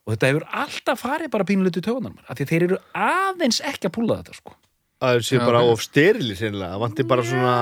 Og 0.07 0.15
þetta 0.15 0.31
hefur 0.31 0.47
alltaf 0.63 1.03
farið 1.03 1.33
bara 1.33 1.47
pínuleitu 1.49 1.83
tögunar 1.85 2.21
af 2.29 2.39
því 2.39 2.47
þeir 2.51 2.67
eru 2.69 2.79
aðeins 2.95 3.61
ekki 3.67 3.89
að 3.89 3.97
púla 3.97 4.21
þetta 4.21 4.37
sko. 4.39 4.55
Að 5.01 5.15
það 5.15 5.23
sé 5.27 5.39
Já, 5.39 5.45
bara 5.47 5.63
of 5.65 5.85
sérlega, 5.85 6.69
það 6.75 6.83
vanti 6.85 7.07
bara 7.09 7.25
svona 7.25 7.55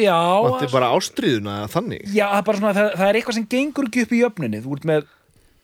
já, 0.00 0.06
já, 0.06 0.20
vanti 0.46 0.68
bara 0.72 0.92
ástríðuna 0.96 1.56
eða 1.60 1.72
þannig. 1.74 2.06
Já 2.16 2.26
það, 2.30 2.52
svona, 2.60 2.72
það, 2.78 2.88
það 2.96 3.08
er 3.08 3.18
eitthvað 3.18 3.36
sem 3.36 3.48
gengur 3.52 3.90
ekki 3.90 4.04
upp 4.06 4.14
í 4.14 4.20
jöfnunni. 4.22 4.62
Þú 4.64 4.76
ert 4.78 4.88
með 4.88 5.10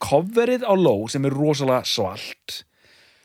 coverið 0.02 0.66
á 0.68 0.74
low 0.76 1.06
sem 1.12 1.28
er 1.28 1.36
rosalega 1.36 1.88
svalt. 1.88 2.58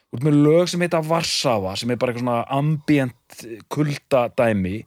Þú 0.07 0.19
ert 0.19 0.27
með 0.29 0.37
lög 0.45 0.71
sem 0.71 0.85
heita 0.85 1.03
Varsava 1.03 1.75
sem 1.75 1.91
er 1.91 1.99
bara 1.99 2.13
eitthvað 2.13 2.23
svona 2.23 2.45
ambient 2.57 3.41
kuldadæmi. 3.73 4.77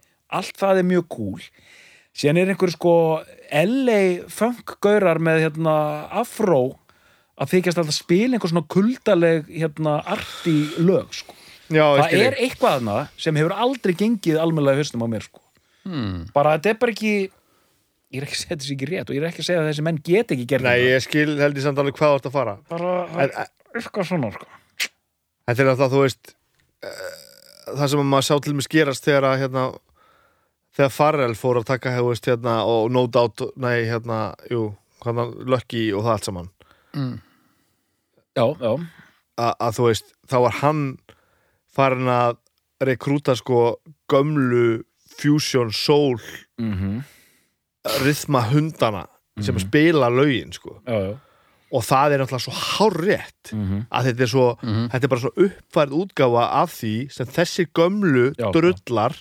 Allt 0.40 0.62
það 0.62 0.80
er 0.80 0.88
mjög 0.88 1.10
cool. 1.12 1.50
Síðan 2.16 2.40
er 2.40 2.52
einhver 2.54 2.72
sko 2.72 2.94
LA 3.52 4.00
funk-gaurar 4.32 5.20
með 5.22 5.44
hérna 5.44 5.74
afró 6.22 6.78
að 7.40 7.54
þykjast 7.54 7.82
alltaf 7.82 7.96
spila 7.96 8.36
einhver 8.36 8.52
svona 8.52 8.68
kuldaleg 8.70 9.52
hérna 9.52 9.98
arti 10.08 10.56
lög 10.80 11.12
sko. 11.20 11.36
Já, 11.70 11.84
það 12.00 12.16
er 12.20 12.38
eitthvað 12.38 12.78
þarna 12.78 12.96
sem 13.16 13.40
hefur 13.40 13.56
aldrei 13.66 13.94
gengið 13.98 14.40
almennilega 14.42 14.80
í 14.80 14.84
haustum 14.84 15.04
á 15.04 15.08
mér 15.12 15.26
sko. 15.26 15.42
hmm. 15.86 16.16
bara 16.34 16.56
þetta 16.58 16.74
er 16.74 16.80
bara 16.82 16.96
ekki 16.96 17.14
ég 18.10 18.18
er 18.18 18.26
ekki 18.26 18.36
að 18.36 18.42
setja 18.42 18.58
þessi 18.58 18.76
ekki 18.76 18.90
rétt 18.90 19.10
og 19.10 19.16
ég 19.16 19.22
er 19.22 19.30
ekki 19.30 19.44
að 19.44 19.48
segja 19.48 19.62
að 19.62 19.70
þessi 19.70 19.86
menn 19.86 20.02
get 20.10 20.34
ekki 20.34 20.46
gert 20.50 20.66
Nei, 20.66 20.78
ég 20.88 21.04
skil 21.04 21.36
held 21.38 21.58
ég 21.58 21.66
samt 21.66 21.82
alveg 21.82 21.98
hvað 21.98 22.14
þú 22.14 22.20
ert 22.20 22.30
að 22.30 22.36
fara 22.36 22.56
bara 22.70 22.94
eitthvað 23.70 24.08
svona 24.08 24.32
sko. 24.34 24.48
Þetta 25.46 25.62
er 25.62 25.70
alltaf, 25.72 25.92
þú 25.92 26.00
veist 26.02 26.32
uh, 26.86 27.20
það 27.78 27.92
sem 27.92 28.10
maður 28.12 28.26
sá 28.26 28.34
til 28.42 28.54
mig 28.56 28.66
skerast 28.66 29.06
þegar 29.06 29.28
að 29.30 29.40
hérna, 29.44 29.64
þegar 30.76 30.94
Farrell 30.94 31.36
fór 31.38 31.60
að 31.60 31.68
taka 31.70 31.94
hefur 31.94 32.14
veist, 32.14 32.28
hérna, 32.30 32.56
og 32.66 32.90
No 32.94 33.04
Doubt, 33.06 33.44
nei, 33.60 33.86
hérna 33.88 34.20
jú, 34.50 34.70
hann, 35.04 35.22
Lucky 35.46 35.88
og 35.94 36.06
það 36.06 36.14
allt 36.16 36.30
saman 36.30 36.50
mm. 36.96 37.14
já, 38.38 38.46
já, 38.46 38.72
A, 39.40 39.54
að 39.54 39.78
þú 39.78 39.88
veist, 39.88 40.12
þá 40.28 40.36
var 40.46 40.58
hann 40.60 40.84
farin 41.80 42.08
að 42.12 42.36
rekrúta 42.84 43.34
sko 43.36 43.78
gömlu 44.12 44.82
fusion 45.16 45.72
soul 45.72 46.20
mm 46.60 47.00
rithma 48.04 48.42
hundana 48.50 49.06
sem 49.40 49.54
Mhm. 49.54 49.60
spila 49.64 50.08
lögin 50.12 50.52
sko. 50.52 50.82
Já, 50.86 50.92
já. 51.00 51.16
og 51.72 51.82
það 51.86 52.12
er 52.12 52.18
náttúrulega 52.18 52.44
svo 52.44 52.52
hárrétt 52.52 53.52
Mm 53.54 53.86
að 53.90 54.04
þetta 54.06 54.20
er 54.20 54.26
svo, 54.26 54.58
Mhm. 54.62 54.88
þetta 54.90 55.04
er 55.04 55.08
bara 55.08 55.20
svo 55.20 55.30
uppfærð 55.36 55.92
útgáfa 56.02 56.44
af 56.62 56.70
því 56.74 57.12
sem 57.12 57.26
þessi 57.26 57.66
gömlu 57.72 58.34
Já, 58.36 58.50
drullar 58.52 59.14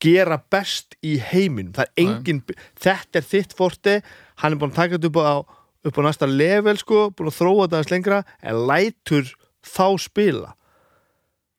gera 0.00 0.38
best 0.50 0.94
í 1.02 1.18
heiminn 1.18 1.72
það 1.72 1.84
er 1.84 2.04
engin, 2.04 2.42
þetta 2.80 3.16
er 3.16 3.22
þitt 3.22 3.52
forti 3.54 4.02
hann 4.36 4.52
er 4.52 4.56
búin 4.58 4.70
að 4.72 4.74
taka 4.74 4.96
þetta 4.98 5.06
upp 5.06 5.16
á 5.16 5.44
upp 5.86 5.98
á 5.98 6.02
næsta 6.02 6.26
level 6.26 6.76
sko, 6.78 7.10
búin 7.10 7.28
að 7.28 7.38
þróa 7.40 7.68
þetta 7.68 7.76
aðeins 7.76 7.90
lengra 7.90 8.24
en 8.42 8.54
lætur 8.66 9.34
þá 9.64 9.98
spila 10.00 10.54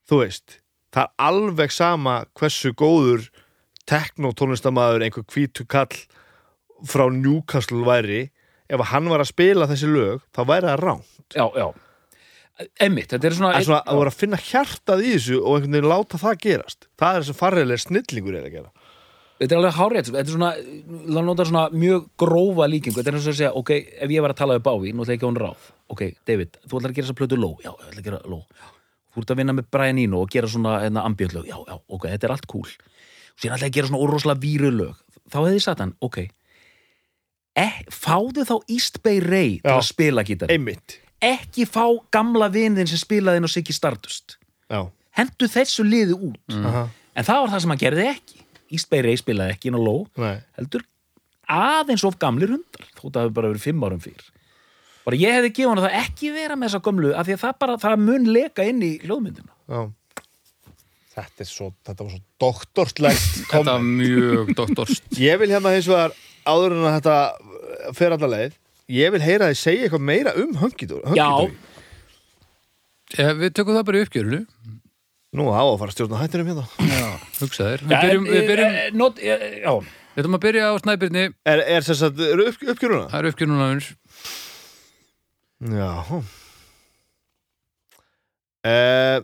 þú 0.07 0.23
veist 0.23 0.59
það 0.95 1.03
er 1.03 1.27
alveg 1.27 1.73
sama 1.75 2.15
hversu 2.38 2.73
góður 2.77 3.27
teknotónlistamæður 3.88 5.05
einhver 5.07 5.27
hvítu 5.31 5.65
kall 5.69 5.93
frá 6.88 7.07
Newcastle 7.09 7.85
væri. 7.88 8.27
Ef 8.67 8.81
hann 8.91 9.07
var 9.07 9.23
að 9.23 9.31
spila 9.31 9.67
þessi 9.69 9.88
lög 9.88 10.25
þá 10.35 10.41
væri 10.49 10.67
það 10.67 10.81
rán 10.84 11.05
já, 11.31 11.45
já. 11.55 11.67
Emmitt, 12.81 13.11
þetta 13.13 13.29
er 13.29 13.35
svona, 13.38 13.53
en 13.53 13.65
svona 13.67 13.84
að 13.85 13.99
voru 13.99 14.11
að 14.11 14.17
finna 14.17 14.38
hjartað 14.41 15.03
í 15.05 15.11
þessu 15.13 15.38
og 15.38 15.55
einhvern 15.55 15.75
veginn 15.77 15.89
láta 15.91 16.17
það 16.17 16.39
gerast. 16.41 16.88
Það 16.97 17.17
er 17.17 17.23
þessi 17.23 17.35
farriðlega 17.38 17.84
snillingur 17.84 18.38
er 18.39 18.47
að 18.47 18.55
gera. 18.55 18.88
Þetta 19.38 19.53
er 19.53 19.59
alveg 19.59 19.75
hárétt 19.77 20.07
þetta 20.07 20.23
er 20.23 20.31
svona, 20.34 20.49
það 21.05 21.27
notar 21.27 21.49
svona 21.51 21.81
mjög 21.84 22.07
grófa 22.17 22.69
líkingu, 22.71 22.97
þetta 22.97 23.11
er 23.13 23.19
eins 23.19 23.27
og 23.27 23.35
að 23.35 23.38
segja 23.43 23.51
ok, 23.61 23.71
ef 24.07 24.15
ég 24.15 24.25
var 24.25 24.34
að 24.34 24.39
tala 24.39 24.57
við 24.57 24.65
Bávi, 24.65 24.95
nú 24.95 25.05
ætla 25.05 25.13
ég 25.13 25.21
ekki 25.21 25.29
á 25.29 25.31
hún 25.31 25.39
ráð. 25.43 25.69
Ok, 25.93 26.03
David, 26.25 26.57
þú 26.65 26.79
ætlar 26.79 26.95
að 26.95 26.97
gera 26.97 27.05
þess 27.05 27.13
að 27.13 27.19
plötu 27.21 27.39
low. 27.43 27.53
Já, 27.61 27.69
ég 27.69 27.91
ætla 27.91 28.01
að 28.01 28.09
gera 28.09 28.23
low 28.25 28.41
þú 29.18 29.23
ert 29.26 29.34
að 29.34 29.39
vinna 29.41 29.56
með 29.57 29.69
Brian 29.73 29.99
Eno 30.02 30.22
og 30.23 30.31
gera 30.34 30.49
svona 30.52 30.77
hérna, 30.84 31.03
ambient 31.10 31.34
lög, 31.35 31.48
já, 31.49 31.57
já, 31.57 31.76
ok, 31.89 32.07
þetta 32.14 32.27
er 32.30 32.34
allt 32.35 32.48
cool. 32.52 32.69
Og 32.69 33.41
síðan 33.41 33.57
ætla 33.57 33.68
ég 33.68 33.72
að 33.73 33.77
gera 33.80 33.89
svona 33.89 34.02
úrroslega 34.06 34.44
víru 34.44 34.72
lög. 34.73 35.03
Þá 35.27 35.38
hefði 35.41 35.76
hann, 35.81 35.94
ok. 36.06 36.19
Eh, 37.57 37.77
fáðu 37.89 38.45
þá 38.45 38.56
East 38.69 39.02
Bay 39.02 39.19
Ray 39.23 39.56
til 39.57 39.72
Já. 39.72 39.80
að 39.80 39.88
spila 39.89 40.23
gítar 40.23 40.52
einmitt. 40.53 40.99
Ekki 41.26 41.65
fá 41.65 41.88
gamla 42.14 42.52
vinðin 42.53 42.85
sem 42.89 42.99
spilaði 43.02 43.41
inn 43.41 43.49
á 43.49 43.52
Siggy 43.52 43.73
Stardust. 43.73 44.38
Já. 44.69 44.85
hendu 45.18 45.48
þessu 45.49 45.81
liði 45.81 46.14
út. 46.14 46.53
Aha. 46.53 46.89
en 47.18 47.26
það 47.26 47.39
var 47.41 47.49
það 47.49 47.61
sem 47.64 47.72
hann 47.73 47.81
gerði 47.81 48.06
ekki. 48.11 48.44
East 48.69 48.89
Bay 48.91 49.02
Ray 49.02 49.18
spilaði 49.18 49.56
ekki 49.56 49.72
inn 49.72 49.80
á 49.80 49.81
Nei. 50.22 50.38
heldur 50.60 50.85
aðeins 51.48 52.03
of 52.07 52.18
gamlir 52.19 52.52
hundar 52.52 52.88
þótt 52.98 53.07
að 53.07 53.15
það 53.15 53.23
hefur 53.23 53.35
bara 53.38 53.52
verið 53.53 53.64
fimm 53.64 53.85
árum 53.88 54.03
fyrr 54.03 54.26
bara 55.07 55.19
ég 55.21 55.38
hefði 55.38 55.53
gefið 55.55 55.71
hann 55.71 55.84
það 55.85 55.97
ekki 56.01 56.34
vera 56.35 56.57
með 56.59 56.69
þessa 56.69 56.84
gömlu 56.88 57.13
af 57.15 57.27
því 57.27 57.38
að 57.38 57.43
það 57.45 57.57
bara, 57.63 57.77
það 57.85 58.03
mun 58.03 58.29
leka 58.35 58.67
inn 58.67 58.84
í 58.84 58.91
hljóðmyndina. 59.05 59.53
Já. 59.71 59.81
Þetta 61.17 61.43
er 61.43 61.49
svo, 61.49 61.67
þetta 61.88 62.05
var 62.05 62.13
svo 62.13 62.19
doktorslegt 62.43 63.27
Þetta 63.51 63.63
var 63.71 63.85
mjög 63.85 64.51
doktorst. 64.57 65.07
Ég 65.17 65.39
vil 65.41 65.49
hérna 65.49 65.73
hins 65.73 65.88
vegar 65.89 66.13
áður 66.47 66.75
en 66.75 66.85
að 66.85 66.97
þetta 66.99 67.93
fer 67.97 68.15
allar 68.15 68.34
leið 68.34 68.57
ég 68.97 69.13
vil 69.15 69.23
heyra 69.23 69.49
þið 69.51 69.59
segja 69.59 69.88
eitthvað 69.88 70.05
meira 70.07 70.34
um 70.39 70.53
höngidóri 70.61 71.17
Já, 71.17 71.29
ja, 73.17 73.31
Við 73.39 73.55
tökum 73.55 73.75
það 73.75 73.88
bara 73.88 73.99
í 73.99 74.05
uppgjörinu. 74.05 74.41
Nú 75.38 75.47
á 75.51 75.59
að 75.59 75.77
fara 75.81 75.91
að 75.91 75.95
stjórna 75.95 76.19
hættinum 76.21 76.51
hérna. 76.51 76.67
Já, 76.88 77.07
hugsa 77.41 77.65
þér 77.71 77.81
já 77.84 77.88
Við 77.88 78.03
byrjum, 78.03 78.27
við 78.27 78.51
byrjum, 78.51 78.75
eh, 78.75 78.84
eh, 78.84 78.93
not, 78.95 79.19
eh, 79.19 79.47
já, 79.63 79.73
við 80.13 80.21
ætlum 80.23 80.38
að 80.38 80.43
byrja 80.45 80.67
á 80.67 80.73
snæbyrni 80.84 81.25
Er, 81.47 81.63
er 81.75 81.88
sem 81.88 81.97
sagt, 81.99 82.21
er 82.23 82.43
upp, 82.45 82.61
uppgjöruna? 82.63 83.09
Það 83.11 83.19
er 83.19 83.29
uppgjörnuna 83.31 83.71
uns 83.75 83.89
Já. 85.57 85.89
Uh, 88.67 89.23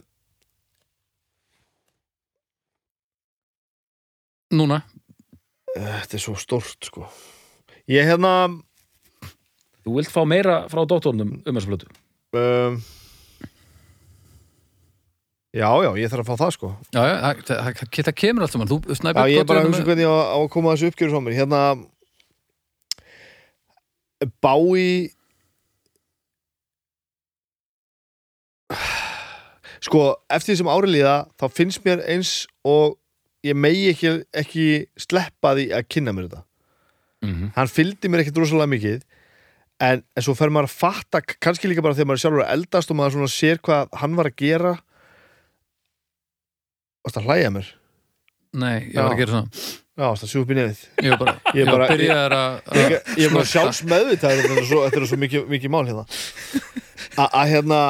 Núna. 4.54 4.82
Þetta 5.74 6.18
er 6.18 6.22
svo 6.22 6.34
stórt 6.38 6.90
sko. 6.90 7.06
Ég 7.90 8.06
hérna 8.08 8.50
þú 9.84 9.98
vilt 9.98 10.12
fá 10.14 10.22
meira 10.30 10.64
frá 10.72 10.86
dóttornum 10.88 11.42
um 11.44 11.58
þessu 11.58 11.68
flötu 11.68 11.90
um, 12.38 12.78
Já, 15.54 15.68
já, 15.84 15.90
ég 16.00 16.10
þarf 16.10 16.24
að 16.24 16.30
fá 16.32 16.40
það 16.40 16.54
sko. 16.56 16.70
Já, 16.96 17.02
já, 17.04 17.16
það, 17.22 17.42
það, 17.46 17.68
það, 17.78 18.06
það 18.08 18.16
kemur 18.18 18.46
allt 18.46 18.54
saman. 18.56 18.70
Þú, 18.72 18.78
Já, 18.90 18.98
Snæbjörn, 18.98 19.30
ég 19.30 19.44
er 19.44 19.50
bara 19.52 19.62
að 19.62 19.68
hugsa 19.68 19.84
hvernig 19.86 20.06
ég 20.08 20.10
á, 20.10 20.18
að 20.34 20.46
koma 20.56 20.72
að 20.72 20.80
þessu 20.80 20.90
uppgjöru 20.90 21.20
mér. 21.22 21.36
Hérna 21.38 21.60
Bái 24.42 24.88
Sko, 29.84 30.02
eftir 30.32 30.54
því 30.54 30.58
sem 30.62 30.70
ári 30.72 30.92
líða 30.94 31.16
þá 31.40 31.46
finnst 31.52 31.84
mér 31.84 32.04
eins 32.08 32.34
og 32.64 32.98
ég 33.44 33.58
megi 33.60 33.90
ekki, 33.92 34.12
ekki 34.40 34.66
sleppa 35.04 35.52
því 35.58 35.66
að 35.76 35.88
kynna 35.92 36.14
mér 36.16 36.30
þetta 36.30 36.44
Mhm. 37.24 37.52
hann 37.56 37.68
fylgdi 37.72 38.10
mér 38.12 38.20
ekkert 38.24 38.38
rosalega 38.42 38.68
mikið 38.74 39.02
en, 39.84 40.02
en 40.16 40.24
svo 40.24 40.34
fer 40.36 40.50
maður 40.52 40.68
að 40.68 40.74
fatta 40.80 41.22
kannski 41.40 41.68
líka 41.72 41.82
bara 41.84 41.96
þegar 41.96 42.10
maður 42.10 42.20
er 42.20 42.24
sjálfur 42.24 42.44
að 42.44 42.54
eldast 42.58 42.92
og 42.92 42.98
maður 43.00 43.30
sér 43.32 43.62
hvað 43.64 43.88
hann 44.02 44.16
var 44.20 44.28
að 44.32 44.36
gera 44.44 44.74
Varst 47.04 47.18
að 47.20 47.26
hlæja 47.28 47.48
að 47.50 47.56
mér? 47.58 47.70
Nei, 48.54 48.76
ég 48.94 49.00
var 49.00 49.12
að 49.16 49.18
gera 49.24 49.32
svona 49.32 49.50
Já, 49.94 50.06
varst 50.10 50.24
að 50.26 50.32
sjúpa 50.34 50.54
í 50.54 50.58
nefið 50.58 50.84
Ég 51.04 51.10
var 51.14 51.20
bara, 51.20 51.34
Ég 51.54 51.60
ég 51.60 51.66
bara- 51.66 51.90
Ég, 52.74 52.94
ég 53.18 53.26
er 53.28 53.34
bara 53.34 53.44
snökta. 53.44 53.52
sjálfs 53.54 53.82
meðvitað 53.88 54.40
þetta 54.40 54.58
er 54.58 54.68
svo, 54.70 54.80
er 54.88 55.08
svo 55.12 55.20
mikið, 55.24 55.48
mikið 55.52 55.70
mál 55.74 55.84
hérna 55.88 56.06
að 57.18 57.52
hérna 57.54 57.82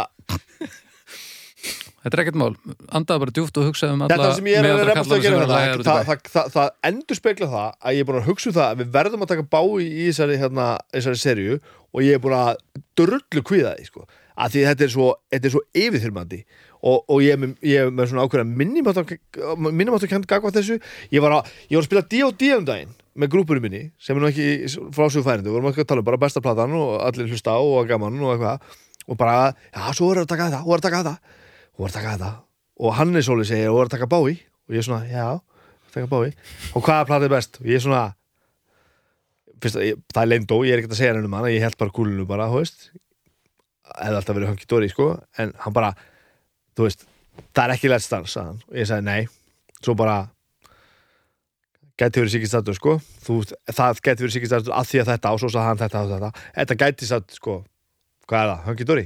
Þetta 2.04 2.18
er 2.18 2.22
ekkert 2.26 2.40
mál, 2.40 2.50
andaði 2.92 3.22
bara 3.24 3.34
djúft 3.38 3.58
og 3.60 3.70
hugsaði 3.70 3.96
um 3.96 4.02
alla 4.04 4.16
þetta 4.18 4.32
sem 4.36 4.48
ég 4.50 4.58
er 4.60 4.66
að 4.68 4.82
reyna 4.90 5.04
að 5.04 5.22
gera 5.24 5.44
það, 5.48 5.68
bæ. 5.80 5.86
það, 5.88 6.26
það, 6.34 6.50
það 6.56 6.90
endur 6.90 7.20
spekla 7.20 7.48
það 7.54 7.70
að 7.72 7.96
ég 7.96 8.04
er 8.04 8.10
búin 8.10 8.20
að 8.20 8.28
hugsa 8.28 8.50
um 8.50 8.56
það 8.58 8.66
að 8.66 8.82
við 8.82 8.90
verðum 8.98 9.24
að 9.24 9.32
taka 9.32 9.46
bái 9.56 9.86
í 9.86 10.08
þessari, 10.10 10.36
hérna, 10.42 10.66
þessari 10.92 11.22
serju 11.22 11.56
og 11.64 12.04
ég 12.04 12.18
er 12.18 12.24
búin 12.26 12.36
að 12.36 12.52
drullu 13.00 13.46
kvíða 13.48 13.74
því 13.78 13.88
sko. 13.88 14.04
að 14.34 14.56
því 14.56 14.66
þetta 14.68 14.84
er 14.84 14.92
svo, 14.98 15.08
svo 15.54 15.64
yfirþyrmandi 15.86 16.42
og, 16.84 16.98
og 17.08 17.24
ég, 17.24 17.40
er 17.40 17.92
með, 17.94 18.10
svona 18.12 18.26
ákveðna 18.28 19.70
minnumáttu 19.72 20.10
kæmt 20.12 20.28
gagvað 20.28 20.58
þessu 20.58 20.80
ég 21.14 21.24
var, 21.24 21.38
að, 21.38 21.54
ég 21.70 21.78
var 21.78 21.86
að 21.86 21.88
spila 21.88 22.04
D.O.D. 22.12 22.50
um 22.58 22.66
daginn 22.68 22.96
með 23.14 23.32
grúpunum 23.36 23.64
minni 23.64 23.84
sem 24.02 24.18
er 24.18 24.24
nú 24.24 24.28
ekki 24.28 24.68
frásögu 24.92 25.24
færindu, 25.24 25.52
við 25.52 25.56
vorum 25.60 25.70
ekki 25.70 25.86
að 25.86 25.92
tala 25.94 26.04
um 26.04 26.08
bara 26.10 26.20
besta 26.20 26.42
platan 26.44 26.74
og 26.76 26.98
allir 27.06 27.30
hlusta 27.30 27.54
á 27.54 27.62
og 27.62 27.88
gaman 27.88 28.18
og 28.26 28.34
eitthvað 28.34 28.82
og 29.04 29.20
bara, 29.20 29.54
já, 29.70 29.84
svo 29.94 30.10
voru 30.10 30.24
að 30.24 30.32
taka 30.34 30.50
þetta, 30.50 30.64
voru 30.66 30.82
að 30.82 30.88
taka 30.88 31.02
þetta 31.04 31.42
voru 31.78 31.90
að 31.90 31.95
taka 31.98 32.16
þetta. 32.16 32.32
Og 32.84 32.95
Hannes 32.98 33.30
Óli 33.32 33.45
segir, 33.48 33.72
voru 33.74 33.88
að 33.88 33.95
taka 33.95 34.10
bái 34.10 34.20
og 34.24 34.74
ég 34.74 34.82
er 34.82 34.88
svona, 34.88 35.06
já, 35.10 35.28
taka 35.94 36.10
bái 36.10 36.34
og 36.74 36.84
hvaða 36.84 37.08
plata 37.10 37.28
er 37.28 37.34
best? 37.34 37.60
og 37.62 37.70
ég 37.70 37.80
er 37.80 37.84
svona 37.84 38.04
fyrst, 39.64 39.80
ég, 39.84 40.02
það 40.14 40.22
er 40.24 40.32
leindó, 40.32 40.60
ég 40.66 40.76
er 40.76 40.82
ekkert 40.82 40.95
að 40.95 41.02
segja 41.02 41.16
hann 41.16 41.28
um 41.28 41.38
hann 41.38 41.50
ég 41.52 41.64
held 41.64 41.80
bara 41.80 41.95
kúlinu 41.95 42.28
bara, 42.30 42.50
þú 42.52 42.62
veist. 42.62 42.90
Hefði 43.94 44.20
alltaf 44.20 44.38
verið 44.38 44.52
hunky 44.52 44.70
dory, 44.70 44.90
sko. 44.91 45.10
En 45.40 45.54
hann 45.64 45.76
bara, 45.76 45.94
þú 46.78 46.88
veist 46.88 47.08
það 47.54 47.64
er 47.66 47.76
ekki 47.76 47.91
let's 47.91 48.10
dance, 48.12 48.34
sagði 48.34 48.52
hann. 48.54 48.64
Og 48.70 48.80
ég 48.80 48.90
sagði 48.90 49.08
nei, 49.10 49.28
svo 49.80 49.98
bara 50.00 50.18
gæti 52.00 52.24
verið 52.24 52.36
sikið 52.38 52.54
status, 52.54 52.80
sko. 52.82 52.98
Þú, 53.24 53.40
það 53.70 54.02
gæti 54.02 54.26
verið 54.26 54.38
sikið 54.38 54.54
status 54.54 54.74
að 54.74 54.90
því 54.90 55.04
að 55.04 55.12
þetta 55.14 55.34
og 55.36 55.44
svo 55.44 55.52
sagði 55.54 55.70
hann 55.70 55.84
þetta 55.84 56.04
og 56.04 56.14
þetta, 56.16 56.32
þetta. 56.58 56.80
Gæti 56.84 57.10
status, 57.12 57.41
sko 57.41 57.60
hvað 58.30 58.40
er 58.44 58.50
það, 58.54 58.66
hunky 58.70 58.88
dory 58.88 59.06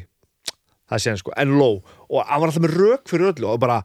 það 0.88 1.03
sé 1.03 1.11
hann, 1.14 1.22
sko, 1.22 1.35
en 1.38 1.57
low 1.59 1.77
og 2.07 2.23
hann 2.23 2.41
var 2.41 2.49
alltaf 2.51 2.64
með 2.65 2.77
rök 2.80 3.05
fyrir 3.11 3.31
öllu 3.34 3.51
og 3.51 3.61
bara 3.64 3.81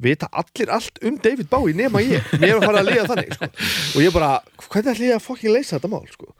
vita 0.00 0.30
allir 0.32 0.72
allt 0.72 0.98
um 1.04 1.18
David 1.20 1.50
Bowie 1.52 1.76
nema 1.76 2.02
ég, 2.04 2.24
mér 2.40 2.58
var 2.58 2.70
farið 2.70 2.80
að 2.80 2.90
líða 2.90 3.06
þannig 3.12 3.36
sko. 3.36 3.48
og 3.52 4.02
ég 4.04 4.16
bara, 4.16 4.32
hvernig 4.66 4.92
ætli 4.94 5.10
ég 5.10 5.18
að 5.18 5.24
fokkin 5.26 5.54
leysa 5.54 5.76
þetta 5.76 5.92
mál, 5.92 6.04
sko? 6.10 6.32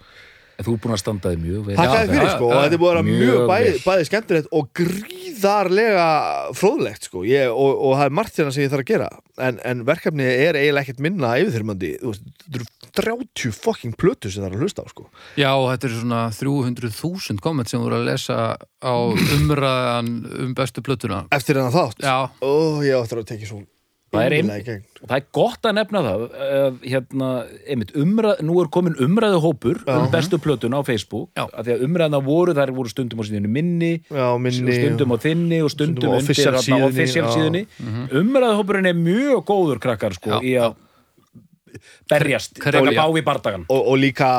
En 0.60 0.66
þú 0.66 0.74
er 0.74 0.80
búin 0.84 0.92
að 0.92 1.00
standa 1.00 1.30
þig 1.32 1.38
mjög 1.40 1.60
vel. 1.70 1.76
Takk 1.78 1.94
Já, 1.94 2.00
fyrir, 2.10 2.30
sko, 2.34 2.48
og 2.50 2.58
þetta 2.58 2.76
er 2.76 2.80
búin 2.82 2.90
að 2.90 2.96
vera 2.98 3.04
mjög 3.06 3.44
bæði, 3.48 3.70
bæði 3.84 4.08
skemmtilegt 4.10 4.50
og 4.58 4.66
gríðarlega 4.76 6.08
fróðlegt, 6.58 7.06
sko, 7.08 7.22
ég, 7.28 7.52
og, 7.52 7.70
og 7.80 7.94
það 7.96 8.04
er 8.04 8.16
margt 8.18 8.40
hérna 8.40 8.52
sem 8.52 8.66
ég 8.66 8.74
þarf 8.74 8.84
að 8.84 8.90
gera, 8.90 9.08
en, 9.46 9.60
en 9.70 9.86
verkefni 9.88 10.26
er 10.28 10.58
eiginlega 10.60 10.84
ekkert 10.84 11.00
minna 11.06 11.32
yfirþyrmandi, 11.40 11.94
þú 12.02 12.12
veist, 12.12 12.68
30 12.96 13.56
fucking 13.56 13.96
plötu 14.00 14.30
sem 14.30 14.42
það 14.42 14.50
er 14.50 14.56
að 14.58 14.64
hlusta 14.66 14.84
á, 14.84 14.86
sko. 14.92 15.08
Já, 15.40 15.50
þetta 15.72 15.88
er 15.90 15.96
svona 15.98 16.22
300.000 16.36 17.44
komment 17.44 17.72
sem 17.72 17.82
voru 17.82 18.00
að 18.00 18.08
lesa 18.10 18.38
á 18.60 18.94
umræðan 19.40 20.14
um 20.46 20.54
bestu 20.58 20.84
plötuna. 20.86 21.24
Eftir 21.34 21.60
hennar 21.60 21.74
þátt, 21.74 22.02
Já, 22.04 22.30
ó, 22.40 22.52
ég 22.86 22.96
áttur 22.98 23.22
að 23.22 23.30
tekið 23.34 23.52
svo 23.52 23.62
Það 24.10 24.34
er 24.34 24.80
það 25.06 25.12
er 25.14 25.26
gott 25.34 25.66
að 25.68 25.76
nefna 25.76 26.00
það 26.02 26.22
uh, 26.26 26.78
hérna, 26.82 27.28
einmitt, 27.70 27.92
umræð, 27.98 28.40
nú 28.46 28.56
er 28.58 28.70
komin 28.74 28.96
umræðu 29.06 29.38
hópur 29.44 29.78
um 29.86 30.08
bestu 30.10 30.40
plötuna 30.42 30.80
á 30.80 30.86
Facebook 30.86 31.30
Já. 31.38 31.44
af 31.46 31.62
því 31.62 31.76
að 31.76 31.84
umræðina 31.86 32.20
voru, 32.26 32.54
þær 32.58 32.72
voru 32.74 32.90
stundum 32.90 33.22
á 33.22 33.24
síðunni 33.28 33.52
minni, 33.54 33.92
Já, 34.10 34.26
minni, 34.42 34.74
stundum 34.80 35.14
á 35.14 35.16
þinni 35.22 35.62
og 35.62 35.70
stundum, 35.70 36.02
Stundum 36.02 36.10
á 36.10 36.18
undir 36.18 36.96
official 36.96 37.30
síðunni, 37.30 37.64
síðunni. 37.70 38.10
Umræðu 38.20 38.58
hópurinn 38.58 38.90
er 38.90 38.98
mjög 38.98 39.44
góður 39.46 39.82
krakkar 39.86 40.18
sko, 40.18 40.42
í 40.42 40.56
að 40.58 40.74
berjast, 42.10 42.56
taka 42.60 42.82
bá 42.86 43.04
í 43.04 43.24
bardagan 43.26 43.66
og, 43.68 43.82
og 43.92 44.00
líka 44.00 44.30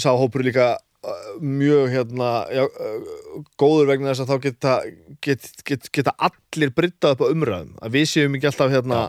sá 0.00 0.10
hópur 0.18 0.44
líka 0.46 0.74
uh, 0.76 1.32
mjög 1.40 1.88
hérna 1.94 2.30
já, 2.52 2.64
uh, 2.66 3.40
góður 3.60 3.92
vegna 3.92 4.12
þess 4.12 4.24
að 4.24 4.30
þá 4.32 4.46
geta, 4.46 4.76
get, 5.24 5.50
get, 5.68 5.90
geta 5.94 6.14
allir 6.18 6.72
bryttað 6.74 7.16
upp 7.16 7.26
á 7.26 7.32
umræðum. 7.32 7.74
Að 7.82 7.98
við 7.98 8.08
séum 8.12 8.38
ekki 8.38 8.50
alltaf 8.50 8.72
hérna 8.74 9.02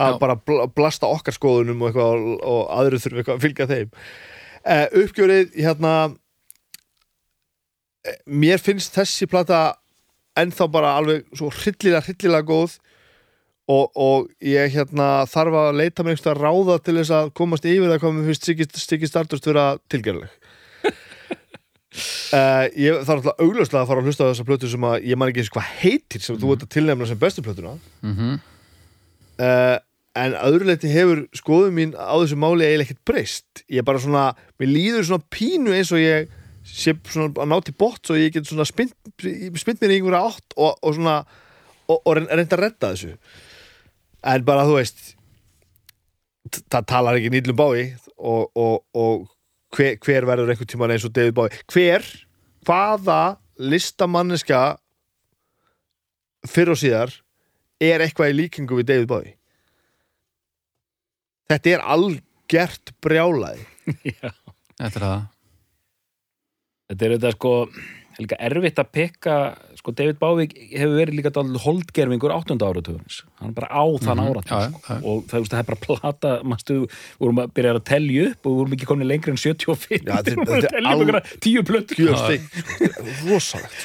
að 0.00 0.14
Já. 0.14 0.18
bara 0.20 0.36
bl 0.38 0.64
blasta 0.74 1.10
okkar 1.10 1.36
skoðunum 1.36 1.82
og, 1.82 1.90
eitthvað, 1.90 2.26
og, 2.32 2.42
og 2.52 2.60
aðrir 2.78 3.02
þurfum 3.02 3.22
eitthvað 3.22 3.38
að 3.38 3.44
fylgja 3.46 3.68
þeim. 3.70 3.94
Uh, 4.60 4.86
uppgjörið 5.02 5.54
hérna 5.56 5.92
eh, 8.04 8.18
mér 8.28 8.60
finnst 8.60 8.96
þessi 8.96 9.28
plata 9.30 9.60
ennþá 10.40 10.68
bara 10.72 10.94
alveg 11.00 11.26
svo 11.36 11.50
hryllilega, 11.52 12.04
hryllilega 12.06 12.48
góð 12.48 12.76
og, 13.70 13.90
og 13.94 14.28
ég 14.42 14.72
hérna 14.74 15.08
þarf 15.30 15.56
að 15.60 15.76
leita 15.78 16.02
mér 16.04 16.14
einhversta 16.16 16.34
ráða 16.38 16.78
til 16.82 16.96
þess 16.98 17.12
að 17.20 17.32
komast 17.38 17.66
yfir 17.68 17.90
það 17.92 18.00
hvað 18.02 18.16
mér 18.16 18.30
finnst 18.30 18.48
Siggi, 18.88 19.10
Stardust 19.10 19.46
vera 19.50 19.66
tilgerðleg 19.92 20.32
uh, 22.34 22.66
ég 22.86 23.02
þarf 23.04 23.20
alltaf 23.20 23.42
augljóslega 23.44 23.82
að 23.84 23.90
fara 23.92 24.02
að 24.02 24.08
hlusta 24.10 24.26
á 24.26 24.30
þessa 24.32 24.46
plötu 24.48 24.70
sem 24.72 24.86
að 24.90 25.06
ég 25.10 25.20
man 25.20 25.30
ekki 25.32 25.44
eins 25.44 25.52
hvað 25.54 25.70
heitir 25.82 26.24
sem 26.24 26.40
þú 26.40 26.54
ert 26.56 26.66
að 26.66 26.72
tilnefna 26.76 27.08
sem 27.10 27.20
bestu 27.20 27.44
plötuna. 27.46 27.76
Mhm. 28.06 28.34
Uh, 29.40 29.78
en 30.20 30.34
öðruleiti 30.36 30.88
hefur 30.90 31.20
skoðum 31.38 31.76
mín 31.78 31.92
á 31.94 32.12
þessu 32.18 32.36
máli 32.36 32.66
eiginlega 32.66 32.88
ekkert 32.90 33.04
breyst. 33.08 33.62
Ég 33.70 33.80
er 33.80 33.86
bara 33.86 34.00
svona, 34.02 34.24
mér 34.60 34.68
líður 34.72 35.06
svona 35.06 35.24
pínu 35.32 35.70
eins 35.76 35.92
og 35.94 36.02
ég 36.02 36.26
sé 36.66 36.92
svona 37.08 37.30
að 37.40 37.48
ná 37.48 37.56
til 37.64 37.74
bort 37.78 38.02
svo 38.04 38.18
ég 38.18 38.34
get 38.34 38.48
svona 38.50 38.66
spint, 38.68 38.92
spint 39.22 39.80
mér 39.80 39.94
í 39.94 40.00
einhverja 40.00 40.24
átt 40.28 40.56
og, 40.58 40.74
og 40.82 40.96
svona 40.98 41.14
og, 41.86 41.96
og 42.02 42.10
reyn- 42.18 42.28
reynda 42.28 42.58
að 42.58 42.62
redda 42.66 42.90
þessu 42.92 43.14
en 44.20 44.46
bara 44.46 44.66
þú 44.68 44.76
veist 44.78 45.02
það 46.72 46.88
talar 46.90 47.18
ekki 47.18 47.32
nýllum 47.32 47.58
bái 47.58 47.82
og, 48.16 48.50
og, 48.58 48.82
og 48.94 49.26
hver, 49.76 49.96
hver 50.02 50.26
verður 50.28 50.52
einhvern 50.52 50.70
tímann 50.70 50.94
eins 50.94 51.06
og 51.06 51.14
David 51.16 51.36
Bái 51.36 51.48
hver, 51.72 52.06
hvaða 52.66 53.20
listamanniska 53.60 54.62
fyrr 56.48 56.74
og 56.74 56.80
síðar 56.80 57.14
er 57.80 58.04
eitthvað 58.04 58.32
í 58.34 58.38
líkingu 58.42 58.80
við 58.80 58.90
David 58.92 59.10
Bái 59.12 59.34
þetta 61.52 61.76
er 61.76 61.86
algert 61.96 62.94
brjálaði 63.04 63.68
Þetta 64.80 64.96
er 64.96 65.04
það. 65.04 65.24
Þetta 66.90 67.04
er 67.06 67.12
þetta 67.14 67.32
sko 67.34 67.50
er 68.18 68.22
líka 68.24 68.36
erfitt 68.46 68.78
að 68.82 68.88
pekka 68.96 69.34
sko 69.78 69.92
David 69.96 70.18
Bowie 70.20 70.48
hefur 70.74 70.96
verið 70.98 71.14
líka 71.20 71.30
holdgerfingur 71.64 72.32
8. 72.34 72.56
áratugurins 72.60 73.20
hann 73.40 73.52
er 73.52 73.56
bara 73.60 73.68
á 73.70 73.84
þann 74.02 74.20
Mhm, 74.20 74.30
áratug 74.32 74.50
já, 74.50 74.68
sko. 74.70 74.96
og 75.12 75.22
það, 75.30 75.38
veist, 75.44 75.52
það 75.54 75.62
er 75.62 75.68
bara 75.70 75.80
plata 75.86 76.32
manstu, 76.44 76.76
við 76.84 77.22
vorum 77.24 77.40
að 77.44 77.52
byrja 77.56 77.74
að 77.76 77.84
telja 77.92 78.26
upp 78.32 78.40
og 78.46 78.50
við 78.52 78.58
vorum 78.60 78.76
ekki 78.76 78.88
komin 78.90 79.08
lengra 79.08 79.30
en 79.34 79.40
75 79.40 80.04
Já, 80.04 80.14
þetta 80.20 80.36
vorum 80.40 81.20
að 81.20 81.30
telja 81.40 81.60
upp 81.62 81.70
al- 81.70 81.86
tíu 81.96 82.12
stig, 82.20 82.42
rosalegt. 83.28 83.80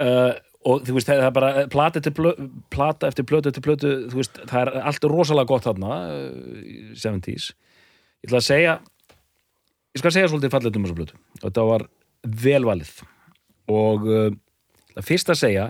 Og 0.60 0.82
þú 0.84 0.92
veist, 0.92 1.08
það 1.08 1.22
er 1.24 1.30
bara 1.32 1.50
plata, 1.72 2.02
til 2.04 2.12
plö, 2.12 2.34
plata 2.68 3.08
eftir 3.08 3.24
plötu 3.24 3.48
eftir 3.48 3.62
plötu, 3.64 3.90
þú 4.12 4.18
veist, 4.18 4.40
það 4.50 4.60
er 4.66 4.70
allt 4.90 5.06
rosalega 5.08 5.48
gott 5.48 5.64
þarna 5.64 5.94
uh, 6.04 6.58
í 6.60 6.74
70s 7.00 7.46
ég 8.20 8.28
ætla 8.28 8.42
að 8.42 8.44
segja 8.44 8.74
ég 9.96 10.02
skal 10.02 10.12
segja 10.12 10.28
svolítið 10.28 10.52
fallet 10.52 10.76
um 10.76 10.84
þessu 10.84 10.98
plötu. 10.98 11.16
Og 11.40 11.46
þetta 11.46 11.64
var 11.70 11.86
velvalið. 12.24 12.92
Og 13.70 14.08
uh, 14.08 14.30
það 14.96 15.06
fyrst 15.06 15.32
að 15.32 15.40
segja 15.44 15.68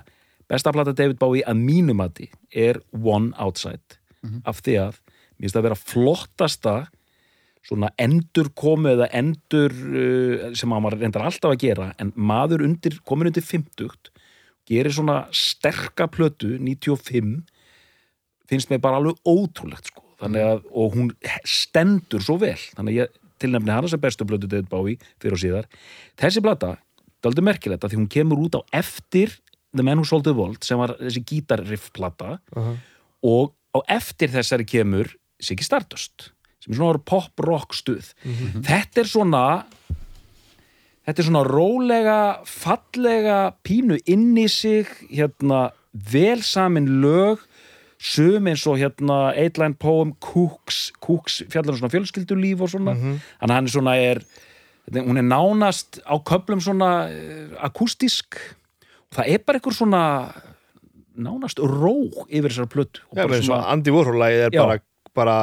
besta 0.51 0.73
plata 0.75 0.95
David 0.97 1.21
Bowie 1.21 1.47
að 1.47 1.61
mínumati 1.63 2.31
er 2.51 2.81
One 2.97 3.35
Outside. 3.39 3.99
Af 4.45 4.61
því 4.65 4.79
að 4.83 4.97
mér 5.01 5.47
finnst 5.47 5.55
það 5.55 5.61
að 5.63 5.69
vera 5.69 5.81
flottasta 5.81 6.75
svona 7.65 7.91
endur 8.01 8.51
komu 8.57 8.91
eða 8.95 9.11
endur 9.17 9.73
uh, 9.73 10.51
sem 10.57 10.73
var 10.73 10.97
reyndar 10.97 11.29
alltaf 11.29 11.55
að 11.55 11.63
gera 11.67 11.91
en 12.01 12.13
maður 12.17 12.65
undir, 12.67 12.99
komin 13.05 13.31
undir 13.31 13.45
50 13.45 14.11
gerir 14.71 14.95
svona 14.95 15.25
sterka 15.35 16.07
plötu 16.11 16.55
95 16.59 17.41
finnst 18.51 18.71
mér 18.71 18.83
bara 18.83 19.01
alveg 19.01 19.19
ótrúlegt 19.29 19.91
sko. 19.91 20.05
að, 20.21 20.65
og 20.77 20.97
hún 20.97 21.13
stendur 21.49 22.23
svo 22.25 22.37
vel, 22.41 22.59
þannig 22.77 22.93
að 22.93 22.99
ég 22.99 23.20
tilnefni 23.41 23.75
hana 23.75 23.91
sem 23.91 24.01
bestu 24.01 24.27
plötu 24.29 24.51
David 24.51 24.69
Bowie 24.71 24.99
fyrir 25.21 25.37
og 25.37 25.43
síðar. 25.43 25.71
Þessi 26.21 26.43
plata, 26.45 26.75
það 27.21 27.25
er 27.25 27.31
aldrei 27.33 27.47
merkilegt 27.51 27.87
að 27.87 27.95
því 27.95 28.01
hún 28.03 28.11
kemur 28.17 28.45
út 28.47 28.59
á 28.59 28.63
eftir 28.83 29.39
The 29.77 29.87
Man 29.87 30.03
Who 30.03 30.09
Sold 30.09 30.27
the 30.27 30.35
World 30.37 30.67
sem 30.67 30.81
var 30.81 30.97
þessi 30.99 31.23
gítarriff 31.27 31.91
plata 31.97 32.39
og 33.23 33.53
á 33.77 33.79
eftir 34.01 34.33
þessari 34.33 34.67
kemur 34.67 35.13
Siggy 35.41 35.65
Stardust 35.65 36.31
sem 36.61 36.75
er 36.75 36.81
svona 36.81 37.01
pop-rock 37.01 37.73
stuð. 37.77 38.11
Þetta 38.67 39.01
er 39.01 39.09
svona 39.09 39.45
þetta 41.07 41.23
er 41.23 41.29
svona 41.31 41.45
rólega 41.47 42.19
fallega 42.45 43.39
pínu 43.65 44.01
inn 44.11 44.35
í 44.39 44.49
sig 44.49 44.91
hérna 45.09 45.71
vel 45.93 46.43
samin 46.47 47.01
lög 47.03 47.41
sum 48.01 48.49
eins 48.49 48.63
og 48.69 48.79
hérna 48.81 49.19
Eight-Line 49.37 49.77
Poem, 49.81 50.15
Cooks 50.25 50.91
Cooks 51.05 51.43
fjallar 51.53 51.77
um 51.77 51.83
svona 51.83 51.93
fjölskyldulíf 51.93 52.63
og 52.65 52.73
svona 52.73 52.95
þannig 52.97 53.51
að 53.51 53.57
hann 53.57 53.69
er 53.69 53.75
svona 53.75 53.97
er 54.01 54.23
hún 54.97 55.21
er 55.21 55.27
nánast 55.27 56.01
á 56.09 56.17
köplum 56.25 56.63
svona 56.65 57.11
uh, 57.13 57.59
akústísk 57.69 58.41
og 59.11 59.19
það 59.19 59.35
er 59.35 59.45
bara 59.45 59.61
einhver 59.61 59.77
svona 59.77 60.03
nánast 61.21 61.61
ró 61.61 61.95
yfir 62.31 62.49
þessar 62.49 62.71
plötu 62.73 63.05
og 63.11 63.21
Já, 63.21 63.27
bara 63.27 63.43
svona 63.45 63.69
Andy 63.75 63.93
Warhol-lægið 63.93 64.47
er 64.49 64.57
Já. 64.57 64.63
bara, 64.65 64.81
bara 65.15 65.37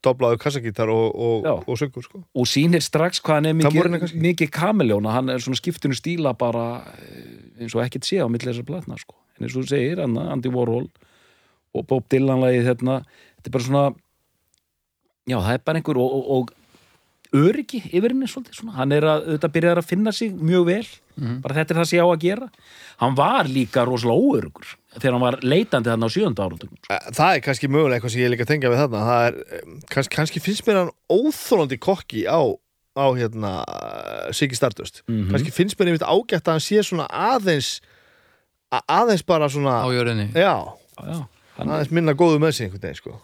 doblaður 0.00 0.40
kassagítar 0.40 0.88
og, 0.88 1.12
og, 1.12 1.68
og 1.68 1.76
söngur 1.76 2.04
sko. 2.06 2.22
og 2.24 2.48
sýnir 2.48 2.80
strax 2.84 3.20
hvað 3.20 3.42
hann 3.42 3.50
er 3.50 3.58
mikið, 3.58 4.16
mikið 4.16 4.52
kameljóna 4.54 5.12
hann 5.18 5.28
er 5.34 5.44
svona 5.44 5.60
skiptinu 5.60 5.96
stíla 5.96 6.32
bara 6.38 6.80
eh, 7.04 7.60
eins 7.60 7.76
og 7.76 7.84
ekkert 7.84 8.08
sé 8.08 8.22
á 8.24 8.26
milli 8.32 8.48
þessar 8.48 8.68
platna 8.68 8.96
sko. 9.00 9.18
en 9.36 9.44
eins 9.44 9.52
og 9.52 9.66
þú 9.66 9.72
segir, 9.74 10.00
hann, 10.00 10.16
Andy 10.16 10.52
Warhol 10.52 10.88
og 11.74 11.86
Bob 11.90 12.08
Dylan 12.10 12.40
lagið 12.42 12.66
hérna 12.70 13.00
þetta 13.04 13.50
er 13.50 13.54
bara 13.56 13.66
svona 13.68 13.84
já, 15.30 15.36
það 15.38 15.52
er 15.54 15.62
bara 15.68 15.80
einhver 15.80 16.00
og, 16.00 16.16
og, 16.16 16.32
og 16.40 16.56
öryggi 17.30 17.78
yfir 17.94 18.10
henni 18.10 18.26
svolítið 18.26 18.56
svona. 18.58 18.72
hann 18.80 18.92
er 18.96 19.04
að, 19.06 19.26
auðvitað 19.28 19.52
byrjar 19.54 19.78
að 19.78 19.86
finna 19.92 20.12
sig 20.12 20.32
mjög 20.34 20.64
vel 20.66 20.86
bara 21.44 21.54
þetta 21.60 21.74
er 21.74 21.78
það 21.82 21.88
sem 21.90 21.98
ég 21.98 22.06
á 22.06 22.08
að 22.10 22.22
gera. 22.24 22.46
Hann 23.02 23.14
var 23.18 23.44
líka 23.52 23.82
rosalega 23.84 24.24
óörugur 24.24 24.70
þegar 24.96 25.12
hann 25.14 25.22
var 25.26 25.36
leitandi 25.44 25.90
þarna 25.92 26.08
á 26.08 26.14
sjönda 26.14 26.46
Eh, 26.88 27.10
Það 27.12 27.34
er 27.36 27.42
kannski 27.44 27.68
mögulega 27.68 27.98
eitthvað 28.00 28.14
sem 28.14 28.22
ég 28.24 28.32
líka 28.32 28.46
tengja 28.48 28.70
við 28.72 28.80
þarna. 28.80 29.02
Það 29.10 29.26
er, 29.28 29.36
kannski, 29.92 30.14
kannski 30.16 30.40
finnst 30.40 30.64
mér 30.66 30.78
hann 30.80 30.92
óþólandi 31.12 31.78
kokki 31.78 32.24
á, 32.24 32.40
á 32.96 33.06
hérna 33.20 33.52
Siggy 34.32 34.56
Stardust. 34.56 35.02
Mhm. 35.06 35.28
kannski 35.30 35.52
finnst 35.52 35.76
mér 35.78 35.92
einmitt 35.92 36.08
ágætt 36.08 36.48
að 36.48 36.56
hann 36.56 36.64
sé 36.64 36.80
svona 36.88 37.06
aðeins 37.12 37.80
aðeins 38.72 39.22
bara 39.26 39.48
svona 39.52 39.76
á 39.84 39.88
jörðinni. 39.92 40.30
Já, 40.32 40.56
já, 41.04 41.20
hann, 41.60 41.74
aðeins 41.76 41.92
minna 41.96 42.14
góðu 42.18 42.40
með 42.42 42.56
sig 42.56 42.66
einhvern 42.68 42.86
veginn 42.88 43.02
sko 43.02 43.18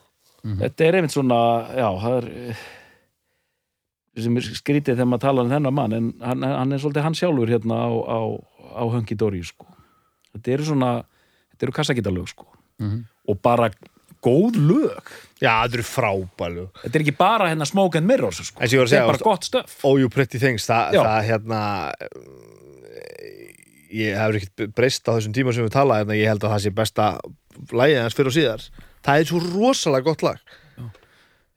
Þetta 0.47 0.85
er 0.87 0.95
einmitt 1.01 1.11
svona, 1.17 1.37
já, 1.75 1.87
það 1.99 2.17
er 2.21 2.27
eh, 2.53 2.61
sem 4.23 4.37
er 4.39 4.45
skrítið 4.57 4.95
þegar 4.95 5.09
maður 5.11 5.25
talar 5.25 5.47
um 5.49 5.51
þennan 5.53 5.75
mann 5.75 5.97
en 5.97 6.07
hann, 6.23 6.45
hann 6.47 6.73
er 6.77 6.81
svolítið 6.85 7.05
hann 7.09 7.17
sjálfur 7.19 7.51
hérna 7.51 7.79
á, 7.83 7.91
á, 7.91 8.21
á 8.79 8.83
Höngi 8.95 9.17
Dóri, 9.19 9.41
sko. 9.45 9.67
Þetta 10.37 10.53
eru 10.55 10.69
svona, 10.71 10.91
þetta 11.53 11.67
eru 11.67 11.75
kassagítalög, 11.81 12.31
sko. 12.31 12.47
Mhm. 12.79 13.03
Og 13.27 13.41
bara 13.43 13.69
góð 14.23 14.57
lög. 14.71 15.11
Já, 15.43 15.51
þetta 15.67 15.77
eru 15.81 15.87
frábælu 15.91 16.65
Þetta 16.85 16.95
er 17.01 17.05
ekki 17.05 17.17
bara 17.19 17.51
hérna 17.51 17.67
Smoke 17.69 17.99
and 17.99 18.07
Mirrors, 18.09 18.39
sko. 18.47 18.61
Þetta 18.63 18.71
segja, 18.87 19.03
er 19.03 19.11
bara 19.11 19.17
varst- 19.19 19.27
gott 19.27 19.49
stöf. 19.51 19.75
Oh 19.83 19.99
You 19.99 20.09
Pretty 20.13 20.39
Things 20.39 20.65
það, 20.71 20.95
það 21.03 21.27
hérna 21.33 21.61
eh, 22.07 23.51
ég 23.99 24.17
hefur 24.19 24.39
ekkert 24.41 24.75
breyst 24.79 25.09
á 25.11 25.19
þessum 25.19 25.35
tíma 25.37 25.53
sem 25.57 25.67
við 25.67 25.75
tala 25.77 26.01
en 26.05 26.15
ég 26.17 26.31
held 26.31 26.45
að 26.47 26.55
það 26.55 26.65
sé 26.67 26.73
besta 26.79 27.11
lægið 27.73 28.03
hans 28.03 28.19
fyrir 28.19 28.33
og 28.33 28.37
síðar 28.37 28.69
það 29.07 29.23
er 29.23 29.31
svo 29.31 29.43
rosalega 29.45 30.09
gott 30.11 30.27
lag. 30.27 30.55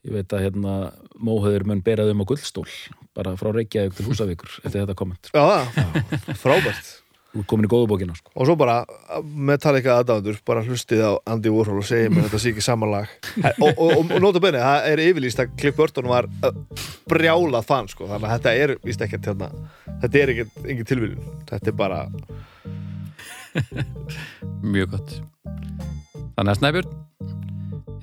Ég 0.08 0.16
veit 0.16 0.32
að 0.32 0.46
hérna 0.46 0.78
Móhauður 1.20 1.66
mun 1.68 1.84
berað 1.84 2.14
um 2.14 2.24
á 2.24 2.30
gullstól 2.30 2.70
bara 3.18 3.36
frá 3.40 3.52
Reykjavík 3.52 3.98
til 3.98 4.08
Húsavíkur 4.08 4.56
eftir 4.64 4.80
þetta 4.86 4.96
komment. 4.98 5.30
Já, 5.34 5.44
það, 5.76 6.34
frábært. 6.40 6.92
Komin 7.46 7.68
í 7.68 7.70
góðu 7.70 7.86
bókina, 7.92 8.16
sko. 8.18 8.32
og 8.34 8.48
svo 8.48 8.56
bara 8.58 8.80
Metallica 9.22 10.00
aðdæðundur 10.00 10.40
bara 10.48 10.64
hlustið 10.66 11.04
á 11.06 11.12
Andy 11.30 11.52
Warhol 11.54 11.84
og 11.84 11.86
segið 11.86 12.16
mér 12.16 12.26
þetta 12.26 12.40
sé 12.42 12.54
ekki 12.56 12.64
sama 12.66 12.90
lag. 12.90 13.12
Og, 13.38 13.68
og, 13.68 13.92
og, 14.00 14.14
og 14.16 14.24
nota 14.24 14.42
benni, 14.42 14.64
það 14.64 14.88
er 14.90 15.04
yfirlýst 15.04 15.44
að 15.44 15.52
Cliff 15.60 15.78
Burton 15.78 16.10
var 16.10 16.26
brjálað 17.12 17.68
fann 17.70 17.92
sko, 17.92 18.08
þannig 18.10 18.32
að 18.32 18.34
þetta 18.34 18.56
er 18.64 18.74
víst 18.88 19.06
ekkert 19.06 19.30
hérna, 19.30 19.52
þetta 20.02 20.24
er 20.24 20.34
engin 20.40 20.90
tilviljun. 20.90 21.30
Þetta 21.52 21.70
er 21.70 21.78
bara 21.84 22.02
mjög 24.74 24.96
gott. 24.96 25.14
Þannig 26.38 26.52
að 26.54 26.60
Snæbjörn 26.60 26.98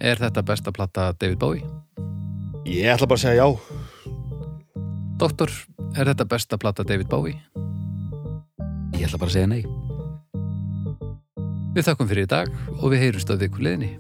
er 0.00 0.20
þetta 0.20 0.44
besta 0.46 0.72
platta 0.76 1.08
David 1.16 1.40
Bowie? 1.40 1.64
Ég 2.66 2.90
ætla 2.92 3.08
bara 3.08 3.20
að 3.20 3.24
segja 3.24 3.44
já. 3.44 3.48
Doktor, 5.20 5.52
er 5.96 6.10
þetta 6.10 6.28
besta 6.28 6.58
platta 6.60 6.84
David 6.84 7.08
Bowie? 7.12 7.38
Ég 8.96 9.06
ætla 9.06 9.20
bara 9.22 9.30
að 9.30 9.36
segja 9.38 9.52
nei. 9.52 9.62
Við 11.76 11.88
þakkum 11.90 12.08
fyrir 12.08 12.24
í 12.24 12.32
dag 12.32 12.52
og 12.80 12.90
við 12.92 13.02
heyrumst 13.04 13.32
að 13.32 13.46
viku 13.46 13.64
leðinni 13.64 13.94